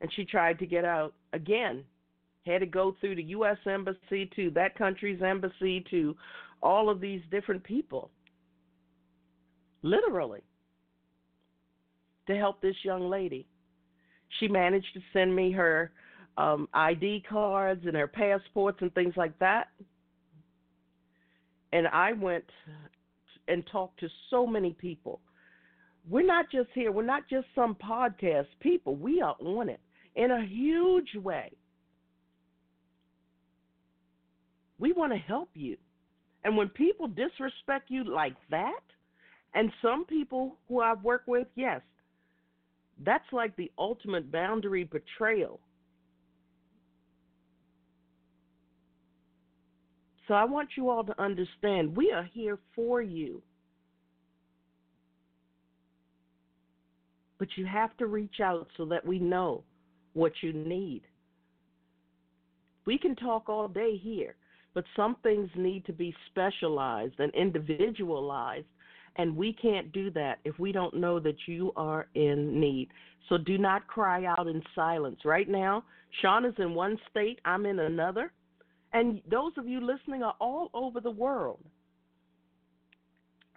And 0.00 0.12
she 0.14 0.24
tried 0.24 0.58
to 0.58 0.66
get 0.66 0.84
out 0.84 1.14
again 1.32 1.84
had 2.46 2.58
to 2.58 2.66
go 2.66 2.96
through 3.00 3.16
the 3.16 3.22
U.S. 3.24 3.58
embassy 3.66 4.30
to 4.36 4.50
that 4.50 4.76
country's 4.76 5.22
embassy 5.22 5.84
to 5.90 6.16
all 6.62 6.90
of 6.90 7.00
these 7.00 7.20
different 7.30 7.62
people, 7.62 8.10
literally, 9.82 10.40
to 12.26 12.36
help 12.36 12.60
this 12.60 12.76
young 12.82 13.08
lady. 13.08 13.46
She 14.40 14.48
managed 14.48 14.92
to 14.94 15.00
send 15.12 15.34
me 15.34 15.52
her 15.52 15.92
um, 16.36 16.68
ID 16.72 17.24
cards 17.28 17.84
and 17.86 17.96
her 17.96 18.06
passports 18.06 18.78
and 18.80 18.92
things 18.94 19.14
like 19.16 19.38
that. 19.38 19.68
And 21.72 21.88
I 21.88 22.12
went 22.12 22.44
and 23.48 23.64
talked 23.70 24.00
to 24.00 24.08
so 24.30 24.46
many 24.46 24.72
people. 24.72 25.20
We're 26.08 26.26
not 26.26 26.50
just 26.50 26.68
here, 26.74 26.90
we're 26.92 27.04
not 27.04 27.28
just 27.28 27.46
some 27.54 27.76
podcast 27.76 28.46
people. 28.60 28.96
We 28.96 29.20
are 29.20 29.36
on 29.40 29.68
it 29.68 29.80
in 30.16 30.30
a 30.30 30.44
huge 30.44 31.14
way. 31.14 31.52
We 34.78 34.92
want 34.92 35.12
to 35.12 35.18
help 35.18 35.50
you. 35.54 35.76
And 36.44 36.56
when 36.56 36.68
people 36.68 37.06
disrespect 37.06 37.88
you 37.88 38.02
like 38.04 38.34
that, 38.50 38.80
and 39.54 39.70
some 39.80 40.04
people 40.06 40.56
who 40.68 40.80
I've 40.80 41.02
worked 41.04 41.28
with, 41.28 41.46
yes, 41.54 41.82
that's 43.04 43.32
like 43.32 43.54
the 43.56 43.70
ultimate 43.78 44.32
boundary 44.32 44.84
betrayal. 44.84 45.60
So 50.28 50.34
I 50.34 50.44
want 50.44 50.70
you 50.76 50.88
all 50.88 51.04
to 51.04 51.20
understand 51.20 51.96
we 51.96 52.12
are 52.12 52.28
here 52.32 52.58
for 52.74 53.02
you. 53.02 53.42
But 57.38 57.48
you 57.56 57.66
have 57.66 57.96
to 57.96 58.06
reach 58.06 58.40
out 58.40 58.68
so 58.76 58.84
that 58.86 59.04
we 59.04 59.18
know 59.18 59.64
what 60.12 60.32
you 60.42 60.52
need. 60.52 61.02
We 62.84 62.98
can 62.98 63.16
talk 63.16 63.48
all 63.48 63.68
day 63.68 63.96
here, 63.96 64.36
but 64.74 64.84
some 64.94 65.16
things 65.22 65.50
need 65.56 65.84
to 65.86 65.92
be 65.92 66.14
specialized 66.30 67.18
and 67.18 67.34
individualized. 67.34 68.66
And 69.16 69.36
we 69.36 69.52
can't 69.52 69.92
do 69.92 70.10
that 70.12 70.38
if 70.44 70.58
we 70.58 70.72
don't 70.72 70.94
know 70.94 71.20
that 71.20 71.36
you 71.46 71.72
are 71.76 72.06
in 72.14 72.58
need. 72.58 72.88
So 73.28 73.38
do 73.38 73.58
not 73.58 73.86
cry 73.86 74.24
out 74.24 74.46
in 74.46 74.62
silence. 74.74 75.20
Right 75.24 75.48
now, 75.48 75.84
Shauna 76.22 76.48
is 76.48 76.54
in 76.58 76.74
one 76.74 76.96
state, 77.10 77.40
I'm 77.44 77.66
in 77.66 77.80
another. 77.80 78.32
And 78.92 79.20
those 79.30 79.52
of 79.56 79.66
you 79.66 79.80
listening 79.80 80.22
are 80.22 80.34
all 80.40 80.70
over 80.74 81.00
the 81.00 81.10
world. 81.10 81.64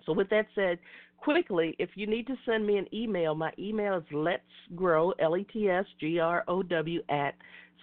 So, 0.05 0.13
with 0.13 0.29
that 0.29 0.45
said, 0.53 0.79
quickly, 1.17 1.75
if 1.79 1.89
you 1.95 2.07
need 2.07 2.27
to 2.27 2.35
send 2.45 2.65
me 2.65 2.77
an 2.77 2.87
email, 2.93 3.35
my 3.35 3.51
email 3.57 3.97
is 3.97 4.03
let's 4.11 4.43
grow, 4.75 5.11
L 5.19 5.35
E 5.35 5.45
T 5.51 5.69
S 5.69 5.85
G 5.99 6.19
R 6.19 6.43
O 6.47 6.61
W, 6.63 7.01
at 7.09 7.35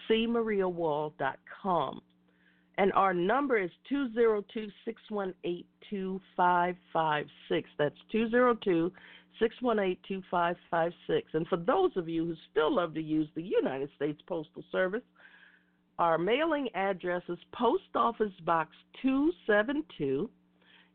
cmariawall.com. 0.08 2.00
And 2.78 2.92
our 2.94 3.12
number 3.12 3.58
is 3.58 3.70
202 3.88 4.68
618 4.84 5.64
2556. 5.90 7.68
That's 7.78 7.94
202 8.10 8.90
618 9.38 9.98
2556. 10.08 11.28
And 11.34 11.46
for 11.48 11.56
those 11.56 11.90
of 11.96 12.08
you 12.08 12.24
who 12.26 12.34
still 12.50 12.74
love 12.74 12.94
to 12.94 13.02
use 13.02 13.28
the 13.34 13.42
United 13.42 13.90
States 13.96 14.20
Postal 14.26 14.64
Service, 14.72 15.02
our 15.98 16.18
mailing 16.18 16.68
address 16.74 17.22
is 17.28 17.38
Post 17.52 17.84
Office 17.94 18.32
Box 18.44 18.70
272 19.02 20.28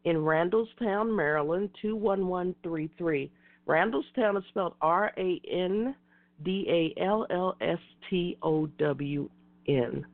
in 0.06 0.16
Randallstown, 0.18 1.16
Maryland 1.16 1.70
21133. 1.82 3.32
Randallstown 3.68 4.38
is 4.38 4.44
spelled 4.50 4.74
R 4.82 5.12
A 5.18 5.42
N 5.52 5.96
D 6.44 6.66
A 6.70 7.02
L 7.02 7.28
L 7.30 7.56
S 7.62 7.80
T 8.10 8.38
O 8.42 8.68
W 8.68 9.30
N. 9.68 10.06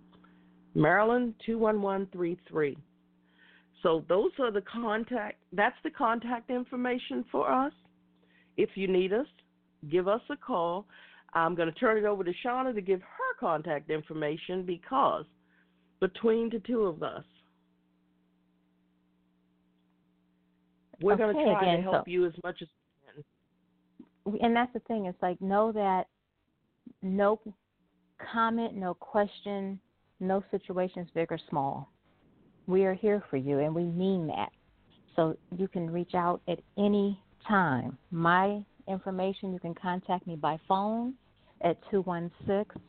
Maryland 0.76 1.35
21133. 1.45 2.77
So 3.84 4.03
those 4.10 4.31
are 4.39 4.51
the 4.51 4.61
contact. 4.61 5.38
That's 5.51 5.76
the 5.84 5.91
contact 5.91 6.49
information 6.49 7.26
for 7.31 7.51
us. 7.51 7.73
If 8.57 8.69
you 8.76 8.88
need 8.88 9.14
us, 9.14 9.27
give 9.91 10.07
us 10.07 10.22
a 10.30 10.38
call. 10.38 10.85
I'm 11.34 11.55
going 11.55 11.72
to 11.72 11.80
turn 11.80 11.97
it 11.97 12.05
over 12.05 12.23
to 12.23 12.31
Shauna 12.45 12.73
to 12.73 12.81
give 12.81 13.01
her 13.01 13.22
contact 13.39 13.89
information 13.89 14.65
because 14.65 15.26
between 15.99 16.49
the 16.49 16.60
two 16.60 16.84
of 16.84 17.03
us, 17.03 17.23
we're 21.01 21.14
okay, 21.14 21.23
going 21.23 21.35
to 21.35 21.43
try 21.43 21.61
again, 21.61 21.77
to 21.77 21.84
help 21.84 22.05
so, 22.05 22.11
you 22.11 22.26
as 22.26 22.34
much 22.43 22.61
as 22.61 22.68
we 24.26 24.39
can. 24.39 24.45
And 24.45 24.55
that's 24.55 24.73
the 24.73 24.80
thing. 24.81 25.05
It's 25.05 25.22
like 25.22 25.39
know 25.41 25.72
that 25.72 26.07
no 27.01 27.39
comment, 28.31 28.76
no 28.76 28.93
question, 28.93 29.80
no 30.19 30.43
situation 30.51 31.03
is 31.03 31.10
big 31.14 31.31
or 31.31 31.39
small. 31.49 31.89
We 32.68 32.85
are 32.85 32.93
here 32.93 33.23
for 33.30 33.38
you, 33.38 33.60
and 33.60 33.76
we 33.76 33.84
mean 33.84 34.27
that. 34.27 34.49
So 35.15 35.35
you 35.57 35.68
can 35.68 35.89
reach 35.89 36.15
out 36.15 36.41
at 36.47 36.60
any 36.77 37.19
time. 37.47 37.97
My 38.10 38.64
information, 38.88 39.53
you 39.53 39.60
can 39.60 39.76
contact 39.76 40.26
me 40.26 40.35
by 40.35 40.57
phone 40.68 41.14
at 41.61 41.77
216 41.91 42.81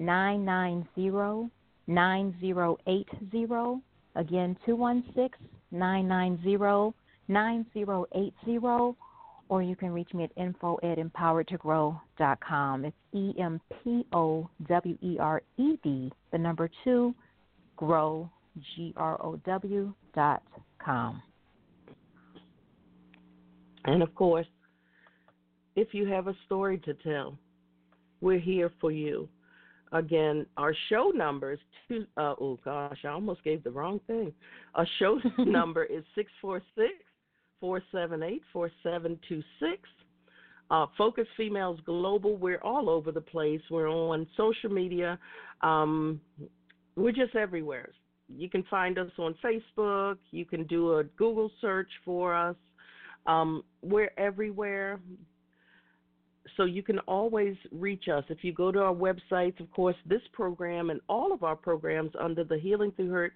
990 0.00 1.50
9080. 1.86 3.82
Again, 4.16 4.56
216 4.66 5.30
990 5.70 6.94
9080. 7.28 8.96
Or 9.48 9.62
you 9.62 9.76
can 9.76 9.90
reach 9.90 10.14
me 10.14 10.24
at 10.24 10.30
info 10.36 10.78
at 10.82 10.98
empoweredtogrow.com. 10.98 12.84
It's 12.84 12.96
E 13.12 13.34
M 13.38 13.60
P 13.82 14.06
O 14.12 14.48
W 14.68 14.98
E 15.02 15.16
R 15.18 15.42
E 15.58 15.76
D, 15.82 16.12
the 16.30 16.38
number 16.38 16.70
two, 16.84 17.14
grow, 17.76 18.30
G 18.76 18.94
R 18.96 19.20
O 19.24 19.36
W 19.44 19.92
dot 20.14 20.42
com. 20.82 21.20
And 23.84 24.02
of 24.02 24.14
course, 24.14 24.46
if 25.74 25.92
you 25.92 26.06
have 26.06 26.28
a 26.28 26.36
story 26.46 26.78
to 26.78 26.94
tell, 26.94 27.36
we're 28.20 28.38
here 28.38 28.70
for 28.80 28.92
you. 28.92 29.28
Again, 29.92 30.46
our 30.56 30.74
show 30.88 31.10
number 31.14 31.52
is 31.52 31.58
two. 31.88 32.06
Uh, 32.16 32.34
oh 32.40 32.58
gosh, 32.64 32.98
I 33.04 33.08
almost 33.08 33.42
gave 33.42 33.64
the 33.64 33.70
wrong 33.70 34.00
thing. 34.06 34.32
Our 34.74 34.86
show 34.98 35.18
number 35.38 35.84
is 35.84 36.04
six 36.14 36.30
four 36.40 36.62
six 36.76 36.92
four 37.60 37.82
seven 37.90 38.22
eight 38.22 38.42
four 38.52 38.70
seven 38.82 39.18
two 39.28 39.42
six. 39.58 39.82
Uh, 40.70 40.86
Focus 40.96 41.26
Females 41.36 41.80
Global. 41.84 42.36
We're 42.36 42.60
all 42.62 42.88
over 42.88 43.10
the 43.10 43.20
place. 43.20 43.60
We're 43.70 43.88
on 43.88 44.28
social 44.36 44.70
media. 44.70 45.18
Um, 45.62 46.20
we're 46.94 47.10
just 47.10 47.34
everywhere. 47.34 47.90
You 48.28 48.48
can 48.48 48.62
find 48.70 48.96
us 48.96 49.10
on 49.18 49.34
Facebook. 49.44 50.18
You 50.30 50.44
can 50.44 50.64
do 50.64 50.98
a 50.98 51.04
Google 51.04 51.50
search 51.60 51.90
for 52.04 52.34
us. 52.34 52.54
Um, 53.26 53.64
we're 53.82 54.12
everywhere 54.16 55.00
so 56.56 56.64
you 56.64 56.82
can 56.82 56.98
always 57.00 57.54
reach 57.72 58.08
us 58.08 58.24
if 58.28 58.38
you 58.42 58.52
go 58.52 58.72
to 58.72 58.80
our 58.80 58.94
websites. 58.94 59.60
Of 59.60 59.70
course, 59.72 59.96
this 60.06 60.22
program 60.32 60.90
and 60.90 61.00
all 61.08 61.32
of 61.32 61.42
our 61.42 61.56
programs 61.56 62.12
under 62.18 62.44
the 62.44 62.58
Healing 62.58 62.92
Through 62.96 63.10
Hurt 63.10 63.32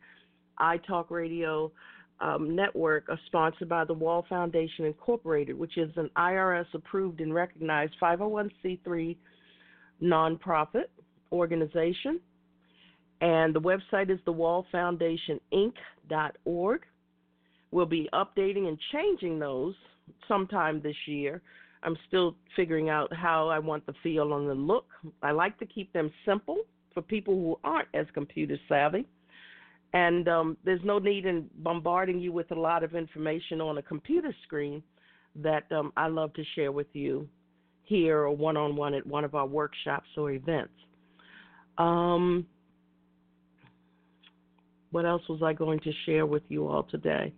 iTalk 0.61 1.11
Radio 1.11 1.73
um, 2.21 2.55
network 2.55 3.09
are 3.09 3.19
sponsored 3.27 3.69
by 3.69 3.85
the 3.85 3.93
Wall 3.93 4.25
Foundation 4.29 4.85
Incorporated, 4.85 5.59
which 5.59 5.77
is 5.77 5.91
an 5.97 6.09
IRS 6.17 6.67
approved 6.73 7.21
and 7.21 7.35
recognized 7.35 7.95
501c3 8.01 9.17
nonprofit 10.03 10.85
organization. 11.33 12.21
And 13.21 13.55
the 13.55 13.61
website 13.61 14.11
is 14.11 14.19
thewallfoundationinc.org. 14.27 16.81
We'll 17.71 17.87
be 17.87 18.09
updating 18.13 18.67
and 18.69 18.79
changing 18.93 19.39
those 19.39 19.75
sometime 20.29 20.83
this 20.83 20.97
year 21.07 21.41
I'm 21.85 21.97
still 22.09 22.35
figuring 22.57 22.89
out 22.89 23.13
how 23.15 23.49
I 23.49 23.59
want 23.59 23.85
the 23.87 23.95
feel 24.03 24.35
and 24.35 24.49
the 24.49 24.55
look. 24.55 24.87
I 25.23 25.33
like 25.33 25.59
to 25.59 25.67
keep 25.67 25.93
them 25.93 26.11
simple 26.25 26.59
for 26.95 27.03
people 27.03 27.35
who 27.35 27.59
aren't 27.63 27.89
as 27.95 28.07
computer 28.15 28.57
savvy. 28.69 29.07
And 29.93 30.27
um, 30.29 30.57
there's 30.65 30.81
no 30.83 30.99
need 30.99 31.27
in 31.27 31.49
bombarding 31.59 32.19
you 32.19 32.33
with 32.33 32.51
a 32.51 32.55
lot 32.55 32.83
of 32.83 32.95
information 32.95 33.61
on 33.61 33.79
a 33.79 33.83
computer 33.83 34.35
screen 34.45 34.83
that 35.37 35.71
um, 35.71 35.93
I 35.97 36.09
love 36.09 36.33
to 36.35 36.43
share 36.55 36.73
with 36.73 36.89
you 36.93 37.29
here 37.85 38.19
or 38.19 38.31
one 38.35 38.57
on 38.57 38.77
one 38.77 38.95
at 38.95 39.07
one 39.07 39.25
of 39.25 39.35
our 39.35 39.47
workshops 39.47 40.09
or 40.17 40.31
events. 40.31 40.73
Um, 41.79 42.47
what 44.91 45.05
else 45.05 45.23
was 45.29 45.43
I 45.43 45.53
going 45.53 45.81
to 45.81 45.93
share 46.07 46.25
with 46.25 46.45
you 46.49 46.67
all 46.69 46.85
today? 46.85 47.33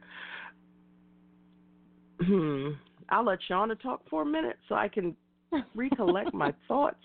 I'll 3.09 3.25
let 3.25 3.39
Shauna 3.49 3.81
talk 3.81 4.03
for 4.09 4.23
a 4.23 4.27
minute 4.27 4.57
so 4.69 4.75
I 4.75 4.89
can 4.89 5.17
recollect 5.75 6.35
my 6.35 6.53
thoughts. 6.69 6.97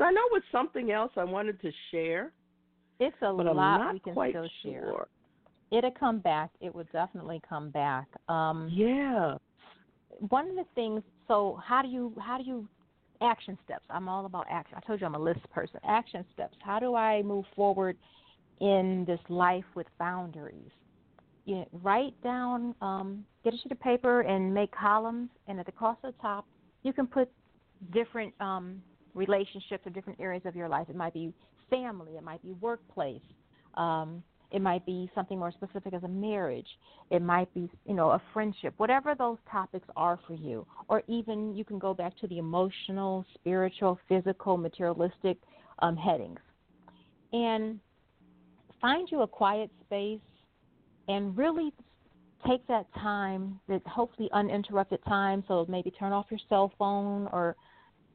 I 0.00 0.12
know 0.12 0.22
it's 0.32 0.46
something 0.52 0.92
else 0.92 1.12
I 1.16 1.24
wanted 1.24 1.60
to 1.62 1.70
share. 1.90 2.32
It's 3.00 3.16
a 3.22 3.30
lot 3.30 3.92
we 3.92 4.00
can 4.00 4.12
still 4.12 4.32
sure. 4.32 4.48
share. 4.62 5.06
It'll 5.70 5.90
come 5.90 6.20
back. 6.20 6.50
It 6.60 6.74
would 6.74 6.90
definitely 6.92 7.40
come 7.48 7.70
back. 7.70 8.06
Um, 8.28 8.70
yeah. 8.72 9.34
One 10.28 10.48
of 10.48 10.56
the 10.56 10.64
things. 10.74 11.02
So 11.26 11.60
how 11.64 11.82
do 11.82 11.88
you 11.88 12.12
how 12.18 12.38
do 12.38 12.44
you 12.44 12.68
action 13.20 13.58
steps? 13.64 13.84
I'm 13.90 14.08
all 14.08 14.24
about 14.24 14.46
action. 14.50 14.78
I 14.78 14.86
told 14.86 15.00
you 15.00 15.06
I'm 15.06 15.14
a 15.14 15.18
list 15.18 15.40
person. 15.52 15.78
Action 15.86 16.24
steps. 16.32 16.56
How 16.62 16.78
do 16.78 16.94
I 16.94 17.22
move 17.22 17.44
forward 17.54 17.96
in 18.60 19.04
this 19.06 19.20
life 19.28 19.64
with 19.74 19.86
boundaries? 19.98 20.70
You 21.48 21.54
know, 21.54 21.68
write 21.82 22.12
down, 22.22 22.74
um, 22.82 23.24
get 23.42 23.54
a 23.54 23.56
sheet 23.56 23.72
of 23.72 23.80
paper 23.80 24.20
and 24.20 24.52
make 24.52 24.70
columns, 24.70 25.30
and 25.46 25.58
at 25.58 25.64
the 25.64 25.72
cross 25.72 25.96
of 26.04 26.12
the 26.12 26.20
top, 26.20 26.46
you 26.82 26.92
can 26.92 27.06
put 27.06 27.30
different 27.90 28.34
um, 28.38 28.82
relationships 29.14 29.86
or 29.86 29.90
different 29.90 30.20
areas 30.20 30.42
of 30.44 30.54
your 30.54 30.68
life. 30.68 30.86
It 30.90 30.94
might 30.94 31.14
be 31.14 31.32
family, 31.70 32.12
it 32.18 32.22
might 32.22 32.42
be 32.42 32.52
workplace, 32.60 33.22
um, 33.78 34.22
it 34.50 34.60
might 34.60 34.84
be 34.84 35.10
something 35.14 35.38
more 35.38 35.50
specific 35.50 35.94
as 35.94 36.02
a 36.02 36.08
marriage, 36.08 36.66
it 37.10 37.22
might 37.22 37.52
be, 37.54 37.70
you 37.86 37.94
know, 37.94 38.10
a 38.10 38.20
friendship, 38.34 38.74
whatever 38.76 39.14
those 39.14 39.38
topics 39.50 39.88
are 39.96 40.20
for 40.26 40.34
you. 40.34 40.66
Or 40.88 41.02
even 41.06 41.56
you 41.56 41.64
can 41.64 41.78
go 41.78 41.94
back 41.94 42.14
to 42.18 42.26
the 42.26 42.36
emotional, 42.36 43.24
spiritual, 43.32 43.98
physical, 44.06 44.58
materialistic 44.58 45.38
um, 45.78 45.96
headings. 45.96 46.40
And 47.32 47.80
find 48.82 49.08
you 49.10 49.22
a 49.22 49.26
quiet 49.26 49.70
space 49.86 50.20
and 51.08 51.36
really 51.36 51.72
take 52.46 52.66
that 52.68 52.86
time, 52.94 53.58
that 53.68 53.84
hopefully 53.86 54.28
uninterrupted 54.32 55.00
time. 55.04 55.42
So 55.48 55.66
maybe 55.68 55.90
turn 55.90 56.12
off 56.12 56.26
your 56.30 56.40
cell 56.48 56.72
phone 56.78 57.28
or, 57.32 57.56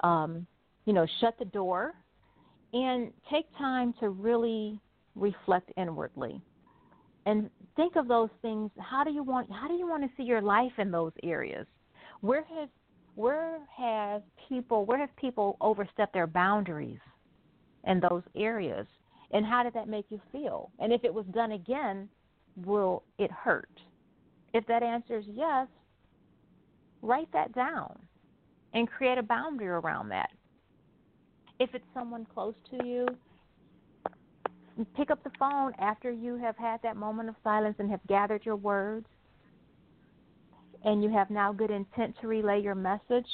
um, 0.01 0.47
you 0.85 0.93
know, 0.93 1.05
shut 1.19 1.37
the 1.39 1.45
door, 1.45 1.93
and 2.73 3.11
take 3.29 3.45
time 3.57 3.93
to 3.99 4.09
really 4.09 4.79
reflect 5.15 5.71
inwardly, 5.77 6.41
and 7.25 7.49
think 7.75 7.95
of 7.95 8.07
those 8.07 8.29
things. 8.41 8.71
How 8.79 9.03
do 9.03 9.11
you 9.11 9.23
want? 9.23 9.51
How 9.51 9.67
do 9.67 9.75
you 9.75 9.87
want 9.87 10.03
to 10.03 10.09
see 10.17 10.23
your 10.23 10.41
life 10.41 10.71
in 10.77 10.91
those 10.91 11.11
areas? 11.23 11.67
Where 12.21 12.43
has 12.43 12.69
where 13.15 13.59
have 13.77 14.23
people 14.49 14.85
where 14.85 14.97
have 14.97 15.15
people 15.17 15.57
overstepped 15.61 16.13
their 16.13 16.27
boundaries 16.27 16.99
in 17.85 17.99
those 17.99 18.23
areas? 18.35 18.87
And 19.31 19.45
how 19.45 19.63
did 19.63 19.73
that 19.73 19.87
make 19.87 20.05
you 20.09 20.21
feel? 20.31 20.71
And 20.79 20.93
if 20.93 21.03
it 21.03 21.13
was 21.13 21.25
done 21.27 21.53
again, 21.53 22.09
will 22.65 23.03
it 23.17 23.31
hurt? 23.31 23.69
If 24.53 24.65
that 24.67 24.83
answer 24.83 25.17
is 25.17 25.25
yes, 25.27 25.67
write 27.01 27.31
that 27.33 27.53
down 27.53 27.97
and 28.73 28.89
create 28.89 29.17
a 29.17 29.23
boundary 29.23 29.67
around 29.67 30.09
that. 30.09 30.29
If 31.59 31.73
it's 31.73 31.85
someone 31.93 32.25
close 32.33 32.55
to 32.71 32.85
you, 32.85 33.05
pick 34.95 35.11
up 35.11 35.23
the 35.23 35.31
phone 35.39 35.73
after 35.79 36.11
you 36.11 36.35
have 36.37 36.57
had 36.57 36.81
that 36.83 36.97
moment 36.97 37.29
of 37.29 37.35
silence 37.43 37.75
and 37.79 37.89
have 37.89 38.01
gathered 38.07 38.45
your 38.45 38.55
words 38.55 39.05
and 40.83 41.03
you 41.03 41.09
have 41.09 41.29
now 41.29 41.51
good 41.53 41.71
intent 41.71 42.15
to 42.21 42.27
relay 42.27 42.61
your 42.61 42.75
message. 42.75 43.27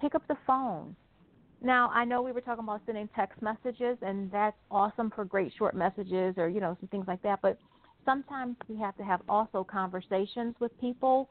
Pick 0.00 0.14
up 0.14 0.26
the 0.28 0.36
phone. 0.46 0.94
Now, 1.62 1.90
I 1.92 2.04
know 2.04 2.22
we 2.22 2.32
were 2.32 2.40
talking 2.40 2.64
about 2.64 2.82
sending 2.86 3.08
text 3.16 3.40
messages, 3.40 3.96
and 4.02 4.30
that's 4.30 4.56
awesome 4.70 5.10
for 5.10 5.24
great 5.24 5.52
short 5.56 5.74
messages 5.74 6.34
or, 6.36 6.48
you 6.48 6.60
know, 6.60 6.76
some 6.78 6.88
things 6.88 7.06
like 7.08 7.22
that. 7.22 7.40
But 7.42 7.58
sometimes 8.06 8.56
we 8.68 8.78
have 8.78 8.96
to 8.96 9.04
have 9.04 9.20
also 9.28 9.62
conversations 9.62 10.54
with 10.60 10.78
people 10.80 11.28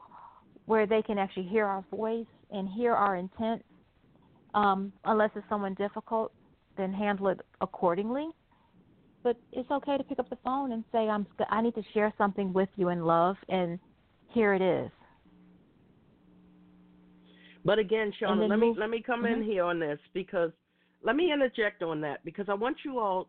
where 0.66 0.86
they 0.86 1.02
can 1.02 1.18
actually 1.18 1.46
hear 1.48 1.66
our 1.66 1.84
voice 1.90 2.26
and 2.52 2.68
hear 2.68 2.92
our 2.92 3.16
intent. 3.16 3.64
Um, 4.54 4.92
unless 5.04 5.30
it's 5.34 5.46
someone 5.48 5.74
difficult, 5.74 6.32
then 6.76 6.92
handle 6.92 7.28
it 7.28 7.40
accordingly. 7.60 8.28
But 9.22 9.36
it's 9.52 9.70
okay 9.70 9.98
to 9.98 10.04
pick 10.04 10.20
up 10.20 10.30
the 10.30 10.38
phone 10.44 10.72
and 10.72 10.84
say, 10.92 11.08
"I'm 11.08 11.26
I 11.50 11.60
need 11.60 11.74
to 11.74 11.82
share 11.92 12.12
something 12.16 12.52
with 12.52 12.68
you 12.76 12.90
in 12.90 13.04
love," 13.04 13.36
and 13.48 13.78
here 14.28 14.54
it 14.54 14.62
is. 14.62 14.90
But 17.64 17.80
again, 17.80 18.12
Shauna, 18.20 18.48
let 18.48 18.60
me 18.60 18.72
let 18.78 18.88
me 18.88 19.02
come 19.02 19.24
mm-hmm. 19.24 19.40
in 19.40 19.42
here 19.42 19.64
on 19.64 19.80
this 19.80 19.98
because 20.14 20.52
let 21.02 21.16
me 21.16 21.32
interject 21.32 21.82
on 21.82 22.00
that 22.02 22.24
because 22.24 22.46
I 22.48 22.54
want 22.54 22.76
you 22.84 23.00
all 23.00 23.28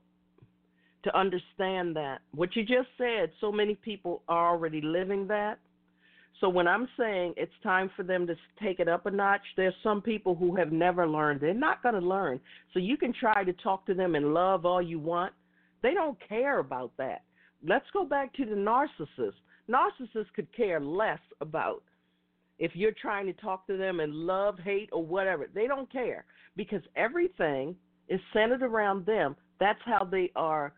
to 1.08 1.18
understand 1.18 1.96
that. 1.96 2.20
What 2.34 2.56
you 2.56 2.64
just 2.64 2.90
said, 2.98 3.32
so 3.40 3.52
many 3.52 3.76
people 3.76 4.24
are 4.28 4.50
already 4.50 4.82
living 4.82 5.28
that. 5.28 5.60
So 6.40 6.50
when 6.50 6.68
I'm 6.68 6.88
saying 7.00 7.34
it's 7.36 7.52
time 7.64 7.90
for 7.96 8.04
them 8.04 8.28
to 8.28 8.36
take 8.62 8.80
it 8.80 8.88
up 8.88 9.06
a 9.06 9.12
notch, 9.12 9.42
there's 9.56 9.74
some 9.82 10.02
people 10.02 10.36
who 10.36 10.56
have 10.56 10.72
never 10.72 11.08
learned. 11.08 11.42
They're 11.42 11.54
not 11.54 11.82
going 11.82 11.96
to 11.96 12.08
learn. 12.08 12.40
So 12.74 12.80
you 12.80 12.96
can 12.98 13.14
try 13.14 13.44
to 13.44 13.54
talk 13.54 13.86
to 13.88 13.94
them 13.94 14.16
and 14.16 14.34
love 14.34 14.66
all 14.66 14.82
you 14.82 15.00
want. 15.00 15.34
They 15.82 15.94
don't 15.94 16.18
care 16.28 16.60
about 16.60 16.92
that. 16.98 17.24
Let's 17.66 17.88
go 17.92 18.06
back 18.06 18.34
to 18.36 18.46
the 18.46 18.56
narcissist. 18.56 19.34
Narcissists 19.70 20.32
could 20.36 20.56
care 20.56 20.80
less 20.80 21.20
about 21.42 21.84
if 22.60 22.72
you're 22.76 22.92
trying 22.92 23.26
to 23.26 23.34
talk 23.34 23.66
to 23.68 23.78
them 23.78 24.00
and 24.00 24.14
love, 24.14 24.58
hate, 24.64 24.90
or 24.92 25.04
whatever. 25.04 25.48
They 25.54 25.68
don't 25.68 25.92
care 25.92 26.26
because 26.56 26.82
everything 26.96 27.76
is 28.10 28.20
centered 28.34 28.64
around 28.64 29.06
them. 29.06 29.36
That's 29.60 29.80
how 29.86 30.04
they 30.04 30.32
are. 30.36 30.74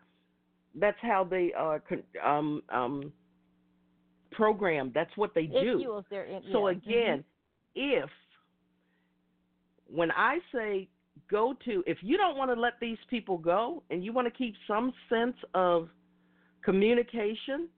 That's 0.74 0.98
how 1.02 1.24
they 1.24 1.52
are 1.56 1.82
um, 2.24 2.62
um, 2.68 3.12
programmed. 4.30 4.92
That's 4.94 5.14
what 5.16 5.34
they 5.34 5.42
it 5.42 5.52
do. 5.52 6.02
Their, 6.10 6.24
it, 6.24 6.42
so 6.52 6.68
again, 6.68 7.24
mm-hmm. 7.76 8.04
if 8.04 8.10
when 9.88 10.10
I 10.12 10.38
say 10.54 10.88
go 11.30 11.54
to, 11.64 11.82
if 11.86 11.98
you 12.02 12.16
don't 12.16 12.36
want 12.36 12.54
to 12.54 12.60
let 12.60 12.74
these 12.80 12.98
people 13.08 13.38
go 13.38 13.82
and 13.90 14.04
you 14.04 14.12
want 14.12 14.26
to 14.26 14.32
keep 14.32 14.54
some 14.66 14.92
sense 15.08 15.36
of 15.54 15.88
communication, 16.64 17.68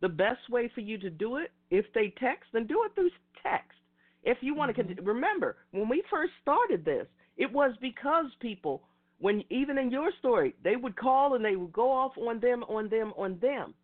the 0.00 0.08
best 0.08 0.48
way 0.50 0.70
for 0.74 0.80
you 0.80 0.96
to 0.98 1.10
do 1.10 1.36
it, 1.36 1.52
if 1.70 1.84
they 1.94 2.12
text, 2.18 2.44
then 2.52 2.66
do 2.66 2.82
it 2.84 2.94
through 2.94 3.10
text. 3.42 3.78
If 4.24 4.38
you 4.40 4.54
want 4.54 4.76
mm-hmm. 4.76 4.94
to 4.94 5.02
remember, 5.02 5.56
when 5.72 5.88
we 5.88 6.02
first 6.10 6.32
started 6.42 6.84
this, 6.84 7.06
it 7.36 7.50
was 7.50 7.72
because 7.80 8.26
people, 8.40 8.82
when 9.20 9.44
even 9.50 9.78
in 9.78 9.90
your 9.90 10.10
story, 10.18 10.54
they 10.64 10.76
would 10.76 10.96
call 10.96 11.34
and 11.34 11.44
they 11.44 11.56
would 11.56 11.72
go 11.72 11.90
off 11.90 12.12
on 12.18 12.40
them, 12.40 12.64
on 12.64 12.88
them, 12.88 13.12
on 13.16 13.38
them. 13.40 13.74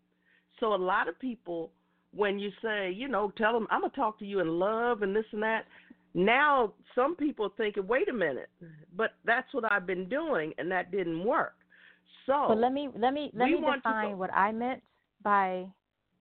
So 0.61 0.75
a 0.75 0.77
lot 0.77 1.09
of 1.09 1.19
people, 1.19 1.71
when 2.15 2.39
you 2.39 2.51
say, 2.63 2.91
you 2.91 3.09
know, 3.09 3.33
tell 3.37 3.53
them 3.53 3.67
I'm 3.71 3.83
gonna 3.83 3.93
talk 3.95 4.19
to 4.21 4.27
you 4.27 4.41
in 4.41 4.59
love 4.59 5.03
and 5.03 5.15
this 5.15 5.27
and 5.33 5.43
that, 5.43 5.65
now 6.15 6.73
some 6.95 7.15
people 7.15 7.53
thinking, 7.57 7.87
wait 7.87 8.09
a 8.09 8.13
minute, 8.13 8.49
but 8.97 9.13
that's 9.25 9.53
what 9.53 9.71
I've 9.71 9.87
been 9.87 10.09
doing 10.09 10.53
and 10.59 10.71
that 10.71 10.91
didn't 10.91 11.23
work. 11.23 11.55
So, 12.25 12.47
but 12.49 12.59
let 12.59 12.73
me 12.73 12.89
let 12.97 13.13
me 13.13 13.31
let 13.35 13.47
me 13.47 13.61
define 13.75 14.17
what 14.19 14.33
I 14.33 14.51
meant 14.53 14.83
by 15.23 15.67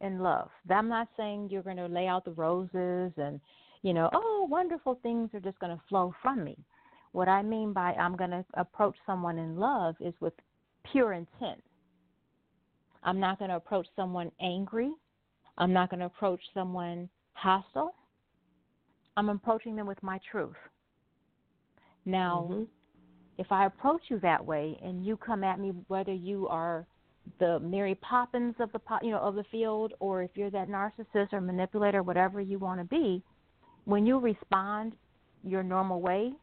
in 0.02 0.20
love. 0.20 0.50
I'm 0.70 0.90
not 0.90 1.08
saying 1.16 1.50
you're 1.50 1.64
going 1.64 1.78
to 1.78 1.88
lay 1.88 2.08
out 2.08 2.26
the 2.26 2.32
roses 2.32 3.14
and 3.18 3.40
you 3.82 3.94
know, 3.94 4.10
oh, 4.14 4.48
wonderful 4.50 5.00
things 5.04 5.30
are 5.34 5.40
just 5.40 5.60
going 5.60 5.76
to 5.76 5.82
flow 5.88 6.14
from 6.22 6.44
me. 6.44 6.58
What 7.16 7.30
I 7.30 7.44
mean 7.44 7.72
by 7.72 7.94
I'm 7.94 8.18
going 8.18 8.32
to 8.32 8.44
approach 8.56 8.98
someone 9.06 9.38
in 9.38 9.56
love 9.56 9.96
is 10.02 10.14
with 10.20 10.34
pure 10.92 11.14
intent. 11.14 11.64
I'm 13.04 13.22
not 13.22 13.40
going 13.40 13.52
to 13.52 13.56
approach 13.56 13.88
someone 13.96 14.34
angry. 14.42 14.92
I'm 15.58 15.72
not 15.72 15.90
going 15.90 16.02
to 16.02 16.08
approach 16.08 16.42
someone 16.54 17.08
hostile. 17.32 17.96
I'm 19.16 19.30
approaching 19.30 19.78
them 19.78 19.88
with 19.88 20.04
my 20.04 20.20
truth. 20.30 20.58
Now, 22.04 22.50
mm-hmm. 22.52 22.64
if 23.38 23.50
I 23.50 23.68
approach 23.68 24.02
you 24.10 24.20
that 24.20 24.46
way 24.46 24.78
and 24.84 25.06
you 25.06 25.16
come 25.16 25.46
at 25.46 25.58
me, 25.58 25.72
whether 25.88 26.14
you 26.14 26.50
are 26.50 26.86
the 27.40 27.62
Mary 27.62 27.96
Poppins 27.96 28.56
of 28.60 28.74
the 28.74 28.82
you 29.02 29.12
know 29.12 29.20
of 29.20 29.36
the 29.36 29.46
field, 29.50 29.94
or 30.02 30.22
if 30.22 30.32
you're 30.36 30.52
that 30.52 30.68
narcissist 30.68 31.32
or 31.32 31.40
manipulator, 31.40 32.04
whatever 32.04 32.42
you 32.42 32.60
want 32.60 32.82
to 32.82 32.86
be, 32.86 33.24
when 33.86 34.06
you 34.06 34.20
respond 34.20 34.98
your 35.46 35.64
normal 35.64 36.02
way, 36.02 36.34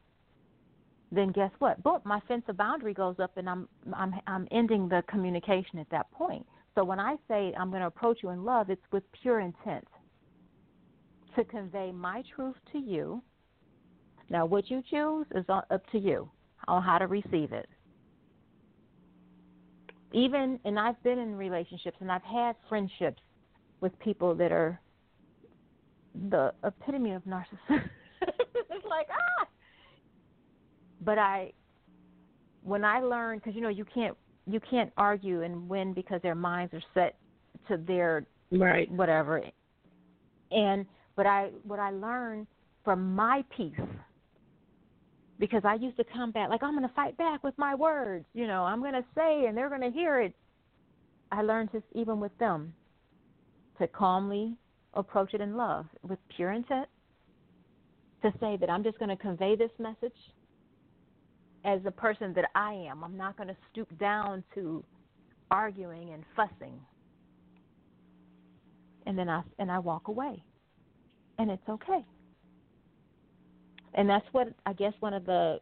then 1.12 1.30
guess 1.30 1.51
what? 1.59 1.82
Boom, 1.82 2.01
my 2.05 2.20
fence 2.26 2.43
of 2.48 2.56
boundary 2.56 2.94
goes 2.94 3.16
up, 3.20 3.36
and 3.36 3.48
I'm 3.48 3.68
I'm 3.93 4.14
I'm 4.26 4.48
ending 4.51 4.89
the 4.89 5.02
communication 5.09 5.78
at 5.78 5.89
that 5.90 6.10
point. 6.10 6.47
So 6.74 6.84
when 6.84 6.98
I 6.98 7.16
say 7.28 7.52
I'm 7.59 7.68
going 7.68 7.82
to 7.82 7.86
approach 7.86 8.20
you 8.22 8.30
in 8.30 8.44
love, 8.44 8.70
it's 8.70 8.82
with 8.90 9.05
pure 9.20 9.40
intent 9.40 9.86
to 11.36 11.44
convey 11.44 11.93
my 11.93 12.22
truth 12.34 12.56
to 12.72 12.78
you. 12.78 13.22
Now, 14.30 14.47
what 14.47 14.70
you 14.70 14.82
choose 14.90 15.26
is 15.34 15.44
up 15.48 15.82
to 15.93 15.98
you 15.98 16.30
on 16.66 16.82
how 16.82 16.97
to 16.97 17.06
receive 17.06 17.52
it. 17.52 17.68
Even, 20.14 20.59
and 20.64 20.78
I've 20.78 21.02
been 21.02 21.18
in 21.18 21.36
relationships 21.36 21.97
and 22.01 22.10
I've 22.10 22.22
had 22.22 22.56
friendships 22.68 23.22
with 23.80 23.98
people 23.98 24.34
that 24.36 24.52
are 24.52 24.80
the 26.30 26.52
epitome 26.64 27.12
of 27.12 27.22
narcissism. 27.24 27.44
it's 28.22 28.86
like, 28.89 29.09
ah! 29.10 29.41
But 31.05 31.19
I, 31.19 31.53
when 32.62 32.85
I 32.85 33.01
learned, 33.01 33.43
because 33.43 33.55
you 33.55 33.61
know, 33.61 33.69
you 33.69 33.85
can't 33.85 34.16
you 34.47 34.61
can't 34.61 34.93
argue 34.97 35.43
and 35.43 35.69
win 35.69 35.93
because 35.93 36.20
their 36.23 36.35
minds 36.35 36.74
are 36.74 36.83
set 36.95 37.16
to 37.69 37.77
their 37.77 38.27
right 38.51 38.91
whatever. 38.91 39.43
And 40.51 40.87
but 41.16 41.27
I 41.27 41.51
what 41.65 41.79
I 41.79 41.91
learned 41.91 42.47
from 42.85 43.15
my 43.15 43.45
peace 43.57 43.73
because 45.39 45.62
I 45.65 45.74
used 45.74 45.97
to 45.97 46.05
come 46.12 46.31
back 46.31 46.51
like 46.51 46.62
I'm 46.62 46.73
going 46.73 46.89
to 46.89 46.95
fight 46.95 47.16
back 47.16 47.43
with 47.43 47.55
my 47.57 47.74
words, 47.74 48.24
you 48.35 48.47
know, 48.47 48.65
I'm 48.65 48.81
going 48.81 48.95
to 48.95 49.05
say 49.15 49.47
and 49.47 49.57
they're 49.57 49.69
going 49.69 49.81
to 49.81 49.91
hear 49.91 50.20
it. 50.20 50.35
I 51.31 51.43
learned 51.43 51.70
this 51.73 51.83
even 51.95 52.20
with 52.20 52.37
them 52.39 52.74
to 53.79 53.87
calmly 53.87 54.55
approach 54.95 55.35
it 55.35 55.41
in 55.41 55.57
love 55.57 55.87
with 56.03 56.19
pure 56.37 56.53
intent 56.53 56.89
to 58.23 58.33
say 58.39 58.57
that 58.59 58.70
I'm 58.70 58.85
just 58.85 58.99
going 58.99 59.09
to 59.09 59.16
convey 59.16 59.57
this 59.57 59.70
message 59.79 60.12
as 61.64 61.80
the 61.84 61.90
person 61.90 62.32
that 62.34 62.47
I 62.55 62.72
am. 62.72 63.05
I'm 63.05 63.16
not 63.16 63.36
going 63.36 63.48
to 63.48 63.56
stoop 63.70 63.89
down 63.98 64.43
to 64.55 64.84
arguing 65.51 66.10
and 66.10 66.24
fussing. 66.34 66.80
And 69.06 69.18
then 69.18 69.28
I 69.28 69.43
and 69.59 69.70
I 69.70 69.78
walk 69.78 70.09
away. 70.09 70.43
And 71.39 71.51
it's 71.51 71.68
okay. 71.68 72.05
And 73.94 74.09
that's 74.09 74.26
what 74.32 74.48
I 74.64 74.72
guess 74.72 74.93
one 75.01 75.14
of 75.14 75.26
the 75.26 75.60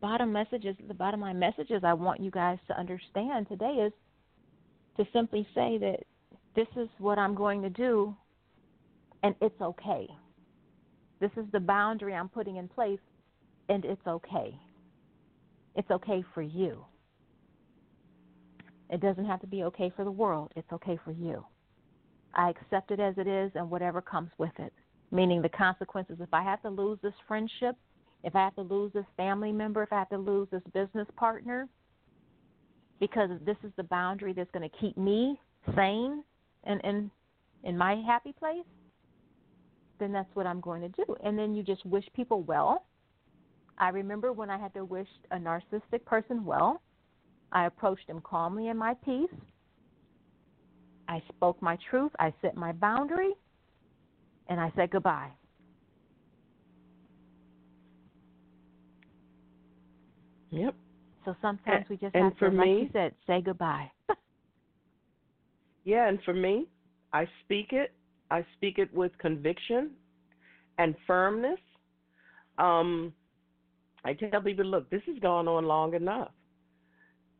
bottom 0.00 0.32
messages, 0.32 0.76
the 0.88 0.94
bottom 0.94 1.20
line 1.20 1.38
messages 1.38 1.82
I 1.84 1.94
want 1.94 2.20
you 2.20 2.30
guys 2.30 2.58
to 2.68 2.78
understand 2.78 3.48
today 3.48 3.86
is 3.86 3.92
to 4.96 5.06
simply 5.12 5.46
say 5.54 5.78
that 5.78 6.00
this 6.54 6.66
is 6.76 6.88
what 6.98 7.18
I'm 7.18 7.34
going 7.34 7.62
to 7.62 7.70
do 7.70 8.14
and 9.22 9.34
it's 9.40 9.60
okay. 9.60 10.08
This 11.20 11.30
is 11.36 11.44
the 11.52 11.60
boundary 11.60 12.14
I'm 12.14 12.28
putting 12.28 12.56
in 12.56 12.68
place 12.68 13.00
and 13.68 13.84
it's 13.84 14.06
okay. 14.06 14.58
It's 15.76 15.90
okay 15.90 16.24
for 16.34 16.42
you. 16.42 16.84
It 18.88 19.00
doesn't 19.00 19.26
have 19.26 19.40
to 19.40 19.46
be 19.46 19.64
okay 19.64 19.92
for 19.94 20.04
the 20.04 20.10
world. 20.10 20.52
It's 20.56 20.72
okay 20.72 20.98
for 21.04 21.12
you. 21.12 21.44
I 22.34 22.50
accept 22.50 22.90
it 22.90 23.00
as 23.00 23.14
it 23.18 23.26
is 23.26 23.52
and 23.54 23.70
whatever 23.70 24.00
comes 24.00 24.30
with 24.38 24.52
it, 24.58 24.72
meaning 25.10 25.42
the 25.42 25.48
consequences. 25.48 26.16
If 26.20 26.32
I 26.32 26.42
have 26.42 26.62
to 26.62 26.70
lose 26.70 26.98
this 27.02 27.14
friendship, 27.28 27.76
if 28.24 28.34
I 28.34 28.44
have 28.44 28.54
to 28.56 28.62
lose 28.62 28.92
this 28.92 29.04
family 29.16 29.52
member, 29.52 29.82
if 29.82 29.92
I 29.92 29.98
have 29.98 30.08
to 30.10 30.18
lose 30.18 30.48
this 30.50 30.62
business 30.72 31.06
partner, 31.16 31.68
because 32.98 33.30
this 33.44 33.56
is 33.62 33.70
the 33.76 33.82
boundary 33.84 34.32
that's 34.32 34.50
going 34.52 34.68
to 34.68 34.76
keep 34.78 34.96
me 34.96 35.38
sane 35.74 36.24
and 36.64 36.80
in 36.82 37.10
in 37.64 37.76
my 37.76 37.96
happy 38.06 38.32
place, 38.32 38.64
then 39.98 40.12
that's 40.12 40.28
what 40.34 40.46
I'm 40.46 40.60
going 40.60 40.82
to 40.82 40.88
do. 40.88 41.16
And 41.24 41.38
then 41.38 41.54
you 41.54 41.62
just 41.62 41.84
wish 41.84 42.04
people 42.14 42.42
well 42.42 42.84
I 43.78 43.90
remember 43.90 44.32
when 44.32 44.50
I 44.50 44.58
had 44.58 44.72
to 44.74 44.84
wish 44.84 45.08
a 45.30 45.36
narcissistic 45.36 46.04
person 46.04 46.44
well, 46.44 46.80
I 47.52 47.66
approached 47.66 48.08
him 48.08 48.20
calmly 48.22 48.68
in 48.68 48.76
my 48.76 48.94
peace. 49.04 49.30
I 51.08 51.22
spoke 51.28 51.60
my 51.62 51.78
truth, 51.90 52.10
I 52.18 52.32
set 52.42 52.56
my 52.56 52.72
boundary, 52.72 53.32
and 54.48 54.60
I 54.60 54.72
said 54.76 54.90
goodbye. 54.90 55.30
Yep. 60.50 60.74
So 61.24 61.36
sometimes 61.42 61.86
we 61.88 61.96
just 61.96 62.14
and 62.14 62.24
have 62.24 62.38
for 62.38 62.50
to, 62.50 62.56
me, 62.56 62.58
like 62.58 62.82
you 62.82 62.90
said, 62.92 63.14
say 63.26 63.40
goodbye. 63.40 63.90
yeah, 65.84 66.08
and 66.08 66.18
for 66.24 66.32
me, 66.32 66.66
I 67.12 67.26
speak 67.44 67.72
it. 67.72 67.92
I 68.30 68.44
speak 68.56 68.78
it 68.78 68.92
with 68.94 69.12
conviction 69.18 69.90
and 70.78 70.94
firmness. 71.06 71.58
Um, 72.58 73.12
I 74.06 74.14
tell 74.14 74.40
people, 74.40 74.64
look, 74.64 74.88
this 74.88 75.02
has 75.06 75.18
gone 75.18 75.48
on 75.48 75.64
long 75.64 75.94
enough. 75.94 76.30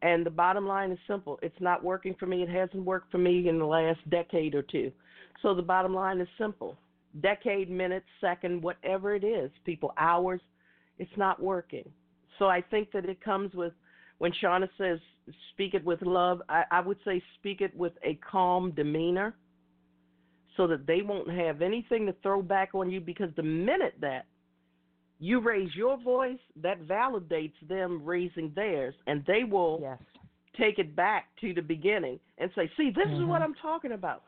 And 0.02 0.26
the 0.26 0.30
bottom 0.30 0.66
line 0.66 0.90
is 0.90 0.98
simple. 1.06 1.38
It's 1.40 1.60
not 1.60 1.82
working 1.82 2.16
for 2.18 2.26
me. 2.26 2.42
It 2.42 2.48
hasn't 2.48 2.84
worked 2.84 3.12
for 3.12 3.18
me 3.18 3.48
in 3.48 3.58
the 3.60 3.64
last 3.64 4.00
decade 4.10 4.54
or 4.54 4.62
two. 4.62 4.90
So 5.42 5.54
the 5.54 5.62
bottom 5.62 5.94
line 5.94 6.20
is 6.20 6.28
simple. 6.36 6.76
Decade, 7.22 7.70
minutes, 7.70 8.06
second, 8.20 8.62
whatever 8.62 9.14
it 9.14 9.22
is, 9.22 9.50
people, 9.64 9.92
hours, 9.96 10.40
it's 10.98 11.16
not 11.16 11.40
working. 11.40 11.88
So 12.38 12.46
I 12.46 12.60
think 12.60 12.90
that 12.92 13.04
it 13.06 13.22
comes 13.22 13.54
with 13.54 13.72
when 14.18 14.32
Shauna 14.42 14.68
says 14.76 14.98
speak 15.52 15.74
it 15.74 15.84
with 15.84 16.02
love, 16.02 16.42
I, 16.48 16.64
I 16.70 16.80
would 16.80 16.98
say 17.04 17.22
speak 17.38 17.60
it 17.60 17.74
with 17.76 17.92
a 18.02 18.18
calm 18.28 18.72
demeanor 18.72 19.36
so 20.56 20.66
that 20.66 20.86
they 20.86 21.02
won't 21.02 21.30
have 21.30 21.62
anything 21.62 22.06
to 22.06 22.14
throw 22.22 22.42
back 22.42 22.70
on 22.74 22.90
you 22.90 23.00
because 23.00 23.30
the 23.36 23.42
minute 23.42 23.94
that 24.00 24.26
you 25.18 25.40
raise 25.40 25.74
your 25.74 25.96
voice, 25.98 26.38
that 26.62 26.82
validates 26.86 27.54
them 27.68 28.04
raising 28.04 28.52
theirs, 28.54 28.94
and 29.06 29.24
they 29.26 29.44
will 29.44 29.78
yes. 29.80 29.98
take 30.58 30.78
it 30.78 30.94
back 30.94 31.28
to 31.40 31.54
the 31.54 31.62
beginning 31.62 32.20
and 32.38 32.50
say, 32.54 32.70
see, 32.76 32.90
this 32.94 33.06
mm-hmm. 33.06 33.22
is 33.22 33.28
what 33.28 33.42
I'm 33.42 33.54
talking 33.54 33.92
about. 33.92 34.22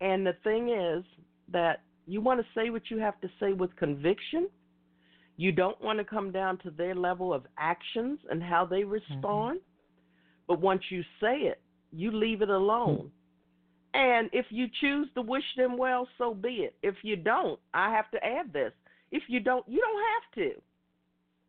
And 0.00 0.26
the 0.26 0.34
thing 0.42 0.70
is 0.70 1.04
that 1.52 1.82
you 2.06 2.20
want 2.20 2.40
to 2.40 2.46
say 2.54 2.70
what 2.70 2.90
you 2.90 2.98
have 2.98 3.20
to 3.20 3.28
say 3.38 3.52
with 3.52 3.74
conviction. 3.76 4.48
You 5.36 5.52
don't 5.52 5.80
want 5.80 5.98
to 5.98 6.04
come 6.04 6.32
down 6.32 6.58
to 6.58 6.70
their 6.70 6.94
level 6.94 7.32
of 7.32 7.46
actions 7.58 8.18
and 8.30 8.42
how 8.42 8.64
they 8.64 8.82
mm-hmm. 8.82 8.92
respond. 8.92 9.58
Mm-hmm. 9.58 10.46
But 10.48 10.60
once 10.60 10.82
you 10.90 11.02
say 11.20 11.36
it, 11.36 11.60
you 11.92 12.10
leave 12.10 12.42
it 12.42 12.50
alone. 12.50 13.10
And 13.94 14.30
if 14.32 14.46
you 14.50 14.66
choose 14.80 15.08
to 15.14 15.22
wish 15.22 15.44
them 15.56 15.76
well, 15.76 16.06
so 16.18 16.34
be 16.34 16.48
it. 16.48 16.74
If 16.82 16.96
you 17.02 17.16
don't, 17.16 17.58
I 17.74 17.90
have 17.90 18.10
to 18.12 18.24
add 18.24 18.52
this. 18.52 18.72
If 19.10 19.24
you 19.28 19.40
don't, 19.40 19.66
you 19.68 19.80
don't 19.80 20.02
have 20.14 20.54
to. 20.54 20.60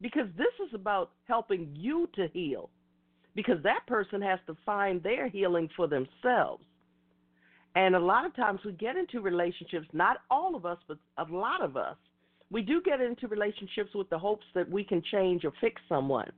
Because 0.01 0.27
this 0.37 0.67
is 0.67 0.73
about 0.73 1.11
helping 1.27 1.69
you 1.75 2.09
to 2.15 2.27
heal. 2.33 2.69
Because 3.35 3.61
that 3.63 3.85
person 3.87 4.21
has 4.21 4.39
to 4.47 4.57
find 4.65 5.01
their 5.01 5.29
healing 5.29 5.69
for 5.75 5.87
themselves. 5.87 6.63
And 7.75 7.95
a 7.95 7.99
lot 7.99 8.25
of 8.25 8.35
times 8.35 8.59
we 8.65 8.73
get 8.73 8.97
into 8.97 9.21
relationships, 9.21 9.87
not 9.93 10.17
all 10.29 10.55
of 10.55 10.65
us, 10.65 10.77
but 10.87 10.97
a 11.17 11.23
lot 11.31 11.61
of 11.61 11.77
us, 11.77 11.95
we 12.49 12.61
do 12.61 12.81
get 12.81 12.99
into 12.99 13.27
relationships 13.27 13.91
with 13.95 14.09
the 14.09 14.19
hopes 14.19 14.45
that 14.53 14.69
we 14.69 14.83
can 14.83 15.01
change 15.09 15.45
or 15.45 15.53
fix 15.61 15.81
someone. 15.87 16.29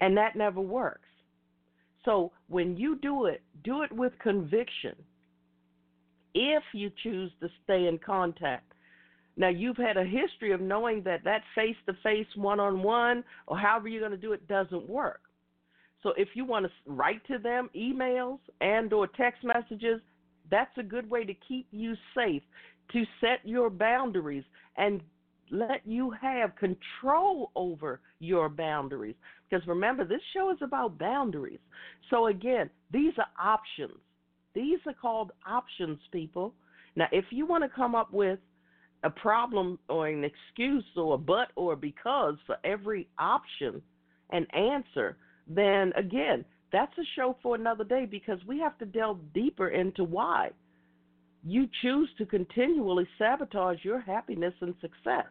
And 0.00 0.16
that 0.16 0.34
never 0.34 0.60
works. 0.60 1.08
So 2.04 2.32
when 2.48 2.76
you 2.76 2.96
do 2.96 3.26
it, 3.26 3.42
do 3.62 3.82
it 3.82 3.92
with 3.92 4.12
conviction. 4.18 4.94
If 6.34 6.62
you 6.72 6.90
choose 7.02 7.30
to 7.40 7.48
stay 7.64 7.86
in 7.86 7.98
contact. 7.98 8.72
Now, 9.36 9.48
you've 9.48 9.76
had 9.76 9.96
a 9.96 10.04
history 10.04 10.52
of 10.52 10.60
knowing 10.60 11.02
that 11.02 11.24
that 11.24 11.42
face 11.54 11.76
to 11.86 11.92
face, 12.02 12.26
one 12.36 12.58
on 12.58 12.82
one, 12.82 13.22
or 13.46 13.58
however 13.58 13.88
you're 13.88 14.00
going 14.00 14.12
to 14.12 14.16
do 14.16 14.32
it 14.32 14.48
doesn't 14.48 14.88
work. 14.88 15.20
So 16.02 16.12
if 16.16 16.28
you 16.34 16.44
want 16.44 16.66
to 16.66 16.72
write 16.86 17.26
to 17.26 17.38
them, 17.38 17.68
emails 17.76 18.38
and 18.60 18.92
or 18.92 19.06
text 19.06 19.44
messages, 19.44 20.00
that's 20.50 20.76
a 20.78 20.82
good 20.82 21.10
way 21.10 21.24
to 21.24 21.34
keep 21.46 21.66
you 21.70 21.94
safe, 22.16 22.42
to 22.92 23.04
set 23.20 23.40
your 23.44 23.68
boundaries 23.68 24.44
and 24.76 25.00
let 25.50 25.86
you 25.86 26.10
have 26.10 26.52
control 26.56 27.50
over 27.54 28.00
your 28.20 28.48
boundaries. 28.48 29.16
Because 29.48 29.66
remember, 29.66 30.04
this 30.04 30.20
show 30.32 30.50
is 30.50 30.58
about 30.62 30.98
boundaries. 30.98 31.60
So, 32.10 32.28
again, 32.28 32.70
these 32.90 33.12
are 33.18 33.26
options. 33.40 33.98
These 34.54 34.78
are 34.86 34.94
called 34.94 35.32
options, 35.46 35.98
people. 36.10 36.54
Now, 36.94 37.06
if 37.12 37.26
you 37.30 37.46
want 37.46 37.64
to 37.64 37.68
come 37.68 37.94
up 37.94 38.12
with 38.12 38.38
a 39.04 39.10
problem 39.10 39.78
or 39.88 40.08
an 40.08 40.24
excuse 40.24 40.84
or 40.96 41.14
a 41.14 41.18
but 41.18 41.48
or 41.56 41.74
a 41.74 41.76
because 41.76 42.36
for 42.46 42.56
every 42.64 43.08
option 43.18 43.80
and 44.30 44.46
answer, 44.54 45.16
then 45.46 45.92
again, 45.96 46.44
that's 46.72 46.96
a 46.98 47.04
show 47.14 47.36
for 47.42 47.54
another 47.54 47.84
day 47.84 48.06
because 48.06 48.38
we 48.46 48.58
have 48.58 48.76
to 48.78 48.86
delve 48.86 49.18
deeper 49.32 49.68
into 49.68 50.04
why 50.04 50.50
you 51.46 51.68
choose 51.80 52.08
to 52.18 52.26
continually 52.26 53.06
sabotage 53.18 53.84
your 53.84 54.00
happiness 54.00 54.54
and 54.60 54.74
success. 54.80 55.26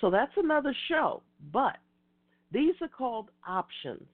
So 0.00 0.10
that's 0.10 0.32
another 0.36 0.74
show. 0.88 1.22
But 1.52 1.78
these 2.52 2.74
are 2.80 2.88
called 2.88 3.30
options. 3.46 4.06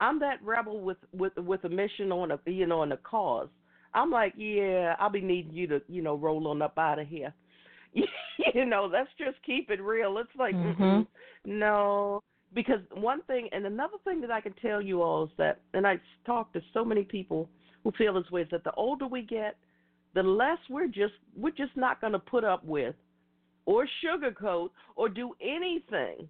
I'm 0.00 0.18
that 0.20 0.42
rebel 0.42 0.80
with 0.80 0.98
with 1.12 1.36
with 1.36 1.64
a 1.64 1.68
mission 1.68 2.12
on 2.12 2.30
a 2.30 2.38
you 2.46 2.66
know 2.66 2.80
on 2.80 2.92
a 2.92 2.96
cause. 2.96 3.48
I'm 3.94 4.10
like, 4.10 4.34
yeah, 4.36 4.94
I'll 4.98 5.10
be 5.10 5.20
needing 5.20 5.54
you 5.54 5.66
to 5.68 5.82
you 5.88 6.02
know 6.02 6.16
roll 6.16 6.48
on 6.48 6.62
up 6.62 6.78
out 6.78 6.98
of 6.98 7.08
here. 7.08 7.32
you 7.94 8.64
know, 8.64 8.88
let's 8.90 9.10
just 9.18 9.36
keep 9.44 9.70
it 9.70 9.80
real. 9.82 10.18
It's 10.18 10.30
like, 10.38 10.54
mm-hmm. 10.54 11.02
no, 11.44 12.22
because 12.54 12.80
one 12.94 13.22
thing 13.22 13.48
and 13.52 13.66
another 13.66 13.96
thing 14.04 14.20
that 14.20 14.30
I 14.30 14.40
can 14.40 14.52
tell 14.54 14.80
you 14.80 15.02
all 15.02 15.24
is 15.24 15.30
that, 15.38 15.60
and 15.74 15.86
I 15.86 16.00
talk 16.26 16.52
to 16.52 16.60
so 16.72 16.84
many 16.84 17.02
people 17.02 17.48
who 17.84 17.92
feel 17.92 18.14
this 18.14 18.30
way 18.30 18.42
is 18.42 18.48
that 18.50 18.64
the 18.64 18.72
older 18.72 19.06
we 19.06 19.22
get, 19.22 19.56
the 20.14 20.22
less 20.22 20.58
we're 20.68 20.86
just 20.86 21.14
we're 21.36 21.50
just 21.50 21.76
not 21.76 22.00
going 22.00 22.12
to 22.12 22.18
put 22.18 22.44
up 22.44 22.64
with 22.64 22.94
or 23.66 23.86
sugarcoat 24.04 24.70
or 24.96 25.08
do 25.08 25.32
anything 25.42 26.28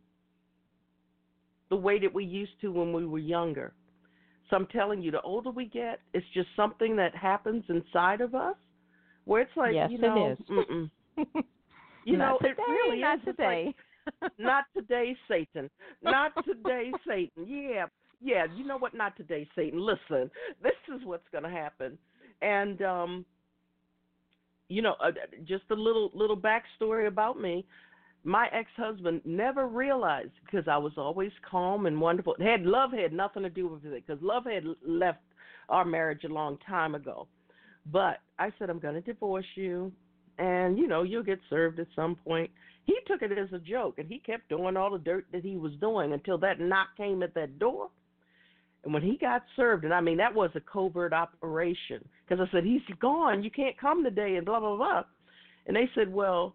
the 1.70 1.76
way 1.76 1.98
that 1.98 2.12
we 2.12 2.24
used 2.24 2.60
to 2.60 2.72
when 2.72 2.92
we 2.92 3.06
were 3.06 3.18
younger. 3.18 3.72
So 4.50 4.56
I'm 4.56 4.66
telling 4.66 5.02
you, 5.02 5.10
the 5.10 5.20
older 5.20 5.50
we 5.50 5.66
get, 5.66 6.00
it's 6.14 6.26
just 6.34 6.48
something 6.56 6.96
that 6.96 7.14
happens 7.14 7.64
inside 7.68 8.20
of 8.20 8.34
us 8.34 8.56
where 9.24 9.42
it's 9.42 9.56
like, 9.56 9.74
yes, 9.74 9.90
you 9.90 9.98
know, 10.00 10.36
it 10.38 10.52
is. 10.52 11.26
you 12.04 12.16
know, 12.16 12.38
today, 12.40 12.54
it 12.56 12.70
really 12.70 13.00
not 13.00 13.18
is. 13.18 13.24
today. 13.26 13.74
Like, 14.22 14.32
not 14.38 14.64
today, 14.74 15.14
Satan. 15.28 15.68
Not 16.02 16.32
today, 16.46 16.90
Satan. 17.06 17.46
Yeah, 17.46 17.86
yeah. 18.22 18.46
You 18.56 18.66
know 18.66 18.78
what? 18.78 18.94
Not 18.94 19.16
today, 19.16 19.46
Satan. 19.54 19.80
Listen, 19.80 20.30
this 20.62 20.72
is 20.94 21.04
what's 21.04 21.28
going 21.30 21.44
to 21.44 21.50
happen, 21.50 21.98
and 22.40 22.80
um, 22.80 23.26
you 24.68 24.80
know, 24.80 24.94
uh, 25.04 25.10
just 25.46 25.64
a 25.70 25.74
little 25.74 26.10
little 26.14 26.36
backstory 26.36 27.06
about 27.06 27.38
me. 27.38 27.66
My 28.28 28.46
ex-husband 28.52 29.22
never 29.24 29.66
realized 29.66 30.32
because 30.44 30.68
I 30.68 30.76
was 30.76 30.92
always 30.98 31.32
calm 31.50 31.86
and 31.86 31.98
wonderful. 31.98 32.34
It 32.38 32.42
had 32.42 32.66
love 32.66 32.92
had 32.92 33.10
nothing 33.10 33.42
to 33.42 33.48
do 33.48 33.68
with 33.68 33.86
it 33.86 34.06
because 34.06 34.22
love 34.22 34.44
had 34.44 34.64
left 34.86 35.22
our 35.70 35.86
marriage 35.86 36.24
a 36.24 36.28
long 36.28 36.58
time 36.68 36.94
ago. 36.94 37.26
But 37.90 38.18
I 38.38 38.52
said 38.58 38.68
I'm 38.68 38.80
going 38.80 38.96
to 38.96 39.00
divorce 39.00 39.46
you, 39.54 39.90
and 40.36 40.76
you 40.76 40.86
know 40.88 41.04
you'll 41.04 41.22
get 41.22 41.40
served 41.48 41.80
at 41.80 41.86
some 41.96 42.16
point. 42.16 42.50
He 42.84 42.98
took 43.06 43.22
it 43.22 43.32
as 43.32 43.50
a 43.54 43.58
joke, 43.58 43.94
and 43.98 44.06
he 44.06 44.18
kept 44.18 44.50
doing 44.50 44.76
all 44.76 44.90
the 44.90 44.98
dirt 44.98 45.24
that 45.32 45.42
he 45.42 45.56
was 45.56 45.72
doing 45.80 46.12
until 46.12 46.36
that 46.36 46.60
knock 46.60 46.88
came 46.98 47.22
at 47.22 47.32
that 47.32 47.58
door. 47.58 47.88
And 48.84 48.92
when 48.92 49.02
he 49.02 49.16
got 49.16 49.42
served, 49.56 49.84
and 49.84 49.94
I 49.94 50.02
mean 50.02 50.18
that 50.18 50.34
was 50.34 50.50
a 50.54 50.60
covert 50.60 51.14
operation, 51.14 52.06
because 52.28 52.46
I 52.46 52.52
said 52.52 52.64
he's 52.64 52.82
gone, 53.00 53.42
you 53.42 53.50
can't 53.50 53.80
come 53.80 54.04
today, 54.04 54.36
and 54.36 54.44
blah 54.44 54.60
blah 54.60 54.76
blah. 54.76 55.04
And 55.66 55.74
they 55.74 55.88
said, 55.94 56.12
well, 56.12 56.54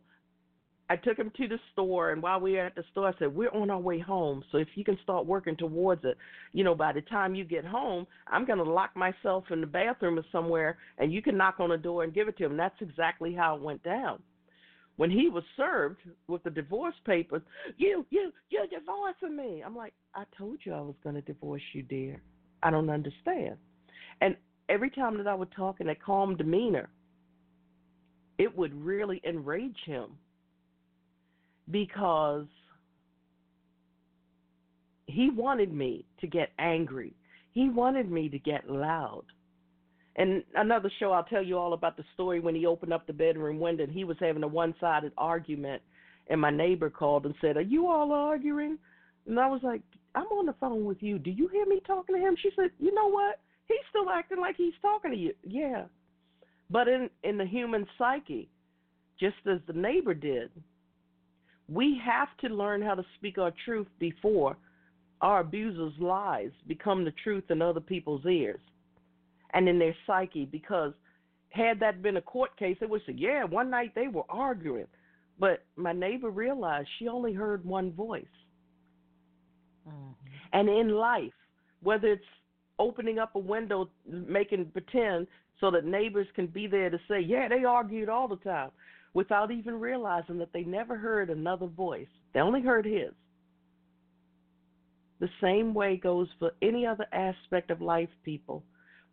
I 0.89 0.97
took 0.97 1.17
him 1.17 1.31
to 1.37 1.47
the 1.47 1.59
store, 1.71 2.11
and 2.11 2.21
while 2.21 2.39
we 2.39 2.53
were 2.53 2.65
at 2.65 2.75
the 2.75 2.83
store, 2.91 3.07
I 3.07 3.17
said, 3.17 3.33
we're 3.33 3.49
on 3.51 3.69
our 3.69 3.79
way 3.79 3.99
home, 3.99 4.43
so 4.51 4.57
if 4.57 4.67
you 4.75 4.83
can 4.83 4.97
start 5.01 5.25
working 5.25 5.55
towards 5.55 6.03
it, 6.03 6.17
you 6.51 6.63
know, 6.63 6.75
by 6.75 6.91
the 6.91 7.01
time 7.01 7.35
you 7.35 7.45
get 7.45 7.63
home, 7.63 8.05
I'm 8.27 8.45
going 8.45 8.59
to 8.59 8.69
lock 8.69 8.95
myself 8.95 9.45
in 9.49 9.61
the 9.61 9.67
bathroom 9.67 10.19
or 10.19 10.25
somewhere, 10.31 10.77
and 10.97 11.13
you 11.13 11.21
can 11.21 11.37
knock 11.37 11.55
on 11.59 11.69
the 11.69 11.77
door 11.77 12.03
and 12.03 12.13
give 12.13 12.27
it 12.27 12.37
to 12.37 12.45
him. 12.45 12.51
And 12.51 12.59
that's 12.59 12.81
exactly 12.81 13.33
how 13.33 13.55
it 13.55 13.61
went 13.61 13.81
down 13.83 14.21
when 14.97 15.09
he 15.09 15.29
was 15.29 15.43
served 15.57 15.99
with 16.27 16.43
the 16.43 16.49
divorce 16.49 16.95
papers, 17.05 17.41
you, 17.77 18.05
you, 18.09 18.31
you're 18.49 18.67
divorcing 18.67 19.35
me. 19.35 19.63
I'm 19.65 19.75
like, 19.75 19.93
I 20.13 20.23
told 20.37 20.59
you 20.63 20.73
I 20.73 20.81
was 20.81 20.95
going 21.03 21.15
to 21.15 21.21
divorce 21.21 21.63
you, 21.73 21.81
dear. 21.81 22.21
I 22.61 22.69
don't 22.69 22.89
understand. 22.89 23.57
And 24.21 24.35
every 24.69 24.89
time 24.89 25.17
that 25.17 25.27
I 25.27 25.33
would 25.33 25.51
talk 25.55 25.81
in 25.81 25.89
a 25.89 25.95
calm 25.95 26.37
demeanor, 26.37 26.89
it 28.37 28.55
would 28.55 28.73
really 28.73 29.21
enrage 29.25 29.77
him 29.85 30.11
because 31.69 32.45
he 35.07 35.29
wanted 35.29 35.73
me 35.73 36.05
to 36.21 36.27
get 36.27 36.49
angry. 36.59 37.13
He 37.51 37.69
wanted 37.69 38.09
me 38.09 38.29
to 38.29 38.39
get 38.39 38.69
loud. 38.69 39.23
And 40.15 40.43
another 40.55 40.91
show, 40.99 41.11
I'll 41.11 41.23
tell 41.23 41.43
you 41.43 41.57
all 41.57 41.73
about 41.73 41.97
the 41.97 42.03
story 42.13 42.39
when 42.39 42.55
he 42.55 42.65
opened 42.65 42.93
up 42.93 43.07
the 43.07 43.13
bedroom 43.13 43.59
window 43.59 43.83
and 43.83 43.91
he 43.91 44.03
was 44.03 44.17
having 44.19 44.43
a 44.43 44.47
one 44.47 44.75
sided 44.79 45.11
argument. 45.17 45.81
And 46.29 46.39
my 46.39 46.51
neighbor 46.51 46.89
called 46.89 47.25
and 47.25 47.35
said, 47.41 47.57
Are 47.57 47.61
you 47.61 47.87
all 47.87 48.11
arguing? 48.11 48.77
And 49.27 49.39
I 49.39 49.47
was 49.47 49.61
like, 49.63 49.81
I'm 50.15 50.27
on 50.27 50.45
the 50.45 50.55
phone 50.59 50.85
with 50.85 51.01
you. 51.01 51.17
Do 51.17 51.31
you 51.31 51.47
hear 51.47 51.65
me 51.65 51.81
talking 51.85 52.15
to 52.15 52.21
him? 52.21 52.35
She 52.41 52.49
said, 52.55 52.69
You 52.79 52.93
know 52.93 53.07
what? 53.09 53.39
He's 53.67 53.77
still 53.89 54.09
acting 54.09 54.39
like 54.39 54.55
he's 54.55 54.73
talking 54.81 55.11
to 55.11 55.17
you. 55.17 55.33
Yeah. 55.43 55.85
But 56.69 56.87
in, 56.87 57.09
in 57.23 57.37
the 57.37 57.45
human 57.45 57.85
psyche, 57.97 58.49
just 59.19 59.35
as 59.51 59.59
the 59.67 59.73
neighbor 59.73 60.13
did, 60.13 60.49
we 61.69 61.99
have 62.03 62.29
to 62.41 62.49
learn 62.53 62.81
how 62.81 62.95
to 62.95 63.03
speak 63.17 63.37
our 63.37 63.53
truth 63.65 63.87
before 63.99 64.57
our 65.21 65.39
abuser's 65.39 65.93
lies 65.99 66.51
become 66.67 67.05
the 67.05 67.13
truth 67.23 67.45
in 67.49 67.61
other 67.61 67.79
people's 67.79 68.25
ears 68.25 68.59
and 69.53 69.69
in 69.69 69.79
their 69.79 69.95
psyche 70.05 70.45
because 70.45 70.93
had 71.49 71.79
that 71.79 72.01
been 72.01 72.17
a 72.17 72.21
court 72.21 72.55
case, 72.57 72.75
they 72.79 72.87
would 72.87 73.01
say, 73.05 73.13
yeah, 73.15 73.43
one 73.43 73.69
night 73.69 73.93
they 73.95 74.07
were 74.07 74.23
arguing. 74.27 74.87
But 75.39 75.63
my 75.75 75.93
neighbor 75.93 76.29
realized 76.29 76.87
she 76.99 77.07
only 77.07 77.33
heard 77.33 77.63
one 77.63 77.91
voice. 77.93 78.25
Mm-hmm. 79.87 80.11
And 80.51 80.69
in 80.69 80.95
life, 80.95 81.33
whether 81.81 82.07
it's 82.07 82.23
opening 82.79 83.19
up 83.19 83.35
a 83.35 83.39
window, 83.39 83.89
making 84.07 84.65
pretend 84.65 85.27
so 85.59 85.69
that 85.71 85.85
neighbors 85.85 86.27
can 86.35 86.47
be 86.47 86.67
there 86.67 86.89
to 86.89 86.99
say, 87.07 87.19
yeah, 87.19 87.47
they 87.47 87.63
argued 87.63 88.09
all 88.09 88.27
the 88.27 88.35
time, 88.37 88.71
without 89.13 89.51
even 89.51 89.79
realizing 89.79 90.37
that 90.39 90.53
they 90.53 90.63
never 90.63 90.97
heard 90.97 91.29
another 91.29 91.67
voice. 91.67 92.07
They 92.33 92.39
only 92.39 92.61
heard 92.61 92.85
his. 92.85 93.11
The 95.19 95.29
same 95.41 95.73
way 95.73 95.97
goes 95.97 96.27
for 96.39 96.51
any 96.61 96.85
other 96.85 97.05
aspect 97.13 97.71
of 97.71 97.81
life, 97.81 98.09
people. 98.25 98.63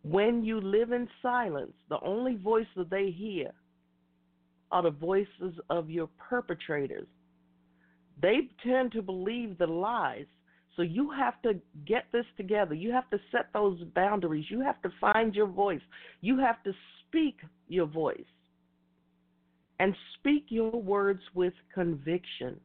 When 0.03 0.43
you 0.43 0.59
live 0.59 0.91
in 0.91 1.07
silence, 1.21 1.73
the 1.89 1.99
only 2.01 2.35
voices 2.35 2.87
they 2.89 3.11
hear 3.11 3.51
are 4.71 4.81
the 4.81 4.89
voices 4.89 5.53
of 5.69 5.89
your 5.89 6.09
perpetrators. 6.17 7.07
They 8.21 8.49
tend 8.63 8.91
to 8.93 9.01
believe 9.01 9.57
the 9.57 9.67
lies, 9.67 10.25
So 10.75 10.83
you 10.83 11.11
have 11.11 11.41
to 11.41 11.59
get 11.85 12.05
this 12.11 12.25
together. 12.37 12.73
You 12.73 12.91
have 12.91 13.09
to 13.09 13.19
set 13.31 13.47
those 13.53 13.79
boundaries. 13.93 14.45
You 14.49 14.61
have 14.61 14.81
to 14.83 14.89
find 15.01 15.35
your 15.35 15.47
voice. 15.47 15.81
You 16.21 16.39
have 16.39 16.63
to 16.63 16.73
speak 17.07 17.37
your 17.67 17.85
voice. 17.85 18.23
And 19.81 19.95
speak 20.19 20.45
your 20.49 20.69
words 20.69 21.21
with 21.33 21.53
conviction. 21.73 22.59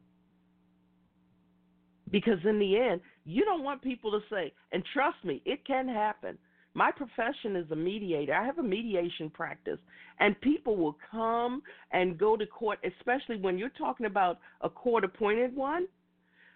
Because 2.11 2.37
in 2.45 2.59
the 2.59 2.77
end, 2.77 3.01
you 3.25 3.43
don't 3.43 3.63
want 3.63 3.81
people 3.81 4.11
to 4.11 4.19
say, 4.29 4.53
and 4.71 4.83
trust 4.93 5.17
me, 5.23 5.41
it 5.43 5.65
can 5.65 5.87
happen. 5.87 6.37
My 6.75 6.91
profession 6.91 7.55
is 7.55 7.71
a 7.71 7.75
mediator. 7.75 8.35
I 8.35 8.45
have 8.45 8.59
a 8.59 8.63
mediation 8.63 9.31
practice, 9.31 9.79
and 10.19 10.39
people 10.41 10.77
will 10.77 10.95
come 11.09 11.63
and 11.91 12.19
go 12.19 12.37
to 12.37 12.45
court, 12.45 12.77
especially 12.85 13.37
when 13.37 13.57
you're 13.57 13.69
talking 13.69 14.05
about 14.05 14.37
a 14.61 14.69
court 14.69 15.03
appointed 15.03 15.55
one. 15.55 15.87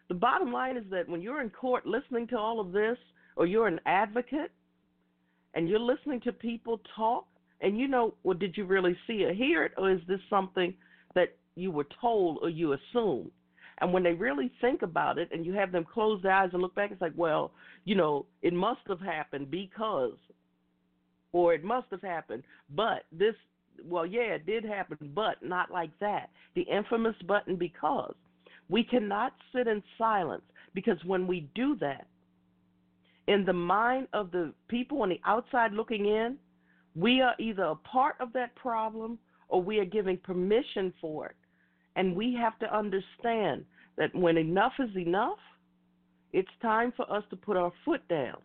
The 0.10 0.14
bottom 0.14 0.54
line 0.54 0.78
is 0.78 0.86
that 0.92 1.10
when 1.10 1.24
you're 1.24 1.42
in 1.42 1.50
court 1.50 1.88
listening 1.88 2.28
to 2.28 2.38
all 2.38 2.60
of 2.60 2.72
this, 2.72 3.00
or 3.36 3.48
you're 3.48 3.66
an 3.66 3.80
advocate, 3.88 4.52
and 5.56 5.68
you're 5.68 5.80
listening 5.80 6.22
to 6.22 6.32
people 6.32 6.82
talk, 6.96 7.26
and 7.62 7.78
you 7.80 7.88
know, 7.88 8.14
well, 8.24 8.38
did 8.38 8.58
you 8.58 8.66
really 8.66 8.98
see 9.08 9.24
or 9.24 9.34
hear 9.34 9.64
it, 9.64 9.74
or 9.78 9.92
is 9.92 10.02
this 10.08 10.20
something 10.30 10.74
that 11.16 11.36
you 11.56 11.72
were 11.72 11.88
told 12.00 12.40
or 12.42 12.50
you 12.50 12.74
assumed? 12.74 13.32
And 13.80 13.92
when 13.92 14.04
they 14.04 14.14
really 14.14 14.52
think 14.62 14.84
about 14.84 15.18
it 15.18 15.30
and 15.32 15.46
you 15.46 15.54
have 15.54 15.72
them 15.72 15.86
close 15.92 16.22
their 16.22 16.34
eyes 16.34 16.50
and 16.54 16.62
look 16.62 16.76
back, 16.76 16.92
it's 16.92 17.02
like, 17.02 17.14
well, 17.16 17.52
you 17.84 17.96
know, 17.96 18.26
it 18.42 18.54
must 18.54 18.82
have 18.88 19.00
happened 19.00 19.50
because, 19.50 20.18
or 21.32 21.54
it 21.54 21.64
must 21.64 21.88
have 21.90 22.02
happened, 22.02 22.44
but 22.76 23.06
this, 23.12 23.34
well, 23.84 24.06
yeah, 24.06 24.34
it 24.34 24.46
did 24.46 24.64
happen, 24.64 24.98
but 25.16 25.42
not 25.42 25.72
like 25.72 25.92
that. 26.00 26.30
The 26.56 26.62
infamous 26.62 27.16
button 27.28 27.56
because. 27.56 28.14
We 28.70 28.84
cannot 28.84 29.34
sit 29.54 29.68
in 29.68 29.82
silence 29.98 30.44
because 30.74 31.04
when 31.04 31.28
we 31.28 31.50
do 31.56 31.76
that, 31.82 32.06
in 33.28 33.46
the 33.46 33.54
mind 33.54 34.08
of 34.14 34.32
the 34.32 34.54
people 34.68 35.02
on 35.02 35.10
the 35.10 35.20
outside 35.26 35.74
looking 35.74 36.06
in, 36.06 36.38
we 36.96 37.22
are 37.22 37.36
either 37.40 37.64
a 37.64 37.76
part 37.76 38.16
of 38.20 38.34
that 38.34 38.56
problem 38.56 39.18
or 39.50 39.62
we 39.62 39.80
are 39.80 39.86
giving 39.86 40.18
permission 40.18 40.94
for 41.00 41.28
it. 41.28 41.36
And 41.96 42.16
we 42.16 42.34
have 42.36 42.58
to 42.60 42.76
understand 42.76 43.66
that 43.98 44.16
when 44.16 44.38
enough 44.38 44.74
is 44.80 44.96
enough, 44.96 45.38
it's 46.34 46.50
time 46.62 46.94
for 46.96 47.12
us 47.12 47.24
to 47.30 47.36
put 47.36 47.58
our 47.58 47.74
foot 47.84 48.08
down. 48.08 48.38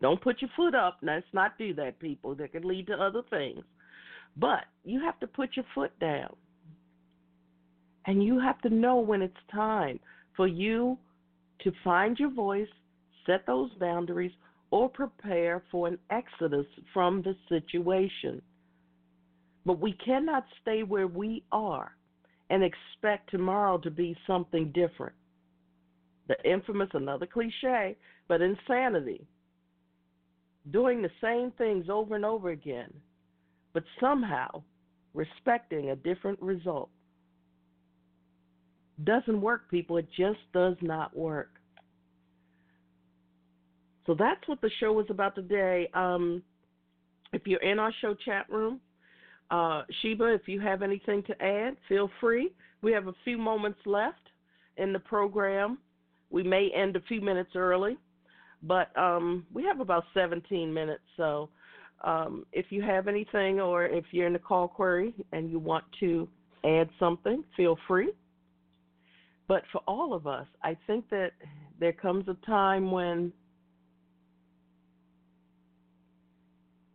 Don't 0.00 0.20
put 0.20 0.40
your 0.40 0.50
foot 0.56 0.74
up. 0.74 0.98
Let's 1.02 1.26
not 1.32 1.58
do 1.58 1.74
that, 1.74 1.98
people. 1.98 2.34
That 2.34 2.52
could 2.52 2.64
lead 2.64 2.86
to 2.88 2.94
other 2.94 3.22
things. 3.30 3.64
But 4.36 4.64
you 4.84 5.00
have 5.00 5.18
to 5.20 5.26
put 5.26 5.56
your 5.56 5.64
foot 5.74 5.96
down. 6.00 6.34
And 8.06 8.22
you 8.22 8.38
have 8.40 8.60
to 8.62 8.70
know 8.70 8.96
when 8.96 9.22
it's 9.22 9.34
time 9.52 10.00
for 10.36 10.48
you 10.48 10.98
to 11.60 11.72
find 11.84 12.18
your 12.18 12.30
voice, 12.30 12.68
set 13.26 13.46
those 13.46 13.70
boundaries, 13.78 14.32
or 14.72 14.88
prepare 14.88 15.62
for 15.70 15.86
an 15.86 15.98
exodus 16.10 16.66
from 16.94 17.22
the 17.22 17.36
situation. 17.48 18.40
But 19.66 19.78
we 19.78 19.92
cannot 20.04 20.44
stay 20.62 20.82
where 20.82 21.06
we 21.06 21.44
are 21.52 21.92
and 22.48 22.64
expect 22.64 23.30
tomorrow 23.30 23.78
to 23.78 23.90
be 23.90 24.16
something 24.26 24.72
different. 24.72 25.14
The 26.26 26.36
infamous, 26.50 26.88
another 26.94 27.26
cliche, 27.26 27.96
but 28.28 28.40
insanity. 28.40 29.26
Doing 30.70 31.02
the 31.02 31.10
same 31.20 31.52
things 31.58 31.90
over 31.90 32.16
and 32.16 32.24
over 32.24 32.50
again, 32.50 32.92
but 33.74 33.84
somehow 34.00 34.62
respecting 35.12 35.90
a 35.90 35.96
different 35.96 36.40
result. 36.40 36.88
Doesn't 39.04 39.40
work, 39.40 39.70
people. 39.70 39.98
It 39.98 40.08
just 40.16 40.40
does 40.54 40.76
not 40.80 41.14
work. 41.14 41.50
So 44.06 44.14
that's 44.14 44.46
what 44.46 44.60
the 44.60 44.70
show 44.80 44.92
was 44.92 45.06
about 45.10 45.34
today. 45.34 45.88
Um, 45.94 46.42
if 47.32 47.42
you're 47.46 47.62
in 47.62 47.78
our 47.78 47.92
show 48.00 48.14
chat 48.14 48.46
room, 48.50 48.80
uh, 49.50 49.82
Sheba, 50.00 50.32
if 50.32 50.48
you 50.48 50.60
have 50.60 50.82
anything 50.82 51.22
to 51.24 51.42
add, 51.42 51.76
feel 51.88 52.10
free. 52.20 52.52
We 52.82 52.92
have 52.92 53.06
a 53.06 53.14
few 53.24 53.38
moments 53.38 53.78
left 53.84 54.28
in 54.76 54.92
the 54.92 54.98
program. 54.98 55.78
We 56.30 56.42
may 56.42 56.70
end 56.74 56.96
a 56.96 57.00
few 57.02 57.20
minutes 57.20 57.50
early, 57.54 57.96
but 58.62 58.96
um, 58.98 59.46
we 59.52 59.62
have 59.64 59.80
about 59.80 60.04
17 60.14 60.72
minutes. 60.72 61.02
So 61.16 61.50
um, 62.02 62.46
if 62.52 62.66
you 62.70 62.82
have 62.82 63.06
anything 63.08 63.60
or 63.60 63.86
if 63.86 64.04
you're 64.10 64.26
in 64.26 64.32
the 64.32 64.38
call 64.38 64.66
query 64.68 65.14
and 65.32 65.50
you 65.50 65.58
want 65.58 65.84
to 66.00 66.26
add 66.64 66.88
something, 66.98 67.44
feel 67.56 67.78
free. 67.86 68.10
But 69.48 69.62
for 69.70 69.82
all 69.86 70.14
of 70.14 70.26
us, 70.26 70.46
I 70.62 70.76
think 70.86 71.08
that 71.10 71.32
there 71.78 71.92
comes 71.92 72.26
a 72.28 72.46
time 72.46 72.90
when 72.90 73.32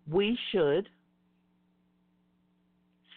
we 0.09 0.37
should 0.51 0.89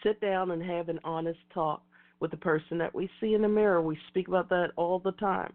sit 0.03 0.21
down 0.21 0.51
and 0.51 0.63
have 0.63 0.89
an 0.89 0.99
honest 1.05 1.39
talk 1.53 1.83
with 2.21 2.31
the 2.31 2.37
person 2.37 2.79
that 2.79 2.95
we 2.95 3.09
see 3.21 3.35
in 3.35 3.43
the 3.43 3.49
mirror. 3.49 3.81
We 3.81 3.99
speak 4.09 4.29
about 4.29 4.49
that 4.51 4.69
all 4.77 4.99
the 4.99 5.13
time. 5.13 5.53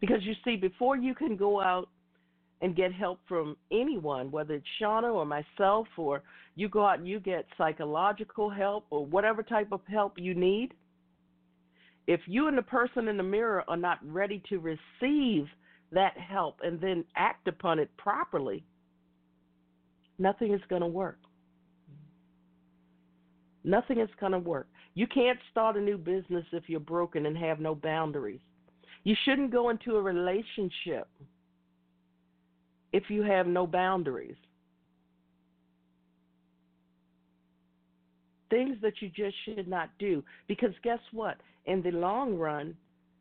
Because 0.00 0.22
you 0.22 0.34
see, 0.44 0.56
before 0.56 0.96
you 0.96 1.14
can 1.14 1.36
go 1.36 1.60
out 1.60 1.88
and 2.60 2.76
get 2.76 2.92
help 2.92 3.18
from 3.28 3.56
anyone, 3.70 4.30
whether 4.30 4.54
it's 4.54 4.66
Shauna 4.80 5.12
or 5.12 5.26
myself, 5.26 5.86
or 5.96 6.22
you 6.54 6.68
go 6.68 6.86
out 6.86 6.98
and 6.98 7.08
you 7.08 7.18
get 7.18 7.46
psychological 7.58 8.48
help 8.48 8.86
or 8.90 9.04
whatever 9.04 9.42
type 9.42 9.68
of 9.72 9.80
help 9.88 10.14
you 10.16 10.34
need, 10.34 10.74
if 12.06 12.20
you 12.26 12.48
and 12.48 12.56
the 12.56 12.62
person 12.62 13.08
in 13.08 13.16
the 13.16 13.22
mirror 13.22 13.64
are 13.68 13.76
not 13.76 13.98
ready 14.04 14.42
to 14.48 14.58
receive 14.58 15.46
that 15.92 16.16
help 16.16 16.58
and 16.62 16.80
then 16.80 17.04
act 17.16 17.48
upon 17.48 17.78
it 17.78 17.90
properly, 17.96 18.64
nothing 20.18 20.52
is 20.52 20.60
going 20.68 20.82
to 20.82 20.88
work. 20.88 21.18
Nothing 23.64 24.00
is 24.00 24.08
going 24.18 24.32
to 24.32 24.38
work. 24.38 24.66
You 24.94 25.06
can't 25.06 25.38
start 25.50 25.76
a 25.76 25.80
new 25.80 25.96
business 25.96 26.44
if 26.52 26.64
you're 26.68 26.80
broken 26.80 27.26
and 27.26 27.36
have 27.36 27.60
no 27.60 27.74
boundaries. 27.74 28.40
You 29.04 29.16
shouldn't 29.24 29.50
go 29.50 29.70
into 29.70 29.96
a 29.96 30.02
relationship 30.02 31.08
if 32.92 33.04
you 33.08 33.22
have 33.22 33.46
no 33.46 33.66
boundaries. 33.66 34.36
Things 38.50 38.76
that 38.82 39.00
you 39.00 39.08
just 39.08 39.34
should 39.44 39.66
not 39.66 39.90
do. 39.98 40.22
Because 40.46 40.72
guess 40.84 40.98
what? 41.12 41.38
In 41.64 41.82
the 41.82 41.90
long 41.92 42.36
run, 42.36 42.76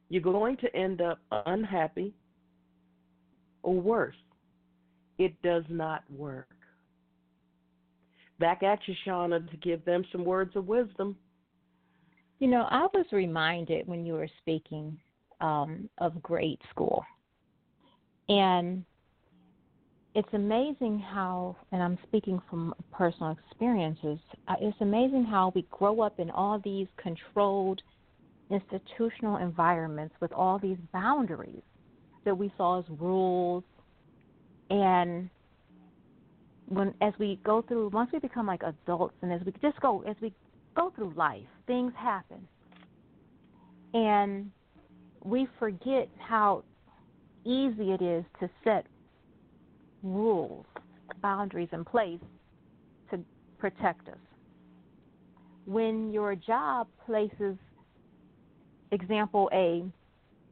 you're 0.09 0.21
going 0.21 0.57
to 0.57 0.75
end 0.75 1.01
up 1.01 1.19
unhappy 1.45 2.13
or 3.63 3.79
worse. 3.79 4.15
It 5.17 5.41
does 5.41 5.63
not 5.69 6.03
work. 6.11 6.49
Back 8.41 8.63
at 8.63 8.79
you, 8.87 8.95
Shauna, 9.05 9.49
to 9.51 9.57
give 9.57 9.85
them 9.85 10.03
some 10.11 10.25
words 10.25 10.55
of 10.55 10.65
wisdom. 10.65 11.15
You 12.39 12.47
know, 12.47 12.65
I 12.71 12.87
was 12.91 13.05
reminded 13.11 13.87
when 13.87 14.03
you 14.03 14.13
were 14.13 14.27
speaking 14.39 14.97
um, 15.41 15.87
of 15.99 16.19
grade 16.23 16.59
school. 16.71 17.05
And 18.29 18.83
it's 20.15 20.27
amazing 20.33 20.97
how, 20.99 21.55
and 21.71 21.83
I'm 21.83 21.99
speaking 22.07 22.41
from 22.49 22.73
personal 22.91 23.37
experiences, 23.47 24.17
uh, 24.47 24.55
it's 24.59 24.81
amazing 24.81 25.23
how 25.23 25.51
we 25.53 25.67
grow 25.69 26.01
up 26.01 26.19
in 26.19 26.31
all 26.31 26.59
these 26.63 26.87
controlled 26.97 27.79
institutional 28.49 29.37
environments 29.37 30.15
with 30.19 30.33
all 30.33 30.57
these 30.57 30.77
boundaries 30.91 31.61
that 32.25 32.35
we 32.35 32.51
saw 32.57 32.79
as 32.79 32.85
rules. 32.99 33.63
And 34.71 35.29
when 36.71 36.93
as 37.01 37.13
we 37.19 37.37
go 37.43 37.61
through 37.61 37.89
once 37.89 38.09
we 38.13 38.19
become 38.19 38.47
like 38.47 38.61
adults 38.63 39.13
and 39.21 39.31
as 39.31 39.41
we 39.45 39.51
just 39.61 39.79
go 39.81 40.03
as 40.07 40.15
we 40.21 40.33
go 40.75 40.91
through 40.95 41.13
life, 41.15 41.43
things 41.67 41.91
happen. 41.97 42.47
And 43.93 44.51
we 45.23 45.47
forget 45.59 46.07
how 46.17 46.63
easy 47.43 47.91
it 47.91 48.01
is 48.01 48.23
to 48.39 48.49
set 48.63 48.85
rules, 50.01 50.65
boundaries 51.21 51.67
in 51.73 51.83
place 51.83 52.21
to 53.09 53.19
protect 53.59 54.07
us. 54.07 54.15
When 55.65 56.11
your 56.11 56.35
job 56.35 56.87
places, 57.05 57.57
example, 58.91 59.49
a 59.51 59.83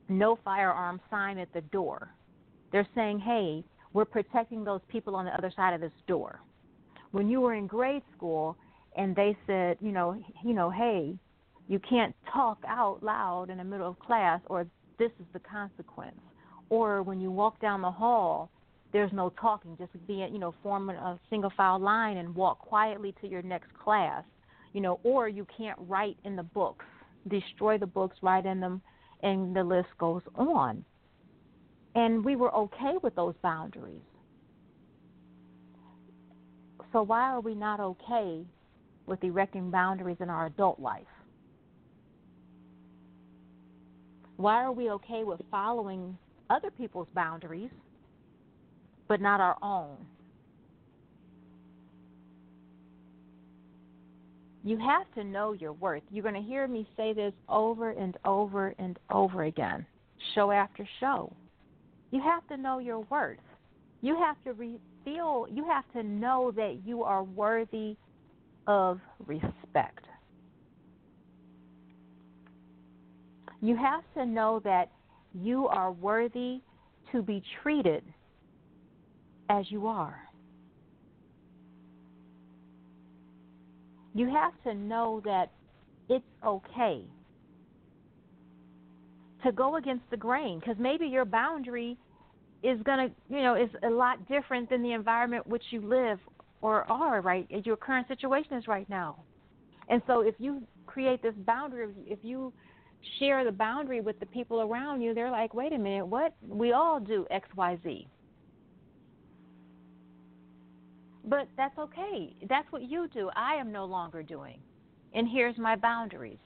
no 0.10 0.38
firearm 0.44 1.00
sign 1.10 1.38
at 1.38 1.52
the 1.54 1.62
door, 1.62 2.10
they're 2.72 2.88
saying, 2.94 3.20
hey, 3.20 3.64
we're 3.94 4.06
protecting 4.06 4.64
those 4.64 4.82
people 4.88 5.16
on 5.16 5.26
the 5.26 5.32
other 5.32 5.52
side 5.56 5.74
of 5.74 5.82
this 5.82 5.92
door. 6.08 6.40
When 7.12 7.28
you 7.28 7.42
were 7.42 7.56
in 7.56 7.68
grade 7.68 8.04
school 8.16 8.56
and 8.96 9.16
they 9.16 9.36
said, 9.48 9.78
you 9.82 9.92
know, 9.92 10.22
you 10.44 10.54
know, 10.54 10.70
hey, 10.70 11.16
you 11.68 11.80
can't 11.80 12.16
talk 12.32 12.60
out 12.68 13.02
loud 13.02 13.50
in 13.50 13.58
the 13.58 13.64
middle 13.64 13.90
of 13.90 14.00
class 14.00 14.42
or 14.48 14.68
this 14.98 15.12
is 15.20 15.26
the 15.34 15.40
consequence. 15.40 16.20
Or 16.70 17.02
when 17.02 17.20
you 17.20 17.32
walk 17.32 17.60
down 17.60 17.82
the 17.82 17.92
hall, 17.92 18.52
there's 18.92 19.12
no 19.14 19.32
talking, 19.40 19.76
just 19.78 19.92
being, 20.08 20.34
you 20.34 20.40
know, 20.40 20.54
forming 20.62 20.96
a 20.96 21.20
single 21.30 21.52
file 21.56 21.80
line 21.80 22.18
and 22.18 22.36
walk 22.36 22.60
quietly 22.60 23.14
to 23.22 23.28
your 23.28 23.42
next 23.42 23.74
class. 23.74 24.24
You 24.74 24.82
know, 24.82 25.00
or 25.04 25.28
you 25.28 25.48
can't 25.58 25.78
write 25.88 26.18
in 26.26 26.36
the 26.36 26.44
books. 26.44 26.86
Destroy 27.28 27.80
the 27.80 27.88
books, 27.88 28.18
write 28.22 28.46
in 28.46 28.60
them, 28.60 28.82
and 29.24 29.56
the 29.56 29.64
list 29.64 29.90
goes 29.98 30.22
on 30.36 30.86
And 31.96 32.24
we 32.24 32.36
were 32.36 32.54
okay 32.56 32.94
with 33.02 33.16
those 33.16 33.36
boundaries. 33.42 34.02
So 36.92 37.04
why 37.04 37.24
are 37.30 37.42
we 37.42 37.56
not 37.56 37.80
okay 37.80 38.44
with 39.06 39.24
erecting 39.24 39.70
boundaries 39.70 40.18
in 40.20 40.30
our 40.30 40.48
adult 40.48 40.80
life? 40.80 41.04
Why 44.38 44.64
are 44.64 44.72
we 44.72 44.90
okay 44.92 45.24
with 45.24 45.42
following 45.52 46.18
other 46.50 46.72
people's 46.72 47.10
boundaries 47.14 47.72
but 49.08 49.20
not 49.20 49.42
our 49.42 49.58
own? 49.62 49.98
You 54.64 54.78
have 54.78 55.12
to 55.16 55.24
know 55.24 55.54
your 55.54 55.74
worth. 55.74 56.04
You're 56.12 56.24
going 56.24 56.36
to 56.36 56.42
hear 56.42 56.68
me 56.68 56.88
say 56.96 57.14
this 57.14 57.34
over 57.48 57.92
and 57.92 58.18
over 58.26 58.74
and 58.78 59.00
over 59.10 59.44
again, 59.44 59.86
show 60.36 60.52
after 60.52 60.88
show. 61.00 61.34
You 62.12 62.22
have 62.22 62.48
to 62.48 62.58
know 62.58 62.80
your 62.80 63.00
worth. 63.02 63.38
You 64.02 64.16
have 64.16 64.36
to 64.46 64.54
re- 64.54 64.80
feel, 65.06 65.46
you 65.52 65.66
have 65.66 65.84
to 65.94 66.04
know 66.04 66.52
that 66.56 66.80
you 66.86 67.04
are 67.04 67.24
worthy 67.24 67.96
of 68.68 69.00
respect. 69.26 70.06
You 73.62 73.76
have 73.76 74.04
to 74.16 74.26
know 74.26 74.62
that 74.64 74.90
you 75.34 75.68
are 75.68 75.92
worthy 75.92 76.62
to 77.12 77.22
be 77.22 77.44
treated 77.62 78.04
as 79.50 79.66
you 79.70 79.88
are. 79.88 80.20
You 84.14 84.30
have 84.30 84.54
to 84.64 84.74
know 84.74 85.22
that 85.26 85.52
it's 86.08 86.26
okay 86.46 87.04
to 89.44 89.52
go 89.52 89.78
against 89.78 90.10
the 90.10 90.18
grain 90.18 90.60
because 90.60 90.76
maybe 90.80 91.06
your 91.06 91.26
boundary 91.26 91.98
is 92.64 92.80
going 92.84 93.10
to, 93.10 93.16
you 93.34 93.42
know, 93.42 93.56
is 93.56 93.70
a 93.84 93.90
lot 93.90 94.28
different 94.28 94.70
than 94.70 94.82
the 94.82 94.92
environment 94.92 95.48
which 95.48 95.64
you 95.72 95.82
live 95.82 96.20
or 96.62 96.90
are 96.92 97.22
right 97.22 97.48
your 97.64 97.78
current 97.78 98.08
situation 98.08 98.54
is 98.54 98.68
right 98.68 98.90
now. 98.90 99.24
And 99.88 100.02
so 100.08 100.22
if 100.22 100.36
you 100.40 100.62
create 100.86 101.22
this 101.22 101.34
boundary, 101.46 101.90
if 102.06 102.20
you 102.22 102.54
share 103.18 103.46
the 103.46 103.52
boundary 103.52 104.02
with 104.02 104.20
the 104.20 104.26
people 104.26 104.62
around 104.62 105.02
you, 105.02 105.14
they're 105.14 105.32
like, 105.32 105.54
wait 105.54 105.74
a 105.74 105.78
minute, 105.78 106.06
what? 106.06 106.36
We 106.46 106.74
all 106.74 107.00
do 107.00 107.26
X, 107.32 107.48
Y, 107.56 107.80
Z. 107.84 108.08
But 111.26 111.48
that's 111.58 111.78
okay. 111.78 112.36
That's 112.50 112.70
what 112.72 112.84
you 112.84 113.08
do. 113.14 113.30
I 113.36 113.56
am 113.56 113.72
no 113.72 113.86
longer 113.86 114.24
doing. 114.24 114.60
And 115.14 115.28
here's 115.28 115.58
my 115.58 115.76
boundaries. 115.76 116.40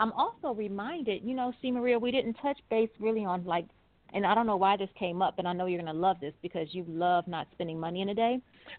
I'm 0.00 0.12
also 0.12 0.54
reminded, 0.54 1.22
you 1.22 1.34
know, 1.34 1.52
C. 1.60 1.70
Maria, 1.70 1.98
we 1.98 2.10
didn't 2.10 2.34
touch 2.34 2.58
base 2.70 2.88
really 2.98 3.24
on 3.24 3.44
like, 3.44 3.66
and 4.14 4.26
I 4.26 4.34
don't 4.34 4.46
know 4.46 4.56
why 4.56 4.78
this 4.78 4.88
came 4.98 5.20
up, 5.20 5.38
and 5.38 5.46
I 5.46 5.52
know 5.52 5.66
you're 5.66 5.80
going 5.80 5.94
to 5.94 6.00
love 6.00 6.16
this 6.20 6.32
because 6.40 6.68
you 6.72 6.86
love 6.88 7.28
not 7.28 7.46
spending 7.52 7.78
money 7.78 8.00
in 8.00 8.08
a 8.08 8.14
day. 8.14 8.40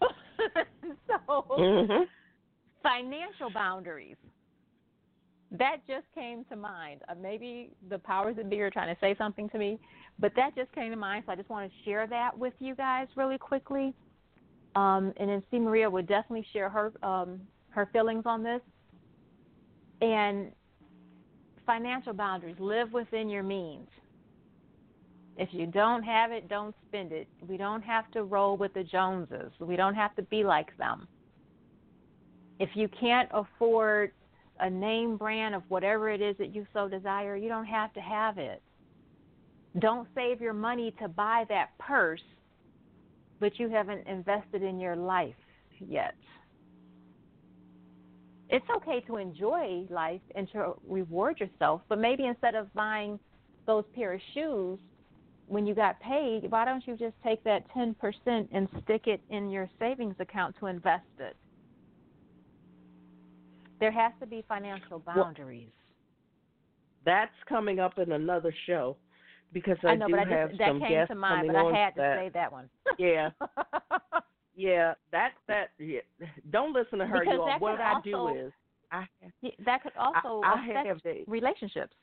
so, 1.06 1.16
mm-hmm. 1.28 2.02
financial 2.82 3.50
boundaries. 3.54 4.16
That 5.52 5.76
just 5.86 6.06
came 6.14 6.44
to 6.46 6.56
mind. 6.56 7.02
Uh, 7.08 7.14
maybe 7.20 7.70
the 7.88 7.98
powers 7.98 8.36
that 8.36 8.50
be 8.50 8.60
are 8.60 8.70
trying 8.70 8.92
to 8.92 9.00
say 9.00 9.14
something 9.16 9.48
to 9.50 9.58
me, 9.58 9.78
but 10.18 10.32
that 10.34 10.56
just 10.56 10.72
came 10.72 10.90
to 10.90 10.96
mind. 10.96 11.22
So 11.26 11.32
I 11.32 11.36
just 11.36 11.50
want 11.50 11.70
to 11.70 11.88
share 11.88 12.08
that 12.08 12.36
with 12.36 12.54
you 12.58 12.74
guys 12.74 13.06
really 13.14 13.38
quickly. 13.38 13.94
Um, 14.74 15.12
and 15.18 15.28
then 15.28 15.42
C. 15.50 15.60
Maria 15.60 15.88
would 15.88 16.08
definitely 16.08 16.46
share 16.52 16.68
her 16.68 16.92
um, 17.06 17.40
her 17.68 17.88
feelings 17.92 18.24
on 18.26 18.42
this. 18.42 18.60
And 20.00 20.50
financial 21.72 22.12
boundaries 22.12 22.56
live 22.58 22.92
within 22.92 23.28
your 23.28 23.42
means. 23.42 23.88
If 25.38 25.48
you 25.52 25.66
don't 25.66 26.02
have 26.02 26.30
it, 26.30 26.48
don't 26.48 26.74
spend 26.88 27.12
it. 27.12 27.28
We 27.48 27.56
don't 27.56 27.82
have 27.82 28.10
to 28.12 28.24
roll 28.24 28.56
with 28.56 28.74
the 28.74 28.84
Joneses. 28.84 29.52
We 29.58 29.76
don't 29.76 29.94
have 29.94 30.14
to 30.16 30.22
be 30.22 30.44
like 30.44 30.76
them. 30.76 31.08
If 32.58 32.70
you 32.74 32.88
can't 33.00 33.30
afford 33.32 34.12
a 34.60 34.68
name 34.68 35.16
brand 35.16 35.54
of 35.54 35.62
whatever 35.68 36.10
it 36.10 36.20
is 36.20 36.36
that 36.38 36.54
you 36.54 36.66
so 36.74 36.88
desire, 36.88 37.36
you 37.36 37.48
don't 37.48 37.64
have 37.64 37.92
to 37.94 38.00
have 38.00 38.36
it. 38.36 38.62
Don't 39.78 40.06
save 40.14 40.40
your 40.42 40.52
money 40.52 40.94
to 41.00 41.08
buy 41.08 41.44
that 41.48 41.70
purse 41.78 42.20
but 43.42 43.58
you 43.58 43.68
haven't 43.68 44.06
invested 44.06 44.62
in 44.62 44.78
your 44.78 44.94
life 44.94 45.34
yet. 45.80 46.14
It's 48.52 48.66
okay 48.76 49.00
to 49.06 49.16
enjoy 49.16 49.86
life 49.88 50.20
and 50.34 50.46
to 50.52 50.74
reward 50.86 51.40
yourself, 51.40 51.80
but 51.88 51.98
maybe 51.98 52.26
instead 52.26 52.54
of 52.54 52.72
buying 52.74 53.18
those 53.66 53.84
pair 53.94 54.12
of 54.12 54.20
shoes 54.34 54.78
when 55.46 55.66
you 55.66 55.74
got 55.74 55.98
paid, 56.00 56.50
why 56.50 56.66
don't 56.66 56.86
you 56.86 56.94
just 56.96 57.14
take 57.24 57.42
that 57.44 57.64
10% 57.74 57.94
and 58.52 58.68
stick 58.84 59.06
it 59.06 59.22
in 59.30 59.48
your 59.48 59.70
savings 59.78 60.16
account 60.20 60.54
to 60.60 60.66
invest 60.66 61.06
it? 61.18 61.34
There 63.80 63.90
has 63.90 64.12
to 64.20 64.26
be 64.26 64.44
financial 64.46 64.98
boundaries. 64.98 65.70
Well, 67.04 67.16
that's 67.16 67.34
coming 67.48 67.80
up 67.80 67.98
in 67.98 68.12
another 68.12 68.54
show 68.66 68.96
because 69.54 69.78
I, 69.82 69.88
I 69.88 69.94
know, 69.96 70.08
do 70.08 70.12
but 70.12 70.26
I 70.28 70.30
have 70.30 70.50
just, 70.50 70.58
that 70.58 70.68
some 70.68 70.80
came 70.80 70.90
guests 70.90 71.08
to 71.08 71.14
mind, 71.14 71.48
coming 71.48 71.62
but 71.72 71.74
I 71.74 71.84
had 71.84 71.94
to 71.94 72.00
that. 72.02 72.18
say 72.18 72.30
that 72.34 72.52
one. 72.52 72.68
yeah. 72.98 73.30
Yeah, 74.54 74.94
that 75.12 75.32
that 75.48 75.70
yeah. 75.78 76.00
Don't 76.50 76.72
listen 76.72 76.98
to 76.98 77.06
her. 77.06 77.20
Because 77.20 77.34
you 77.34 77.40
all. 77.42 77.58
What 77.58 77.80
I 77.80 77.94
also, 77.94 78.02
do 78.04 78.28
is 78.28 78.52
I 78.90 79.04
that 79.64 79.82
could 79.82 79.92
also 79.96 80.42
I, 80.44 80.54
I 80.54 80.64
affect 80.68 80.86
have 80.86 81.02
the, 81.02 81.24
relationships. 81.26 81.94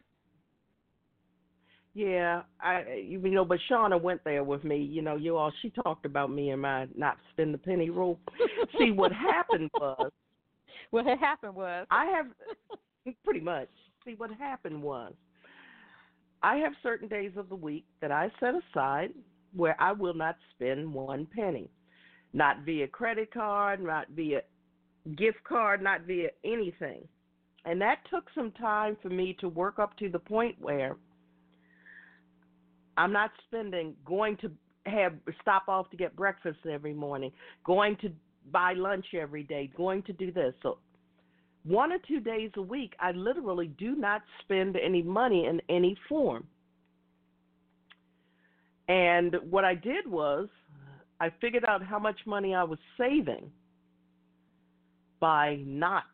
Yeah, 1.93 2.43
I 2.61 3.03
you 3.05 3.19
know, 3.19 3.45
but 3.45 3.59
Shauna 3.69 4.01
went 4.01 4.23
there 4.23 4.43
with 4.43 4.63
me. 4.63 4.77
You 4.77 5.01
know, 5.01 5.15
you 5.15 5.37
all. 5.37 5.51
She 5.61 5.69
talked 5.69 6.05
about 6.05 6.31
me 6.31 6.51
and 6.51 6.61
my 6.61 6.87
not 6.95 7.17
spend 7.31 7.53
the 7.53 7.57
penny 7.57 7.89
rule. 7.89 8.19
See, 8.77 8.91
what 8.91 9.11
happened 9.11 9.69
was. 9.79 10.11
What 10.91 11.05
had 11.05 11.19
happened 11.19 11.55
was. 11.55 11.85
I 11.91 12.05
have 12.05 12.27
pretty 13.23 13.41
much. 13.41 13.69
See, 14.05 14.15
what 14.17 14.31
happened 14.31 14.81
was. 14.81 15.13
I 16.41 16.55
have 16.57 16.71
certain 16.81 17.07
days 17.07 17.31
of 17.35 17.49
the 17.49 17.55
week 17.55 17.85
that 18.01 18.11
I 18.11 18.31
set 18.39 18.53
aside 18.55 19.11
where 19.53 19.75
I 19.79 19.91
will 19.91 20.13
not 20.13 20.37
spend 20.55 20.93
one 20.93 21.27
penny, 21.35 21.69
not 22.33 22.59
via 22.65 22.87
credit 22.87 23.33
card, 23.33 23.81
not 23.81 24.07
via 24.15 24.41
gift 25.17 25.43
card, 25.43 25.81
not 25.81 26.01
via 26.01 26.29
anything. 26.43 27.07
And 27.65 27.81
that 27.81 27.99
took 28.09 28.25
some 28.33 28.51
time 28.51 28.97
for 29.01 29.09
me 29.09 29.35
to 29.39 29.49
work 29.49 29.79
up 29.79 29.97
to 29.97 30.09
the 30.09 30.19
point 30.19 30.55
where 30.59 30.95
I'm 32.97 33.11
not 33.11 33.31
spending 33.47 33.95
going 34.05 34.37
to 34.37 34.51
have 34.85 35.13
stop 35.41 35.63
off 35.67 35.89
to 35.91 35.97
get 35.97 36.15
breakfast 36.15 36.59
every 36.69 36.93
morning, 36.93 37.31
going 37.63 37.97
to 38.01 38.11
buy 38.51 38.73
lunch 38.73 39.05
every 39.19 39.43
day, 39.43 39.69
going 39.75 40.03
to 40.03 40.13
do 40.13 40.31
this. 40.31 40.53
So 40.63 40.79
one 41.63 41.91
or 41.91 41.99
two 42.07 42.19
days 42.19 42.51
a 42.55 42.61
week, 42.61 42.93
I 42.99 43.11
literally 43.11 43.67
do 43.77 43.95
not 43.95 44.21
spend 44.41 44.75
any 44.77 45.01
money 45.01 45.45
in 45.45 45.61
any 45.69 45.95
form. 46.07 46.47
And 48.87 49.35
what 49.49 49.65
I 49.65 49.75
did 49.75 50.07
was, 50.07 50.47
I 51.19 51.31
figured 51.41 51.65
out 51.65 51.83
how 51.83 51.99
much 51.99 52.19
money 52.25 52.55
I 52.55 52.63
was 52.63 52.79
saving 52.97 53.51
by 55.19 55.59
not 55.65 56.05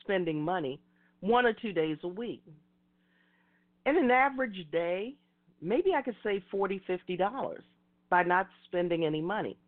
spending 0.00 0.40
money 0.40 0.80
one 1.20 1.44
or 1.44 1.52
two 1.52 1.72
days 1.72 1.98
a 2.04 2.08
week. 2.08 2.42
In 3.84 3.96
an 3.96 4.10
average 4.10 4.66
day, 4.72 5.14
maybe 5.60 5.92
I 5.94 6.02
could 6.02 6.16
save 6.22 6.42
forty, 6.50 6.80
fifty 6.86 7.16
dollars 7.16 7.64
by 8.08 8.22
not 8.22 8.48
spending 8.64 9.04
any 9.04 9.20
money. 9.20 9.58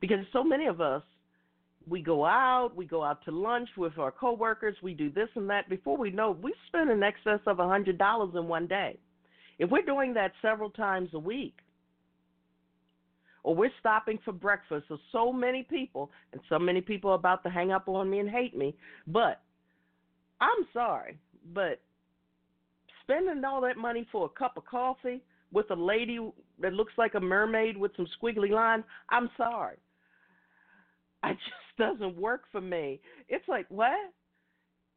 Because 0.00 0.24
so 0.32 0.44
many 0.44 0.66
of 0.66 0.80
us 0.80 1.02
we 1.88 2.00
go 2.00 2.24
out, 2.24 2.76
we 2.76 2.84
go 2.84 3.02
out 3.02 3.24
to 3.24 3.30
lunch 3.32 3.68
with 3.76 3.98
our 3.98 4.12
coworkers, 4.12 4.76
we 4.82 4.94
do 4.94 5.10
this 5.10 5.28
and 5.34 5.50
that. 5.50 5.68
Before 5.68 5.96
we 5.96 6.10
know, 6.10 6.36
we 6.42 6.54
spend 6.68 6.90
in 6.90 7.02
excess 7.02 7.40
of 7.46 7.58
a 7.58 7.66
hundred 7.66 7.98
dollars 7.98 8.30
in 8.34 8.46
one 8.46 8.66
day. 8.66 8.98
If 9.58 9.70
we're 9.70 9.84
doing 9.84 10.14
that 10.14 10.32
several 10.40 10.70
times 10.70 11.10
a 11.12 11.18
week, 11.18 11.54
or 13.44 13.54
we're 13.54 13.70
stopping 13.80 14.18
for 14.24 14.32
breakfast, 14.32 14.86
So, 14.88 14.98
so 15.10 15.32
many 15.32 15.62
people, 15.62 16.10
and 16.32 16.40
so 16.48 16.58
many 16.58 16.80
people 16.80 17.10
are 17.10 17.16
about 17.16 17.42
to 17.44 17.50
hang 17.50 17.72
up 17.72 17.88
on 17.88 18.08
me 18.08 18.20
and 18.20 18.30
hate 18.30 18.56
me, 18.56 18.74
but 19.06 19.42
I'm 20.40 20.66
sorry, 20.72 21.18
but 21.52 21.80
spending 23.02 23.44
all 23.44 23.60
that 23.62 23.76
money 23.76 24.06
for 24.10 24.26
a 24.26 24.28
cup 24.28 24.56
of 24.56 24.64
coffee 24.64 25.22
with 25.52 25.70
a 25.70 25.74
lady 25.74 26.18
that 26.60 26.72
looks 26.72 26.92
like 26.96 27.14
a 27.14 27.20
mermaid 27.20 27.76
with 27.76 27.92
some 27.96 28.06
squiggly 28.20 28.50
lines, 28.50 28.84
I'm 29.10 29.28
sorry. 29.36 29.76
It 31.24 31.36
just 31.78 31.78
doesn't 31.78 32.16
work 32.16 32.42
for 32.50 32.60
me. 32.60 33.00
It's 33.28 33.46
like, 33.48 33.66
what? 33.68 34.12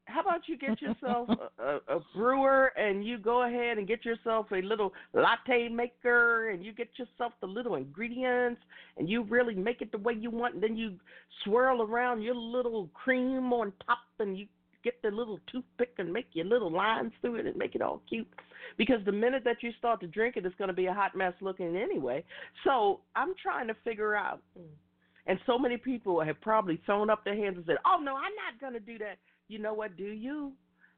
How 0.06 0.22
about 0.22 0.48
you 0.48 0.58
get 0.58 0.82
yourself 0.82 1.30
a, 1.60 1.64
a, 1.64 1.98
a 1.98 2.00
brewer 2.16 2.72
and 2.78 3.06
you 3.06 3.18
go 3.18 3.44
ahead 3.44 3.78
and 3.78 3.88
get 3.88 4.06
yourself 4.06 4.48
a 4.52 4.58
little 4.58 4.94
latte 5.14 5.68
maker 5.68 6.50
and 6.50 6.64
you 6.64 6.74
get 6.74 6.90
yourself 6.98 7.34
the 7.42 7.48
little 7.48 7.76
ingredients 7.76 8.62
and 8.98 9.10
you 9.10 9.24
really 9.24 9.56
make 9.56 9.82
it 9.82 9.92
the 9.92 9.98
way 9.98 10.14
you 10.14 10.30
want 10.30 10.56
and 10.56 10.64
then 10.64 10.78
you 10.78 10.94
swirl 11.44 11.82
around 11.82 12.22
your 12.22 12.36
little 12.36 12.90
cream 12.94 13.52
on 13.52 13.74
top 13.86 14.00
and 14.20 14.38
you 14.38 14.48
get 14.86 15.02
the 15.02 15.10
little 15.10 15.40
toothpick 15.52 15.94
and 15.98 16.14
make 16.14 16.28
your 16.34 16.46
little 16.46 16.72
lines 16.72 17.12
through 17.20 17.36
it 17.36 17.48
and 17.48 17.58
make 17.58 17.76
it 17.76 17.82
all 17.82 18.02
cute. 18.08 18.28
Because 18.78 19.00
the 19.06 19.12
minute 19.12 19.44
that 19.44 19.58
you 19.62 19.72
start 19.80 20.00
to 20.02 20.08
drink 20.08 20.38
it, 20.38 20.46
it's 20.46 20.56
going 20.56 20.68
to 20.68 20.74
be 20.74 20.86
a 20.86 20.94
hot 20.94 21.16
mess 21.16 21.34
looking 21.42 21.76
anyway. 21.76 22.24
So 22.64 23.02
I'm 23.16 23.34
trying 23.42 23.68
to 23.68 23.76
figure 23.84 24.16
out. 24.16 24.42
And 25.28 25.40
so 25.48 25.58
many 25.58 25.78
people 25.78 26.24
have 26.24 26.40
probably 26.40 26.80
thrown 26.86 27.10
up 27.10 27.26
their 27.26 27.36
hands 27.36 27.58
and 27.58 27.66
said, 27.66 27.78
"Oh 27.84 28.00
no, 28.00 28.16
I'm 28.16 28.36
not 28.36 28.62
going 28.62 28.74
to 28.74 28.80
do 28.80 29.00
that." 29.00 29.18
You 29.48 29.60
know 29.60 29.74
what? 29.74 29.98
Do 29.98 30.06
you? 30.06 30.54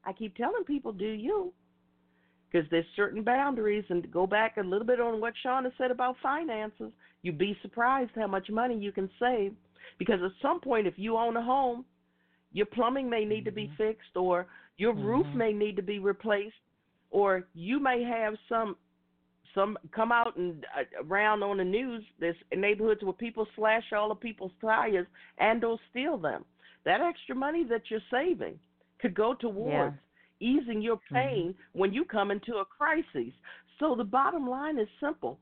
I 0.05 0.13
keep 0.13 0.35
telling 0.35 0.63
people, 0.63 0.93
do 0.93 1.05
you? 1.07 1.53
Because 2.49 2.67
there's 2.71 2.85
certain 2.95 3.23
boundaries, 3.23 3.83
and 3.89 4.01
to 4.01 4.07
go 4.07 4.25
back 4.25 4.55
a 4.57 4.61
little 4.61 4.87
bit 4.87 5.01
on 5.01 5.19
what 5.19 5.33
Shauna 5.45 5.71
said 5.77 5.91
about 5.91 6.15
finances, 6.23 6.91
you'd 7.21 7.37
be 7.37 7.57
surprised 7.61 8.11
how 8.15 8.27
much 8.27 8.49
money 8.49 8.77
you 8.77 8.91
can 8.91 9.09
save. 9.19 9.53
Because 9.99 10.19
at 10.23 10.31
some 10.41 10.61
point, 10.61 10.87
if 10.87 10.93
you 10.97 11.17
own 11.17 11.35
a 11.35 11.43
home, 11.43 11.83
your 12.53 12.65
plumbing 12.67 13.09
may 13.09 13.25
need 13.25 13.39
mm-hmm. 13.39 13.45
to 13.45 13.51
be 13.51 13.65
mm-hmm. 13.65 13.83
fixed, 13.83 14.15
or 14.15 14.47
your 14.77 14.93
mm-hmm. 14.93 15.05
roof 15.05 15.27
may 15.35 15.51
need 15.51 15.75
to 15.75 15.81
be 15.81 15.99
replaced, 15.99 16.55
or 17.11 17.45
you 17.53 17.79
may 17.79 18.03
have 18.03 18.35
some 18.47 18.77
some 19.55 19.77
come 19.93 20.11
out 20.11 20.37
and 20.37 20.65
uh, 20.77 21.03
around 21.03 21.41
on 21.41 21.57
the 21.57 21.63
news. 21.63 22.03
There's 22.19 22.35
neighborhoods 22.55 23.01
where 23.03 23.13
people 23.13 23.47
slash 23.55 23.83
all 23.91 24.09
the 24.09 24.15
people's 24.15 24.51
tires 24.61 25.07
and 25.39 25.63
or 25.63 25.79
steal 25.89 26.17
them. 26.17 26.45
That 26.87 27.01
extra 27.01 27.35
money 27.35 27.65
that 27.65 27.81
you're 27.89 27.99
saving 28.09 28.57
could 29.01 29.13
go 29.13 29.33
towards 29.33 29.97
yeah. 30.39 30.47
easing 30.47 30.81
your 30.81 30.95
mm-hmm. 30.95 31.15
pain 31.15 31.47
mm-hmm. 31.49 31.79
when 31.79 31.91
you 31.91 32.05
come 32.05 32.31
into 32.31 32.55
a 32.55 32.65
crisis. 32.65 33.33
So 33.77 33.93
the 33.93 34.05
bottom 34.05 34.49
line 34.49 34.79
is 34.79 34.87
simple. 35.01 35.37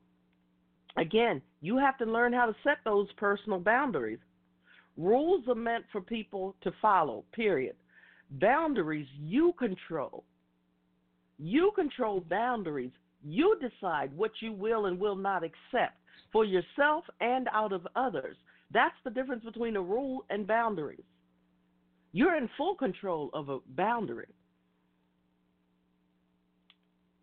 Again, 0.96 1.40
you 1.60 1.78
have 1.78 1.96
to 1.98 2.04
learn 2.04 2.32
how 2.32 2.46
to 2.46 2.56
set 2.64 2.78
those 2.84 3.06
personal 3.16 3.60
boundaries. 3.60 4.18
Rules 4.96 5.44
are 5.46 5.54
meant 5.54 5.84
for 5.92 6.00
people 6.00 6.56
to 6.62 6.72
follow, 6.82 7.24
period. 7.32 7.76
Boundaries 8.28 9.06
you 9.16 9.54
control. 9.56 10.24
You 11.38 11.70
control 11.76 12.24
boundaries. 12.28 12.90
You 13.22 13.56
decide 13.60 14.10
what 14.16 14.32
you 14.40 14.50
will 14.52 14.86
and 14.86 14.98
will 14.98 15.14
not 15.14 15.44
accept 15.44 15.94
for 16.32 16.44
yourself 16.44 17.04
and 17.20 17.46
out 17.52 17.72
of 17.72 17.86
others. 17.94 18.36
That's 18.72 18.96
the 19.04 19.10
difference 19.10 19.44
between 19.44 19.76
a 19.76 19.80
rule 19.80 20.24
and 20.28 20.44
boundaries. 20.44 21.04
You're 22.16 22.38
in 22.38 22.48
full 22.56 22.74
control 22.74 23.28
of 23.34 23.50
a 23.50 23.58
boundary. 23.76 24.32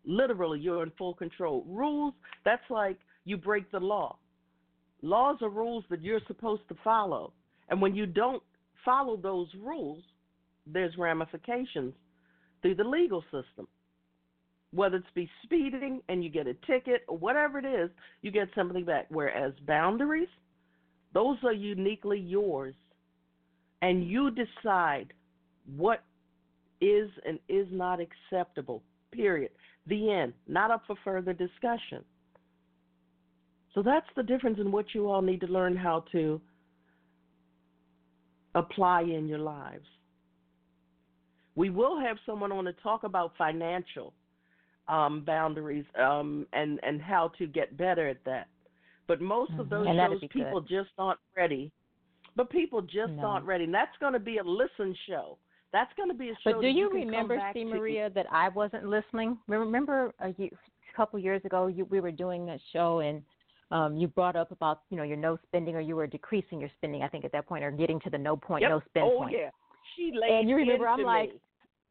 Literally, 0.04 0.60
you're 0.60 0.84
in 0.84 0.92
full 0.96 1.14
control. 1.14 1.64
Rules, 1.66 2.14
that's 2.44 2.62
like 2.70 2.96
you 3.24 3.36
break 3.36 3.68
the 3.72 3.80
law. 3.80 4.18
Laws 5.02 5.38
are 5.42 5.48
rules 5.48 5.82
that 5.90 6.00
you're 6.00 6.20
supposed 6.28 6.62
to 6.68 6.76
follow. 6.84 7.32
And 7.70 7.82
when 7.82 7.96
you 7.96 8.06
don't 8.06 8.40
follow 8.84 9.16
those 9.16 9.48
rules, 9.60 10.04
there's 10.64 10.96
ramifications 10.96 11.94
through 12.62 12.76
the 12.76 12.84
legal 12.84 13.22
system. 13.32 13.66
Whether 14.70 14.98
it's 14.98 15.06
be 15.12 15.28
speeding 15.42 16.02
and 16.08 16.22
you 16.22 16.30
get 16.30 16.46
a 16.46 16.54
ticket 16.68 17.02
or 17.08 17.18
whatever 17.18 17.58
it 17.58 17.64
is, 17.64 17.90
you 18.22 18.30
get 18.30 18.46
something 18.54 18.84
back. 18.84 19.06
Whereas 19.08 19.54
boundaries, 19.66 20.28
those 21.12 21.38
are 21.42 21.52
uniquely 21.52 22.20
yours. 22.20 22.76
And 23.84 24.08
you 24.08 24.30
decide 24.30 25.12
what 25.76 26.02
is 26.80 27.10
and 27.26 27.38
is 27.50 27.66
not 27.70 27.98
acceptable. 28.00 28.82
Period. 29.12 29.50
The 29.86 30.10
end. 30.10 30.32
Not 30.48 30.70
up 30.70 30.84
for 30.86 30.96
further 31.04 31.34
discussion. 31.34 32.02
So 33.74 33.82
that's 33.82 34.06
the 34.16 34.22
difference 34.22 34.58
in 34.58 34.72
what 34.72 34.86
you 34.94 35.10
all 35.10 35.20
need 35.20 35.42
to 35.42 35.46
learn 35.48 35.76
how 35.76 36.06
to 36.12 36.40
apply 38.54 39.02
in 39.02 39.28
your 39.28 39.40
lives. 39.40 39.84
We 41.54 41.68
will 41.68 42.00
have 42.00 42.16
someone 42.24 42.52
on 42.52 42.64
to 42.64 42.72
talk 42.72 43.04
about 43.04 43.32
financial 43.36 44.14
um, 44.88 45.24
boundaries 45.26 45.84
um, 46.02 46.46
and 46.54 46.80
and 46.82 47.02
how 47.02 47.32
to 47.38 47.46
get 47.46 47.76
better 47.76 48.08
at 48.08 48.24
that. 48.24 48.48
But 49.06 49.20
most 49.20 49.50
mm-hmm. 49.52 49.60
of 49.60 49.68
those 49.68 49.86
shows, 49.86 50.20
people 50.30 50.62
good. 50.62 50.70
just 50.70 50.90
aren't 50.96 51.20
ready. 51.36 51.70
But 52.36 52.50
people 52.50 52.82
just 52.82 53.12
no. 53.12 53.24
aren't 53.24 53.46
ready, 53.46 53.64
and 53.64 53.74
that's 53.74 53.96
going 54.00 54.12
to 54.12 54.18
be 54.18 54.38
a 54.38 54.44
listen 54.44 54.94
show. 55.08 55.38
That's 55.72 55.92
going 55.96 56.08
to 56.08 56.14
be 56.14 56.30
a 56.30 56.34
show. 56.42 56.52
But 56.52 56.60
do 56.60 56.68
you, 56.68 56.88
you 56.88 56.90
remember, 56.90 57.40
C. 57.52 57.64
Maria, 57.64 58.10
that 58.10 58.26
I 58.30 58.48
wasn't 58.48 58.84
listening? 58.84 59.38
Remember 59.48 60.12
a, 60.20 60.28
a 60.28 60.50
couple 60.96 61.18
years 61.18 61.42
ago, 61.44 61.66
you, 61.66 61.84
we 61.86 62.00
were 62.00 62.12
doing 62.12 62.50
a 62.50 62.58
show 62.72 63.00
and 63.00 63.22
um, 63.70 63.96
you 63.96 64.06
brought 64.06 64.36
up 64.36 64.52
about 64.52 64.82
you 64.90 64.96
know 64.96 65.02
your 65.02 65.16
no 65.16 65.38
spending 65.46 65.74
or 65.74 65.80
you 65.80 65.96
were 65.96 66.06
decreasing 66.06 66.60
your 66.60 66.70
spending. 66.76 67.02
I 67.02 67.08
think 67.08 67.24
at 67.24 67.32
that 67.32 67.46
point 67.46 67.64
or 67.64 67.70
getting 67.70 67.98
to 68.00 68.10
the 68.10 68.18
no 68.18 68.36
point, 68.36 68.62
yep. 68.62 68.70
no 68.70 68.80
spend 68.88 69.06
oh, 69.12 69.18
point. 69.18 69.34
yeah, 69.36 69.50
she 69.96 70.12
laid 70.14 70.40
And 70.40 70.48
you 70.48 70.56
remember, 70.56 70.86
I'm 70.86 70.98
me. 70.98 71.04
like, 71.04 71.30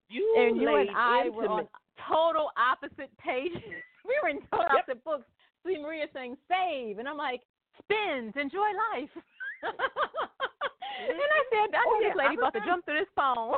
you 0.10 0.36
and 0.38 0.61
you 0.61 0.76
and 0.76 0.90
I 0.95 1.30
were 1.30 1.48
on 1.48 1.68
total 2.07 2.52
opposite 2.57 3.11
pages. 3.18 3.61
we 4.06 4.18
were 4.22 4.30
in 4.30 4.40
total 4.52 4.68
yep. 4.74 4.84
opposite 4.84 5.03
books. 5.03 5.26
C. 5.65 5.78
Maria 5.82 6.06
saying 6.14 6.38
save, 6.48 6.99
and 6.99 7.07
I'm 7.07 7.18
like 7.18 7.41
spend, 7.82 8.36
enjoy 8.38 8.70
life. 8.94 9.10
and 11.10 11.18
I 11.18 11.41
said, 11.52 11.76
I 11.76 11.84
oh, 11.86 11.91
know 11.91 11.99
yeah. 12.02 12.10
this 12.10 12.18
lady 12.18 12.36
about 12.38 12.53
to 12.53 12.60
jump 12.65 12.86
through 12.86 12.99
this 12.99 13.14
phone. 13.15 13.57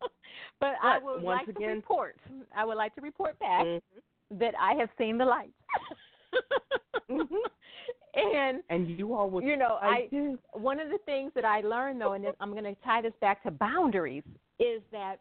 but, 0.00 0.10
but 0.60 0.74
I 0.82 0.98
would 0.98 1.22
like 1.22 1.48
again, 1.48 1.68
to 1.68 1.74
report. 1.74 2.16
I 2.56 2.64
would 2.64 2.76
like 2.76 2.94
to 2.96 3.00
report 3.00 3.38
back 3.38 3.64
mm-hmm. 3.64 4.38
that 4.38 4.54
I 4.60 4.74
have 4.74 4.88
seen 4.98 5.18
the 5.18 5.24
light. 5.24 5.52
mm-hmm. 7.10 7.34
And 8.14 8.62
and 8.68 8.98
you 8.98 9.14
all 9.14 9.30
would, 9.30 9.44
you 9.44 9.56
know, 9.56 9.78
I, 9.80 10.08
I 10.12 10.34
one 10.52 10.80
of 10.80 10.88
the 10.88 10.98
things 11.06 11.30
that 11.36 11.44
I 11.44 11.60
learned 11.60 12.00
though, 12.00 12.14
and 12.14 12.26
I'm 12.40 12.50
going 12.50 12.64
to 12.64 12.74
tie 12.84 13.02
this 13.02 13.12
back 13.20 13.42
to 13.44 13.50
boundaries, 13.50 14.24
is 14.58 14.82
that 14.90 15.20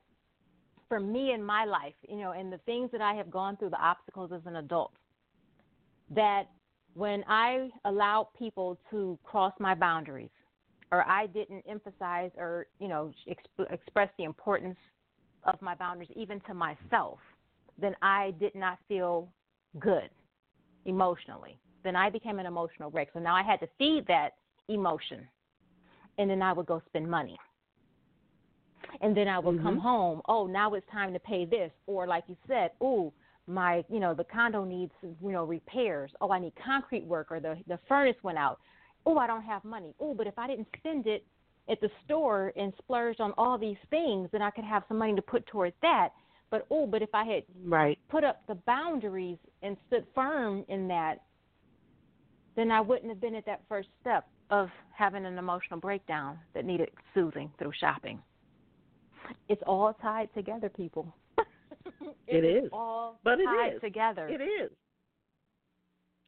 for 0.88 1.00
me 1.00 1.34
in 1.34 1.44
my 1.44 1.66
life, 1.66 1.94
you 2.08 2.18
know, 2.18 2.32
and 2.32 2.52
the 2.52 2.60
things 2.60 2.90
that 2.92 3.02
I 3.02 3.14
have 3.14 3.30
gone 3.30 3.58
through, 3.58 3.72
the 3.72 3.82
obstacles 3.82 4.32
as 4.34 4.42
an 4.46 4.56
adult, 4.56 4.94
that 6.16 6.46
when 6.94 7.24
I 7.28 7.70
allowed 7.86 8.30
people 8.38 8.78
to 8.90 9.20
cross 9.24 9.54
my 9.60 9.76
boundaries, 9.76 10.30
or 10.92 11.08
I 11.08 11.28
didn't 11.28 11.64
emphasize 11.70 12.32
or 12.38 12.68
you 12.80 12.88
know 12.88 13.12
exp- 13.28 13.72
express 13.72 14.10
the 14.18 14.24
importance 14.24 14.78
of 15.44 15.62
my 15.62 15.76
boundaries 15.76 16.10
even 16.16 16.40
to 16.42 16.54
myself, 16.54 17.20
then 17.80 17.96
I 18.02 18.34
did 18.40 18.56
not 18.56 18.78
feel 18.88 19.30
good 19.80 20.10
emotionally. 20.86 21.58
Then 21.84 21.96
I 21.96 22.10
became 22.10 22.40
an 22.40 22.46
emotional 22.46 22.92
wreck. 22.92 23.10
So 23.14 23.20
now 23.20 23.36
I 23.36 23.44
had 23.44 23.60
to 23.62 23.68
feed 23.78 24.06
that 24.08 24.32
emotion. 24.68 25.28
And 26.18 26.30
then 26.30 26.42
I 26.42 26.52
would 26.52 26.66
go 26.66 26.82
spend 26.88 27.10
money. 27.10 27.38
And 29.02 29.16
then 29.16 29.28
I 29.28 29.40
would 29.40 29.56
mm-hmm. 29.56 29.66
come 29.66 29.78
home, 29.78 30.22
oh, 30.28 30.48
now 30.48 30.74
it's 30.74 30.86
time 30.92 31.14
to 31.14 31.20
pay 31.20 31.46
this. 31.46 31.72
Or 31.86 32.08
like 32.08 32.24
you 32.28 32.36
said, 32.48 32.72
oh, 32.82 33.14
my, 33.46 33.84
you 33.90 34.00
know, 34.00 34.14
the 34.14 34.24
condo 34.24 34.64
needs, 34.64 34.92
you 35.02 35.32
know, 35.32 35.46
repairs. 35.46 36.12
Oh, 36.20 36.32
I 36.32 36.40
need 36.40 36.54
concrete 36.64 37.06
work 37.06 37.28
or 37.30 37.40
the 37.40 37.58
the 37.68 37.80
furnace 37.88 38.16
went 38.24 38.38
out. 38.38 38.60
Oh, 39.06 39.18
I 39.18 39.28
don't 39.28 39.44
have 39.44 39.64
money. 39.64 39.94
Oh, 40.00 40.14
but 40.14 40.28
if 40.28 40.38
I 40.38 40.48
didn't 40.48 40.68
spend 40.78 41.08
it 41.08 41.26
at 41.70 41.80
the 41.82 41.90
store 42.06 42.54
and 42.56 42.74
splurged 42.78 43.20
on 43.20 43.34
all 43.38 43.58
these 43.58 43.78
things, 43.90 44.30
then 44.32 44.42
I 44.42 44.50
could 44.52 44.64
have 44.64 44.84
some 44.88 44.98
money 44.98 45.16
to 45.16 45.22
put 45.22 45.46
towards 45.48 45.76
that. 45.82 46.10
But 46.50 46.66
oh, 46.72 46.88
but 46.88 47.02
if 47.02 47.10
I 47.14 47.26
had 47.26 47.44
right. 47.66 48.00
put 48.10 48.24
up 48.24 48.42
the 48.48 48.56
boundaries 48.56 49.38
and 49.62 49.76
stood 49.88 50.06
firm 50.16 50.64
in 50.70 50.88
that, 50.88 51.24
then 52.56 52.72
I 52.72 52.82
wouldn't 52.82 53.10
have 53.10 53.20
been 53.20 53.36
at 53.36 53.46
that 53.46 53.62
first 53.68 53.90
step 54.02 54.28
of 54.50 54.70
having 54.94 55.26
an 55.26 55.38
emotional 55.38 55.80
breakdown 55.80 56.40
that 56.54 56.64
needed 56.64 56.90
soothing 57.14 57.52
through 57.60 57.74
shopping. 57.80 58.20
It's 59.50 59.62
all 59.68 59.94
tied 60.02 60.34
together, 60.34 60.70
people. 60.70 61.14
it, 61.38 62.16
it 62.28 62.46
is. 62.46 62.64
is 62.66 62.70
all 62.72 63.20
but 63.24 63.36
tied 63.36 63.74
it 63.74 63.76
is. 63.76 63.82
together. 63.82 64.28
It 64.28 64.42
is. 64.42 64.72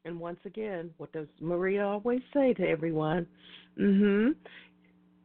And 0.05 0.19
once 0.19 0.39
again, 0.45 0.91
what 0.97 1.11
does 1.11 1.27
Maria 1.39 1.85
always 1.85 2.21
say 2.34 2.53
to 2.53 2.67
everyone? 2.67 3.27
Mhm 3.77 4.35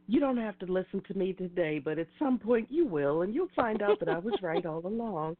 you 0.07 0.19
don't 0.19 0.37
have 0.37 0.57
to 0.59 0.65
listen 0.65 1.01
to 1.07 1.13
me 1.17 1.33
today, 1.33 1.79
but 1.79 1.97
at 1.97 2.07
some 2.19 2.37
point 2.37 2.67
you 2.69 2.85
will, 2.85 3.23
and 3.23 3.33
you'll 3.33 3.49
find 3.55 3.81
out 3.81 3.99
that 3.99 4.09
I 4.09 4.19
was 4.19 4.33
right 4.41 4.65
all 4.65 4.85
along. 4.85 5.35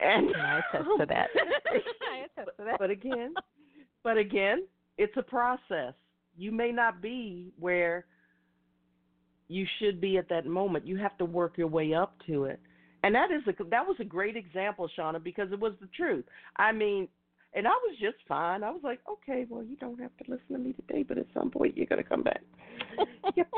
And 0.00 0.34
I 0.36 0.58
attest 0.58 0.88
to 0.98 1.06
that. 1.06 1.28
I 2.10 2.40
attest 2.40 2.56
to 2.58 2.64
that. 2.64 2.78
But 2.78 2.90
again, 2.90 3.34
but 4.02 4.16
again, 4.16 4.66
it's 4.98 5.16
a 5.16 5.22
process. 5.22 5.94
You 6.36 6.50
may 6.50 6.72
not 6.72 7.00
be 7.00 7.52
where 7.58 8.06
you 9.48 9.66
should 9.78 10.00
be 10.00 10.18
at 10.18 10.28
that 10.30 10.46
moment. 10.46 10.86
You 10.86 10.96
have 10.96 11.16
to 11.18 11.24
work 11.24 11.56
your 11.56 11.68
way 11.68 11.94
up 11.94 12.14
to 12.26 12.44
it. 12.44 12.58
And 13.04 13.14
that 13.14 13.30
is 13.30 13.42
a 13.46 13.64
that 13.64 13.86
was 13.86 13.96
a 14.00 14.04
great 14.04 14.36
example, 14.36 14.88
Shauna, 14.98 15.22
because 15.22 15.52
it 15.52 15.58
was 15.58 15.72
the 15.80 15.88
truth. 15.88 16.24
I 16.56 16.72
mean, 16.72 17.08
and 17.54 17.66
I 17.66 17.70
was 17.70 17.96
just 18.00 18.16
fine. 18.26 18.62
I 18.62 18.70
was 18.70 18.80
like, 18.82 19.00
okay, 19.10 19.46
well, 19.48 19.62
you 19.62 19.76
don't 19.76 20.00
have 20.00 20.16
to 20.18 20.30
listen 20.30 20.52
to 20.52 20.58
me 20.58 20.72
today, 20.72 21.02
but 21.02 21.18
at 21.18 21.26
some 21.34 21.50
point 21.50 21.76
you're 21.76 21.86
going 21.86 22.02
to 22.02 22.08
come 22.08 22.22
back. 22.22 22.42
yep. 23.36 23.48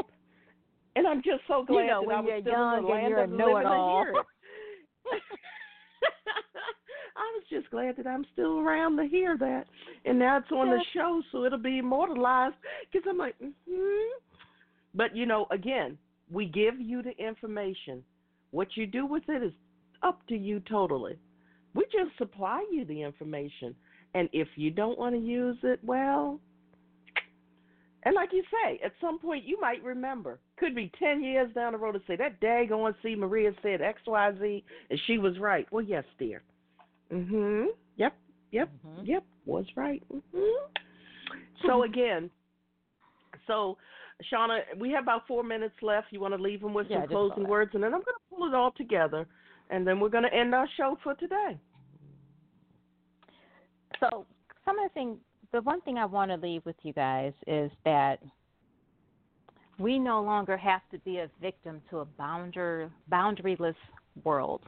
And 0.96 1.06
I'm 1.06 1.22
just 1.22 1.42
so 1.48 1.64
glad 1.64 1.84
you 1.84 1.90
know, 1.90 2.00
that 2.00 2.06
when 2.06 2.16
I 2.16 2.20
was 2.20 2.28
you're 2.28 2.40
still 2.40 2.52
young 2.52 2.78
in 2.78 2.84
the 2.84 2.88
land 2.88 3.04
and 3.04 3.10
you're 3.10 3.24
of 3.24 3.30
know-it-all. 3.30 4.06
I 7.16 7.32
was 7.36 7.44
just 7.48 7.70
glad 7.70 7.96
that 7.96 8.06
I'm 8.06 8.24
still 8.32 8.58
around 8.58 8.96
to 8.96 9.04
hear 9.06 9.36
that, 9.38 9.66
and 10.04 10.18
now 10.18 10.38
it's 10.38 10.50
on 10.50 10.68
the 10.70 10.84
show, 10.92 11.22
so 11.30 11.44
it'll 11.44 11.58
be 11.58 11.78
immortalized. 11.78 12.56
Because 12.92 13.06
I'm 13.08 13.18
like, 13.18 13.36
hmm. 13.38 14.10
But 14.94 15.14
you 15.16 15.26
know, 15.26 15.46
again, 15.50 15.98
We 16.30 16.46
give 16.46 16.80
you 16.80 17.02
the 17.02 17.16
information. 17.24 18.02
What 18.50 18.76
you 18.76 18.86
do 18.86 19.06
with 19.06 19.24
it 19.28 19.42
is 19.42 19.52
up 20.02 20.26
to 20.28 20.36
you 20.36 20.60
totally. 20.60 21.18
We 21.74 21.84
just 21.84 22.16
supply 22.18 22.64
you 22.70 22.84
the 22.84 23.02
information. 23.02 23.74
And 24.14 24.28
if 24.32 24.48
you 24.56 24.70
don't 24.70 24.98
want 24.98 25.14
to 25.14 25.20
use 25.20 25.56
it, 25.62 25.80
well, 25.82 26.40
and 28.04 28.14
like 28.14 28.30
you 28.32 28.42
say, 28.50 28.80
at 28.84 28.92
some 29.00 29.18
point 29.18 29.44
you 29.44 29.60
might 29.60 29.82
remember. 29.82 30.38
Could 30.58 30.74
be 30.74 30.90
10 30.98 31.22
years 31.22 31.52
down 31.54 31.72
the 31.72 31.78
road 31.78 31.94
and 31.94 32.04
say, 32.06 32.16
that 32.16 32.40
day 32.40 32.66
going 32.68 32.94
C. 33.02 33.14
Maria 33.14 33.50
said 33.62 33.80
XYZ 33.80 34.62
and 34.90 35.00
she 35.06 35.18
was 35.18 35.38
right. 35.38 35.66
Well, 35.72 35.84
yes, 35.84 36.04
dear. 36.18 36.42
Mm 37.12 37.28
hmm. 37.28 37.64
Yep. 37.96 38.14
Yep. 38.52 38.68
Mm-hmm. 38.86 39.04
Yep. 39.04 39.24
Was 39.46 39.66
right. 39.76 40.02
Mm 40.12 40.22
hmm. 40.34 41.66
So, 41.66 41.82
again, 41.84 42.30
so 43.46 43.76
Shauna, 44.32 44.60
we 44.78 44.90
have 44.92 45.02
about 45.02 45.26
four 45.26 45.42
minutes 45.42 45.74
left. 45.82 46.08
You 46.10 46.20
want 46.20 46.34
to 46.34 46.42
leave 46.42 46.60
them 46.60 46.74
with 46.74 46.86
yeah, 46.88 47.00
some 47.00 47.08
closing 47.08 47.48
words, 47.48 47.72
and 47.74 47.82
then 47.82 47.92
I'm 47.92 48.00
going 48.00 48.14
to 48.14 48.36
pull 48.36 48.46
it 48.46 48.54
all 48.54 48.72
together, 48.72 49.26
and 49.70 49.86
then 49.86 49.98
we're 49.98 50.08
going 50.08 50.24
to 50.24 50.34
end 50.34 50.54
our 50.54 50.68
show 50.76 50.96
for 51.02 51.14
today. 51.14 51.58
So, 54.00 54.26
some 54.64 54.78
of 54.78 54.90
the 54.90 54.94
things, 54.94 55.18
the 55.52 55.62
one 55.62 55.80
thing 55.82 55.98
I 55.98 56.04
want 56.04 56.30
to 56.30 56.36
leave 56.36 56.64
with 56.64 56.76
you 56.82 56.92
guys 56.92 57.32
is 57.46 57.70
that 57.84 58.18
we 59.78 59.98
no 59.98 60.22
longer 60.22 60.56
have 60.56 60.82
to 60.92 60.98
be 61.00 61.18
a 61.18 61.28
victim 61.40 61.80
to 61.90 61.98
a 61.98 62.04
bounder, 62.04 62.90
boundaryless 63.10 63.74
world 64.22 64.62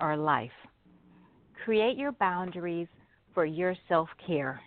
or 0.00 0.16
life. 0.16 0.50
Create 1.64 1.96
your 1.96 2.12
boundaries 2.12 2.88
for 3.34 3.44
your 3.44 3.74
self 3.88 4.08
care. 4.24 4.60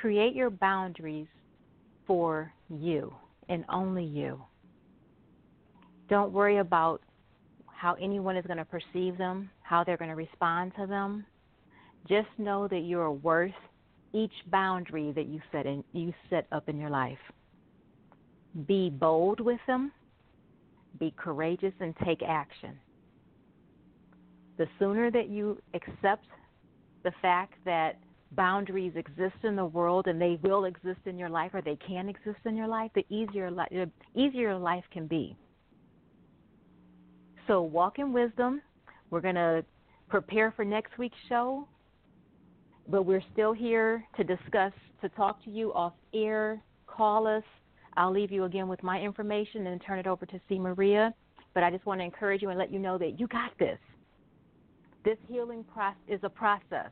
Create 0.00 0.34
your 0.34 0.50
boundaries 0.50 1.26
for 2.06 2.52
you 2.68 3.14
and 3.48 3.64
only 3.68 4.04
you. 4.04 4.40
Don't 6.08 6.32
worry 6.32 6.58
about 6.58 7.00
how 7.66 7.94
anyone 7.94 8.36
is 8.36 8.46
going 8.46 8.58
to 8.58 8.64
perceive 8.64 9.16
them, 9.16 9.50
how 9.62 9.82
they're 9.82 9.96
going 9.96 10.10
to 10.10 10.16
respond 10.16 10.72
to 10.78 10.86
them. 10.86 11.24
Just 12.08 12.28
know 12.38 12.68
that 12.68 12.80
you 12.80 12.98
are 13.00 13.12
worth 13.12 13.52
each 14.12 14.32
boundary 14.50 15.12
that 15.12 15.26
you 15.26 15.40
set 15.50 15.66
in 15.66 15.82
you 15.92 16.12
set 16.28 16.46
up 16.52 16.68
in 16.68 16.78
your 16.78 16.90
life. 16.90 17.18
Be 18.66 18.90
bold 18.90 19.40
with 19.40 19.60
them, 19.66 19.92
be 20.98 21.14
courageous 21.16 21.72
and 21.80 21.94
take 22.04 22.22
action. 22.22 22.78
The 24.58 24.66
sooner 24.78 25.10
that 25.10 25.28
you 25.28 25.58
accept 25.74 26.26
the 27.02 27.12
fact 27.22 27.54
that 27.64 27.98
boundaries 28.32 28.92
exist 28.96 29.36
in 29.44 29.56
the 29.56 29.64
world 29.64 30.06
and 30.06 30.20
they 30.20 30.38
will 30.42 30.64
exist 30.64 31.00
in 31.06 31.18
your 31.18 31.28
life 31.28 31.52
or 31.54 31.62
they 31.62 31.76
can 31.86 32.08
exist 32.08 32.38
in 32.44 32.56
your 32.56 32.68
life, 32.68 32.90
the 32.94 33.04
easier 33.08 33.50
li- 33.50 33.86
easier 34.14 34.56
life 34.56 34.84
can 34.92 35.06
be. 35.06 35.36
So 37.46 37.62
walk 37.62 37.98
in 37.98 38.12
wisdom. 38.12 38.62
We're 39.10 39.20
going 39.20 39.34
to 39.34 39.64
prepare 40.08 40.52
for 40.52 40.64
next 40.64 40.96
week's 40.98 41.16
show, 41.28 41.66
but 42.88 43.04
we're 43.04 43.22
still 43.32 43.52
here 43.52 44.04
to 44.16 44.24
discuss, 44.24 44.72
to 45.00 45.08
talk 45.10 45.42
to 45.44 45.50
you 45.50 45.72
off 45.72 45.92
air. 46.14 46.62
Call 46.86 47.26
us. 47.26 47.44
I'll 47.96 48.12
leave 48.12 48.30
you 48.30 48.44
again 48.44 48.68
with 48.68 48.82
my 48.82 49.00
information 49.00 49.66
and 49.68 49.80
turn 49.80 49.98
it 49.98 50.06
over 50.06 50.26
to 50.26 50.40
C. 50.48 50.58
Maria. 50.58 51.14
But 51.54 51.62
I 51.62 51.70
just 51.70 51.84
want 51.84 52.00
to 52.00 52.04
encourage 52.04 52.42
you 52.42 52.48
and 52.48 52.58
let 52.58 52.72
you 52.72 52.78
know 52.78 52.98
that 52.98 53.20
you 53.20 53.26
got 53.28 53.56
this. 53.58 53.78
This 55.04 55.18
healing 55.28 55.64
process 55.64 55.98
is 56.08 56.20
a 56.22 56.28
process 56.28 56.90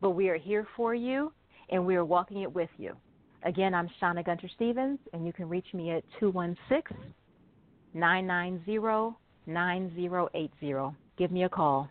but 0.00 0.10
we 0.10 0.28
are 0.28 0.36
here 0.36 0.66
for 0.76 0.94
you 0.94 1.32
and 1.70 1.84
we 1.84 1.96
are 1.96 2.04
walking 2.04 2.42
it 2.42 2.52
with 2.52 2.70
you. 2.78 2.96
Again, 3.44 3.74
I'm 3.74 3.88
Shauna 4.00 4.24
Gunter 4.24 4.48
Stevens, 4.56 4.98
and 5.12 5.24
you 5.24 5.32
can 5.32 5.48
reach 5.48 5.66
me 5.72 5.90
at 5.92 6.02
216 6.18 6.96
990 7.94 9.16
9080. 9.46 10.96
Give 11.16 11.30
me 11.30 11.44
a 11.44 11.48
call. 11.48 11.88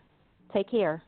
Take 0.52 0.70
care. 0.70 1.02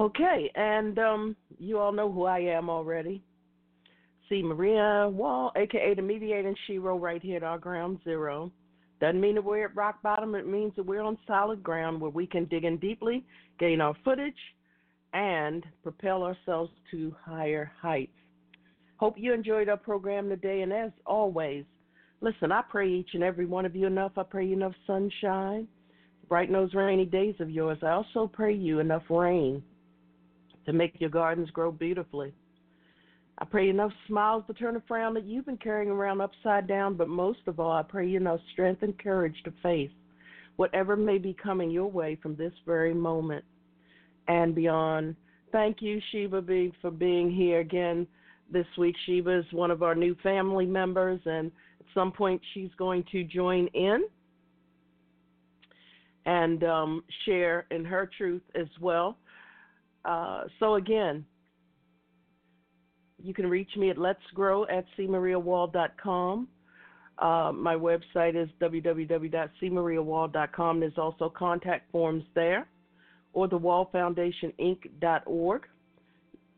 Okay, 0.00 0.50
and 0.54 0.98
um, 0.98 1.36
you 1.58 1.78
all 1.78 1.92
know 1.92 2.10
who 2.10 2.24
I 2.24 2.38
am 2.38 2.70
already. 2.70 3.22
C. 4.28 4.42
Maria 4.42 5.08
Wall, 5.10 5.52
aka 5.56 5.94
the 5.94 6.00
mediating 6.00 6.56
shero, 6.68 6.98
right 6.98 7.22
here 7.22 7.36
at 7.36 7.42
our 7.42 7.58
ground 7.58 7.98
zero. 8.02 8.50
Doesn't 9.00 9.20
mean 9.20 9.34
that 9.34 9.44
we're 9.44 9.66
at 9.66 9.76
rock 9.76 10.02
bottom. 10.02 10.34
It 10.34 10.46
means 10.46 10.72
that 10.76 10.86
we're 10.86 11.02
on 11.02 11.18
solid 11.26 11.62
ground 11.62 12.00
where 12.00 12.10
we 12.10 12.26
can 12.26 12.46
dig 12.46 12.64
in 12.64 12.78
deeply, 12.78 13.26
gain 13.58 13.80
our 13.80 13.94
footage, 14.02 14.32
and 15.12 15.64
propel 15.82 16.22
ourselves 16.22 16.70
to 16.90 17.14
higher 17.22 17.70
heights. 17.78 18.16
Hope 18.96 19.16
you 19.18 19.34
enjoyed 19.34 19.68
our 19.68 19.76
program 19.76 20.28
today, 20.28 20.62
and 20.62 20.72
as 20.72 20.92
always, 21.04 21.64
listen, 22.22 22.50
I 22.50 22.62
pray 22.62 22.88
each 22.88 23.10
and 23.12 23.22
every 23.22 23.44
one 23.44 23.66
of 23.66 23.76
you 23.76 23.86
enough. 23.86 24.12
I 24.16 24.22
pray 24.22 24.46
you 24.46 24.54
enough 24.54 24.74
sunshine, 24.86 25.68
brighten 26.28 26.54
those 26.54 26.72
rainy 26.72 27.04
days 27.04 27.34
of 27.40 27.50
yours. 27.50 27.78
I 27.82 27.90
also 27.90 28.26
pray 28.32 28.54
you 28.54 28.78
enough 28.78 29.02
rain 29.10 29.62
to 30.66 30.72
make 30.72 31.00
your 31.00 31.10
gardens 31.10 31.50
grow 31.50 31.72
beautifully. 31.72 32.32
I 33.38 33.44
pray 33.44 33.68
enough 33.70 33.92
smiles 34.06 34.44
to 34.46 34.54
turn 34.54 34.76
a 34.76 34.82
frown 34.86 35.14
that 35.14 35.24
you've 35.24 35.46
been 35.46 35.56
carrying 35.56 35.90
around 35.90 36.20
upside 36.20 36.68
down, 36.68 36.94
but 36.94 37.08
most 37.08 37.40
of 37.46 37.58
all, 37.58 37.72
I 37.72 37.82
pray 37.82 38.06
you 38.08 38.18
enough 38.18 38.40
strength 38.52 38.82
and 38.82 38.98
courage 38.98 39.36
to 39.44 39.52
face 39.62 39.90
whatever 40.56 40.96
may 40.96 41.18
be 41.18 41.34
coming 41.34 41.70
your 41.70 41.90
way 41.90 42.16
from 42.22 42.36
this 42.36 42.52
very 42.66 42.94
moment 42.94 43.44
and 44.28 44.54
beyond. 44.54 45.16
Thank 45.50 45.78
you, 45.80 46.00
Sheba 46.10 46.42
B, 46.42 46.72
for 46.80 46.90
being 46.90 47.30
here 47.30 47.60
again 47.60 48.06
this 48.50 48.66
week. 48.78 48.94
Sheba 49.06 49.38
is 49.40 49.44
one 49.52 49.70
of 49.70 49.82
our 49.82 49.94
new 49.94 50.14
family 50.22 50.66
members, 50.66 51.20
and 51.24 51.50
at 51.80 51.86
some 51.94 52.12
point 52.12 52.40
she's 52.54 52.70
going 52.78 53.04
to 53.12 53.24
join 53.24 53.66
in 53.68 54.04
and 56.24 56.62
um, 56.64 57.04
share 57.24 57.66
in 57.70 57.84
her 57.84 58.08
truth 58.16 58.42
as 58.54 58.68
well. 58.80 59.16
Uh, 60.04 60.44
so, 60.58 60.74
again, 60.74 61.24
you 63.22 63.32
can 63.32 63.48
reach 63.48 63.70
me 63.76 63.90
at 63.90 63.98
let's 63.98 64.18
grow 64.34 64.66
at 64.66 64.84
cmariawall.com. 64.98 66.48
Uh, 67.18 67.52
my 67.54 67.74
website 67.74 68.34
is 68.34 68.48
www.cmariawall.com. 68.60 70.80
There's 70.80 70.98
also 70.98 71.28
contact 71.28 71.92
forms 71.92 72.24
there 72.34 72.66
or 73.32 73.46
the 73.48 73.58
wallfoundationinc.org. 73.58 75.62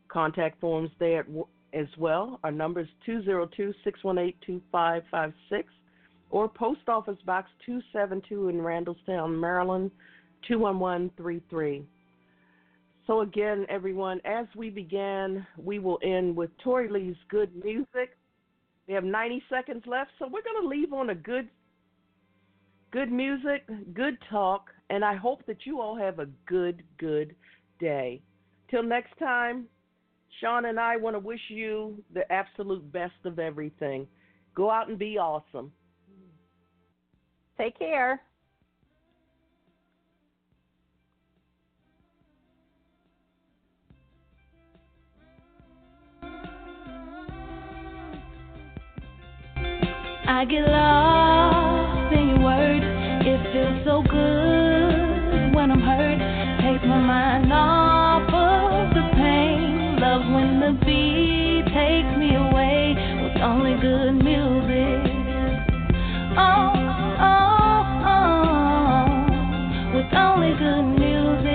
Contact 0.07 0.61
forms 0.61 0.91
there 0.99 1.25
as 1.73 1.87
well. 1.97 2.39
Our 2.43 2.51
number 2.51 2.81
is 2.81 2.87
202 3.05 3.73
618 3.83 4.39
2556 4.45 5.73
or 6.31 6.49
Post 6.49 6.87
Office 6.87 7.17
Box 7.25 7.49
272 7.65 8.49
in 8.49 8.57
Randallstown, 8.57 9.39
Maryland 9.39 9.89
21133. 10.47 11.85
So, 13.07 13.21
again, 13.21 13.65
everyone, 13.69 14.19
as 14.25 14.47
we 14.55 14.69
began, 14.69 15.45
we 15.57 15.77
will 15.77 15.99
end 16.01 16.35
with 16.35 16.49
Tori 16.63 16.89
Lee's 16.89 17.15
good 17.29 17.51
music. 17.63 18.17
We 18.87 18.93
have 18.95 19.03
90 19.03 19.43
seconds 19.49 19.83
left, 19.85 20.11
so 20.17 20.25
we're 20.25 20.41
going 20.41 20.61
to 20.61 20.67
leave 20.67 20.91
on 20.91 21.11
a 21.11 21.15
good, 21.15 21.47
good 22.91 23.11
music, 23.11 23.67
good 23.93 24.17
talk, 24.29 24.69
and 24.89 25.05
I 25.05 25.15
hope 25.15 25.45
that 25.45 25.65
you 25.65 25.81
all 25.81 25.95
have 25.95 26.19
a 26.19 26.27
good, 26.47 26.83
good 26.97 27.35
day. 27.79 28.21
Till 28.69 28.83
next 28.83 29.17
time, 29.19 29.67
Sean 30.39 30.65
and 30.65 30.79
I 30.79 30.97
want 30.97 31.15
to 31.15 31.19
wish 31.19 31.39
you 31.49 32.03
the 32.13 32.31
absolute 32.31 32.91
best 32.91 33.13
of 33.25 33.39
everything. 33.39 34.07
Go 34.55 34.71
out 34.71 34.89
and 34.89 34.97
be 34.97 35.17
awesome. 35.17 35.71
Take 37.57 37.77
care. 37.77 38.21
I 50.27 50.43
get 50.45 50.67
lost 50.67 52.11
in 52.11 52.29
your 52.29 52.39
words. 52.39 52.85
It 53.25 53.37
feels 53.53 53.85
so 53.85 54.01
good 54.01 55.53
when 55.53 55.69
I'm 55.69 55.81
hurt. 55.81 56.17
Takes 56.65 56.83
my 56.87 56.97
mind 56.97 57.53
off 57.53 58.25
of 58.33 58.89
the 58.95 59.05
pain. 59.13 59.99
Love 60.01 60.25
when 60.33 60.59
the 60.59 60.73
beat 60.83 61.65
takes 61.69 62.17
me 62.17 62.33
away 62.33 62.97
with 63.21 63.37
only 63.43 63.77
good 63.79 64.13
music. 64.17 65.13
Oh, 66.41 66.73
oh, 67.21 67.85
oh, 68.09 69.05
with 69.93 70.09
only 70.09 70.57
good 70.57 70.89
music. 70.97 71.45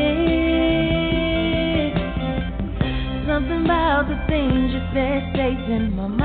Something 3.27 3.65
about 3.65 4.07
the 4.07 4.15
things 4.29 4.73
you 4.73 4.81
said 4.95 5.35
stays 5.35 5.59
in 5.69 5.97
my 5.97 6.07
mind. 6.07 6.20